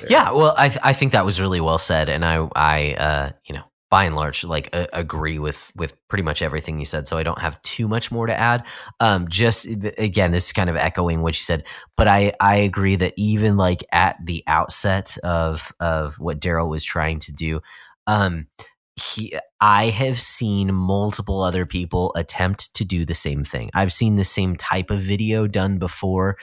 there? 0.00 0.10
Yeah, 0.12 0.30
well, 0.30 0.54
I 0.56 0.74
I 0.82 0.92
think 0.92 1.12
that 1.12 1.24
was 1.24 1.40
really 1.40 1.60
well 1.60 1.78
said, 1.78 2.08
and 2.08 2.24
I 2.24 2.48
I 2.56 2.94
uh, 2.94 3.30
you 3.46 3.54
know 3.54 3.64
by 3.94 4.06
and 4.06 4.16
large 4.16 4.42
like 4.42 4.68
agree 4.92 5.38
with 5.38 5.70
with 5.76 5.94
pretty 6.08 6.24
much 6.24 6.42
everything 6.42 6.80
you 6.80 6.84
said. 6.84 7.06
So 7.06 7.16
I 7.16 7.22
don't 7.22 7.38
have 7.38 7.62
too 7.62 7.86
much 7.86 8.10
more 8.10 8.26
to 8.26 8.36
add. 8.36 8.66
Um, 8.98 9.28
just 9.28 9.66
again, 9.66 10.32
this 10.32 10.46
is 10.46 10.52
kind 10.52 10.68
of 10.68 10.74
echoing 10.74 11.22
what 11.22 11.34
you 11.34 11.44
said, 11.44 11.62
but 11.96 12.08
I 12.08 12.32
I 12.40 12.56
agree 12.56 12.96
that 12.96 13.14
even 13.16 13.56
like 13.56 13.84
at 13.92 14.16
the 14.20 14.42
outset 14.48 15.16
of 15.22 15.70
of 15.78 16.16
what 16.18 16.40
Daryl 16.40 16.68
was 16.68 16.82
trying 16.82 17.20
to 17.20 17.32
do, 17.32 17.60
um, 18.08 18.48
he 18.96 19.38
I 19.60 19.90
have 19.90 20.20
seen 20.20 20.74
multiple 20.74 21.40
other 21.40 21.64
people 21.64 22.12
attempt 22.16 22.74
to 22.74 22.84
do 22.84 23.04
the 23.04 23.14
same 23.14 23.44
thing. 23.44 23.70
I've 23.74 23.92
seen 23.92 24.16
the 24.16 24.24
same 24.24 24.56
type 24.56 24.90
of 24.90 24.98
video 25.02 25.46
done 25.46 25.78
before 25.78 26.36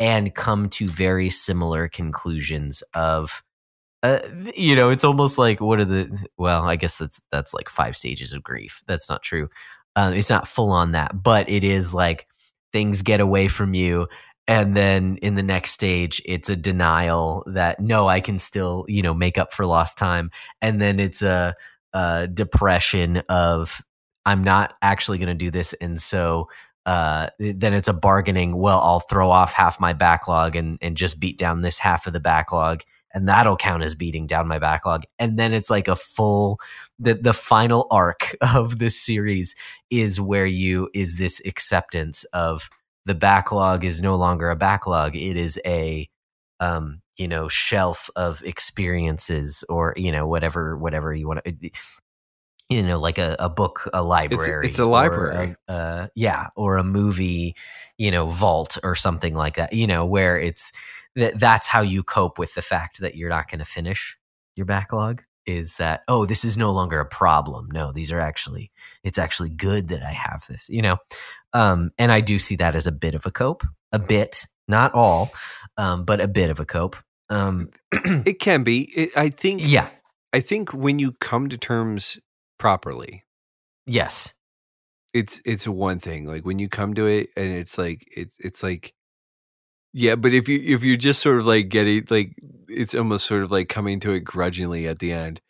and 0.00 0.34
come 0.34 0.70
to 0.70 0.88
very 0.88 1.30
similar 1.30 1.86
conclusions 1.86 2.82
of 2.94 3.44
uh, 4.02 4.20
you 4.54 4.76
know 4.76 4.90
it's 4.90 5.04
almost 5.04 5.38
like 5.38 5.60
what 5.60 5.80
are 5.80 5.84
the 5.84 6.28
well 6.36 6.64
i 6.64 6.76
guess 6.76 6.98
that's 6.98 7.22
that's 7.30 7.54
like 7.54 7.68
five 7.68 7.96
stages 7.96 8.32
of 8.32 8.42
grief. 8.42 8.82
That's 8.86 9.08
not 9.08 9.22
true. 9.22 9.48
Um, 9.96 10.12
it's 10.12 10.30
not 10.30 10.46
full 10.46 10.70
on 10.70 10.92
that 10.92 11.22
but 11.22 11.48
it 11.48 11.64
is 11.64 11.94
like 11.94 12.26
things 12.72 13.02
get 13.02 13.20
away 13.20 13.48
from 13.48 13.74
you 13.74 14.08
and 14.46 14.76
then 14.76 15.16
in 15.22 15.34
the 15.34 15.42
next 15.42 15.72
stage 15.72 16.20
it's 16.26 16.50
a 16.50 16.56
denial 16.56 17.42
that 17.46 17.80
no 17.80 18.06
i 18.06 18.20
can 18.20 18.38
still 18.38 18.84
you 18.88 19.00
know 19.02 19.14
make 19.14 19.38
up 19.38 19.52
for 19.52 19.66
lost 19.66 19.98
time. 19.98 20.30
And 20.60 20.80
then 20.80 21.00
it's 21.00 21.22
a, 21.22 21.54
a 21.94 22.28
depression 22.28 23.22
of 23.28 23.80
i'm 24.26 24.44
not 24.44 24.74
actually 24.82 25.18
going 25.18 25.28
to 25.28 25.34
do 25.34 25.50
this 25.50 25.72
and 25.74 26.00
so 26.00 26.48
uh, 26.86 27.30
then 27.40 27.74
it's 27.74 27.88
a 27.88 27.92
bargaining. 27.92 28.56
Well, 28.56 28.78
I'll 28.78 29.00
throw 29.00 29.28
off 29.28 29.52
half 29.52 29.80
my 29.80 29.92
backlog 29.92 30.54
and 30.54 30.78
and 30.80 30.96
just 30.96 31.18
beat 31.18 31.36
down 31.36 31.60
this 31.60 31.80
half 31.80 32.06
of 32.06 32.12
the 32.12 32.20
backlog, 32.20 32.82
and 33.16 33.26
that'll 33.26 33.56
count 33.56 33.82
as 33.82 33.94
beating 33.94 34.26
down 34.26 34.46
my 34.46 34.58
backlog. 34.58 35.04
And 35.18 35.38
then 35.38 35.54
it's 35.54 35.70
like 35.70 35.88
a 35.88 35.96
full 35.96 36.60
the 36.98 37.14
the 37.14 37.32
final 37.32 37.86
arc 37.90 38.36
of 38.54 38.78
this 38.78 39.00
series 39.00 39.56
is 39.90 40.20
where 40.20 40.46
you 40.46 40.90
is 40.94 41.16
this 41.16 41.40
acceptance 41.46 42.24
of 42.34 42.68
the 43.06 43.14
backlog 43.14 43.84
is 43.84 44.02
no 44.02 44.16
longer 44.16 44.50
a 44.50 44.56
backlog. 44.56 45.16
It 45.16 45.36
is 45.36 45.58
a 45.64 46.08
um 46.60 47.00
you 47.16 47.26
know 47.26 47.48
shelf 47.48 48.10
of 48.16 48.42
experiences 48.42 49.64
or 49.70 49.94
you 49.96 50.12
know 50.12 50.26
whatever 50.26 50.76
whatever 50.76 51.14
you 51.14 51.26
want 51.26 51.42
to 51.44 51.70
you 52.68 52.82
know 52.82 52.98
like 52.98 53.18
a, 53.18 53.36
a 53.38 53.48
book 53.48 53.88
a 53.94 54.02
library 54.02 54.68
it's 54.68 54.78
a 54.78 54.84
library. 54.86 55.54
a- 55.68 55.72
uh, 55.72 56.08
yeah 56.14 56.48
or 56.56 56.78
a 56.78 56.84
movie 56.84 57.54
you 57.98 58.10
know 58.10 58.26
vault 58.26 58.78
or 58.82 58.94
something 58.94 59.34
like 59.34 59.56
that 59.56 59.72
you 59.72 59.86
know 59.86 60.04
where 60.04 60.38
it's 60.38 60.72
that 61.16 61.40
that's 61.40 61.66
how 61.66 61.80
you 61.80 62.02
cope 62.02 62.38
with 62.38 62.54
the 62.54 62.62
fact 62.62 63.00
that 63.00 63.16
you're 63.16 63.30
not 63.30 63.50
going 63.50 63.58
to 63.58 63.64
finish 63.64 64.16
your 64.54 64.66
backlog 64.66 65.22
is 65.46 65.76
that 65.76 66.02
oh 66.08 66.26
this 66.26 66.44
is 66.44 66.56
no 66.56 66.72
longer 66.72 67.00
a 67.00 67.06
problem. 67.06 67.68
No 67.72 67.92
these 67.92 68.12
are 68.12 68.20
actually 68.20 68.70
it's 69.04 69.18
actually 69.18 69.50
good 69.50 69.88
that 69.88 70.02
i 70.02 70.12
have 70.12 70.44
this 70.48 70.68
you 70.68 70.82
know? 70.82 70.98
Um 71.52 71.90
and 71.98 72.12
i 72.12 72.20
do 72.20 72.38
see 72.38 72.56
that 72.56 72.74
as 72.76 72.86
a 72.86 72.92
bit 72.92 73.14
of 73.14 73.26
a 73.26 73.30
cope 73.30 73.64
a 73.92 73.98
bit 73.98 74.46
not 74.68 74.94
all 74.94 75.32
um 75.76 76.04
but 76.04 76.20
a 76.20 76.28
bit 76.28 76.50
of 76.50 76.60
a 76.60 76.64
cope. 76.66 76.96
Um 77.30 77.70
It 78.26 78.40
can 78.40 78.62
be. 78.64 78.82
It, 78.96 79.10
I 79.16 79.30
think 79.30 79.60
yeah. 79.64 79.88
I 80.32 80.40
think 80.40 80.72
when 80.74 80.98
you 80.98 81.12
come 81.12 81.48
to 81.48 81.56
terms 81.58 82.18
properly, 82.58 83.24
yes. 83.86 84.34
it's 85.14 85.40
it's 85.44 85.66
one 85.66 85.98
thing. 85.98 86.24
Like 86.26 86.44
when 86.44 86.58
you 86.58 86.68
come 86.68 86.94
to 86.94 87.06
it 87.06 87.30
and 87.36 87.54
it's 87.54 87.78
like 87.78 88.06
it's 88.16 88.36
it's 88.38 88.62
like 88.62 88.92
yeah, 89.96 90.14
but 90.14 90.32
if 90.34 90.46
you 90.48 90.60
if 90.62 90.84
you're 90.84 90.98
just 90.98 91.22
sort 91.22 91.38
of 91.40 91.46
like 91.46 91.70
getting 91.70 92.04
like 92.10 92.34
it's 92.68 92.94
almost 92.94 93.26
sort 93.26 93.42
of 93.42 93.50
like 93.50 93.68
coming 93.70 93.98
to 94.00 94.12
it 94.12 94.20
grudgingly 94.20 94.86
at 94.86 94.98
the 94.98 95.12
end. 95.12 95.40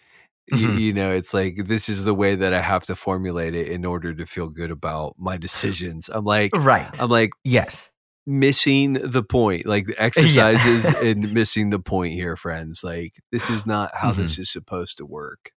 y- 0.52 0.58
Mhm. 0.58 0.78
You, 0.80 0.92
know, 0.92 1.12
it's 1.12 1.34
like 1.34 1.66
this 1.66 1.88
is 1.88 2.04
the 2.04 2.14
way 2.14 2.36
that 2.36 2.54
I 2.54 2.60
have 2.60 2.86
to 2.86 2.94
formulate 2.96 3.54
it 3.56 3.68
in 3.68 3.84
order 3.84 4.14
to 4.14 4.26
feel 4.26 4.48
good 4.48 4.70
about 4.70 5.14
my 5.18 5.36
decisions. 5.38 6.08
I'm 6.12 6.24
like 6.24 6.52
right 6.56 6.94
I'm 7.02 7.10
like 7.10 7.30
yes 7.44 7.92
missing 8.26 8.94
the 8.94 9.22
point. 9.24 9.66
Like 9.66 9.86
the 9.90 10.00
exercises 10.02 10.84
and 10.86 11.32
missing 11.40 11.70
the 11.70 11.80
point 11.80 12.14
here, 12.14 12.36
friends. 12.36 12.82
Like 12.84 13.14
this 13.32 13.50
is 13.50 13.66
not 13.66 13.94
how 13.96 14.12
this 14.12 14.38
is 14.38 14.50
supposed 14.50 14.98
to 14.98 15.06
work. 15.06 15.50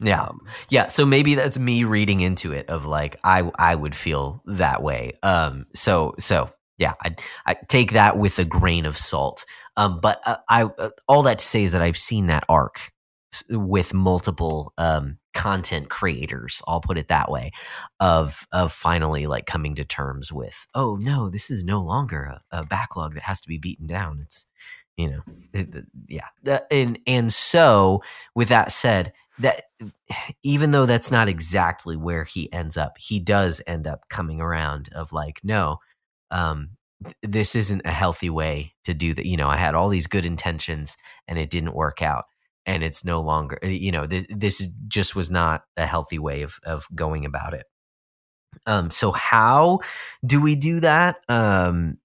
yeah 0.00 0.22
Um, 0.24 0.40
Yeah, 0.70 0.88
so 0.88 1.04
maybe 1.06 1.34
that's 1.34 1.58
me 1.58 1.84
reading 1.84 2.20
into 2.20 2.52
it 2.52 2.68
of 2.70 2.86
like 2.86 3.18
I 3.24 3.50
I 3.58 3.74
would 3.74 3.96
feel 3.96 4.42
that 4.46 4.82
way. 4.82 5.12
Um 5.22 5.66
so 5.74 6.14
so 6.18 6.50
yeah, 6.82 6.94
I 7.04 7.14
I 7.46 7.54
take 7.68 7.92
that 7.92 8.18
with 8.18 8.38
a 8.38 8.44
grain 8.44 8.86
of 8.86 8.98
salt. 8.98 9.44
Um 9.76 10.00
but 10.00 10.20
uh, 10.26 10.38
I 10.48 10.64
uh, 10.64 10.90
all 11.08 11.22
that 11.24 11.38
to 11.40 11.44
say 11.44 11.64
is 11.64 11.72
that 11.72 11.82
I've 11.82 11.96
seen 11.98 12.26
that 12.26 12.44
arc 12.48 12.92
with 13.48 13.94
multiple 13.94 14.72
um 14.78 15.18
content 15.34 15.88
creators, 15.88 16.60
I'll 16.68 16.82
put 16.82 16.98
it 16.98 17.08
that 17.08 17.30
way, 17.30 17.52
of 18.00 18.46
of 18.52 18.72
finally 18.72 19.26
like 19.26 19.46
coming 19.46 19.74
to 19.76 19.84
terms 19.84 20.32
with, 20.32 20.66
oh 20.74 20.96
no, 20.96 21.30
this 21.30 21.50
is 21.50 21.64
no 21.64 21.80
longer 21.82 22.24
a, 22.52 22.58
a 22.60 22.66
backlog 22.66 23.14
that 23.14 23.22
has 23.22 23.40
to 23.42 23.48
be 23.48 23.58
beaten 23.58 23.86
down. 23.86 24.20
It's 24.22 24.46
you 24.98 25.08
know, 25.10 25.22
it- 25.54 25.74
it- 25.74 25.86
yeah. 26.08 26.60
And 26.70 26.98
and 27.06 27.32
so 27.32 28.02
with 28.34 28.48
that 28.48 28.70
said, 28.72 29.12
that 29.38 29.64
even 30.42 30.70
though 30.72 30.86
that's 30.86 31.10
not 31.10 31.28
exactly 31.28 31.96
where 31.96 32.24
he 32.24 32.52
ends 32.52 32.76
up, 32.76 32.98
he 32.98 33.18
does 33.18 33.62
end 33.66 33.86
up 33.86 34.08
coming 34.10 34.40
around 34.40 34.90
of 34.94 35.12
like, 35.12 35.40
no, 35.42 35.78
um, 36.32 36.70
th- 37.04 37.16
this 37.22 37.54
isn't 37.54 37.82
a 37.84 37.92
healthy 37.92 38.30
way 38.30 38.74
to 38.84 38.94
do 38.94 39.14
that. 39.14 39.26
You 39.26 39.36
know, 39.36 39.48
I 39.48 39.56
had 39.56 39.74
all 39.74 39.88
these 39.88 40.08
good 40.08 40.26
intentions 40.26 40.96
and 41.28 41.38
it 41.38 41.50
didn't 41.50 41.74
work 41.74 42.02
out. 42.02 42.24
And 42.66 42.82
it's 42.82 43.04
no 43.04 43.20
longer, 43.20 43.58
uh, 43.64 43.68
you 43.68 43.92
know, 43.92 44.06
th- 44.06 44.26
this 44.28 44.68
just 44.88 45.16
was 45.16 45.30
not 45.30 45.62
a 45.76 45.86
healthy 45.86 46.18
way 46.18 46.42
of 46.42 46.58
of 46.64 46.86
going 46.94 47.24
about 47.24 47.54
it. 47.54 47.66
Um, 48.66 48.90
so 48.90 49.12
how 49.12 49.80
do 50.24 50.40
we 50.40 50.54
do 50.54 50.80
that? 50.80 51.16
Um, 51.28 51.98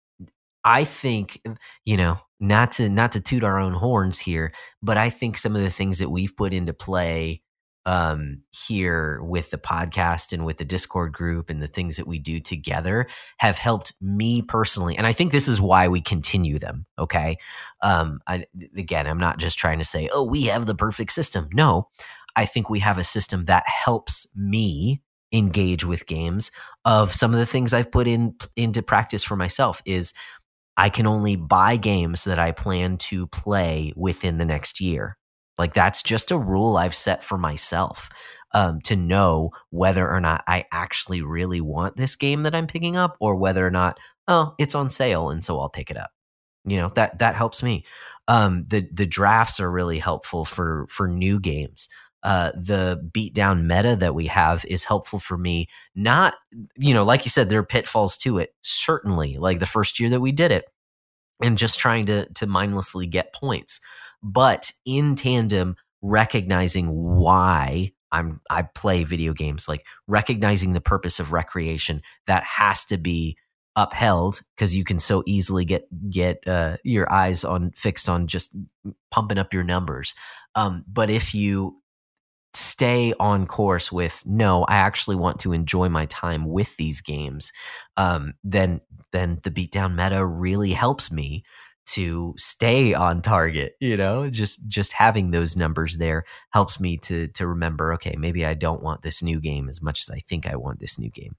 I 0.64 0.84
think 0.84 1.42
you 1.86 1.98
know 1.98 2.20
not 2.40 2.74
to 2.74 2.90
not 2.90 3.12
to 3.14 3.22
toot 3.22 3.44
our 3.44 3.60
own 3.60 3.74
horns 3.74 4.20
here, 4.20 4.52
but 4.82 4.98
I 4.98 5.10
think 5.10 5.38
some 5.38 5.56
of 5.56 5.62
the 5.62 5.70
things 5.70 6.00
that 6.00 6.10
we've 6.10 6.36
put 6.36 6.54
into 6.54 6.74
play 6.74 7.42
um, 7.88 8.42
here 8.52 9.22
with 9.24 9.50
the 9.50 9.58
podcast 9.58 10.34
and 10.34 10.46
with 10.46 10.58
the 10.58 10.66
Discord 10.66 11.14
group 11.14 11.50
and 11.50 11.62
the 11.62 11.70
things 11.70 11.96
that 11.96 12.06
we 12.06 12.20
do 12.20 12.42
together 12.42 13.08
have 13.38 13.58
helped 13.58 13.94
me 14.02 14.42
personally. 14.42 14.98
And 14.98 15.08
I 15.08 15.14
think 15.14 15.32
this 15.32 15.48
is 15.48 15.62
why 15.62 15.88
we 15.88 16.02
continue 16.02 16.60
them. 16.60 16.86
Okay. 17.00 17.38
Um, 17.82 18.20
I, 18.28 18.46
again, 18.76 19.08
I'm 19.08 19.18
not 19.18 19.40
just 19.40 19.58
trying 19.58 19.80
to 19.80 19.86
say, 19.86 20.10
oh, 20.12 20.24
we 20.24 20.44
have 20.44 20.66
the 20.66 20.76
perfect 20.76 21.14
system. 21.14 21.48
No, 21.54 21.88
I 22.36 22.46
think 22.46 22.70
we 22.70 22.80
have 22.80 22.98
a 22.98 23.06
system 23.06 23.46
that 23.46 23.64
helps 23.66 24.28
me 24.36 25.02
engage 25.32 25.86
with 25.86 26.08
games 26.08 26.52
of 26.84 27.14
some 27.14 27.34
of 27.34 27.40
the 27.40 27.46
things 27.46 27.74
I've 27.74 27.92
put 27.92 28.06
in 28.06 28.36
into 28.58 28.82
practice 28.82 29.24
for 29.24 29.38
myself 29.38 29.82
is 29.86 30.14
I 30.76 30.90
can 30.90 31.08
only 31.08 31.38
buy 31.38 31.78
games 31.78 32.26
that 32.26 32.38
I 32.38 32.52
plan 32.52 32.98
to 32.98 33.28
play 33.28 33.94
within 33.96 34.40
the 34.40 34.46
next 34.46 34.82
year. 34.82 35.18
Like 35.58 35.74
that's 35.74 36.04
just 36.04 36.32
a 36.32 36.38
rule 36.38 36.78
I've 36.78 36.96
set 36.96 37.24
for 37.24 37.38
myself 37.38 38.10
um, 38.54 38.82
to 38.82 38.96
know 38.96 39.52
whether 39.70 40.10
or 40.10 40.22
not 40.22 40.44
I 40.48 40.66
actually 40.72 41.22
really 41.22 41.62
want 41.62 41.96
this 41.96 42.16
game 42.16 42.44
that 42.44 42.56
I'm 42.56 42.68
picking 42.68 42.96
up, 42.98 43.18
or 43.20 43.36
whether 43.36 43.66
or 43.66 43.72
not 43.72 44.00
oh 44.28 44.54
it's 44.58 44.76
on 44.76 44.90
sale 44.90 45.30
and 45.30 45.44
so 45.44 45.60
I'll 45.60 45.70
pick 45.70 45.92
it 45.92 45.98
up. 45.98 46.12
You 46.66 46.78
know 46.78 46.92
that 46.96 47.20
that 47.20 47.36
helps 47.36 47.64
me. 47.64 47.86
Um, 48.28 48.66
the 48.68 48.88
the 48.92 49.06
drafts 49.06 49.60
are 49.60 49.72
really 49.72 50.00
helpful 50.00 50.46
for 50.46 50.86
for 50.90 51.08
new 51.08 51.40
games. 51.40 51.88
Uh, 52.24 52.52
the 52.56 53.00
beatdown 53.12 53.64
meta 53.64 53.96
that 53.96 54.16
we 54.16 54.26
have 54.26 54.66
is 54.66 54.84
helpful 54.84 55.20
for 55.20 55.38
me. 55.38 55.68
Not, 55.96 56.34
you 56.76 56.94
know, 56.94 57.04
like 57.04 57.26
you 57.26 57.30
said, 57.30 57.48
there 57.48 57.60
are 57.60 57.66
pitfalls 57.66 58.18
to 58.20 58.40
it. 58.40 58.54
Certainly, 58.64 59.38
like 59.38 59.60
the 59.60 59.66
first 59.66 60.00
year 60.00 60.10
that 60.10 60.20
we 60.20 60.32
did 60.32 60.52
it, 60.52 60.66
and 61.42 61.58
just 61.58 61.80
trying 61.80 62.06
to 62.08 62.26
to 62.34 62.48
mindlessly 62.48 63.08
get 63.08 63.34
points 63.34 63.80
but 64.24 64.72
in 64.86 65.16
tandem 65.16 65.76
recognizing 66.02 66.88
why 66.88 67.92
I'm 68.12 68.42
I 68.50 68.64
play 68.64 69.04
video 69.04 69.34
games, 69.34 69.68
like 69.68 69.86
recognizing 70.08 70.74
the 70.74 70.82
purpose 70.82 71.20
of 71.20 71.34
recreation 71.34 72.02
that 72.26 72.44
has 72.44 72.86
to 72.86 72.98
be 72.98 73.38
upheld 73.76 74.42
because 74.56 74.76
you 74.76 74.84
can 74.84 74.98
so 74.98 75.24
easily 75.28 75.66
get 75.66 75.88
get 76.10 76.46
uh, 76.48 76.78
your 76.84 77.12
eyes 77.12 77.44
on 77.44 77.72
fixed 77.72 78.10
on 78.10 78.28
just 78.28 78.56
pumping 79.12 79.38
up 79.38 79.54
your 79.54 79.64
numbers. 79.64 80.16
Um, 80.56 80.84
but 80.88 81.10
if 81.10 81.36
you 81.36 81.82
stay 82.54 83.14
on 83.20 83.46
course 83.46 83.92
with 83.92 84.24
no, 84.26 84.64
I 84.64 84.78
actually 84.78 85.16
want 85.16 85.40
to 85.42 85.54
enjoy 85.54 85.90
my 85.90 86.08
time 86.08 86.46
with 86.46 86.76
these 86.78 87.02
games, 87.02 87.52
um, 87.98 88.34
then 88.44 88.82
then 89.12 89.40
the 89.44 89.52
beatdown 89.52 89.96
meta 89.96 90.26
really 90.26 90.72
helps 90.72 91.12
me 91.12 91.44
to 91.88 92.34
stay 92.38 92.94
on 92.94 93.22
target 93.22 93.74
you 93.80 93.98
know 93.98 94.30
just 94.30 94.68
just 94.68 94.94
having 94.94 95.32
those 95.32 95.56
numbers 95.56 95.98
there 95.98 96.24
helps 96.52 96.80
me 96.80 96.98
to 96.98 97.28
to 97.30 97.48
remember 97.48 97.94
okay 97.94 98.16
maybe 98.18 98.46
i 98.46 98.54
don't 98.54 98.84
want 98.84 99.02
this 99.02 99.24
new 99.24 99.40
game 99.40 99.70
as 99.70 99.82
much 99.82 100.02
as 100.02 100.10
i 100.16 100.20
think 100.20 100.46
i 100.46 100.56
want 100.56 100.80
this 100.80 101.00
new 101.00 101.10
game. 101.10 101.36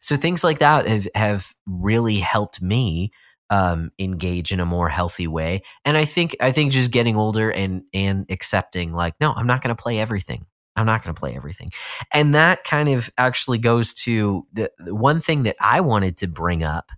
So 0.00 0.16
things 0.16 0.44
like 0.44 0.58
that 0.58 0.86
have 0.86 1.08
have 1.14 1.54
really 1.66 2.16
helped 2.16 2.60
me 2.62 3.12
um, 3.50 3.90
engage 3.98 4.52
in 4.52 4.60
a 4.60 4.66
more 4.66 4.88
healthy 4.88 5.26
way. 5.26 5.62
And 5.84 5.96
i 5.96 6.04
think 6.04 6.36
i 6.40 6.52
think 6.52 6.72
just 6.72 6.90
getting 6.90 7.16
older 7.16 7.50
and 7.50 7.82
and 7.92 8.26
accepting 8.30 8.92
like 8.92 9.14
no 9.20 9.32
i'm 9.32 9.46
not 9.46 9.62
going 9.62 9.74
to 9.74 9.82
play 9.82 9.98
everything. 9.98 10.46
I'm 10.76 10.86
not 10.86 11.02
going 11.02 11.14
to 11.14 11.18
play 11.18 11.34
everything. 11.34 11.70
And 12.14 12.34
that 12.34 12.62
kind 12.64 12.88
of 12.88 13.10
actually 13.18 13.58
goes 13.58 13.92
to 13.94 14.46
the, 14.52 14.70
the 14.78 14.94
one 14.94 15.18
thing 15.18 15.42
that 15.44 15.56
i 15.60 15.80
wanted 15.80 16.16
to 16.18 16.28
bring 16.28 16.62
up 16.62 16.90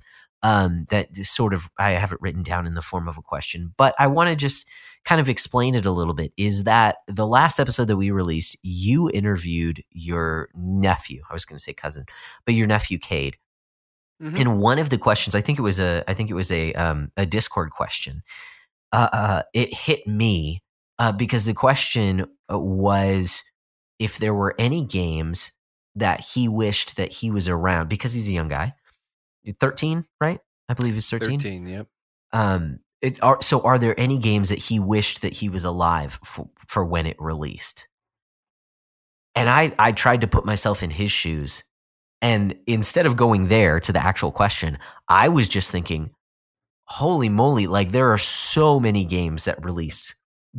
um, 0.43 0.87
that 0.91 1.15
sort 1.17 1.55
of 1.55 1.71
I 1.79 1.91
have 1.91 2.13
it 2.13 2.21
written 2.21 2.43
down 2.43 2.67
in 2.67 2.75
the 2.75 2.83
form 2.83 3.09
of 3.09 3.17
a 3.17 3.23
question, 3.23 3.75
but 3.77 3.95
I 3.99 4.07
want 4.09 4.31
to 4.31 4.37
just 4.37 4.67
kind 5.05 5.21
of 5.21 5.29
explain 5.29 5.75
it 5.75 5.87
a 5.87 5.91
little 5.91 6.15
bit. 6.15 6.33
Is 6.37 6.65
that 6.65 6.97
the 7.07 7.27
last 7.27 7.59
episode 7.59 7.87
that 7.87 7.97
we 7.97 8.11
released? 8.11 8.57
You 8.63 9.11
interviewed 9.11 9.83
your 9.91 10.49
nephew. 10.55 11.23
I 11.29 11.33
was 11.33 11.45
going 11.45 11.59
to 11.59 11.63
say 11.63 11.73
cousin, 11.73 12.07
but 12.45 12.55
your 12.55 12.67
nephew 12.67 12.99
Cade. 12.99 13.37
Mm-hmm. 14.23 14.37
And 14.37 14.59
one 14.61 14.79
of 14.79 14.91
the 14.91 14.99
questions, 14.99 15.35
I 15.35 15.41
think 15.41 15.59
it 15.59 15.63
was 15.63 15.81
a, 15.81 16.05
I 16.07 16.15
think 16.15 16.31
it 16.31 16.35
was 16.35 16.53
a 16.53 16.73
um, 16.75 17.11
a 17.17 17.27
Discord 17.27 17.71
question. 17.71 18.23
Uh, 18.93 19.09
uh, 19.13 19.43
it 19.55 19.73
hit 19.75 20.07
me 20.07 20.63
uh, 20.99 21.13
because 21.13 21.47
the 21.47 21.55
question 21.55 22.27
uh, 22.53 22.59
was 22.59 23.43
if 23.99 24.19
there 24.19 24.35
were 24.35 24.55
any 24.59 24.85
games 24.85 25.53
that 25.95 26.21
he 26.21 26.49
wished 26.49 26.97
that 26.97 27.13
he 27.13 27.31
was 27.31 27.49
around 27.49 27.89
because 27.89 28.13
he's 28.13 28.29
a 28.29 28.33
young 28.33 28.49
guy 28.49 28.75
13, 29.59 30.05
right? 30.21 30.41
I 30.69 30.75
believe 30.75 30.95
he's 30.95 31.11
13. 31.11 31.39
13, 31.39 31.67
yep. 31.67 31.87
Um, 32.33 32.79
it, 33.01 33.23
are, 33.23 33.43
so 33.43 33.61
are 33.63 33.79
there 33.79 33.99
any 33.99 34.17
games 34.17 34.49
that 34.49 34.59
he 34.59 34.79
wished 34.79 35.23
that 35.23 35.35
he 35.35 35.49
was 35.49 35.65
alive 35.65 36.19
for, 36.25 36.49
for 36.67 36.85
when 36.85 37.07
it 37.07 37.17
released? 37.19 37.89
And 39.35 39.49
I, 39.49 39.73
I 39.79 39.93
tried 39.93 40.21
to 40.21 40.29
put 40.29 40.45
myself 40.45 40.83
in 40.83 40.91
his 40.91 41.11
shoes. 41.11 41.65
And 42.21 42.55
instead 42.67 43.07
of 43.07 43.17
going 43.17 43.49
there 43.49 43.81
to 43.81 43.93
the 43.93 44.03
actual 44.03 44.31
question, 44.31 44.79
I 45.09 45.29
was 45.29 45.49
just 45.49 45.71
thinking, 45.71 46.11
holy 46.85 47.29
moly, 47.29 47.67
like 47.67 47.91
there 47.91 48.13
are 48.13 48.19
so 48.19 48.79
many 48.79 49.05
games 49.05 49.45
that 49.47 49.65
released 49.65 50.15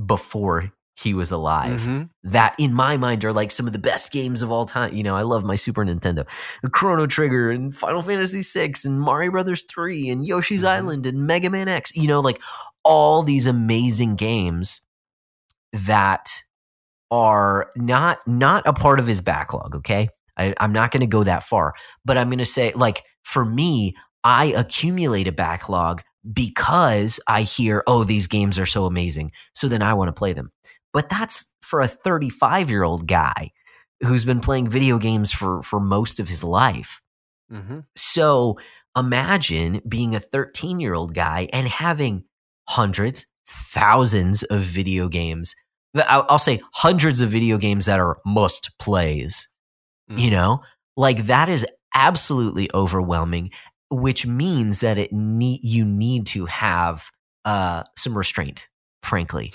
before 0.05 0.73
he 0.95 1.13
was 1.13 1.31
alive. 1.31 1.81
Mm-hmm. 1.81 2.03
That 2.31 2.55
in 2.59 2.73
my 2.73 2.97
mind 2.97 3.25
are 3.25 3.33
like 3.33 3.51
some 3.51 3.65
of 3.65 3.73
the 3.73 3.79
best 3.79 4.11
games 4.11 4.41
of 4.41 4.51
all 4.51 4.65
time. 4.65 4.93
You 4.93 5.03
know, 5.03 5.15
I 5.15 5.23
love 5.23 5.43
my 5.43 5.55
Super 5.55 5.83
Nintendo. 5.83 6.27
Chrono 6.71 7.07
Trigger 7.07 7.49
and 7.49 7.75
Final 7.75 8.01
Fantasy 8.01 8.41
VI 8.41 8.73
and 8.85 8.99
Mario 8.99 9.31
Brothers 9.31 9.63
3 9.69 10.09
and 10.09 10.25
Yoshi's 10.25 10.61
mm-hmm. 10.61 10.75
Island 10.75 11.05
and 11.05 11.25
Mega 11.25 11.49
Man 11.49 11.67
X. 11.67 11.95
You 11.95 12.07
know, 12.07 12.19
like 12.19 12.39
all 12.83 13.23
these 13.23 13.47
amazing 13.47 14.15
games 14.15 14.81
that 15.71 16.29
are 17.09 17.71
not 17.75 18.19
not 18.27 18.65
a 18.67 18.73
part 18.73 18.99
of 18.99 19.07
his 19.07 19.21
backlog, 19.21 19.75
okay? 19.75 20.09
I, 20.37 20.53
I'm 20.59 20.73
not 20.73 20.91
gonna 20.91 21.07
go 21.07 21.23
that 21.23 21.43
far, 21.43 21.73
but 22.05 22.17
I'm 22.17 22.29
gonna 22.29 22.45
say, 22.45 22.71
like, 22.73 23.03
for 23.23 23.45
me, 23.45 23.95
I 24.23 24.45
accumulate 24.45 25.27
a 25.27 25.31
backlog 25.31 26.01
because 26.31 27.19
I 27.27 27.41
hear, 27.41 27.83
oh, 27.87 28.03
these 28.03 28.27
games 28.27 28.57
are 28.57 28.65
so 28.65 28.85
amazing. 28.85 29.31
So 29.53 29.67
then 29.67 29.81
I 29.81 29.93
want 29.93 30.07
to 30.07 30.13
play 30.13 30.33
them. 30.33 30.51
But 30.93 31.09
that's 31.09 31.51
for 31.61 31.81
a 31.81 31.87
35 31.87 32.69
year 32.69 32.83
old 32.83 33.07
guy 33.07 33.51
who's 34.01 34.23
been 34.23 34.39
playing 34.39 34.69
video 34.69 34.99
games 34.99 35.31
for, 35.31 35.61
for 35.63 35.79
most 35.79 36.19
of 36.19 36.29
his 36.29 36.43
life. 36.43 37.01
Mm-hmm. 37.51 37.79
So 37.95 38.59
imagine 38.97 39.81
being 39.87 40.15
a 40.15 40.19
13 40.19 40.79
year 40.79 40.93
old 40.93 41.13
guy 41.13 41.49
and 41.51 41.67
having 41.67 42.25
hundreds, 42.69 43.25
thousands 43.47 44.43
of 44.43 44.61
video 44.61 45.09
games. 45.09 45.55
I'll 45.95 46.39
say 46.39 46.61
hundreds 46.73 47.21
of 47.21 47.29
video 47.29 47.57
games 47.57 47.85
that 47.85 47.99
are 47.99 48.17
must 48.25 48.77
plays. 48.79 49.47
Mm-hmm. 50.09 50.19
You 50.19 50.31
know, 50.31 50.61
like 50.97 51.25
that 51.27 51.49
is 51.49 51.65
absolutely 51.93 52.69
overwhelming, 52.73 53.51
which 53.89 54.25
means 54.25 54.79
that 54.79 54.97
it 54.97 55.13
need 55.13 55.61
you 55.63 55.85
need 55.85 56.25
to 56.27 56.45
have 56.45 57.09
uh, 57.45 57.83
some 57.95 58.17
restraint, 58.17 58.69
frankly 59.03 59.53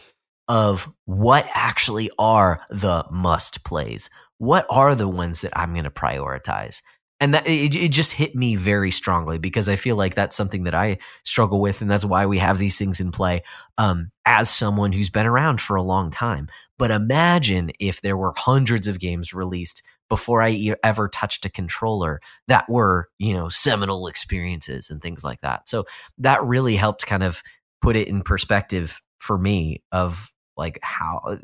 of 0.48 0.92
what 1.04 1.46
actually 1.52 2.10
are 2.18 2.60
the 2.70 3.04
must 3.10 3.64
plays. 3.64 4.10
What 4.38 4.66
are 4.70 4.94
the 4.94 5.08
ones 5.08 5.42
that 5.42 5.56
I'm 5.58 5.72
going 5.72 5.84
to 5.84 5.90
prioritize? 5.90 6.82
And 7.20 7.34
that 7.34 7.48
it, 7.48 7.74
it, 7.74 7.90
just 7.90 8.12
hit 8.12 8.36
me 8.36 8.54
very 8.54 8.92
strongly 8.92 9.38
because 9.38 9.68
I 9.68 9.74
feel 9.74 9.96
like 9.96 10.14
that's 10.14 10.36
something 10.36 10.62
that 10.64 10.74
I 10.74 10.98
struggle 11.24 11.60
with, 11.60 11.82
and 11.82 11.90
that's 11.90 12.04
why 12.04 12.26
we 12.26 12.38
have 12.38 12.58
these 12.58 12.78
things 12.78 13.00
in 13.00 13.10
play. 13.10 13.42
Um, 13.76 14.12
as 14.24 14.48
someone 14.48 14.92
who's 14.92 15.10
been 15.10 15.26
around 15.26 15.60
for 15.60 15.74
a 15.74 15.82
long 15.82 16.12
time, 16.12 16.48
but 16.78 16.92
imagine 16.92 17.72
if 17.80 18.00
there 18.00 18.16
were 18.16 18.32
hundreds 18.36 18.86
of 18.86 19.00
games 19.00 19.34
released 19.34 19.82
before 20.08 20.42
I 20.42 20.74
ever 20.82 21.08
touched 21.08 21.44
a 21.44 21.50
controller 21.50 22.20
that 22.46 22.68
were, 22.68 23.08
you 23.18 23.34
know, 23.34 23.48
seminal 23.48 24.06
experiences 24.06 24.88
and 24.88 25.02
things 25.02 25.24
like 25.24 25.40
that. 25.40 25.68
So 25.68 25.84
that 26.18 26.42
really 26.44 26.76
helped 26.76 27.06
kind 27.06 27.22
of 27.22 27.42
put 27.82 27.96
it 27.96 28.08
in 28.08 28.22
perspective 28.22 29.00
for 29.18 29.36
me 29.36 29.82
of 29.92 30.30
like 30.58 30.78
how 30.82 31.38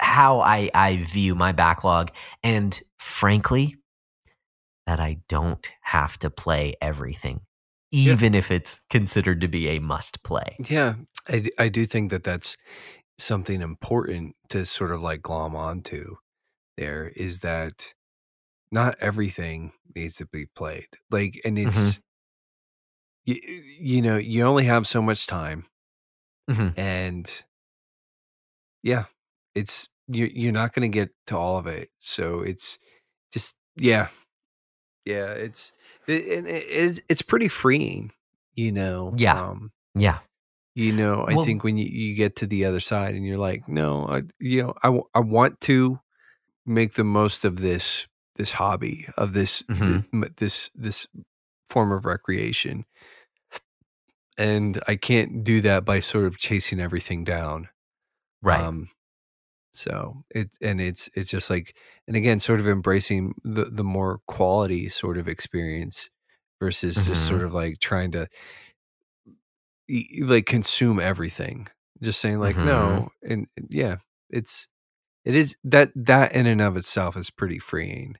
how 0.00 0.40
I 0.40 0.70
I 0.74 0.96
view 0.96 1.34
my 1.34 1.52
backlog 1.52 2.10
and 2.42 2.78
frankly 2.98 3.76
that 4.86 5.00
I 5.00 5.18
don't 5.28 5.70
have 5.82 6.18
to 6.18 6.30
play 6.30 6.74
everything 6.80 7.40
even 7.92 8.32
yeah. 8.32 8.38
if 8.38 8.50
it's 8.50 8.80
considered 8.88 9.42
to 9.42 9.48
be 9.48 9.68
a 9.68 9.78
must 9.78 10.22
play. 10.24 10.56
Yeah. 10.68 10.94
I 11.28 11.44
I 11.58 11.68
do 11.68 11.86
think 11.86 12.10
that 12.10 12.24
that's 12.24 12.56
something 13.18 13.60
important 13.60 14.34
to 14.48 14.64
sort 14.64 14.90
of 14.90 15.02
like 15.02 15.22
glom 15.22 15.54
onto 15.54 16.16
there 16.76 17.12
is 17.14 17.40
that 17.40 17.92
not 18.72 18.96
everything 18.98 19.72
needs 19.94 20.16
to 20.16 20.26
be 20.26 20.46
played. 20.46 20.88
Like 21.10 21.40
and 21.44 21.58
it's 21.58 21.78
mm-hmm. 21.78 22.00
you, 23.26 23.36
you 23.78 24.02
know, 24.02 24.16
you 24.16 24.44
only 24.44 24.64
have 24.64 24.86
so 24.86 25.02
much 25.02 25.26
time. 25.26 25.64
Mm-hmm. 26.50 26.80
And 26.80 27.44
yeah, 28.82 29.04
it's 29.54 29.88
you 30.08 30.28
you're 30.32 30.52
not 30.52 30.72
going 30.74 30.90
to 30.90 30.94
get 30.94 31.10
to 31.28 31.36
all 31.36 31.58
of 31.58 31.66
it. 31.66 31.88
So 31.98 32.40
it's 32.40 32.78
just 33.32 33.56
yeah. 33.76 34.08
Yeah, 35.04 35.30
it's 35.32 35.72
it, 36.06 36.46
it, 36.46 36.48
it's 36.48 37.00
it's 37.08 37.22
pretty 37.22 37.48
freeing 37.48 38.12
You 38.54 38.70
know, 38.72 39.12
Yeah. 39.16 39.40
Um, 39.40 39.72
Yeah. 39.94 40.18
you 40.74 40.92
know, 40.92 41.24
I 41.24 41.34
Well- 41.34 41.44
think 41.44 41.64
when 41.64 41.76
you, 41.76 41.86
you 41.86 42.14
get 42.14 42.36
to 42.36 42.46
the 42.46 42.64
other 42.66 42.80
side 42.80 43.14
and 43.14 43.26
you're 43.26 43.36
like, 43.38 43.68
no, 43.68 44.06
I, 44.06 44.22
you 44.38 44.62
know, 44.62 44.74
I, 44.82 45.00
I 45.14 45.20
want 45.20 45.60
to 45.62 45.98
make 46.66 46.94
the 46.94 47.04
most 47.04 47.44
of 47.44 47.56
this 47.58 48.06
this 48.36 48.52
hobby 48.52 49.06
of 49.16 49.32
this 49.34 49.62
th- 49.68 49.78
Mhm. 49.80 50.06
m- 50.14 50.34
this 50.36 50.70
this 50.74 51.06
form 51.68 51.90
of 51.92 52.04
recreation, 52.06 52.84
and 54.38 54.80
I 54.88 54.96
can't 54.96 55.44
do 55.44 55.60
that 55.62 55.84
by 55.84 56.00
sort 56.00 56.24
of 56.26 56.38
chasing 56.38 56.80
everything 56.80 57.24
down. 57.24 57.68
Right. 58.42 58.68
Um, 58.68 58.88
so 59.74 60.24
it 60.30 60.50
and 60.62 60.80
it's 60.80 61.10
it's 61.14 61.30
just 61.30 61.50
like 61.50 61.72
and 62.08 62.16
again, 62.16 62.40
sort 62.40 62.60
of 62.60 62.68
embracing 62.68 63.34
the 63.44 63.66
the 63.66 63.84
more 63.84 64.20
quality 64.28 64.88
sort 64.90 65.18
of 65.18 65.28
experience 65.28 66.10
versus 66.60 67.04
just 67.04 67.24
Mhm. 67.24 67.26
sort 67.26 67.44
of 67.44 67.54
like 67.54 67.80
trying 67.80 68.12
to 68.12 68.28
like 70.22 70.46
consume 70.46 71.00
everything. 71.00 71.68
Just 72.02 72.20
saying 72.20 72.40
like 72.40 72.62
Mhm. 72.62 72.62
no, 72.62 73.08
and 73.22 73.46
and 73.56 73.68
yeah, 73.70 73.96
it's 74.30 74.66
it 75.24 75.34
is 75.36 75.56
that 75.64 75.92
that 75.96 76.34
in 76.34 76.46
and 76.46 76.62
of 76.62 76.76
itself 76.76 77.16
is 77.16 77.30
pretty 77.30 77.58
freeing. 77.60 78.16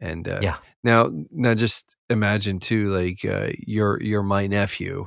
And 0.00 0.28
uh, 0.28 0.42
Yeah. 0.42 0.58
now 0.84 1.10
now 1.32 1.54
just 1.54 1.96
imagine 2.10 2.60
too 2.60 2.92
like 2.94 3.24
uh, 3.24 3.50
you're 3.66 4.02
you're 4.02 4.22
my 4.24 4.46
nephew 4.48 5.06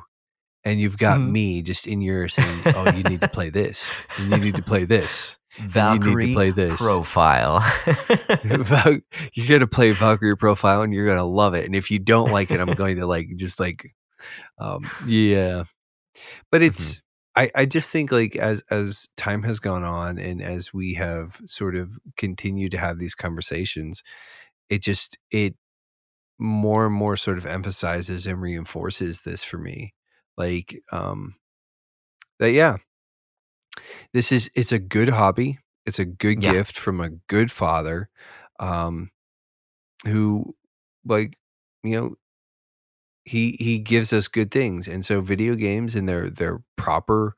and 0.66 0.82
you've 0.82 0.98
got 0.98 1.20
Mhm. 1.20 1.32
me 1.32 1.62
just 1.62 1.88
in 1.88 2.02
your 2.02 2.28
saying, 2.28 2.62
"Oh, 2.66 2.92
you 2.92 3.04
need 3.04 3.22
to 3.22 3.30
play 3.30 3.50
this. 3.50 3.86
You 4.20 4.38
need 4.38 4.56
to 4.56 4.64
play 4.64 4.84
this." 4.86 5.38
need 5.58 5.64
to 5.68 5.70
Valkyrie 5.70 6.34
play 6.34 6.52
this. 6.52 6.76
profile. 6.82 7.64
You're 8.44 9.48
gonna 9.48 9.68
play 9.68 9.92
Valkyrie 9.92 10.36
profile 10.36 10.82
and 10.82 10.94
you're 10.94 11.06
gonna 11.08 11.24
love 11.24 11.54
it. 11.54 11.64
And 11.66 11.74
if 11.76 11.90
you 11.90 11.98
don't 12.00 12.30
like 12.32 12.52
it, 12.52 12.60
I'm 12.60 12.74
going 12.76 12.98
to 12.98 13.06
like 13.06 13.30
just 13.38 13.58
like, 13.60 13.96
um, 14.60 14.90
yeah. 15.08 15.64
But 16.52 16.62
it's 16.62 17.02
I 17.38 17.52
I 17.56 17.66
just 17.66 17.90
think 17.90 18.12
like 18.12 18.36
as 18.36 18.64
as 18.70 19.08
time 19.16 19.44
has 19.44 19.62
gone 19.62 19.84
on 19.86 20.18
and 20.20 20.42
as 20.42 20.74
we 20.74 20.94
have 20.96 21.40
sort 21.46 21.78
of 21.78 21.98
continued 22.18 22.72
to 22.72 22.78
have 22.78 23.00
these 23.00 23.16
conversations, 23.16 24.04
it 24.70 24.82
just 24.82 25.18
it 25.32 25.56
more 26.38 26.86
and 26.86 26.94
more 26.96 27.16
sort 27.16 27.38
of 27.38 27.46
emphasizes 27.46 28.28
and 28.28 28.42
reinforces 28.42 29.22
this 29.22 29.42
for 29.46 29.58
me, 29.58 29.94
like 30.38 30.82
um 30.92 31.36
that 32.40 32.52
yeah 32.52 32.78
this 34.14 34.32
is 34.32 34.50
it's 34.56 34.72
a 34.72 34.80
good 34.80 35.10
hobby 35.10 35.60
it's 35.86 36.00
a 36.00 36.06
good 36.06 36.36
Yeah. 36.38 36.54
gift 36.54 36.78
from 36.78 37.02
a 37.02 37.10
good 37.28 37.52
father 37.52 38.10
um 38.60 39.10
who 40.06 40.56
like 41.06 41.38
you 41.84 42.00
know 42.00 42.16
he 43.26 43.52
he 43.60 43.80
gives 43.80 44.14
us 44.14 44.28
good 44.28 44.52
things 44.52 44.88
and 44.88 45.06
so 45.06 45.22
video 45.22 45.56
games 45.56 45.96
in 45.96 46.06
their 46.06 46.30
their 46.30 46.62
proper 46.76 47.36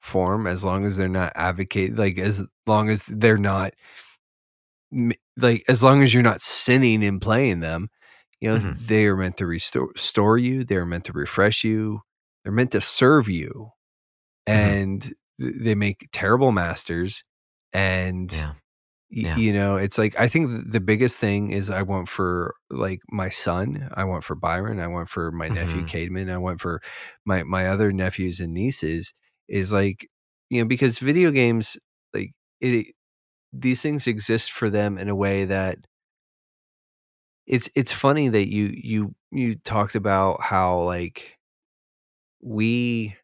form 0.00 0.46
as 0.46 0.64
long 0.64 0.84
as 0.84 0.96
they're 0.96 1.08
not 1.08 1.32
advocate 1.36 1.94
like 1.96 2.18
as 2.18 2.44
long 2.66 2.88
as 2.88 3.06
they're 3.06 3.38
not 3.38 3.72
like 5.36 5.64
as 5.68 5.82
long 5.82 6.02
as 6.02 6.12
you're 6.14 6.22
not 6.22 6.40
sinning 6.40 7.02
in 7.02 7.20
playing 7.20 7.60
them 7.60 7.88
you 8.40 8.48
know 8.50 8.58
Mhm. 8.58 8.78
they 8.86 9.06
are 9.06 9.16
meant 9.16 9.36
to 9.36 9.46
restore 9.46 9.88
restore 9.94 10.38
you 10.38 10.64
they're 10.64 10.86
meant 10.86 11.04
to 11.04 11.12
refresh 11.12 11.62
you 11.64 12.00
they're 12.44 12.52
meant 12.52 12.72
to 12.72 12.80
serve 12.80 13.28
you 13.28 13.70
Mhm. 14.48 14.54
and 14.54 15.02
th- 15.40 15.54
they 15.60 15.74
make 15.74 16.08
terrible 16.12 16.52
masters 16.52 17.22
and 17.72 18.32
yeah. 18.32 18.54
Yeah. 19.10 19.36
you 19.38 19.52
know 19.54 19.76
it's 19.76 19.98
like 19.98 20.14
i 20.20 20.28
think 20.28 20.70
the 20.70 20.80
biggest 20.80 21.18
thing 21.18 21.50
is 21.50 21.70
i 21.70 21.82
want 21.82 22.08
for 22.08 22.54
like 22.70 23.00
my 23.10 23.30
son 23.30 23.88
i 23.94 24.04
want 24.04 24.24
for 24.24 24.34
byron 24.34 24.80
i 24.80 24.86
want 24.88 25.08
for 25.08 25.32
my 25.32 25.48
nephew 25.48 25.82
Mhm. 25.84 25.88
cademan 25.88 26.30
i 26.30 26.38
want 26.38 26.60
for 26.60 26.80
my 27.24 27.42
my 27.44 27.68
other 27.68 27.92
nephews 27.92 28.40
and 28.40 28.52
nieces 28.54 29.14
is 29.48 29.72
like 29.72 30.08
you 30.50 30.60
know 30.60 30.66
because 30.68 30.98
video 30.98 31.30
games 31.30 31.78
like 32.14 32.32
it 32.60 32.94
these 33.52 33.82
things 33.82 34.06
exist 34.06 34.52
for 34.52 34.70
them 34.70 34.98
in 34.98 35.08
a 35.08 35.16
way 35.16 35.44
that 35.46 35.78
it's 37.46 37.70
it's 37.74 37.92
funny 37.92 38.28
that 38.28 38.48
you 38.48 38.70
you 38.74 39.14
you 39.30 39.54
talked 39.56 39.94
about 39.94 40.40
how 40.42 40.80
like 40.82 41.37
we 42.42 43.14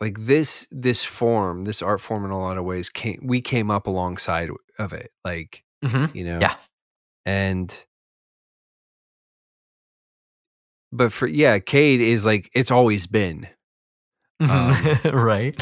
like 0.00 0.18
this 0.18 0.66
this 0.70 1.04
form 1.04 1.64
this 1.64 1.80
art 1.82 2.00
form 2.00 2.24
in 2.24 2.30
a 2.30 2.38
lot 2.38 2.58
of 2.58 2.64
ways 2.64 2.88
came 2.90 3.18
we 3.22 3.40
came 3.40 3.70
up 3.70 3.86
alongside 3.86 4.50
of 4.78 4.92
it 4.92 5.10
like 5.24 5.64
Mhm. 5.84 6.14
you 6.14 6.24
know 6.24 6.38
Yeah. 6.40 6.56
and 7.24 7.84
but 10.92 11.12
for 11.12 11.26
yeah 11.26 11.58
cade 11.58 12.00
is 12.00 12.26
like 12.26 12.50
it's 12.54 12.70
always 12.70 13.06
been 13.06 13.46
Mhm. 14.42 15.12
right. 15.14 15.58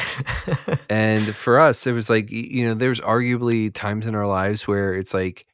and 0.89 1.35
for 1.35 1.59
us 1.59 1.85
it 1.85 1.91
was 1.93 2.09
like 2.09 2.31
you 2.31 2.65
know 2.65 2.73
there's 2.73 2.99
arguably 3.01 3.71
times 3.71 4.07
in 4.07 4.15
our 4.15 4.25
lives 4.27 4.67
where 4.67 4.95
it's 4.95 5.13
like 5.13 5.45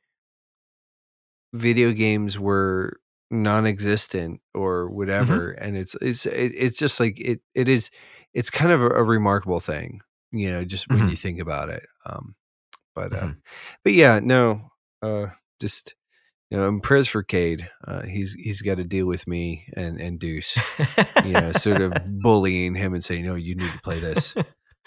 video 1.54 1.92
games 1.92 2.40
were 2.40 3.00
non-existent 3.32 4.42
or 4.56 4.90
whatever 4.90 5.52
and 5.52 5.78
it's 5.78 5.96
it's 6.02 6.26
it's 6.26 6.78
just 6.78 7.00
like 7.00 7.20
it 7.20 7.42
it 7.54 7.70
is 7.70 7.92
it's 8.34 8.50
kind 8.50 8.72
of 8.72 8.82
a, 8.82 8.90
a 8.90 9.04
remarkable 9.04 9.60
thing 9.60 10.02
you 10.32 10.50
know 10.52 10.64
just 10.66 10.90
when 10.90 11.02
Mhm. 11.02 11.10
you 11.12 11.16
think 11.16 11.40
about 11.40 11.70
it 11.70 11.84
um 12.06 12.36
but 12.96 13.14
uh 13.14 13.28
Mhm. 13.28 13.38
but 13.84 13.94
yeah 13.94 14.20
no 14.22 14.62
uh 15.04 15.28
just 15.62 15.96
you 16.50 16.58
know 16.58 16.68
and 16.68 16.82
prayers 16.82 17.08
for 17.08 17.22
cade 17.24 17.70
uh 17.88 18.02
he's 18.04 18.34
he's 18.34 18.62
got 18.64 18.76
to 18.78 18.84
deal 18.84 19.08
with 19.08 19.28
me 19.28 19.66
and 19.76 20.00
and 20.02 20.20
deuce 20.20 20.58
you 21.24 21.38
know 21.38 21.52
sort 21.52 21.80
of 21.82 21.94
bullying 22.22 22.74
him 22.76 22.94
and 22.96 23.04
saying 23.04 23.24
no 23.26 23.36
you 23.36 23.54
need 23.56 23.74
to 23.74 23.80
play 23.80 24.00
this 24.00 24.36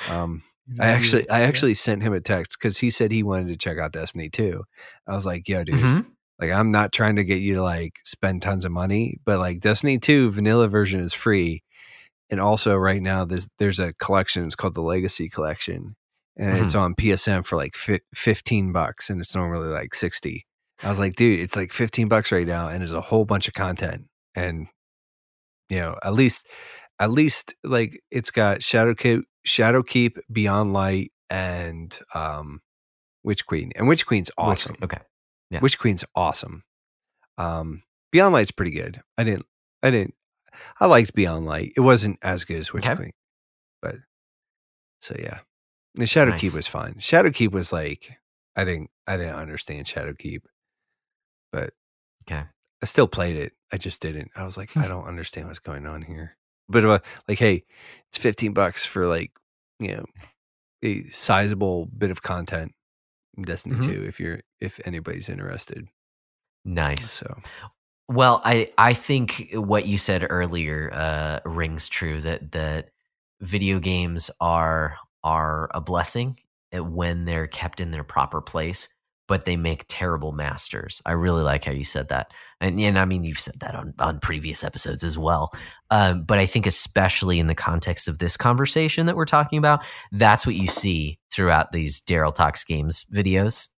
um 0.09 0.43
I 0.81 0.89
actually, 0.89 1.29
I 1.29 1.43
actually 1.43 1.75
sent 1.75 2.03
him 2.03 2.13
a 2.15 2.21
text 2.21 2.57
because 2.59 2.79
he 2.79 2.91
said 2.91 3.13
he 3.13 3.23
wanted 3.23 3.49
to 3.49 3.57
check 3.57 3.79
out 3.79 3.93
Destiny 3.93 4.31
too. 4.31 4.65
I 5.07 5.15
was 5.15 5.27
like, 5.27 5.47
"Yo, 5.47 5.65
dude, 5.65 5.77
Mhm. 5.77 6.07
Like 6.41 6.51
I'm 6.51 6.71
not 6.71 6.93
trying 6.93 7.17
to 7.17 7.25
get 7.25 7.41
you 7.41 7.55
to 7.57 7.63
like 7.63 7.95
spend 8.05 8.43
tons 8.43 8.65
of 8.65 8.73
money, 8.73 9.19
but 9.25 9.39
like 9.39 9.61
Destiny 9.61 9.99
2 9.99 10.31
vanilla 10.33 10.69
version 10.69 11.01
is 11.01 11.13
free, 11.13 11.63
and 12.31 12.41
also 12.41 12.77
right 12.77 13.03
now 13.03 13.25
there's 13.25 13.49
there's 13.59 13.79
a 13.79 13.93
collection. 13.95 14.47
It's 14.47 14.55
called 14.55 14.75
the 14.75 14.83
Legacy 14.83 15.29
Collection, 15.29 15.95
and 16.37 16.59
it's 16.59 16.75
on 16.75 16.95
PSN 16.95 17.45
for 17.45 17.57
like 17.57 17.77
fi- 17.77 18.01
15 18.15 18.73
bucks, 18.73 19.11
and 19.11 19.21
it's 19.21 19.35
normally 19.35 19.69
like 19.69 19.95
60. 19.95 20.47
I 20.83 20.89
was 20.89 20.99
like, 20.99 21.15
dude, 21.15 21.41
it's 21.41 21.55
like 21.55 21.73
15 21.73 22.09
bucks 22.09 22.33
right 22.33 22.47
now, 22.47 22.69
and 22.69 22.81
there's 22.81 22.93
a 22.93 23.01
whole 23.01 23.25
bunch 23.25 23.47
of 23.47 23.55
content, 23.55 24.07
and 24.35 24.67
you 25.69 25.81
know, 25.81 25.97
at 26.03 26.15
least, 26.15 26.47
at 26.99 27.11
least 27.11 27.55
like 27.65 28.01
it's 28.11 28.31
got 28.31 28.63
Shadow 28.63 28.95
Keep, 28.95 29.25
Shadow 29.45 29.83
Keep, 29.83 30.19
Beyond 30.31 30.73
Light, 30.73 31.13
and 31.31 31.97
um, 32.15 32.61
Witch 33.23 33.47
Queen, 33.47 33.71
and 33.77 33.87
Witch 33.87 34.07
Queen's 34.07 34.31
awesome. 34.37 34.77
Okay. 34.83 34.99
Yeah. 35.53 35.61
Witch 35.61 35.79
Queen's 35.79 36.05
awesome. 36.17 36.65
Um, 37.39 37.83
Beyond 38.11 38.33
Light's 38.33 38.51
pretty 38.51 38.73
good. 38.73 39.01
I 39.17 39.25
didn't, 39.25 39.47
I 39.83 39.91
didn't, 39.91 40.15
I 40.81 40.87
liked 40.87 41.15
Beyond 41.15 41.47
Light. 41.47 41.73
It 41.77 41.81
wasn't 41.81 42.19
as 42.23 42.45
good 42.45 42.59
as 42.59 42.73
Witch 42.73 42.85
Okay. 42.85 42.97
Queen, 42.97 43.13
but 43.81 43.97
so 45.01 45.15
yeah. 45.19 45.39
The 45.95 46.07
Shadow 46.07 46.37
Keep 46.37 46.55
was 46.55 46.67
fine. 46.67 46.99
Shadow 46.99 47.31
Keep 47.31 47.53
was 47.53 47.73
like, 47.73 48.19
I 48.57 48.65
didn't, 48.65 48.91
I 49.07 49.17
didn't 49.17 49.37
understand 49.37 49.87
Shadow 49.87 50.15
Keep, 50.19 50.49
but 51.53 51.71
Okay. 52.29 52.43
I 52.83 52.87
still 52.87 53.07
played 53.07 53.37
it. 53.37 53.53
I 53.73 53.77
just 53.77 54.03
didn't. 54.03 54.31
I 54.37 54.45
was 54.45 54.57
like, 54.57 54.77
I 54.77 54.89
don't 54.89 55.05
understand 55.07 55.47
what's 55.47 55.59
going 55.59 55.87
on 55.87 56.03
here. 56.03 56.37
But 56.69 56.85
uh, 56.85 56.99
like, 57.29 57.39
hey, 57.39 57.65
it's 58.09 58.19
fifteen 58.19 58.53
bucks 58.53 58.85
for 58.85 59.07
like, 59.07 59.33
you 59.79 59.97
know, 59.97 60.05
a 60.83 61.01
sizable 61.01 61.87
bit 61.87 62.11
of 62.11 62.23
content. 62.23 62.73
In 63.37 63.45
Destiny 63.45 63.79
Mhm. 63.79 63.81
two, 63.81 64.05
if 64.07 64.21
you're 64.21 64.41
if 64.61 64.81
anybody's 64.87 65.29
interested. 65.29 65.89
Nice. 66.65 67.11
So 67.11 67.43
Well, 68.09 68.43
I 68.45 68.73
I 68.79 68.95
think 68.95 69.51
what 69.55 69.87
you 69.87 69.99
said 69.99 70.27
earlier 70.31 70.91
uh, 70.93 71.41
rings 71.47 71.89
true 71.89 72.21
that 72.23 72.53
that 72.53 72.91
video 73.41 73.81
games 73.81 74.31
are 74.41 74.97
are 75.25 75.71
a 75.75 75.81
blessing 75.81 76.39
uh, 76.77 76.85
when 76.85 77.25
they're 77.27 77.47
kept 77.49 77.81
in 77.81 77.91
their 77.93 78.05
proper 78.05 78.41
place, 78.43 78.89
but 79.29 79.45
they 79.45 79.57
make 79.57 79.85
terrible 79.89 80.33
masters. 80.33 81.01
I 81.07 81.13
really 81.13 81.43
like 81.43 81.65
how 81.65 81.73
you 81.73 81.85
said 81.85 82.09
that, 82.09 82.33
and 82.61 82.79
and 82.81 82.99
I 82.99 83.05
mean 83.05 83.25
you've 83.25 83.39
said 83.39 83.61
that 83.61 83.75
on 83.75 83.95
on 83.99 84.21
previous 84.21 84.65
episodes 84.65 85.05
as 85.05 85.17
well. 85.19 85.53
Um, 85.91 86.25
but 86.25 86.39
I 86.39 86.47
think 86.47 86.67
especially 86.67 87.39
in 87.39 87.47
the 87.47 87.55
context 87.55 88.09
of 88.09 88.19
this 88.19 88.37
conversation 88.37 89.07
that 89.07 89.17
we're 89.17 89.25
talking 89.27 89.59
about, 89.59 89.85
that's 90.11 90.47
what 90.47 90.55
you 90.57 90.69
see 90.69 91.19
throughout 91.33 91.73
these 91.73 92.01
Daryl 92.01 92.35
Talks 92.35 92.65
Games 92.65 93.05
videos. 93.13 93.69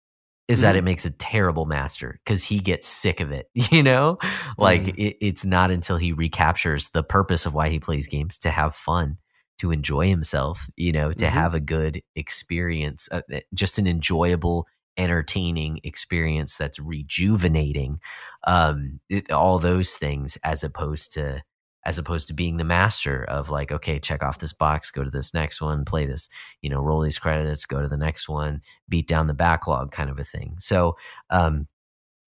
Is 0.47 0.61
that 0.61 0.75
Mhm. 0.75 0.79
it 0.79 0.85
makes 0.85 1.05
a 1.07 1.11
terrible 1.11 1.65
master 1.65 2.21
because 2.25 2.45
he 2.45 2.59
gets 2.59 2.87
sick 2.87 3.21
of 3.21 3.33
it, 3.33 3.49
you 3.73 3.83
know? 3.83 4.19
Like 4.59 4.83
Mhm. 4.83 4.95
it, 4.99 5.17
it's 5.23 5.45
not 5.45 5.71
until 5.71 5.97
he 5.97 6.13
recaptures 6.13 6.91
the 6.91 7.03
purpose 7.03 7.47
of 7.47 7.55
why 7.55 7.71
he 7.71 7.81
plays 7.81 8.07
games 8.07 8.39
to 8.41 8.51
have 8.51 8.75
fun, 8.75 9.17
to 9.61 9.71
enjoy 9.71 10.07
himself, 10.09 10.69
you 10.77 10.93
know, 10.93 11.13
to 11.15 11.25
Mhm. 11.25 11.31
have 11.31 11.55
a 11.55 11.61
good 11.61 12.03
experience, 12.15 13.09
uh, 13.11 13.23
uh, 13.35 13.41
just 13.55 13.79
an 13.79 13.87
enjoyable, 13.87 14.67
entertaining 14.97 15.81
experience 15.85 16.57
that's 16.57 16.79
rejuvenating. 16.79 18.01
Um, 18.47 19.01
it, 19.09 19.31
all 19.31 19.59
those 19.59 19.95
things, 19.95 20.39
as 20.45 20.65
opposed 20.65 21.13
to 21.15 21.43
as 21.87 21.99
opposed 21.99 22.29
to 22.29 22.35
being 22.35 22.57
the 22.57 22.65
master 22.65 23.25
of 23.25 23.51
like, 23.51 23.71
okay, 23.71 23.99
check 23.99 24.23
off 24.23 24.39
this 24.39 24.55
box, 24.55 24.91
go 24.91 25.05
to 25.05 25.11
this 25.11 25.35
next 25.35 25.61
one, 25.61 25.85
play 25.85 26.07
this, 26.07 26.29
you 26.63 26.71
know, 26.71 26.81
roll 26.81 27.01
these 27.01 27.19
credits, 27.19 27.67
go 27.67 27.83
to 27.83 27.89
the 27.89 27.97
next 27.97 28.27
one, 28.27 28.63
beat 28.89 29.07
down 29.07 29.27
the 29.27 29.35
backlog 29.35 29.93
kind 29.93 30.09
of 30.09 30.19
a 30.19 30.25
thing. 30.25 30.57
So, 30.59 30.97
um, 31.29 31.69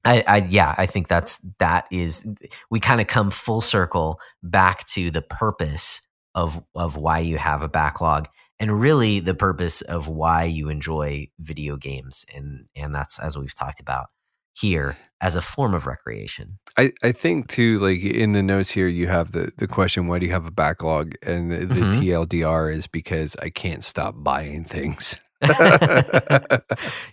I, 0.03 0.23
I 0.27 0.37
yeah, 0.49 0.75
I 0.77 0.85
think 0.85 1.07
that's 1.07 1.39
that 1.59 1.87
is 1.91 2.27
we 2.69 2.79
kind 2.79 3.01
of 3.01 3.07
come 3.07 3.31
full 3.31 3.61
circle 3.61 4.19
back 4.43 4.85
to 4.89 5.09
the 5.09 5.23
purpose 5.23 6.01
of 6.35 6.63
of 6.75 6.95
why 6.95 7.19
you 7.19 7.37
have 7.37 7.63
a 7.63 7.67
backlog 7.67 8.27
and 8.59 8.79
really 8.79 9.19
the 9.19 9.35
purpose 9.35 9.81
of 9.81 10.07
why 10.07 10.43
you 10.43 10.69
enjoy 10.69 11.27
video 11.39 11.77
games 11.77 12.25
and 12.33 12.67
and 12.75 12.93
that's 12.95 13.19
as 13.19 13.37
we've 13.37 13.55
talked 13.55 13.79
about 13.79 14.07
here 14.53 14.97
as 15.21 15.35
a 15.35 15.41
form 15.41 15.73
of 15.73 15.85
recreation. 15.87 16.59
I, 16.77 16.91
I 17.03 17.11
think 17.11 17.47
too, 17.47 17.79
like 17.79 18.01
in 18.01 18.33
the 18.33 18.43
notes 18.43 18.69
here, 18.69 18.87
you 18.87 19.07
have 19.07 19.31
the, 19.31 19.51
the 19.57 19.67
question, 19.67 20.07
why 20.07 20.19
do 20.19 20.25
you 20.25 20.31
have 20.31 20.45
a 20.45 20.51
backlog? 20.51 21.13
And 21.23 21.51
the, 21.51 21.65
the 21.65 21.81
Mhm. 21.81 21.93
TLDR 21.93 22.73
is 22.73 22.87
because 22.87 23.35
I 23.41 23.49
can't 23.49 23.83
stop 23.83 24.15
buying 24.17 24.63
things. 24.63 25.17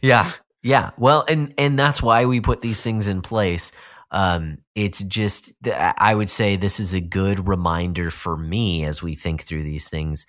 yeah 0.00 0.30
yeah 0.62 0.90
well 0.96 1.24
and 1.28 1.52
and 1.58 1.78
that's 1.78 2.02
why 2.02 2.24
we 2.24 2.40
put 2.40 2.60
these 2.60 2.80
things 2.82 3.08
in 3.08 3.20
place 3.20 3.72
um 4.12 4.58
it's 4.74 5.02
just 5.02 5.52
i 5.66 6.14
would 6.14 6.30
say 6.30 6.54
this 6.54 6.78
is 6.78 6.94
a 6.94 7.00
good 7.00 7.48
reminder 7.48 8.10
for 8.10 8.36
me 8.36 8.84
as 8.84 9.02
we 9.02 9.14
think 9.16 9.42
through 9.42 9.64
these 9.64 9.88
things 9.88 10.24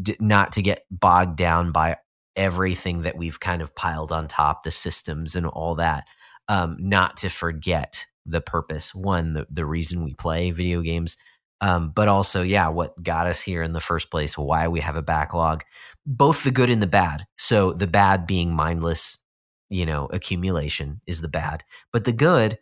d- 0.00 0.16
not 0.20 0.52
to 0.52 0.62
get 0.62 0.84
bogged 0.90 1.36
down 1.36 1.72
by 1.72 1.96
everything 2.36 3.02
that 3.02 3.16
we've 3.16 3.40
kind 3.40 3.62
of 3.62 3.74
piled 3.74 4.12
on 4.12 4.28
top 4.28 4.62
the 4.62 4.70
systems 4.70 5.34
and 5.34 5.46
all 5.46 5.74
that 5.74 6.04
um 6.48 6.76
not 6.78 7.16
to 7.16 7.28
forget 7.30 8.04
the 8.26 8.40
purpose 8.40 8.94
one 8.94 9.32
the, 9.32 9.46
the 9.50 9.64
reason 9.64 10.04
we 10.04 10.12
play 10.14 10.50
video 10.50 10.82
games 10.82 11.16
um 11.62 11.90
but 11.94 12.08
also 12.08 12.42
yeah 12.42 12.68
what 12.68 13.02
got 13.02 13.26
us 13.26 13.40
here 13.40 13.62
in 13.62 13.72
the 13.72 13.80
first 13.80 14.10
place 14.10 14.36
why 14.36 14.68
we 14.68 14.80
have 14.80 14.98
a 14.98 15.02
backlog 15.02 15.64
both 16.06 16.44
the 16.44 16.50
good 16.50 16.70
and 16.70 16.80
the 16.80 16.86
bad. 16.86 17.26
So 17.36 17.72
the 17.72 17.88
bad 17.88 18.26
being 18.26 18.54
mindless, 18.54 19.18
you 19.68 19.84
know, 19.84 20.06
accumulation 20.12 21.00
is 21.06 21.20
the 21.20 21.28
bad. 21.28 21.64
But 21.92 22.04
the 22.04 22.12
good, 22.12 22.58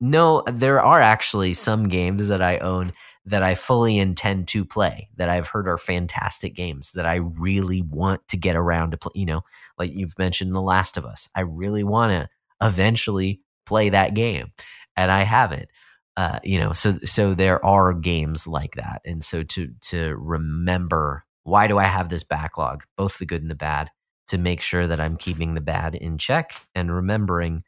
no, 0.00 0.44
there 0.52 0.82
are 0.82 1.00
actually 1.00 1.54
some 1.54 1.88
games 1.88 2.28
that 2.28 2.42
I 2.42 2.58
own 2.58 2.92
that 3.26 3.42
I 3.42 3.54
fully 3.54 3.98
intend 3.98 4.48
to 4.48 4.64
play 4.64 5.08
that 5.16 5.28
I've 5.28 5.48
heard 5.48 5.66
are 5.66 5.78
fantastic 5.78 6.54
games 6.54 6.92
that 6.92 7.06
I 7.06 7.16
really 7.16 7.80
want 7.80 8.26
to 8.28 8.36
get 8.36 8.56
around 8.56 8.90
to 8.90 8.98
play. 8.98 9.12
You 9.14 9.26
know, 9.26 9.40
like 9.78 9.92
you've 9.92 10.18
mentioned 10.18 10.54
The 10.54 10.60
Last 10.60 10.96
of 10.96 11.04
Us. 11.06 11.28
I 11.34 11.40
really 11.40 11.84
want 11.84 12.12
to 12.12 12.28
eventually 12.66 13.40
play 13.66 13.88
that 13.88 14.14
game 14.14 14.52
and 14.96 15.10
I 15.10 15.22
haven't. 15.22 15.68
Uh, 16.16 16.38
you 16.44 16.60
know, 16.60 16.72
so 16.72 16.92
so 17.04 17.34
there 17.34 17.64
are 17.64 17.92
games 17.92 18.46
like 18.46 18.76
that. 18.76 19.00
And 19.04 19.24
so 19.24 19.42
to 19.42 19.72
to 19.88 20.14
remember 20.16 21.24
why 21.42 21.66
do 21.66 21.78
I 21.78 21.84
have 21.84 22.08
this 22.08 22.22
backlog, 22.22 22.84
both 22.96 23.18
the 23.18 23.26
good 23.26 23.42
and 23.42 23.50
the 23.50 23.56
bad, 23.56 23.90
to 24.28 24.38
make 24.38 24.62
sure 24.62 24.86
that 24.86 25.00
I'm 25.00 25.16
keeping 25.16 25.54
the 25.54 25.60
bad 25.60 25.94
in 25.94 26.18
check 26.18 26.54
and 26.74 26.94
remembering 26.94 27.64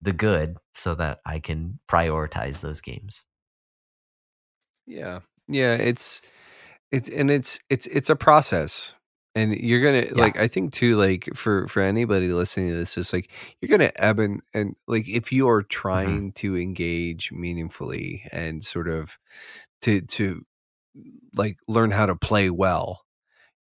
the 0.00 0.12
good 0.12 0.56
so 0.74 0.94
that 0.94 1.18
I 1.26 1.40
can 1.40 1.80
prioritize 1.88 2.60
those 2.60 2.80
games. 2.80 3.22
Yeah. 4.86 5.20
Yeah, 5.48 5.74
it's 5.74 6.20
it's 6.92 7.08
and 7.08 7.30
it's 7.30 7.60
it's 7.70 7.86
it's 7.86 8.10
a 8.10 8.16
process. 8.16 8.94
And 9.36 9.54
you're 9.56 9.82
gonna 9.82 10.06
Yeah. 10.14 10.24
like 10.24 10.38
I 10.38 10.48
think 10.48 10.72
too, 10.72 10.96
like 10.96 11.28
for 11.34 11.68
for 11.68 11.82
anybody 11.82 12.28
listening 12.32 12.70
to 12.70 12.76
this, 12.76 12.96
is 12.98 13.12
like 13.12 13.30
you're 13.60 13.70
gonna 13.70 13.92
ebb 13.96 14.18
and 14.20 14.42
and 14.54 14.76
like 14.88 15.08
if 15.08 15.32
you 15.32 15.48
are 15.48 15.62
trying 15.62 16.32
to 16.34 16.56
engage 16.56 17.32
meaningfully 17.32 18.24
and 18.32 18.64
sort 18.64 18.88
of 18.88 19.18
to 19.82 20.02
to 20.02 20.42
like 21.36 21.58
learn 21.68 21.90
how 21.92 22.06
to 22.06 22.16
play 22.16 22.50
well, 22.50 23.02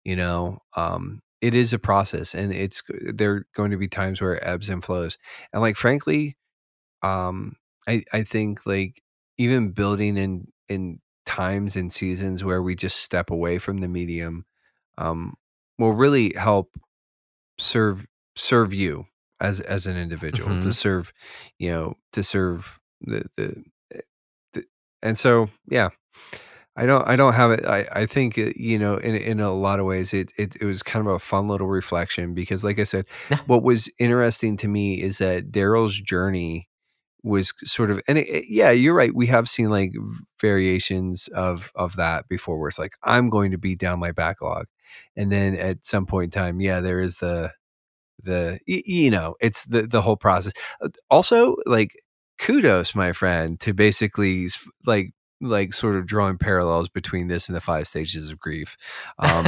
you 0.06 0.15
know, 0.15 0.60
um 0.76 1.22
it 1.41 1.56
is 1.56 1.73
a 1.73 1.80
process 1.80 2.35
and 2.35 2.53
it's 2.53 2.84
there 2.89 3.34
are 3.35 3.48
going 3.56 3.72
to 3.72 3.77
be 3.77 3.88
times 3.89 4.22
where 4.22 4.35
it 4.35 4.43
ebbs 4.45 4.69
and 4.69 4.84
flows. 4.84 5.18
And 5.53 5.61
like 5.61 5.76
frankly, 5.77 6.38
um 7.03 7.57
I 7.88 8.03
I 8.14 8.23
think 8.23 8.65
like 8.68 9.02
even 9.38 9.72
building 9.72 10.18
in 10.18 10.48
in 10.69 10.99
times 11.26 11.76
and 11.76 11.91
seasons 11.91 12.43
where 12.43 12.61
we 12.61 12.76
just 12.76 12.98
step 12.98 13.30
away 13.30 13.57
from 13.57 13.80
the 13.80 13.88
medium 13.88 14.45
um 14.98 15.34
will 15.77 15.93
really 15.93 16.34
help 16.35 16.77
serve 17.57 18.06
serve 18.35 18.73
you 18.73 19.06
as 19.39 19.60
as 19.61 19.88
an 19.88 19.98
individual 19.98 20.49
to 20.61 20.69
Mhm. 20.69 20.76
serve 20.76 21.14
you 21.60 21.69
know 21.69 21.95
to 22.14 22.23
serve 22.23 22.80
the 23.02 23.26
the, 23.38 23.64
the 24.53 24.64
and 25.02 25.18
so 25.18 25.49
yeah 25.69 25.89
I 26.76 26.85
don't 26.85 27.06
I 27.07 27.15
don't 27.18 27.34
have 27.34 27.52
it 27.52 27.65
I 27.65 27.85
I 27.91 28.06
think 28.06 28.38
uh, 28.38 28.52
you 28.56 28.80
know 28.80 28.95
in 28.98 29.15
in 29.15 29.39
a 29.39 29.53
lot 29.53 29.80
of 29.80 29.85
ways 29.85 30.14
it 30.14 30.31
it 30.38 30.56
it 30.61 30.65
was 30.65 30.81
kind 30.84 31.06
of 31.06 31.14
a 31.14 31.19
fun 31.19 31.48
little 31.48 31.68
reflection 31.68 32.34
because 32.34 32.64
like 32.64 32.80
I 32.80 32.85
said 32.85 33.06
what 33.45 33.61
was 33.64 33.89
interesting 33.99 34.57
to 34.57 34.68
me 34.68 35.02
is 35.02 35.18
that 35.19 35.52
Daryl's 35.52 35.99
journey 35.99 36.69
was 37.23 37.53
sort 37.64 37.91
of 37.91 38.02
and 38.07 38.18
it, 38.18 38.45
yeah 38.49 38.72
you're 38.72 38.95
right 38.95 39.14
we 39.14 39.27
have 39.27 39.48
seen 39.49 39.69
like 39.69 39.93
variations 40.39 41.27
of 41.30 41.72
of 41.76 41.95
that 41.95 42.27
before 42.27 42.60
where 42.60 42.69
it's 42.69 42.80
like 42.80 42.93
i'm 43.03 43.30
going 43.30 43.52
to 43.52 43.57
beat 43.57 43.80
down 43.80 43.99
my 43.99 44.11
backlog 44.11 44.65
and 45.15 45.31
then 45.31 45.56
at 45.56 45.85
some 45.85 46.06
point 46.06 46.26
in 46.35 46.41
time 46.41 46.60
yeah 46.60 46.80
there 46.80 46.99
is 46.99 47.18
the 47.18 47.52
the 48.23 48.60
you 48.65 49.10
know 49.11 49.35
it's 49.41 49.65
the 49.65 49.84
the 49.88 50.02
whole 50.02 50.18
process 50.18 50.53
Uh, 50.81 50.89
also 51.10 51.56
like 51.65 51.91
kudos 52.39 52.95
my 52.95 53.11
friend 53.11 53.60
to 53.60 53.73
basically 53.73 54.48
like 54.85 55.11
like 55.41 55.73
sort 55.73 55.95
of 55.95 56.06
drawing 56.06 56.38
parallels 56.38 56.88
between 56.89 57.27
this 57.27 57.48
and 57.49 57.56
the 57.56 57.61
five 57.61 57.88
stages 57.88 58.30
of 58.30 58.39
grief 58.39 58.77
um 59.19 59.45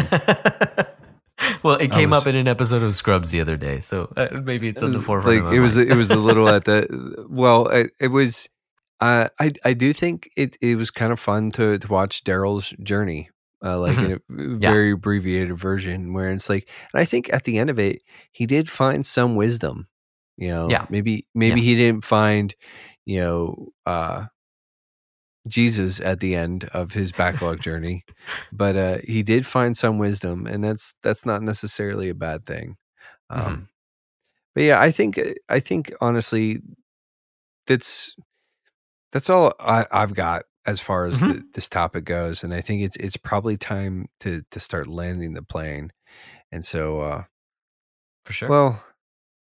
well, 1.63 1.75
it 1.77 1.91
came 1.91 2.11
was- 2.11 2.21
up 2.21 2.27
in 2.27 2.35
an 2.35 2.47
episode 2.47 2.83
of 2.83 2.93
Scrubs 2.95 3.31
the 3.31 3.41
other 3.41 3.57
day, 3.57 3.79
so 3.79 4.11
uh, 4.17 4.27
maybe 4.43 4.67
it's 4.67 4.81
on 4.83 4.93
the 4.93 5.01
forefront. 5.01 5.39
of 5.39 5.45
like 5.45 5.53
it 5.55 5.59
was 5.59 5.77
mind. 5.77 5.91
it 5.91 5.95
was 5.95 6.11
a 6.11 6.15
little 6.19 6.47
at 6.49 6.65
the 6.65 7.25
well 7.29 7.67
it, 7.67 7.91
it 7.99 8.07
was 8.09 8.47
uh, 9.01 9.27
I 9.39 9.51
I 9.65 9.73
do 9.73 9.93
think 9.93 10.29
it 10.37 10.57
it 10.61 10.75
was 10.77 10.91
kind 10.91 11.11
of 11.11 11.19
fun 11.19 11.51
to 11.51 11.77
to 11.77 11.87
watch 11.87 12.23
Daryl's 12.23 12.69
journey 12.83 13.29
uh, 13.63 13.79
like 13.79 13.97
in 13.97 14.11
a 14.13 14.15
Mm-hmm. 14.31 14.61
Yeah. 14.61 14.71
very 14.71 14.91
abbreviated 14.91 15.57
version 15.57 16.13
where 16.13 16.31
it's 16.31 16.49
like 16.49 16.69
and 16.93 17.01
I 17.01 17.05
think 17.05 17.31
at 17.33 17.43
the 17.45 17.57
end 17.57 17.69
of 17.69 17.79
it 17.79 18.01
he 18.31 18.45
did 18.45 18.69
find 18.69 19.05
some 19.05 19.35
wisdom 19.35 19.87
you 20.37 20.49
know 20.49 20.67
Yeah. 20.69 20.85
maybe 20.89 21.25
maybe 21.35 21.59
Yeah. 21.61 21.65
he 21.65 21.75
didn't 21.75 22.03
find 22.05 22.53
you 23.05 23.19
know 23.21 23.67
uh 23.85 24.25
Jesus 25.47 25.99
at 25.99 26.19
the 26.19 26.35
end 26.35 26.65
of 26.73 26.93
his 26.93 27.11
backlog 27.11 27.61
journey 27.61 28.05
but 28.51 28.75
uh 28.77 28.97
he 29.03 29.23
did 29.23 29.45
find 29.45 29.75
some 29.75 29.97
wisdom 29.97 30.47
and 30.47 30.63
that's 30.63 30.93
that's 31.03 31.25
not 31.25 31.41
necessarily 31.41 32.09
a 32.09 32.15
bad 32.15 32.45
thing 32.45 32.77
um 33.29 33.43
Mhm. 33.43 33.67
but 34.55 34.63
yeah 34.63 34.79
i 34.81 34.89
think 34.91 35.19
i 35.49 35.59
think 35.59 35.93
honestly 35.99 36.59
that's 37.67 38.15
that's 39.11 39.29
all 39.29 39.53
I, 39.59 39.85
i've 39.91 40.13
got 40.13 40.43
as 40.65 40.79
far 40.79 41.05
as 41.05 41.21
Mhm. 41.21 41.27
the, 41.33 41.43
this 41.53 41.67
topic 41.69 42.05
goes 42.05 42.43
and 42.43 42.53
i 42.53 42.61
think 42.61 42.81
it's 42.81 42.95
it's 42.97 43.17
probably 43.17 43.57
time 43.57 44.07
to 44.21 44.43
to 44.51 44.59
start 44.59 44.87
landing 44.87 45.33
the 45.33 45.43
plane 45.43 45.91
and 46.51 46.63
so 46.63 47.01
uh 47.01 47.23
for 48.25 48.33
sure. 48.33 48.49
well 48.49 48.83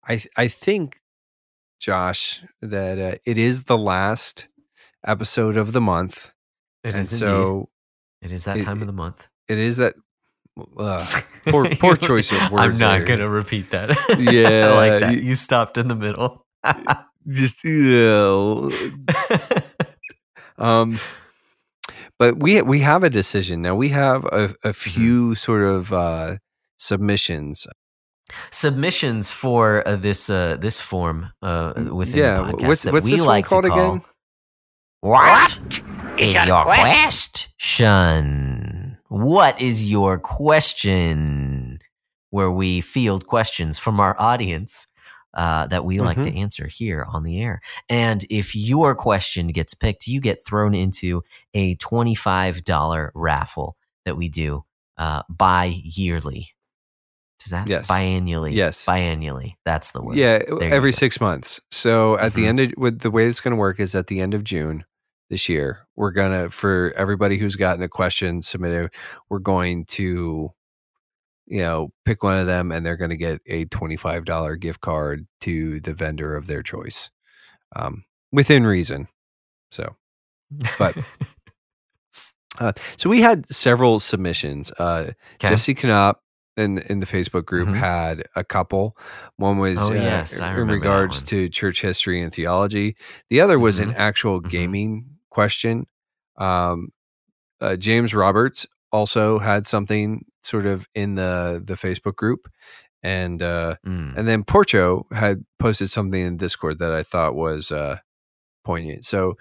i 0.07 0.21
i 0.37 0.47
think 0.47 0.99
josh 1.79 2.41
that 2.61 2.99
uh, 2.99 3.17
it 3.25 3.37
is 3.37 3.63
the 3.65 3.77
last 3.77 4.47
episode 5.05 5.57
of 5.57 5.71
the 5.73 5.81
month 5.81 6.31
it 6.83 6.93
and 6.93 7.01
is 7.01 7.13
indeed. 7.13 7.25
so 7.25 7.67
It 8.21 8.31
is 8.31 8.45
that 8.45 8.57
it- 8.57 8.63
time 8.65 8.81
of 8.81 8.87
the 8.87 8.93
month. 8.93 9.27
it 9.47 9.57
is 9.59 9.77
that 9.77 9.95
uh, 10.77 11.05
Poor- 11.47 11.69
poor 11.79 11.95
choice 11.95 12.31
of 12.31 12.51
words. 12.51 12.63
I'm 12.63 12.71
not 12.77 12.97
there. 13.05 13.17
gonna 13.17 13.29
repeat 13.29 13.71
that. 13.71 13.89
Yeah, 14.19 14.73
like 14.75 15.01
that. 15.01 15.13
you- 15.13 15.21
You 15.21 15.35
stopped 15.35 15.77
in 15.77 15.87
the 15.87 15.95
middle. 15.95 16.45
just 17.27 17.63
know, 17.65 18.71
Um, 20.57 20.99
but 22.17 22.37
we 22.37 22.61
we 22.61 22.79
have 22.81 23.03
a 23.03 23.09
decision 23.09 23.61
now. 23.61 23.75
We 23.75 23.89
have 23.89 24.25
a, 24.25 24.29
Mm-hmm. 24.49 24.67
a 24.67 24.73
few 24.73 25.35
sort 25.35 25.63
of 25.63 25.93
uh, 25.93 26.37
submissions. 26.77 27.65
Submissions 28.51 29.31
for 29.31 29.87
uh, 29.87 29.95
this 29.95 30.29
uh, 30.29 30.57
this 30.59 30.81
form 30.81 31.31
uh, 31.41 31.73
within 31.91 32.19
yeah, 32.19 32.35
the 32.37 32.53
podcast 32.53 32.67
what's 32.67 32.83
that 32.83 32.93
what's 32.93 33.05
we 33.05 33.11
this 33.11 33.23
like 33.25 33.49
one 33.49 33.49
called 33.49 33.63
to 33.63 33.69
call. 33.69 33.93
again? 33.95 34.01
What 35.01 35.59
is 36.17 36.33
your 36.33 36.45
your 36.45 36.63
quest? 36.65 37.49
question? 37.57 38.97
What 39.07 39.61
is 39.61 39.89
your 39.89 40.19
question? 40.19 41.79
Where 42.31 42.51
we 42.51 42.81
field 42.81 43.25
questions 43.25 43.79
from 43.79 43.99
our 43.99 44.15
audience 44.19 44.87
uh, 45.33 45.67
that 45.67 45.85
we 45.85 45.99
like 45.99 46.17
Mm-hmm. 46.17 46.31
to 46.31 46.37
answer 46.37 46.67
here 46.67 47.05
on 47.11 47.23
the 47.23 47.41
air. 47.41 47.61
And 47.87 48.25
if 48.29 48.55
your 48.55 48.93
question 48.95 49.47
gets 49.47 49.73
picked, 49.73 50.07
you 50.07 50.19
get 50.19 50.43
thrown 50.45 50.73
into 50.73 51.23
a 51.53 51.75
$25 51.77 53.11
raffle 53.15 53.77
that 54.05 54.17
we 54.17 54.27
do 54.29 54.65
uh, 54.97 55.23
bi 55.29 55.65
yearly. 55.83 56.49
Does 57.39 57.51
that? 57.51 57.67
Yes. 57.67 57.87
Biannually. 57.87 58.53
Yes. 58.53 58.85
Biannually. 58.85 59.53
That's 59.65 59.91
the 59.91 60.01
word. 60.01 60.17
Yeah, 60.17 60.41
you 60.47 60.59
every 60.61 60.91
six 60.91 61.21
months. 61.21 61.59
So 61.71 62.17
at 62.17 62.33
the 62.33 62.43
Mhm. 62.43 62.47
end 62.47 62.59
of 62.59 62.73
with 62.77 62.99
the 62.99 63.11
way 63.11 63.27
it's 63.27 63.39
going 63.39 63.53
to 63.53 63.57
work 63.57 63.79
is 63.79 63.95
at 63.95 64.07
the 64.07 64.19
end 64.19 64.33
of 64.33 64.43
June, 64.43 64.83
this 65.29 65.47
year. 65.47 65.87
We're 65.95 66.11
gonna 66.11 66.49
for 66.49 66.93
everybody 66.97 67.37
who's 67.37 67.55
gotten 67.55 67.83
a 67.83 67.87
question 67.89 68.41
submitted, 68.41 68.91
we're 69.29 69.39
going 69.39 69.85
to 69.85 70.49
you 71.47 71.59
know 71.61 71.91
pick 72.05 72.23
one 72.23 72.37
of 72.37 72.45
them 72.47 72.71
and 72.71 72.85
they're 72.85 72.97
going 72.97 73.09
to 73.09 73.17
get 73.17 73.41
a 73.47 73.65
$25 73.65 74.59
gift 74.59 74.81
card 74.81 75.25
to 75.41 75.79
the 75.79 75.93
vendor 75.93 76.35
of 76.35 76.45
their 76.47 76.61
choice 76.61 77.09
um, 77.75 78.03
within 78.31 78.65
reason 78.67 79.07
so 79.71 79.95
but 80.77 80.95
uh, 82.59 82.73
so 82.97 83.09
we 83.09 83.19
had 83.21 83.45
several 83.47 83.99
submissions 83.99 84.71
uh, 84.79 85.05
Okay. 85.35 85.49
jesse 85.49 85.73
knop 85.73 86.17
in, 86.59 86.79
in 86.79 86.99
the 86.99 87.05
facebook 87.05 87.45
group 87.45 87.67
Mhm. 87.69 87.75
had 87.77 88.23
a 88.35 88.43
couple 88.43 88.97
one 89.37 89.57
was 89.57 89.77
Oh, 89.79 89.91
uh, 89.91 89.93
yes, 89.93 90.39
in 90.39 90.67
regards 90.67 91.23
to 91.23 91.49
church 91.49 91.81
history 91.81 92.21
and 92.21 92.33
theology 92.33 92.95
the 93.29 93.41
other 93.41 93.57
was 93.59 93.79
an 93.79 93.91
Mhm. 93.91 93.95
actual 93.97 94.41
Mhm. 94.41 94.49
gaming 94.49 95.05
question 95.29 95.85
um, 96.37 96.89
uh, 97.61 97.75
James 97.75 98.13
Roberts 98.13 98.65
also 98.91 99.39
had 99.39 99.65
something 99.65 100.25
sort 100.43 100.65
of 100.65 100.87
in 100.95 101.15
the 101.15 101.61
the 101.63 101.73
Facebook 101.73 102.15
group, 102.15 102.47
and 103.03 103.41
uh, 103.41 103.75
Mm. 103.85 104.15
and 104.17 104.27
then 104.27 104.43
Porcho 104.45 105.03
had 105.13 105.43
posted 105.59 105.89
something 105.89 106.21
in 106.21 106.37
Discord 106.37 106.79
that 106.79 106.93
I 106.93 107.03
thought 107.03 107.35
was 107.35 107.71
uh, 107.71 107.97
poignant. 108.63 109.03
So, 109.05 109.37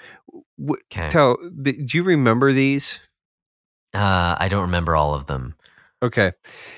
w- 0.58 0.82
Okay. 0.92 1.08
tell, 1.08 1.36
th- 1.64 1.76
do 1.86 1.96
you 1.98 2.02
remember 2.02 2.52
these? 2.52 2.98
Uh, 3.94 4.36
I 4.38 4.48
don't 4.50 4.62
remember 4.62 4.96
all 4.96 5.14
of 5.14 5.26
them. 5.26 5.54
Okay, 6.02 6.32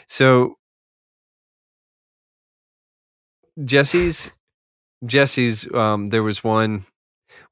so 0.09 0.56
Jesse's 3.64 4.30
Jesse's 5.05 5.72
um, 5.74 6.09
there 6.09 6.22
was 6.22 6.42
one. 6.42 6.84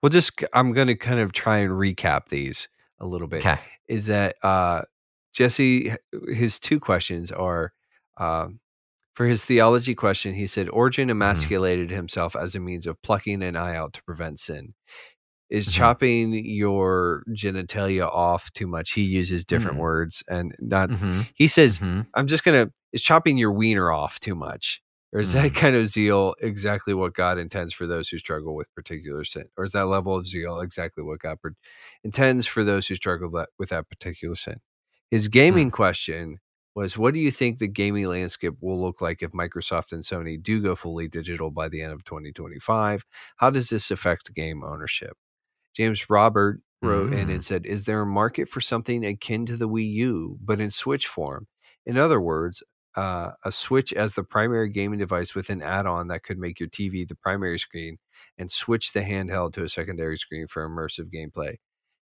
We'll 0.02 0.10
just 0.10 0.42
I'm 0.52 0.72
going 0.72 0.88
to 0.88 0.94
kind 0.94 1.20
of 1.20 1.32
try 1.32 1.58
and 1.58 1.72
recap 1.72 2.28
these 2.28 2.68
a 3.00 3.06
little 3.06 3.28
bit. 3.28 3.40
Okay. 3.40 3.58
is 3.88 4.06
that 4.06 4.36
uh, 4.42 4.82
Jesse, 5.32 5.92
his 6.28 6.58
two 6.58 6.80
questions 6.80 7.30
are 7.32 7.72
um, 8.18 8.60
for 9.14 9.26
his 9.26 9.44
theology 9.44 9.94
question, 9.96 10.34
he 10.34 10.46
said, 10.46 10.68
Origen 10.68 11.10
emasculated 11.10 11.90
himself 11.90 12.36
as 12.36 12.54
a 12.54 12.60
means 12.60 12.86
of 12.86 13.02
plucking 13.02 13.42
an 13.42 13.56
eye 13.56 13.74
out 13.74 13.92
to 13.94 14.02
prevent 14.04 14.38
sin. 14.38 14.74
Is 15.50 15.68
Mhm. 15.68 15.72
chopping 15.72 16.32
your 16.34 17.24
genitalia 17.30 18.06
off 18.06 18.52
too 18.52 18.66
much? 18.66 18.92
He 18.92 19.02
uses 19.02 19.44
different 19.44 19.78
Mm. 19.78 19.80
words 19.80 20.22
and 20.28 20.54
not, 20.60 20.90
hmm 20.90 21.22
he 21.34 21.48
says, 21.48 21.78
hmm 21.78 22.02
I'm 22.14 22.26
just 22.26 22.44
going 22.44 22.66
to, 22.66 22.72
is 22.92 23.02
chopping 23.02 23.38
your 23.38 23.52
wiener 23.52 23.90
off 23.92 24.20
too 24.20 24.34
much? 24.34 24.82
Or 25.12 25.20
is 25.20 25.32
that 25.32 25.52
Mm. 25.52 25.54
kind 25.54 25.76
of 25.76 25.88
zeal 25.88 26.34
exactly 26.40 26.92
what 26.94 27.14
God 27.14 27.38
intends 27.38 27.72
for 27.72 27.86
those 27.86 28.08
who 28.10 28.18
struggle 28.18 28.54
with 28.54 28.74
particular 28.74 29.24
sin? 29.24 29.46
Or 29.56 29.64
is 29.64 29.72
that 29.72 29.86
level 29.86 30.14
of 30.16 30.26
zeal 30.26 30.60
exactly 30.60 31.02
what 31.04 31.20
God 31.20 31.40
per- 31.40 31.54
intends 32.04 32.46
for 32.46 32.62
those 32.64 32.86
who 32.88 32.94
struggle 32.94 33.30
that, 33.32 33.48
with 33.58 33.70
that 33.70 33.88
particular 33.88 34.34
sin? 34.34 34.60
His 35.10 35.28
gaming 35.28 35.70
question 35.70 36.38
was 36.74 36.98
What 36.98 37.14
do 37.14 37.20
you 37.20 37.30
think 37.30 37.58
the 37.58 37.68
gaming 37.68 38.06
landscape 38.06 38.54
will 38.60 38.80
look 38.80 39.00
like 39.00 39.22
if 39.22 39.32
Microsoft 39.32 39.92
and 39.92 40.04
Sony 40.04 40.40
do 40.42 40.60
go 40.62 40.74
fully 40.76 41.08
digital 41.08 41.50
by 41.50 41.68
the 41.68 41.80
end 41.82 41.92
of 41.92 42.04
2025? 42.04 43.04
How 43.38 43.50
does 43.50 43.70
this 43.70 43.90
affect 43.90 44.34
game 44.34 44.62
ownership? 44.62 45.16
James 45.78 46.10
Robert 46.10 46.62
wrote 46.82 47.12
in 47.12 47.30
Mm. 47.30 47.34
and 47.34 47.44
said, 47.44 47.66
Is 47.66 47.86
there 47.86 48.02
a 48.02 48.06
market 48.06 48.48
for 48.50 48.60
something 48.60 49.04
akin 49.06 49.46
to 49.46 49.56
the 49.56 49.68
Wii 49.68 49.90
U, 49.94 50.38
but 50.42 50.60
in 50.60 50.70
Switch 50.72 51.06
form? 51.08 51.48
In 51.86 51.98
other 51.98 52.20
words, 52.20 52.62
uh, 52.96 53.32
a 53.44 53.52
Switch 53.52 53.92
as 53.94 54.14
the 54.14 54.24
primary 54.24 54.70
gaming 54.70 54.98
device 55.00 55.34
with 55.34 55.50
an 55.50 55.62
add 55.62 55.86
on 55.86 56.08
that 56.08 56.24
could 56.24 56.38
make 56.38 56.60
your 56.60 56.68
TV 56.70 57.06
the 57.06 57.16
primary 57.16 57.58
screen 57.58 57.98
and 58.38 58.50
switch 58.52 58.92
the 58.92 59.02
handheld 59.02 59.52
to 59.54 59.64
a 59.64 59.68
secondary 59.70 60.18
screen 60.18 60.48
for 60.48 60.68
immersive 60.68 61.10
gameplay. 61.14 61.56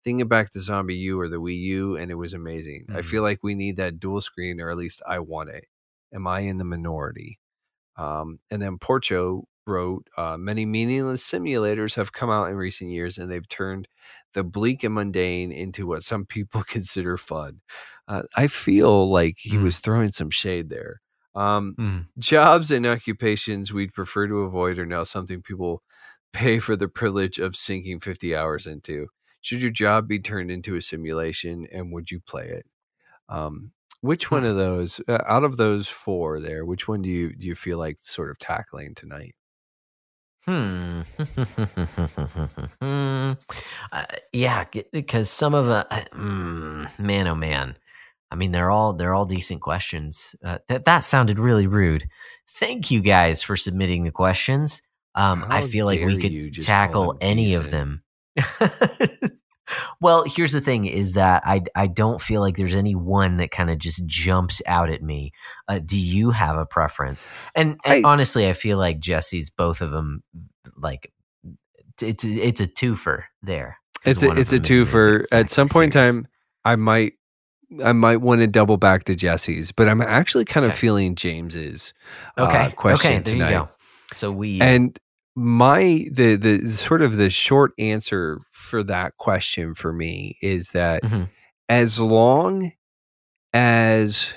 Thinking 0.03 0.27
back 0.27 0.51
to 0.51 0.59
ZombiU 0.59 1.17
or 1.17 1.29
the 1.29 1.37
Wii 1.41 1.59
U, 1.59 1.97
and 1.97 2.11
it 2.11 2.15
was 2.15 2.33
amazing. 2.33 2.87
I 2.93 3.01
Mhm. 3.01 3.03
feel 3.03 3.23
like 3.23 3.39
we 3.43 3.55
need 3.55 3.77
that 3.77 3.99
dual 3.99 4.21
screen, 4.21 4.61
or 4.61 4.69
at 4.71 4.77
least 4.77 5.01
I 5.07 5.19
want 5.19 5.49
it. 5.51 5.65
Am 6.13 6.27
I 6.27 6.41
in 6.41 6.57
the 6.59 6.65
minority? 6.65 7.39
Um, 7.97 8.39
and 8.51 8.61
then 8.61 8.77
Porcho 8.79 9.43
wrote, 9.67 10.07
uh, 10.17 10.37
many 10.37 10.65
meaningless 10.65 11.23
simulators 11.29 11.95
have 11.95 12.13
come 12.13 12.29
out 12.29 12.49
in 12.49 12.55
recent 12.55 12.89
years, 12.91 13.17
and 13.17 13.29
they've 13.31 13.47
turned 13.47 13.87
the 14.33 14.43
bleak 14.43 14.83
and 14.83 14.95
mundane 14.95 15.51
into 15.51 15.85
what 15.87 16.03
some 16.03 16.25
people 16.25 16.63
consider 16.67 17.17
fun. 17.17 17.61
Uh, 18.07 18.23
I 18.35 18.47
feel 18.47 19.09
like 19.09 19.37
he 19.39 19.57
Mm. 19.57 19.57
was 19.57 19.79
throwing 19.79 20.11
some 20.11 20.29
shade 20.29 20.69
there. 20.69 21.01
Um, 21.35 21.77
Mm. 21.77 22.11
jobs 22.19 22.71
and 22.71 22.85
occupations 22.85 23.71
we'd 23.73 23.93
prefer 23.93 24.27
to 24.27 24.41
avoid 24.41 24.77
are 24.79 24.85
now 24.85 25.03
something 25.03 25.41
people 25.41 25.83
pay 26.33 26.59
for 26.59 26.75
the 26.75 26.87
privilege 26.87 27.39
of 27.39 27.55
sinking 27.55 27.99
50 27.99 28.35
hours 28.35 28.67
into. 28.67 29.07
Should 29.41 29.61
your 29.61 29.71
job 29.71 30.07
be 30.07 30.19
turned 30.19 30.51
into 30.51 30.75
a 30.75 30.81
simulation, 30.81 31.67
and 31.71 31.91
would 31.91 32.11
you 32.11 32.19
play 32.21 32.47
it? 32.49 32.65
Um, 33.29 33.73
which 34.01 34.31
one 34.31 34.43
Hmm. 34.43 34.45
of 34.45 34.55
those, 34.55 34.99
uh, 35.07 35.23
out 35.25 35.43
of 35.43 35.57
those 35.57 35.87
four 35.87 36.39
there, 36.39 36.65
which 36.65 36.87
one 36.87 37.01
do 37.01 37.09
you 37.09 37.35
do 37.35 37.47
you 37.47 37.55
feel 37.55 37.77
like 37.77 37.99
sort 38.01 38.29
of 38.29 38.39
tackling 38.39 38.95
tonight? 38.95 39.35
Hmm. 40.45 41.01
uh, 43.91 44.05
yeah, 44.33 44.65
because 44.91 45.29
some 45.29 45.53
of 45.53 45.67
the 45.67 45.87
mm, 46.13 46.99
man, 46.99 47.27
oh 47.27 47.35
man. 47.35 47.77
I 48.31 48.35
mean, 48.35 48.51
they're 48.53 48.71
all 48.71 48.93
they're 48.93 49.13
all 49.13 49.25
decent 49.25 49.61
questions. 49.61 50.35
Uh, 50.43 50.59
that 50.69 50.85
that 50.85 51.03
sounded 51.03 51.37
really 51.37 51.67
rude. 51.67 52.07
Thank 52.49 52.89
you 52.89 53.01
guys 53.01 53.43
for 53.43 53.57
submitting 53.57 54.03
the 54.03 54.11
questions. 54.11 54.81
Um, 55.15 55.45
I 55.49 55.61
feel 55.61 55.85
like 55.85 55.99
we 55.99 56.17
could 56.17 56.63
tackle 56.63 57.17
any 57.19 57.55
of 57.55 57.71
them. 57.71 58.03
well, 59.99 60.23
here's 60.25 60.51
the 60.51 60.61
thing: 60.61 60.85
is 60.85 61.13
that 61.13 61.43
I 61.45 61.61
I 61.75 61.87
don't 61.87 62.21
feel 62.21 62.41
like 62.41 62.57
there's 62.57 62.73
any 62.75 62.95
one 62.95 63.37
that 63.37 63.51
kind 63.51 63.69
of 63.69 63.77
just 63.77 64.05
jumps 64.05 64.61
out 64.67 64.89
at 64.89 65.01
me. 65.01 65.31
Uh, 65.67 65.79
do 65.79 65.99
you 65.99 66.31
have 66.31 66.57
a 66.57 66.65
preference? 66.65 67.29
And, 67.55 67.79
and 67.85 68.05
I- 68.05 68.09
honestly, 68.09 68.47
I 68.47 68.53
feel 68.53 68.77
like 68.77 68.99
Jesse's 68.99 69.49
both 69.49 69.81
of 69.81 69.91
them 69.91 70.23
like 70.77 71.11
it's 72.01 72.23
it's 72.23 72.61
a 72.61 72.67
twofer 72.67 73.23
there. 73.43 73.77
It's 74.05 74.23
a 74.23 74.31
it's 74.31 74.53
a 74.53 74.59
twofer. 74.59 75.23
At 75.31 75.51
some 75.51 75.67
point 75.69 75.95
in 75.95 76.01
time, 76.03 76.27
I 76.65 76.75
might 76.75 77.13
I 77.85 77.93
might 77.93 78.17
want 78.17 78.41
to 78.41 78.47
double 78.47 78.77
back 78.77 79.03
to 79.05 79.15
Jesse's, 79.15 79.71
but 79.71 79.87
I'm 79.87 80.01
actually 80.01 80.45
kind 80.45 80.65
of 80.65 80.71
Okay. 80.71 80.79
feeling 80.79 81.15
James's 81.15 81.93
uh, 82.37 82.43
Okay, 82.43 82.73
question 82.75 83.11
okay, 83.13 83.19
there 83.21 83.33
tonight. 83.35 83.49
you 83.51 83.55
go. 83.59 83.69
So 84.11 84.31
we 84.31 84.59
And 84.61 84.99
my 85.35 86.05
the 86.11 86.35
the 86.35 86.67
sort 86.67 87.01
of 87.01 87.17
the 87.17 87.29
short 87.29 87.71
answer 87.79 88.39
for 88.51 88.83
that 88.83 89.15
question 89.17 89.73
for 89.75 89.93
me 89.93 90.37
is 90.41 90.71
that 90.71 91.03
Mhm. 91.03 91.29
as 91.69 91.99
long 91.99 92.71
as 93.53 94.33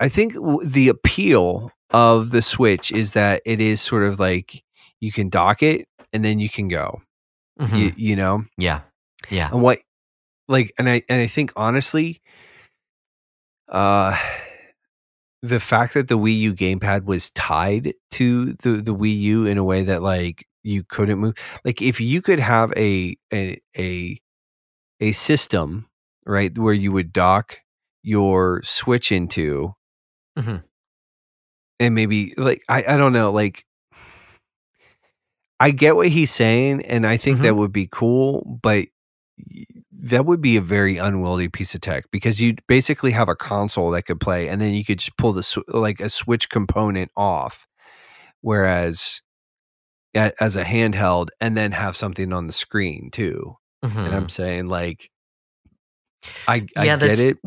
I 0.00 0.08
think 0.08 0.34
w- 0.34 0.66
the 0.66 0.88
appeal 0.88 1.70
of 1.90 2.30
the 2.30 2.42
Switch 2.42 2.90
is 2.92 3.12
that 3.14 3.42
it 3.44 3.60
is 3.60 3.80
sort 3.80 4.02
of 4.02 4.18
like 4.20 4.62
you 5.00 5.12
can 5.12 5.28
dock 5.28 5.62
it 5.62 5.86
and 6.12 6.24
then 6.24 6.38
you 6.38 6.48
can 6.48 6.68
go. 6.68 7.02
Mhm. 7.60 7.78
You, 7.78 7.92
you 7.96 8.16
know, 8.16 8.44
yeah, 8.56 8.80
yeah, 9.30 9.50
and 9.52 9.60
what 9.62 9.80
like 10.48 10.72
and 10.78 10.88
I 10.88 11.02
and 11.08 11.20
I 11.20 11.26
think 11.26 11.52
honestly, 11.56 12.20
uh 13.68 14.16
the 15.42 15.60
fact 15.60 15.94
that 15.94 16.08
the 16.08 16.18
Wii 16.18 16.38
U 16.40 16.54
gamepad 16.54 17.04
was 17.04 17.30
tied 17.30 17.92
to 18.12 18.52
the 18.54 18.72
the 18.72 18.94
Wii 18.94 19.18
U 19.20 19.46
in 19.46 19.58
a 19.58 19.64
way 19.64 19.82
that 19.84 20.02
like 20.02 20.46
you 20.62 20.84
couldn't 20.84 21.18
move 21.18 21.34
like 21.64 21.80
if 21.80 22.00
you 22.00 22.20
could 22.20 22.38
have 22.38 22.72
a 22.76 23.16
a 23.32 23.58
a, 23.78 24.20
a 25.00 25.12
system 25.12 25.88
right 26.26 26.56
where 26.58 26.74
you 26.74 26.92
would 26.92 27.12
dock 27.12 27.60
your 28.02 28.62
switch 28.62 29.10
into 29.12 29.74
Mhm. 30.38 30.62
and 31.78 31.94
maybe 31.94 32.34
like 32.36 32.62
I 32.68 32.84
I 32.86 32.96
don't 32.96 33.12
know 33.12 33.32
like 33.32 33.64
I 35.58 35.70
get 35.72 35.96
what 35.96 36.08
he's 36.08 36.30
saying 36.30 36.84
and 36.86 37.06
I 37.06 37.16
think 37.16 37.40
that 37.40 37.56
would 37.56 37.72
be 37.72 37.88
cool 37.90 38.58
but 38.62 38.86
that 40.02 40.24
would 40.26 40.40
be 40.40 40.56
a 40.56 40.60
very 40.60 40.96
unwieldy 40.98 41.48
piece 41.48 41.74
of 41.74 41.80
tech 41.80 42.04
because 42.10 42.40
you'd 42.40 42.60
basically 42.66 43.10
have 43.12 43.28
a 43.28 43.36
console 43.36 43.90
that 43.90 44.02
could 44.02 44.20
play 44.20 44.48
and 44.48 44.60
then 44.60 44.72
you 44.74 44.84
could 44.84 44.98
just 44.98 45.16
pull 45.16 45.32
the 45.32 45.42
sw- 45.42 45.58
like 45.68 46.00
a 46.00 46.08
switch 46.08 46.48
component 46.48 47.10
off 47.16 47.66
whereas 48.40 49.20
a- 50.16 50.32
as 50.42 50.56
a 50.56 50.64
handheld 50.64 51.28
and 51.40 51.56
then 51.56 51.72
have 51.72 51.96
something 51.96 52.32
on 52.32 52.46
the 52.46 52.52
screen 52.52 53.10
too 53.12 53.54
and 53.82 53.92
Mhm. 53.92 54.12
i'm 54.12 54.28
saying 54.28 54.68
like 54.68 55.10
i 56.48 56.66
i 56.76 56.84
Yeah, 56.84 56.96
get 56.96 57.00
that's- 57.00 57.20
it 57.20 57.38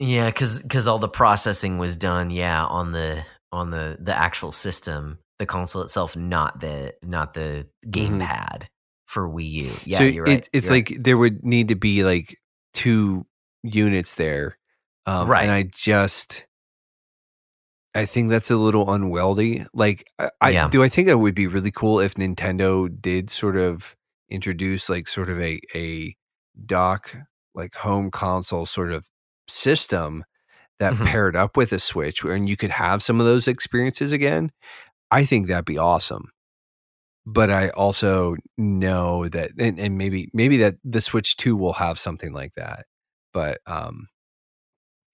yeah, 0.00 0.26
because 0.28 0.60
because 0.62 0.86
all 0.88 0.98
the 0.98 1.08
processing 1.08 1.78
was 1.78 1.96
done, 1.96 2.30
yeah, 2.30 2.64
on 2.64 2.90
the 2.92 3.24
on 3.52 3.70
the 3.70 3.96
the 4.00 4.12
actual 4.14 4.50
system, 4.50 5.18
the 5.38 5.46
console 5.46 5.82
itself, 5.82 6.16
not 6.16 6.58
the 6.60 6.94
not 7.02 7.32
the 7.34 7.68
Mhm. 7.86 8.18
gamepad 8.18 8.66
for 9.14 9.28
Wii 9.28 9.50
U. 9.50 9.70
Yeah, 9.84 9.98
so 9.98 10.04
you're 10.04 10.24
right. 10.24 10.38
it, 10.40 10.48
it's 10.52 10.66
you're 10.68 10.74
right. 10.78 10.90
like 10.90 11.02
there 11.02 11.16
would 11.16 11.44
need 11.44 11.68
to 11.68 11.76
be 11.76 12.02
like 12.04 12.36
two 12.74 13.24
units 13.62 14.16
there 14.16 14.58
um 15.06 15.28
Right. 15.28 15.42
and 15.44 15.50
i 15.52 15.62
just 15.62 16.46
i 17.94 18.04
think 18.04 18.28
that's 18.28 18.50
a 18.50 18.56
little 18.56 18.92
unwieldy 18.92 19.64
like 19.72 20.04
i, 20.18 20.28
I 20.40 20.68
do 20.68 20.82
i 20.82 20.88
think 20.88 21.06
that 21.06 21.18
would 21.18 21.34
be 21.34 21.46
really 21.46 21.70
cool 21.70 22.00
if 22.00 22.14
nintendo 22.14 22.88
did 23.00 23.30
sort 23.30 23.56
of 23.56 23.94
introduce 24.28 24.90
like 24.90 25.06
sort 25.08 25.28
of 25.30 25.40
a 25.40 25.60
a 25.74 26.14
dock 26.66 27.16
like 27.54 27.74
home 27.74 28.10
console 28.10 28.66
sort 28.66 28.92
of 28.92 29.06
system 29.48 30.24
that 30.80 30.94
Mhm. 30.94 31.06
paired 31.06 31.36
up 31.36 31.56
with 31.56 31.72
a 31.72 31.78
Switch 31.78 32.24
where 32.24 32.34
and 32.34 32.48
you 32.48 32.56
could 32.56 32.72
have 32.72 33.00
some 33.02 33.20
of 33.20 33.26
those 33.26 33.46
experiences 33.46 34.12
again, 34.12 34.50
I 35.12 35.24
think 35.24 35.46
that'd 35.46 35.64
be 35.64 35.78
awesome. 35.78 36.30
But 37.26 37.50
I 37.50 37.70
also 37.70 38.36
know 38.58 39.28
that 39.28 39.52
and, 39.58 39.78
and 39.80 39.96
maybe 39.96 40.30
maybe 40.34 40.58
that 40.58 40.76
the 40.84 41.00
Switch 41.00 41.36
2 41.36 41.56
will 41.56 41.72
have 41.72 41.98
something 41.98 42.32
like 42.32 42.52
that. 42.56 42.86
But 43.32 43.60
um 43.66 44.08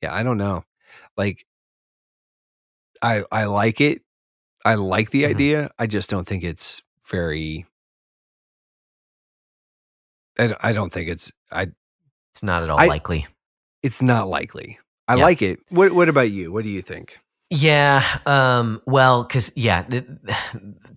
yeah, 0.03 0.13
I 0.15 0.23
don't 0.23 0.39
know. 0.39 0.65
Like 1.17 1.47
I 3.03 3.25
I 3.31 3.45
like 3.45 3.81
it. 3.81 4.03
I 4.65 4.75
like 4.75 5.11
the 5.11 5.23
Mhm. 5.25 5.31
idea. 5.31 5.71
I 5.79 5.87
just 5.87 6.11
don't 6.11 6.27
think 6.27 6.43
it's 6.45 6.83
very 7.07 7.65
I, 10.39 10.47
don't- 10.49 10.59
I 10.65 10.73
don't 10.73 10.93
think 10.93 11.09
it's 11.09 11.33
I 11.51 11.69
It's 12.33 12.43
not 12.43 12.63
at 12.63 12.71
all 12.71 12.79
I- 12.79 12.87
likely. 12.87 13.27
it's 13.83 14.03
not 14.03 14.29
likely. 14.29 14.79
I 15.09 15.17
Yeah. 15.17 15.25
like 15.25 15.43
it. 15.43 15.61
What 15.71 15.93
what 15.93 16.09
about 16.09 16.31
you? 16.31 16.53
What 16.53 16.65
do 16.65 16.71
you 16.71 16.83
think? 16.83 17.19
Yeah. 17.51 18.05
Um, 18.27 18.81
well, 18.87 19.25
because 19.25 19.53
yeah, 19.57 19.83
th- 19.83 20.07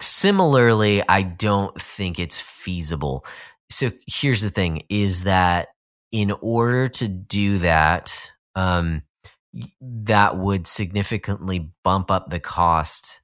similarly, 0.01 1.01
I 1.07 1.23
don't 1.23 1.79
think 1.79 2.19
it's 2.19 2.39
feasible. 2.39 3.25
So 3.69 3.91
here's 4.07 4.41
the 4.41 4.49
thing: 4.51 4.83
is 4.89 5.23
that 5.23 5.69
in 6.11 6.31
order 6.41 6.87
to 6.87 7.07
do 7.07 7.57
that, 7.59 8.31
um, 8.55 9.01
that 9.81 10.37
would 10.37 10.67
significantly 10.67 11.71
bump 11.83 12.11
up 12.11 12.29
the 12.29 12.39
cost 12.39 13.21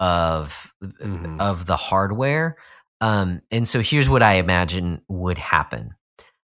of 0.00 0.72
Mhm. 0.82 1.40
of 1.40 1.66
the 1.66 1.76
hardware. 1.76 2.56
Um, 3.00 3.42
and 3.50 3.68
so 3.68 3.80
here's 3.82 4.08
what 4.08 4.22
I 4.22 4.34
imagine 4.34 5.02
would 5.08 5.38
happen. 5.38 5.94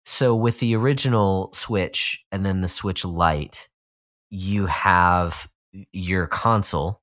So 0.05 0.35
with 0.35 0.59
the 0.59 0.75
original 0.75 1.51
Switch 1.53 2.25
and 2.31 2.45
then 2.45 2.61
the 2.61 2.69
Switch 2.69 3.05
Lite, 3.05 3.69
you 4.31 4.67
have 4.67 5.49
your 5.91 6.27
console, 6.27 7.01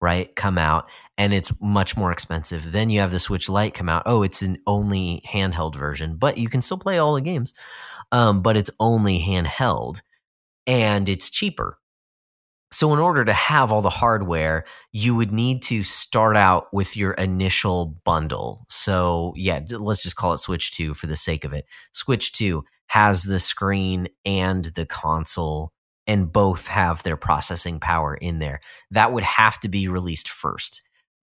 right, 0.00 0.34
come 0.36 0.58
out 0.58 0.88
and 1.16 1.34
it's 1.34 1.52
much 1.60 1.96
more 1.96 2.12
expensive. 2.12 2.72
Then 2.72 2.90
you 2.90 3.00
have 3.00 3.10
the 3.10 3.18
Switch 3.18 3.48
Lite 3.48 3.74
come 3.74 3.88
out. 3.88 4.04
Oh, 4.06 4.22
it's 4.22 4.42
an 4.42 4.58
only 4.66 5.22
handheld 5.28 5.74
version, 5.74 6.16
but 6.16 6.38
you 6.38 6.48
can 6.48 6.62
still 6.62 6.78
play 6.78 6.98
all 6.98 7.14
the 7.14 7.20
games. 7.20 7.52
Um, 8.12 8.40
but 8.40 8.56
it's 8.56 8.70
only 8.80 9.20
handheld 9.20 10.00
and 10.66 11.08
it's 11.08 11.28
cheaper. 11.30 11.78
So, 12.70 12.92
in 12.92 12.98
order 12.98 13.24
to 13.24 13.32
have 13.32 13.72
all 13.72 13.80
the 13.80 13.88
hardware, 13.88 14.64
you 14.92 15.14
would 15.14 15.32
need 15.32 15.62
to 15.64 15.82
start 15.82 16.36
out 16.36 16.66
with 16.72 16.98
your 16.98 17.12
initial 17.12 17.98
bundle. 18.04 18.66
So, 18.68 19.32
yeah, 19.36 19.60
let's 19.70 20.02
just 20.02 20.16
call 20.16 20.34
it 20.34 20.38
Switch 20.38 20.72
2 20.72 20.92
for 20.92 21.06
the 21.06 21.16
sake 21.16 21.44
of 21.44 21.54
it. 21.54 21.64
Switch 21.92 22.32
2 22.34 22.62
has 22.88 23.22
the 23.22 23.38
screen 23.38 24.08
and 24.26 24.66
the 24.66 24.84
console, 24.84 25.72
and 26.08 26.32
both 26.32 26.66
have 26.66 27.02
their 27.02 27.18
processing 27.18 27.78
power 27.78 28.14
in 28.14 28.38
there. 28.38 28.60
That 28.90 29.12
would 29.12 29.22
have 29.22 29.60
to 29.60 29.68
be 29.68 29.86
released 29.86 30.28
first. 30.28 30.82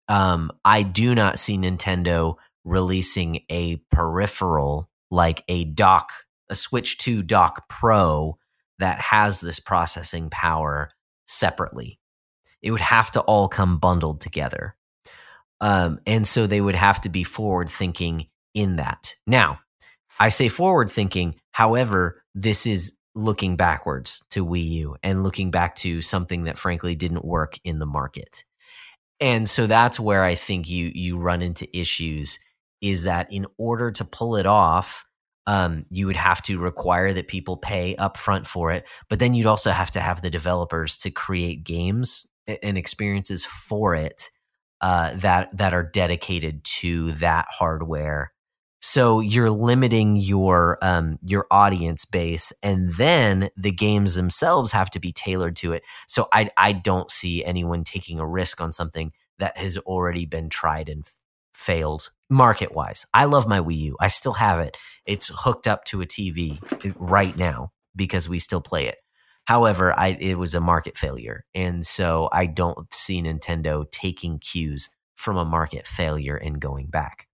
Um, 0.09 0.53
I 0.65 0.83
do 0.83 1.15
not 1.15 1.39
see 1.39 1.57
Nintendo 1.57 2.37
releasing 2.65 3.41
a 3.49 3.77
peripheral 3.91 4.91
like 5.11 5.43
a 5.49 5.65
dock, 5.65 6.13
a 6.51 6.55
Switch 6.55 6.99
2 6.99 7.23
dock 7.23 7.69
Pro 7.69 8.39
that 8.79 9.01
has 9.01 9.41
this 9.41 9.59
processing 9.59 10.29
power 10.31 10.91
separately. 11.27 11.99
It 12.63 12.71
would 12.71 12.81
have 12.81 13.11
to 13.13 13.21
all 13.23 13.49
come 13.49 13.79
bundled 13.79 14.21
together. 14.21 14.77
Um, 15.61 16.01
and 16.07 16.27
so 16.27 16.47
they 16.47 16.61
would 16.61 16.75
have 16.75 17.01
to 17.03 17.09
be 17.09 17.25
forward 17.25 17.71
thinking 17.71 18.27
in 18.55 18.77
that. 18.77 19.15
Now, 19.27 19.61
I 20.21 20.29
say 20.29 20.49
forward 20.49 20.91
thinking, 20.91 21.37
however, 21.53 22.23
this 22.35 22.67
is 22.67 22.98
looking 23.15 23.57
backwards 23.57 24.23
to 24.31 24.45
Wii 24.45 24.69
U 24.71 24.97
and 25.03 25.23
looking 25.23 25.51
back 25.51 25.75
to 25.77 26.03
something 26.03 26.45
that 26.45 26.59
frankly 26.59 26.95
didn't 26.95 27.25
work 27.25 27.59
in 27.65 27.79
the 27.79 27.87
market. 27.87 28.45
And 29.21 29.49
so 29.49 29.67
that's 29.67 29.99
where 29.99 30.23
I 30.23 30.35
think 30.35 30.69
you 30.69 30.93
you 30.95 31.19
run 31.19 31.43
into 31.43 31.69
issues 31.77 32.39
is 32.81 33.05
that 33.05 33.33
in 33.33 33.47
order 33.59 33.91
to 33.91 34.05
pull 34.05 34.37
it 34.37 34.47
off, 34.47 35.05
um, 35.47 35.87
you 35.91 36.07
would 36.07 36.17
have 36.17 36.43
to 36.43 36.59
require 36.59 37.13
that 37.13 37.27
people 37.27 37.57
pay 37.57 37.97
upfront 37.97 38.47
for 38.47 38.71
it, 38.71 38.87
but 39.09 39.19
then 39.19 39.35
you'd 39.35 39.47
also 39.47 39.71
have 39.71 39.91
to 39.93 40.01
have 40.01 40.21
the 40.21 40.31
developers 40.31 40.97
to 40.99 41.11
create 41.11 41.65
games 41.65 42.27
and 42.63 42.79
experiences 42.79 43.45
for 43.45 43.95
it 43.95 44.31
uh, 44.81 45.15
that 45.17 45.49
that 45.57 45.75
are 45.75 45.83
dedicated 45.83 46.63
to 46.65 47.13
that 47.13 47.47
hardware. 47.51 48.33
So 48.81 49.21
you're 49.21 49.51
limiting 49.51 50.17
your 50.17 50.79
um, 50.83 51.19
your 51.25 51.47
audience 51.51 52.05
base, 52.05 52.53
and 52.63 52.93
then 52.95 53.51
the 53.57 53.73
games 53.73 54.15
themselves 54.15 54.73
have 54.73 54.91
to 54.91 55.01
be 55.01 55.13
tailored 55.13 55.57
to 55.57 55.73
it. 55.73 55.83
So 56.07 56.29
I 56.33 56.51
I 56.57 56.73
don't 56.75 57.11
see 57.11 57.45
anyone 57.45 57.85
taking 57.85 58.21
a 58.21 58.27
risk 58.27 58.61
on 58.61 58.73
something 58.73 59.13
that 59.39 59.57
has 59.59 59.79
already 59.79 60.27
been 60.27 60.49
tried 60.49 60.89
and 60.89 61.05
f- 61.05 61.21
failed 61.53 62.11
market 62.31 62.73
wise. 62.75 63.07
I 63.15 63.25
love 63.25 63.49
my 63.49 63.61
Wii 63.61 63.79
U. 63.79 63.97
I 64.01 64.09
still 64.09 64.35
have 64.35 64.61
it. 64.61 64.77
It's 65.07 65.31
hooked 65.35 65.67
up 65.67 65.85
to 65.87 66.03
a 66.03 66.07
TV 66.07 66.61
right 66.99 67.37
now 67.37 67.73
because 67.97 68.29
we 68.29 68.39
still 68.39 68.61
play 68.61 68.87
it. 68.87 68.99
However, 69.47 69.93
I 69.99 70.09
it 70.21 70.39
was 70.39 70.55
a 70.55 70.61
market 70.61 70.97
failure, 70.97 71.45
and 71.55 71.87
so 71.87 72.29
I 72.33 72.47
don't 72.47 72.93
see 72.95 73.23
Nintendo 73.23 73.91
taking 73.91 74.39
cues 74.39 74.91
from 75.17 75.37
a 75.37 75.45
market 75.45 75.87
failure 75.87 76.37
and 76.37 76.61
going 76.61 76.87
back. 76.89 77.28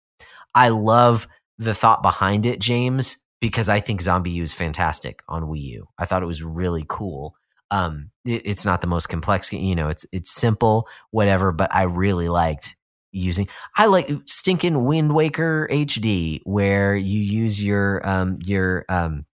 I 0.54 0.68
love 0.68 1.26
the 1.58 1.74
thought 1.74 2.02
behind 2.02 2.46
it, 2.46 2.60
James, 2.60 3.18
because 3.40 3.68
I 3.68 3.80
think 3.80 4.00
ZombiU 4.02 4.42
is 4.42 4.54
fantastic 4.54 5.22
on 5.28 5.44
Wii 5.44 5.60
U. 5.62 5.88
I 5.98 6.04
thought 6.06 6.22
it 6.22 6.26
was 6.26 6.42
really 6.42 6.84
cool. 6.88 7.34
Um, 7.70 8.10
it- 8.24 8.42
it's 8.44 8.64
not 8.64 8.80
the 8.80 8.86
most 8.86 9.08
complex, 9.08 9.52
you 9.52 9.74
know. 9.74 9.88
It's 9.88 10.06
it's 10.12 10.30
simple, 10.30 10.88
whatever. 11.10 11.52
But 11.52 11.74
I 11.74 11.82
really 11.82 12.28
liked 12.28 12.76
using. 13.12 13.48
I 13.76 13.86
like 13.86 14.10
stinking 14.26 14.84
Wind 14.84 15.14
Waker 15.14 15.68
HD, 15.70 16.40
where 16.44 16.94
you 16.96 17.20
use 17.20 17.62
your 17.62 18.06
um 18.08 18.38
your 18.44 18.84
um 18.88 19.26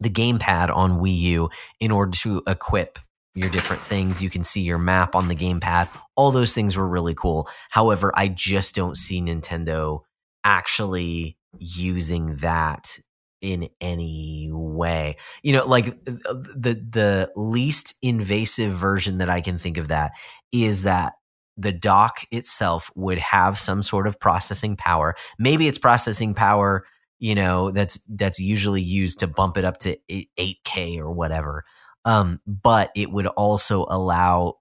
the 0.00 0.10
gamepad 0.10 0.74
on 0.74 0.98
Wii 1.00 1.16
U 1.18 1.50
in 1.78 1.90
order 1.90 2.12
to 2.18 2.42
equip 2.46 2.98
your 3.34 3.50
different 3.50 3.82
things. 3.82 4.22
You 4.22 4.30
can 4.30 4.42
see 4.44 4.62
your 4.62 4.78
map 4.78 5.14
on 5.14 5.28
the 5.28 5.36
gamepad. 5.36 5.88
All 6.16 6.30
those 6.30 6.54
things 6.54 6.76
were 6.76 6.88
really 6.88 7.14
cool. 7.14 7.48
However, 7.70 8.12
I 8.16 8.28
just 8.28 8.74
don't 8.74 8.96
see 8.96 9.20
Nintendo 9.20 10.00
actually 10.44 11.36
using 11.58 12.36
that 12.36 12.98
in 13.40 13.68
any 13.80 14.50
way. 14.52 15.16
You 15.42 15.54
know, 15.54 15.66
like 15.66 16.04
the 16.04 16.82
the 16.90 17.30
least 17.36 17.94
invasive 18.02 18.70
version 18.70 19.18
that 19.18 19.30
I 19.30 19.40
can 19.40 19.56
think 19.56 19.78
of 19.78 19.88
that 19.88 20.12
is 20.52 20.82
that 20.82 21.14
the 21.56 21.72
dock 21.72 22.20
itself 22.30 22.90
would 22.94 23.18
have 23.18 23.58
some 23.58 23.82
sort 23.82 24.06
of 24.06 24.18
processing 24.18 24.76
power. 24.76 25.14
Maybe 25.38 25.68
it's 25.68 25.78
processing 25.78 26.34
power, 26.34 26.84
you 27.18 27.34
know, 27.34 27.70
that's 27.70 28.00
that's 28.08 28.40
usually 28.40 28.82
used 28.82 29.18
to 29.20 29.26
bump 29.26 29.56
it 29.58 29.64
up 29.64 29.78
to 29.80 29.96
8K 30.10 30.98
or 30.98 31.10
whatever. 31.10 31.64
Um, 32.04 32.40
but 32.46 32.90
it 32.96 33.10
would 33.10 33.26
also 33.26 33.86
allow 33.90 34.54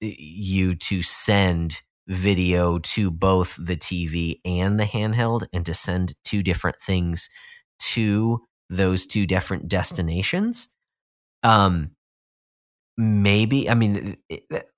you 0.00 0.76
to 0.76 1.02
send 1.02 1.82
video 2.06 2.78
to 2.78 3.10
both 3.10 3.56
the 3.58 3.76
TV 3.76 4.40
and 4.44 4.78
the 4.78 4.84
handheld 4.84 5.46
and 5.52 5.64
to 5.66 5.74
send 5.74 6.14
two 6.24 6.42
different 6.42 6.76
things 6.80 7.28
to 7.78 8.40
those 8.68 9.06
two 9.06 9.26
different 9.26 9.68
destinations. 9.68 10.68
Um, 11.42 11.92
maybe, 12.96 13.68
I 13.68 13.74
mean, 13.74 14.16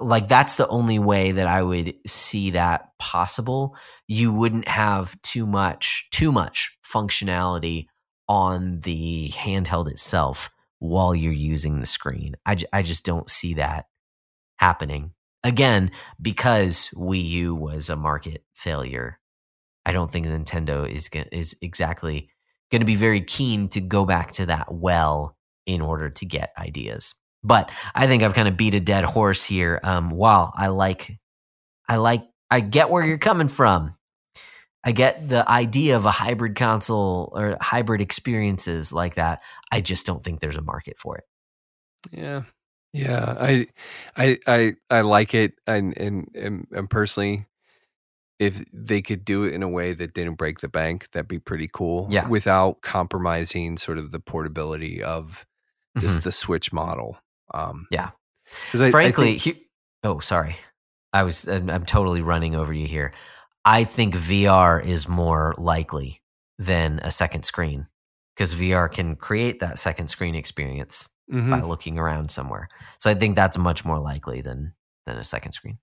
like 0.00 0.28
that's 0.28 0.56
the 0.56 0.68
only 0.68 0.98
way 0.98 1.32
that 1.32 1.46
I 1.46 1.62
would 1.62 1.94
see 2.06 2.50
that 2.50 2.90
possible. 2.98 3.76
You 4.08 4.32
wouldn't 4.32 4.68
have 4.68 5.20
too 5.22 5.46
much, 5.46 6.08
too 6.10 6.32
much 6.32 6.76
functionality 6.84 7.86
on 8.28 8.80
the 8.80 9.30
handheld 9.30 9.88
itself 9.88 10.50
while 10.78 11.14
you're 11.14 11.32
using 11.32 11.80
the 11.80 11.86
screen. 11.86 12.36
I, 12.44 12.82
just 12.82 13.05
don't 13.05 13.30
see 13.30 13.55
that 13.55 13.86
happening 14.58 15.12
again 15.47 15.92
because 16.20 16.91
Wii 16.94 17.25
U 17.31 17.55
was 17.55 17.89
a 17.89 17.97
market 17.97 18.44
failure. 18.55 19.20
I 19.84 19.92
don't 19.92 20.10
think 20.10 20.26
Nintendo 20.26 20.89
is 20.89 21.08
is 21.31 21.57
exactly 21.62 22.31
going 22.70 22.81
to 22.81 22.86
be 22.86 22.97
very 22.97 23.20
keen 23.20 23.68
to 23.68 23.81
go 23.81 24.05
back 24.05 24.33
to 24.33 24.47
that 24.47 24.73
well 24.73 25.36
in 25.66 25.81
order 25.81 26.10
to 26.10 26.26
get 26.26 26.52
ideas. 26.58 27.15
But 27.44 27.70
I 27.94 28.08
think 28.08 28.23
I've 28.23 28.34
kind 28.34 28.49
of 28.49 28.57
beat 28.57 28.75
a 28.75 28.81
dead 28.81 29.05
horse 29.05 29.44
here. 29.44 29.78
Um, 29.84 30.10
while 30.10 30.52
I 30.57 30.68
like, 30.68 31.16
I 31.89 31.97
like, 31.97 32.25
I 32.50 32.58
get 32.58 32.91
where 32.91 33.07
you're 33.07 33.18
coming 33.18 33.49
from. 33.49 33.94
I 34.83 34.92
get 34.92 35.28
the 35.28 35.49
idea 35.49 35.97
of 35.97 36.07
a 36.07 36.10
hybrid 36.10 36.57
console 36.57 37.33
or 37.36 37.57
hybrid 37.60 38.00
experiences 38.00 38.92
like 38.92 39.16
that. 39.16 39.42
I 39.70 39.81
just 39.81 40.07
don't 40.07 40.23
think 40.23 40.41
there's 40.41 40.57
a 40.57 40.62
market 40.62 40.99
for 40.99 41.18
it. 41.18 41.25
Yeah. 42.10 42.42
Yeah. 42.97 43.34
I 43.39 43.66
I 44.16 44.39
I 44.47 44.75
I 44.91 45.00
like 45.02 45.34
it 45.34 45.55
and 45.66 45.97
and 45.99 46.28
and, 46.34 46.66
and 46.73 46.89
personally 46.91 47.47
if 48.39 48.62
they 48.73 49.00
could 49.00 49.25
do 49.25 49.44
it 49.44 49.55
in 49.55 49.62
a 49.62 49.68
way 49.68 49.94
that 49.94 50.12
didn't 50.12 50.34
break 50.34 50.60
the 50.60 50.68
bank, 50.68 51.10
that'd 51.12 51.26
be 51.26 51.39
pretty 51.39 51.70
cool. 51.73 52.07
Yeah. 52.10 52.28
Without 52.28 52.83
compromising 52.83 53.78
sort 53.78 53.97
of 53.97 54.10
the 54.12 54.20
portability 54.20 55.02
of 55.02 55.47
just 55.99 56.20
Mhm. 56.20 56.23
the 56.25 56.33
Switch 56.33 56.70
model. 56.73 57.16
Um, 57.55 57.86
Yeah. 57.91 58.10
I- 58.75 58.84
I 58.86 58.91
Frankly, 58.91 59.39
think- 59.39 59.57
he- 59.57 59.66
oh, 60.05 60.18
sorry. 60.20 60.57
I 61.15 61.23
was 61.23 61.49
I'm, 61.49 61.70
I'm 61.70 61.86
totally 61.86 62.20
running 62.20 62.55
over 62.55 62.75
you 62.75 62.86
here. 62.86 63.15
I 63.65 63.84
think 63.84 64.15
VR 64.15 64.78
is 64.84 65.08
more 65.08 65.55
likely 65.57 66.20
than 66.58 66.99
a 67.02 67.10
second 67.10 67.44
screen 67.44 67.86
because 68.34 68.52
VR 68.55 68.89
can 68.92 69.16
create 69.16 69.60
that 69.60 69.78
second 69.78 70.08
screen 70.08 70.34
experience 70.34 71.08
Mhm. 71.32 71.50
by 71.50 71.60
looking 71.60 71.98
around 71.98 72.30
somewhere. 72.30 72.68
So 72.98 73.10
I 73.10 73.14
think 73.14 73.34
that's 73.36 73.58
much 73.58 73.84
more 73.84 73.98
likely 73.98 74.40
than 74.40 74.74
than 75.06 75.16
a 75.18 75.24
second 75.24 75.52
screen. 75.52 75.78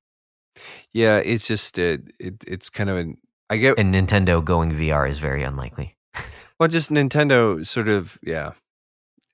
yeah, 0.93 1.17
it's 1.17 1.47
just 1.47 1.77
it, 1.79 2.11
it 2.19 2.43
it's 2.47 2.69
kind 2.69 2.89
of 2.89 2.97
an 2.97 3.17
I 3.49 3.57
get 3.57 3.77
And 3.79 3.93
Nintendo 3.93 4.43
going 4.43 4.71
VR 4.71 5.07
is 5.09 5.19
very 5.19 5.43
unlikely. 5.43 5.97
well, 6.59 6.69
just 6.69 6.91
Nintendo 6.91 7.65
sort 7.65 7.89
of 7.89 8.17
yeah. 8.23 8.51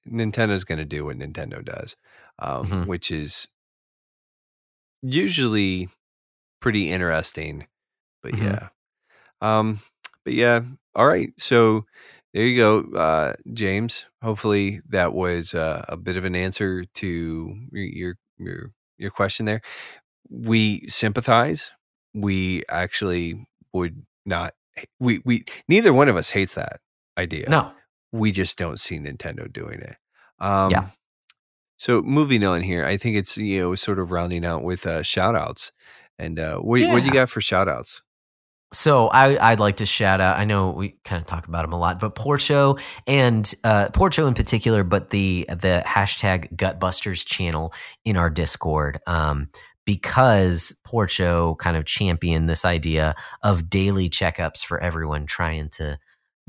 Nintendo's 0.08 0.64
going 0.64 0.80
to 0.80 0.86
do 0.86 1.06
what 1.06 1.18
Nintendo 1.18 1.64
does, 1.64 1.96
um, 2.40 2.66
Mhm. 2.66 2.86
which 2.88 3.12
is 3.12 3.48
usually 5.02 5.90
pretty 6.62 6.90
interesting. 6.92 7.68
But 8.22 8.34
Mhm. 8.34 8.44
yeah, 8.44 8.70
um, 9.42 9.82
but 10.24 10.34
yeah. 10.34 10.62
All 10.96 11.08
right, 11.08 11.32
so 11.40 11.86
there 12.34 12.46
you 12.46 12.58
go, 12.58 12.98
uh, 12.98 13.34
James. 13.54 14.06
Hopefully 14.22 14.82
that 14.90 15.14
was 15.14 15.54
uh, 15.54 15.86
a 15.88 15.98
bit 15.98 16.18
of 16.18 16.26
an 16.26 16.36
answer 16.36 16.86
to 16.96 17.56
your 17.72 18.16
your 18.38 18.72
your, 18.98 19.12
question 19.12 19.46
there. 19.46 19.62
We 20.30 20.88
sympathize. 20.90 21.72
We 22.14 22.64
actually 22.70 23.48
would 23.74 24.06
not. 24.26 24.54
We 25.00 25.22
we 25.26 25.46
neither 25.68 25.94
one 25.94 26.08
of 26.08 26.16
us 26.16 26.30
hates 26.30 26.54
that 26.56 26.80
idea 27.18 27.50
No. 27.50 27.72
we 28.12 28.32
just 28.32 28.58
don't 28.58 28.80
see 28.80 28.98
Nintendo 28.98 29.52
doing 29.52 29.82
it. 29.82 29.98
Um, 30.40 30.72
Yeah. 30.72 30.90
So 31.78 32.02
moving 32.02 32.44
on 32.44 32.62
here, 32.62 32.86
I 32.86 32.98
think 32.98 33.16
it's 33.16 33.38
you 33.38 33.62
know 33.62 33.76
sort 33.76 34.00
of 34.00 34.12
rounding 34.12 34.46
out 34.46 34.64
with 34.64 34.86
uh, 34.86 35.02
shout 35.02 35.36
outs. 35.36 35.72
And 36.18 36.38
uh, 36.38 36.60
what 36.60 36.82
what 36.92 37.00
do 37.02 37.08
you 37.08 37.14
got 37.14 37.30
for 37.30 37.40
shout 37.42 37.70
outs? 37.70 38.02
So 38.72 39.08
I, 39.08 39.52
I'd 39.52 39.60
like 39.60 39.78
to 39.78 39.86
shout 39.86 40.22
out. 40.22 40.38
I 40.38 40.46
know 40.46 40.70
we 40.70 40.96
kind 41.04 41.20
of 41.20 41.26
talk 41.26 41.48
about 41.48 41.66
him 41.66 41.74
a 41.74 41.80
lot, 41.80 42.00
but 42.00 42.14
Porcho 42.14 42.80
and 43.08 43.52
uh, 43.64 43.88
Porcho 43.88 44.28
in 44.28 44.36
particular, 44.36 44.84
but 44.84 45.10
the 45.10 45.48
the 45.50 45.82
hashtag 45.86 46.56
Gutbusters 46.56 47.26
channel 47.26 47.74
in 48.06 48.16
our 48.16 48.30
Discord, 48.30 49.00
um, 49.08 49.50
because 49.86 50.76
Porcho 50.86 51.58
kind 51.58 51.78
of 51.78 51.86
championed 51.86 52.48
this 52.48 52.64
idea 52.64 53.16
of 53.42 53.72
daily 53.72 54.08
checkups 54.08 54.64
for 54.64 54.80
everyone 54.80 55.26
trying 55.26 55.70
to 55.70 55.98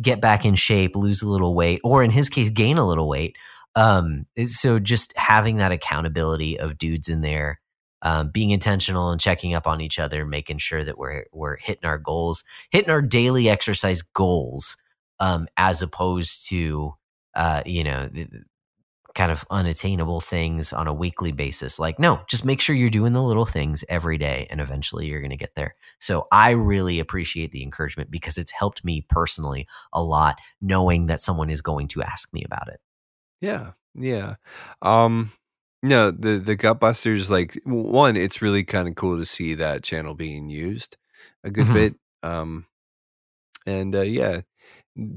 get 0.03 0.21
back 0.21 0.45
in 0.45 0.55
shape, 0.57 0.97
lose 0.97 1.23
a 1.23 1.29
little 1.29 1.55
weight, 1.55 1.81
or 1.85 2.03
in 2.03 2.11
his 2.11 2.29
case, 2.29 2.51
gain 2.51 2.77
a 2.77 2.87
little 2.87 3.09
weight. 3.09 3.37
Um, 3.77 4.27
so 4.47 4.79
just 4.79 5.17
having 5.17 5.57
that 5.57 5.73
accountability 5.73 6.59
of 6.59 6.77
dudes 6.77 7.09
in 7.09 7.23
there 7.23 7.61
um, 8.03 8.31
being 8.31 8.51
intentional 8.51 9.11
and 9.11 9.21
checking 9.21 9.55
up 9.55 9.67
on 9.67 9.81
each 9.81 9.99
other, 9.99 10.25
making 10.25 10.59
sure 10.59 10.85
that 10.85 10.99
we're 10.99 11.25
we're 11.33 11.57
hitting 11.57 11.85
our 11.85 11.99
goals, 11.99 12.45
hitting 12.71 12.91
our 12.91 13.03
daily 13.03 13.49
exercise 13.49 14.03
goals, 14.03 14.77
um, 15.19 15.49
as 15.57 15.83
opposed 15.83 16.49
to 16.49 16.95
uh, 17.35 17.63
you 17.67 17.85
know 17.85 18.09
kind 19.15 19.33
of 19.33 19.45
unattainable 19.51 20.21
things 20.21 20.73
on 20.73 20.87
a 20.87 20.95
weekly 20.95 21.33
basis. 21.33 21.79
Like, 21.79 21.99
no, 21.99 22.21
just 22.29 22.45
make 22.45 22.61
sure 22.61 22.77
you're 22.77 22.91
doing 22.91 23.13
the 23.13 23.23
little 23.23 23.47
things 23.47 23.85
every 23.89 24.19
day, 24.19 24.47
and 24.51 24.61
eventually 24.61 25.07
you're 25.07 25.21
going 25.21 25.31
to 25.31 25.37
get 25.37 25.55
there. 25.55 25.75
So 25.99 26.27
I 26.31 26.51
really 26.51 27.01
appreciate 27.01 27.53
the 27.53 27.63
encouragement 27.63 28.11
because 28.11 28.39
it's 28.39 28.53
helped 28.53 28.85
me 28.85 29.05
personally 29.09 29.67
a 29.93 30.03
lot, 30.03 30.39
knowing 30.61 31.07
that 31.07 31.21
someone 31.21 31.51
is 31.51 31.63
going 31.63 31.89
to 31.89 32.03
ask 32.03 32.33
me 32.33 32.45
about 32.45 32.69
it. 32.69 32.81
Yeah, 33.41 33.73
yeah. 33.95 34.37
Um, 34.83 35.33
no, 35.83 36.11
the 36.11 36.39
the 36.39 36.57
Gutbusters 36.57 37.31
like 37.31 37.59
one. 37.65 38.17
It's 38.17 38.43
really 38.43 38.65
kind 38.65 38.89
of 38.89 38.95
cool 38.97 39.19
to 39.19 39.25
see 39.27 39.55
that 39.55 39.83
channel 39.83 40.15
being 40.15 40.49
used 40.51 40.97
a 41.45 41.51
good 41.51 41.67
Mhm. 41.67 41.75
bit. 41.75 41.95
Um, 42.23 42.67
and 43.67 43.95
uh, 43.95 44.03
yeah, 44.03 44.43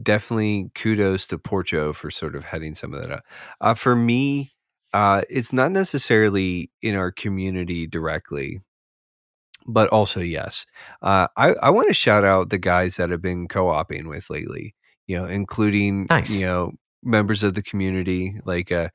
definitely 0.04 0.72
kudos 0.76 1.28
to 1.28 1.38
Porcho 1.38 1.94
for 1.96 2.12
sort 2.12 2.36
of 2.36 2.46
heading 2.46 2.76
some 2.76 2.94
of 2.94 3.02
that 3.02 3.12
up. 3.12 3.24
Uh, 3.62 3.74
for 3.74 3.96
me, 3.96 4.52
uh, 4.94 5.22
it's 5.30 5.54
not 5.54 5.72
necessarily 5.72 6.72
in 6.82 6.96
our 6.96 7.12
community 7.12 7.88
directly, 7.88 8.62
but 9.66 9.90
also 9.90 10.20
yes. 10.20 10.66
Uh, 11.02 11.28
I 11.38 11.54
I 11.62 11.70
want 11.70 11.88
to 11.88 11.94
shout 11.94 12.24
out 12.26 12.50
the 12.50 12.58
guys 12.58 12.98
that 12.98 13.10
have 13.10 13.22
been 13.22 13.48
co-oping 13.48 14.08
with 14.08 14.30
lately. 14.30 14.76
You 15.08 15.18
know, 15.18 15.26
including 15.26 16.10
Nice. 16.10 16.32
you 16.32 16.42
know 16.42 16.72
members 17.04 17.44
of 17.44 17.54
the 17.54 17.62
community 17.64 18.40
like 18.46 18.72
uh, 18.72 18.90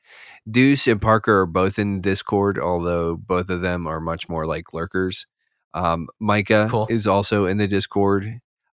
Deuce 0.50 0.86
and 0.86 1.00
Parker 1.00 1.40
are 1.40 1.46
both 1.46 1.78
in 1.78 2.00
Discord, 2.00 2.58
although 2.58 3.16
both 3.16 3.50
of 3.50 3.60
them 3.60 3.86
are 3.86 4.00
much 4.00 4.28
more 4.28 4.46
like 4.46 4.72
lurkers. 4.72 5.26
Um, 5.74 6.08
Micah 6.20 6.68
Cool. 6.70 6.86
is 6.90 7.06
also 7.06 7.46
in 7.46 7.58
the 7.58 7.68
Discord. 7.68 8.24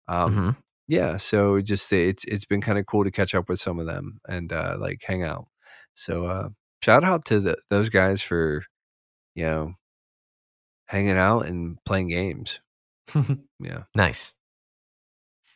Um, 0.07 0.35
Mhm. 0.35 0.55
yeah 0.87 1.17
so 1.17 1.59
just 1.61 1.91
it's 1.91 2.23
it's 2.25 2.45
been 2.45 2.61
kind 2.61 2.77
of 2.77 2.85
cool 2.85 3.03
to 3.03 3.11
catch 3.11 3.33
up 3.33 3.49
with 3.49 3.59
some 3.59 3.79
of 3.79 3.87
them 3.87 4.19
and 4.29 4.53
uh 4.53 4.77
like 4.79 5.01
hang 5.03 5.23
out 5.23 5.47
so 5.95 6.25
uh 6.25 6.49
shout 6.83 7.03
out 7.03 7.25
to 7.25 7.39
the, 7.39 7.57
those 7.71 7.89
guys 7.89 8.21
for 8.21 8.63
you 9.33 9.45
know 9.45 9.73
hanging 10.85 11.17
out 11.17 11.47
and 11.47 11.77
playing 11.85 12.09
games 12.09 12.59
yeah 13.59 13.83
nice, 13.95 14.35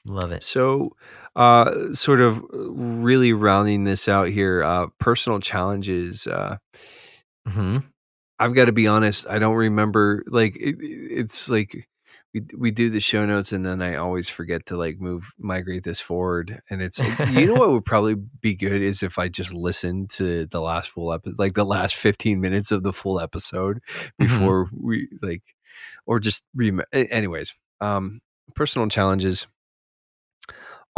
love 0.10 0.32
it. 0.32 0.44
so 0.44 0.96
uh 1.36 1.94
sort 1.94 2.20
of 2.22 2.44
really 2.52 3.34
rounding 3.34 3.84
this 3.84 4.08
out 4.08 4.28
here 4.28 4.64
uh 4.64 4.88
personal 5.00 5.40
challenges 5.40 6.28
uh 6.28 6.58
hmm 7.48 7.78
I've 8.42 8.56
got 8.56 8.66
to 8.66 8.72
be 8.72 8.88
honest. 8.88 9.28
I 9.30 9.38
don't 9.38 9.58
remember. 9.58 10.24
Like 10.28 10.56
it, 10.56 10.78
it's 10.80 11.50
like 11.50 11.90
we 12.34 12.42
we 12.58 12.72
do 12.72 12.90
the 12.90 13.02
show 13.02 13.26
notes, 13.26 13.52
and 13.52 13.66
then 13.66 13.82
I 13.82 13.96
always 13.96 14.30
forget 14.30 14.66
to 14.68 14.78
like 14.78 15.00
move 15.02 15.32
migrate 15.38 15.84
this 15.84 16.00
forward. 16.00 16.62
And 16.70 16.82
it's 16.82 17.00
you 17.28 17.48
know 17.48 17.56
what 17.56 17.72
would 17.72 17.86
probably 17.86 18.16
be 18.16 18.56
good 18.56 18.82
is 18.82 19.04
if 19.04 19.20
I 19.20 19.28
just 19.28 19.54
listened 19.54 20.12
to 20.12 20.46
the 20.46 20.62
last 20.62 20.90
full 20.90 21.12
episode, 21.12 21.38
like 21.38 21.56
the 21.56 21.66
last 21.66 21.96
fifteen 21.98 22.40
minutes 22.40 22.72
of 22.72 22.82
the 22.84 22.94
full 22.94 23.20
episode 23.20 23.80
before 24.18 24.70
we 24.72 25.10
like, 25.22 25.44
or 26.06 26.22
just 26.22 26.46
rem- 26.56 26.84
anyways. 26.94 27.54
Um, 27.82 28.22
personal 28.56 28.88
challenges. 28.88 29.48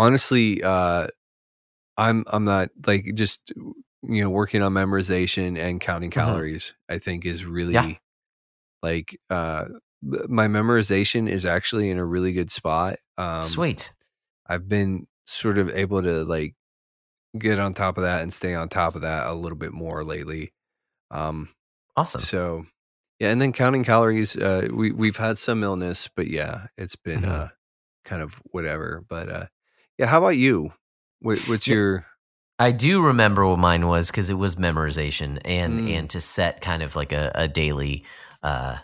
Honestly, 0.01 0.63
uh, 0.63 1.07
I'm 1.97 2.23
I'm 2.27 2.43
not 2.43 2.69
like 2.87 3.13
just 3.13 3.51
you 3.55 4.23
know 4.23 4.29
working 4.31 4.63
on 4.63 4.73
memorization 4.73 5.57
and 5.59 5.79
counting 5.79 6.09
Mhm. 6.09 6.13
calories. 6.15 6.73
I 6.89 6.97
think 6.97 7.25
is 7.25 7.45
really 7.45 7.73
Yeah. 7.75 7.93
like 8.83 9.19
uh 9.29 9.65
my 10.03 10.47
memorization 10.47 11.29
is 11.29 11.45
actually 11.45 11.89
in 11.91 11.99
a 11.99 12.05
really 12.05 12.33
good 12.33 12.51
spot. 12.51 12.97
Um, 13.17 13.43
Sweet. 13.43 13.91
I've 14.47 14.67
been 14.67 15.07
sort 15.27 15.59
of 15.59 15.69
able 15.69 16.01
to 16.01 16.23
like 16.25 16.55
get 17.37 17.59
on 17.59 17.73
top 17.75 17.97
of 17.97 18.03
that 18.03 18.23
and 18.23 18.33
stay 18.33 18.55
on 18.55 18.69
top 18.69 18.95
of 18.95 19.03
that 19.03 19.27
a 19.27 19.33
little 19.33 19.57
bit 19.57 19.73
more 19.73 20.03
lately. 20.03 20.53
Um, 21.11 21.49
Awesome. 21.97 22.21
so 22.21 22.65
yeah, 23.19 23.29
and 23.31 23.41
then 23.41 23.53
counting 23.53 23.83
calories. 23.83 24.35
Uh, 24.37 24.67
we 24.73 24.91
we've 24.91 25.17
had 25.17 25.37
some 25.37 25.63
illness, 25.63 26.09
but 26.15 26.27
yeah, 26.27 26.67
it's 26.77 26.95
been 26.95 27.21
Mhm. 27.21 27.29
uh 27.29 27.49
kind 28.05 28.23
of 28.23 28.35
whatever. 28.51 29.03
But 29.07 29.29
uh, 29.29 29.47
yeah, 29.97 30.05
how 30.07 30.17
about 30.19 30.37
you? 30.37 30.71
What, 31.21 31.39
what's 31.47 31.67
Yeah. 31.67 31.75
your 31.75 32.05
I 32.59 32.71
do 32.71 33.01
remember 33.03 33.47
what 33.47 33.57
mine 33.57 33.87
was 33.87 34.11
because 34.11 34.29
it 34.29 34.35
was 34.35 34.55
memorization 34.55 35.39
and 35.45 35.81
Mm. 35.81 35.97
and 35.97 36.09
to 36.11 36.21
set 36.21 36.61
kind 36.61 36.83
of 36.83 36.95
like 36.95 37.11
a, 37.11 37.31
a 37.33 37.47
daily 37.47 38.05
uh, 38.43 38.77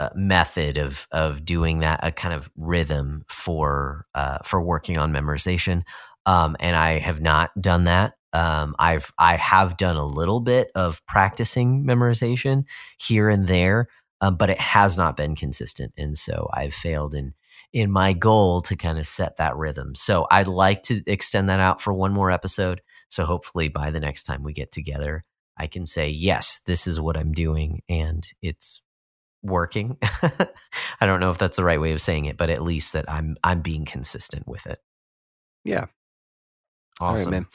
uh, 0.00 0.08
method 0.14 0.78
of 0.78 1.06
of 1.12 1.44
doing 1.44 1.80
that, 1.80 2.00
a 2.02 2.10
kind 2.10 2.32
of 2.32 2.50
rhythm 2.56 3.24
for 3.28 4.06
uh, 4.14 4.38
for 4.44 4.62
working 4.62 4.96
on 4.96 5.12
memorization. 5.12 5.82
Um, 6.24 6.56
and 6.60 6.74
I 6.74 6.98
have 6.98 7.20
not 7.20 7.50
done 7.60 7.84
that. 7.84 8.14
Um, 8.32 8.74
I've 8.78 9.10
I 9.18 9.36
have 9.36 9.76
done 9.76 9.96
a 9.96 10.06
little 10.06 10.40
bit 10.40 10.70
of 10.74 11.04
practicing 11.06 11.84
memorization 11.84 12.64
here 12.98 13.28
and 13.28 13.46
there, 13.46 13.88
um, 14.22 14.36
but 14.36 14.48
it 14.48 14.58
has 14.60 14.96
not 14.96 15.16
been 15.18 15.34
consistent, 15.36 15.92
and 15.98 16.16
so 16.16 16.48
I've 16.54 16.74
failed 16.74 17.14
in 17.14 17.34
in 17.72 17.90
my 17.90 18.12
goal 18.12 18.60
to 18.62 18.76
kind 18.76 18.98
of 18.98 19.06
set 19.06 19.36
that 19.36 19.56
rhythm. 19.56 19.94
So 19.94 20.26
I'd 20.30 20.48
like 20.48 20.82
to 20.84 21.02
extend 21.06 21.48
that 21.50 21.60
out 21.60 21.80
for 21.82 21.92
one 21.92 22.12
more 22.12 22.30
episode. 22.30 22.80
So 23.08 23.24
hopefully 23.24 23.68
by 23.68 23.90
the 23.90 24.00
next 24.00 24.24
time 24.24 24.42
we 24.42 24.52
get 24.52 24.72
together, 24.72 25.24
I 25.56 25.66
can 25.66 25.86
say, 25.86 26.08
yes, 26.08 26.60
this 26.66 26.86
is 26.86 27.00
what 27.00 27.16
I'm 27.16 27.32
doing 27.32 27.82
and 27.88 28.26
it's 28.42 28.80
working. 29.42 29.96
I 31.00 31.06
don't 31.06 31.20
know 31.20 31.30
if 31.30 31.38
that's 31.38 31.56
the 31.56 31.64
right 31.64 31.80
way 31.80 31.92
of 31.92 32.00
saying 32.00 32.24
it, 32.26 32.36
but 32.36 32.50
at 32.50 32.62
least 32.62 32.92
that 32.94 33.10
I'm 33.10 33.36
I'm 33.44 33.60
being 33.62 33.84
consistent 33.84 34.46
with 34.48 34.66
it. 34.66 34.80
yeah? 35.64 35.86
Right, 37.10 37.10
Awesome. 37.14 37.30
man. 37.30 37.46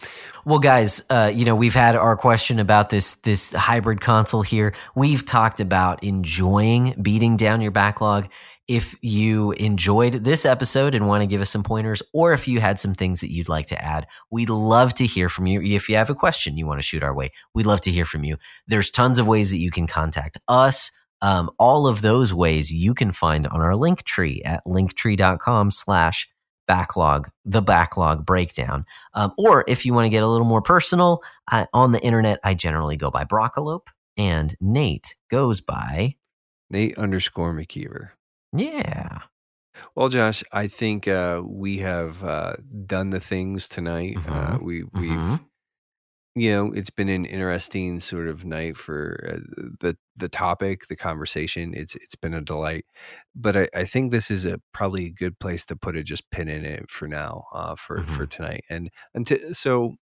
Well, 0.46 0.60
guys, 0.60 1.04
uh, 1.10 1.30
you 1.34 1.44
know 1.44 1.56
we've 1.56 1.74
had 1.74 1.98
our 1.98 2.16
question 2.16 2.60
about 2.60 2.90
this 2.90 3.16
this 3.16 3.52
hybrid 3.52 4.00
console 4.00 4.42
here. 4.42 4.74
We've 4.96 5.26
talked 5.26 5.60
about 5.60 6.02
enjoying 6.04 6.96
beating 7.02 7.36
down 7.36 7.60
your 7.60 7.72
backlog, 7.72 8.30
If 8.68 8.96
you 9.02 9.52
enjoyed 9.54 10.24
this 10.24 10.46
episode 10.46 10.96
and 10.96 11.08
want 11.08 11.22
to 11.22 11.28
give 11.28 11.42
us 11.42 11.50
some 11.50 11.64
pointers, 11.64 12.02
or 12.14 12.32
if 12.32 12.48
you 12.48 12.62
had 12.62 12.80
some 12.80 12.94
things 12.94 13.20
that 13.20 13.32
you'd 13.32 13.50
like 13.50 13.66
to 13.68 13.84
add, 13.84 14.08
we'd 14.32 14.50
love 14.50 14.94
to 14.96 15.06
hear 15.06 15.28
from 15.28 15.48
you. 15.48 15.62
If 15.62 15.90
you 15.90 15.98
have 15.98 16.10
a 16.10 16.16
question 16.16 16.58
you 16.58 16.66
want 16.66 16.80
to 16.80 16.88
shoot 16.88 17.04
our 17.04 17.14
way, 17.14 17.32
we'd 17.54 17.66
love 17.66 17.82
to 17.82 17.92
hear 17.92 18.06
from 18.06 18.24
you. 18.24 18.38
There's 18.66 18.90
tons 18.90 19.20
of 19.20 19.28
ways 19.28 19.52
that 19.52 19.58
you 19.58 19.70
can 19.70 19.86
contact 19.86 20.38
us. 20.48 20.92
Um, 21.22 21.52
all 21.60 21.88
of 21.88 22.02
those 22.02 22.34
ways 22.34 22.72
you 22.72 22.94
can 22.94 23.12
find 23.12 23.48
on 23.48 23.60
our 23.60 23.76
link 23.76 24.04
tree 24.04 24.42
at 24.46 24.64
linktree.com 24.66 25.72
slash 25.72 26.30
backlog, 26.66 27.30
the 27.44 27.62
backlog 27.62 28.26
breakdown. 28.26 28.86
Um, 29.14 29.34
or 29.38 29.66
if 29.68 29.86
you 29.86 29.94
want 29.94 30.06
to 30.06 30.10
get 30.10 30.24
a 30.24 30.28
little 30.28 30.48
more 30.48 30.62
personal, 30.62 31.22
uh, 31.52 31.66
on 31.74 31.92
the 31.92 32.02
internet, 32.02 32.40
I 32.44 32.54
generally 32.54 32.96
go 32.96 33.12
by 33.12 33.26
Broccolope, 33.26 33.88
and 34.18 34.56
Nate 34.62 35.16
goes 35.30 35.60
by 35.60 36.16
Nate 36.70 36.98
underscore 36.98 37.54
McKeever. 37.54 38.12
Yeah. 38.54 39.20
Well, 39.96 40.10
Josh, 40.10 40.44
I 40.54 40.68
think 40.68 41.08
uh, 41.08 41.42
we 41.46 41.80
have 41.80 42.24
uh, 42.24 42.56
done 42.86 43.12
the 43.12 43.20
things 43.20 43.68
tonight. 43.68 44.22
Uh, 44.28 44.58
Mhm. 44.58 44.62
we 44.62 44.84
we've 44.94 45.40
Mhm. 45.40 45.46
you 46.36 46.52
know 46.52 46.72
it's 46.74 46.90
been 46.92 47.10
an 47.10 47.26
interesting 47.26 48.00
sort 48.00 48.28
of 48.28 48.46
night 48.46 48.78
for 48.78 49.20
uh, 49.34 49.40
the 49.82 49.98
the 50.18 50.30
topic, 50.30 50.88
the 50.88 50.96
conversation. 50.96 51.74
It's 51.76 51.96
it's 51.96 52.16
been 52.16 52.34
a 52.34 52.42
delight, 52.42 52.86
but 53.36 53.58
I, 53.58 53.70
I 53.76 53.86
think 53.86 54.12
this 54.12 54.32
is 54.32 54.46
a 54.46 54.60
probably 54.74 55.08
a 55.08 55.12
good 55.12 55.40
place 55.40 55.66
to 55.68 55.76
put 55.76 55.98
a 55.98 56.04
just 56.04 56.30
pin 56.32 56.50
in 56.50 56.66
it 56.66 56.90
for 56.92 57.08
now, 57.08 57.46
uh, 57.54 57.76
for 57.76 58.04
for 58.06 58.26
tonight. 58.28 58.64
And 58.70 58.90
until 59.16 59.54
so, 59.54 59.96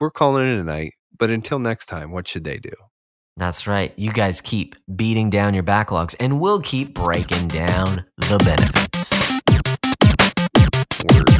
we're 0.00 0.10
calling 0.12 0.46
it 0.48 0.60
a 0.60 0.64
night. 0.64 0.94
But 1.18 1.30
until 1.30 1.58
next 1.60 1.86
time, 1.86 2.12
what 2.12 2.28
should 2.28 2.44
they 2.44 2.58
do? 2.58 2.72
That's 3.36 3.66
right. 3.66 3.92
You 3.96 4.12
guys 4.12 4.40
keep 4.40 4.76
beating 4.94 5.28
down 5.28 5.54
your 5.54 5.64
backlogs, 5.64 6.14
and 6.20 6.40
we'll 6.40 6.60
keep 6.60 6.94
breaking 6.94 7.48
down 7.48 8.04
the 8.16 8.38
benefits. 8.44 9.12
Word. 11.12 11.33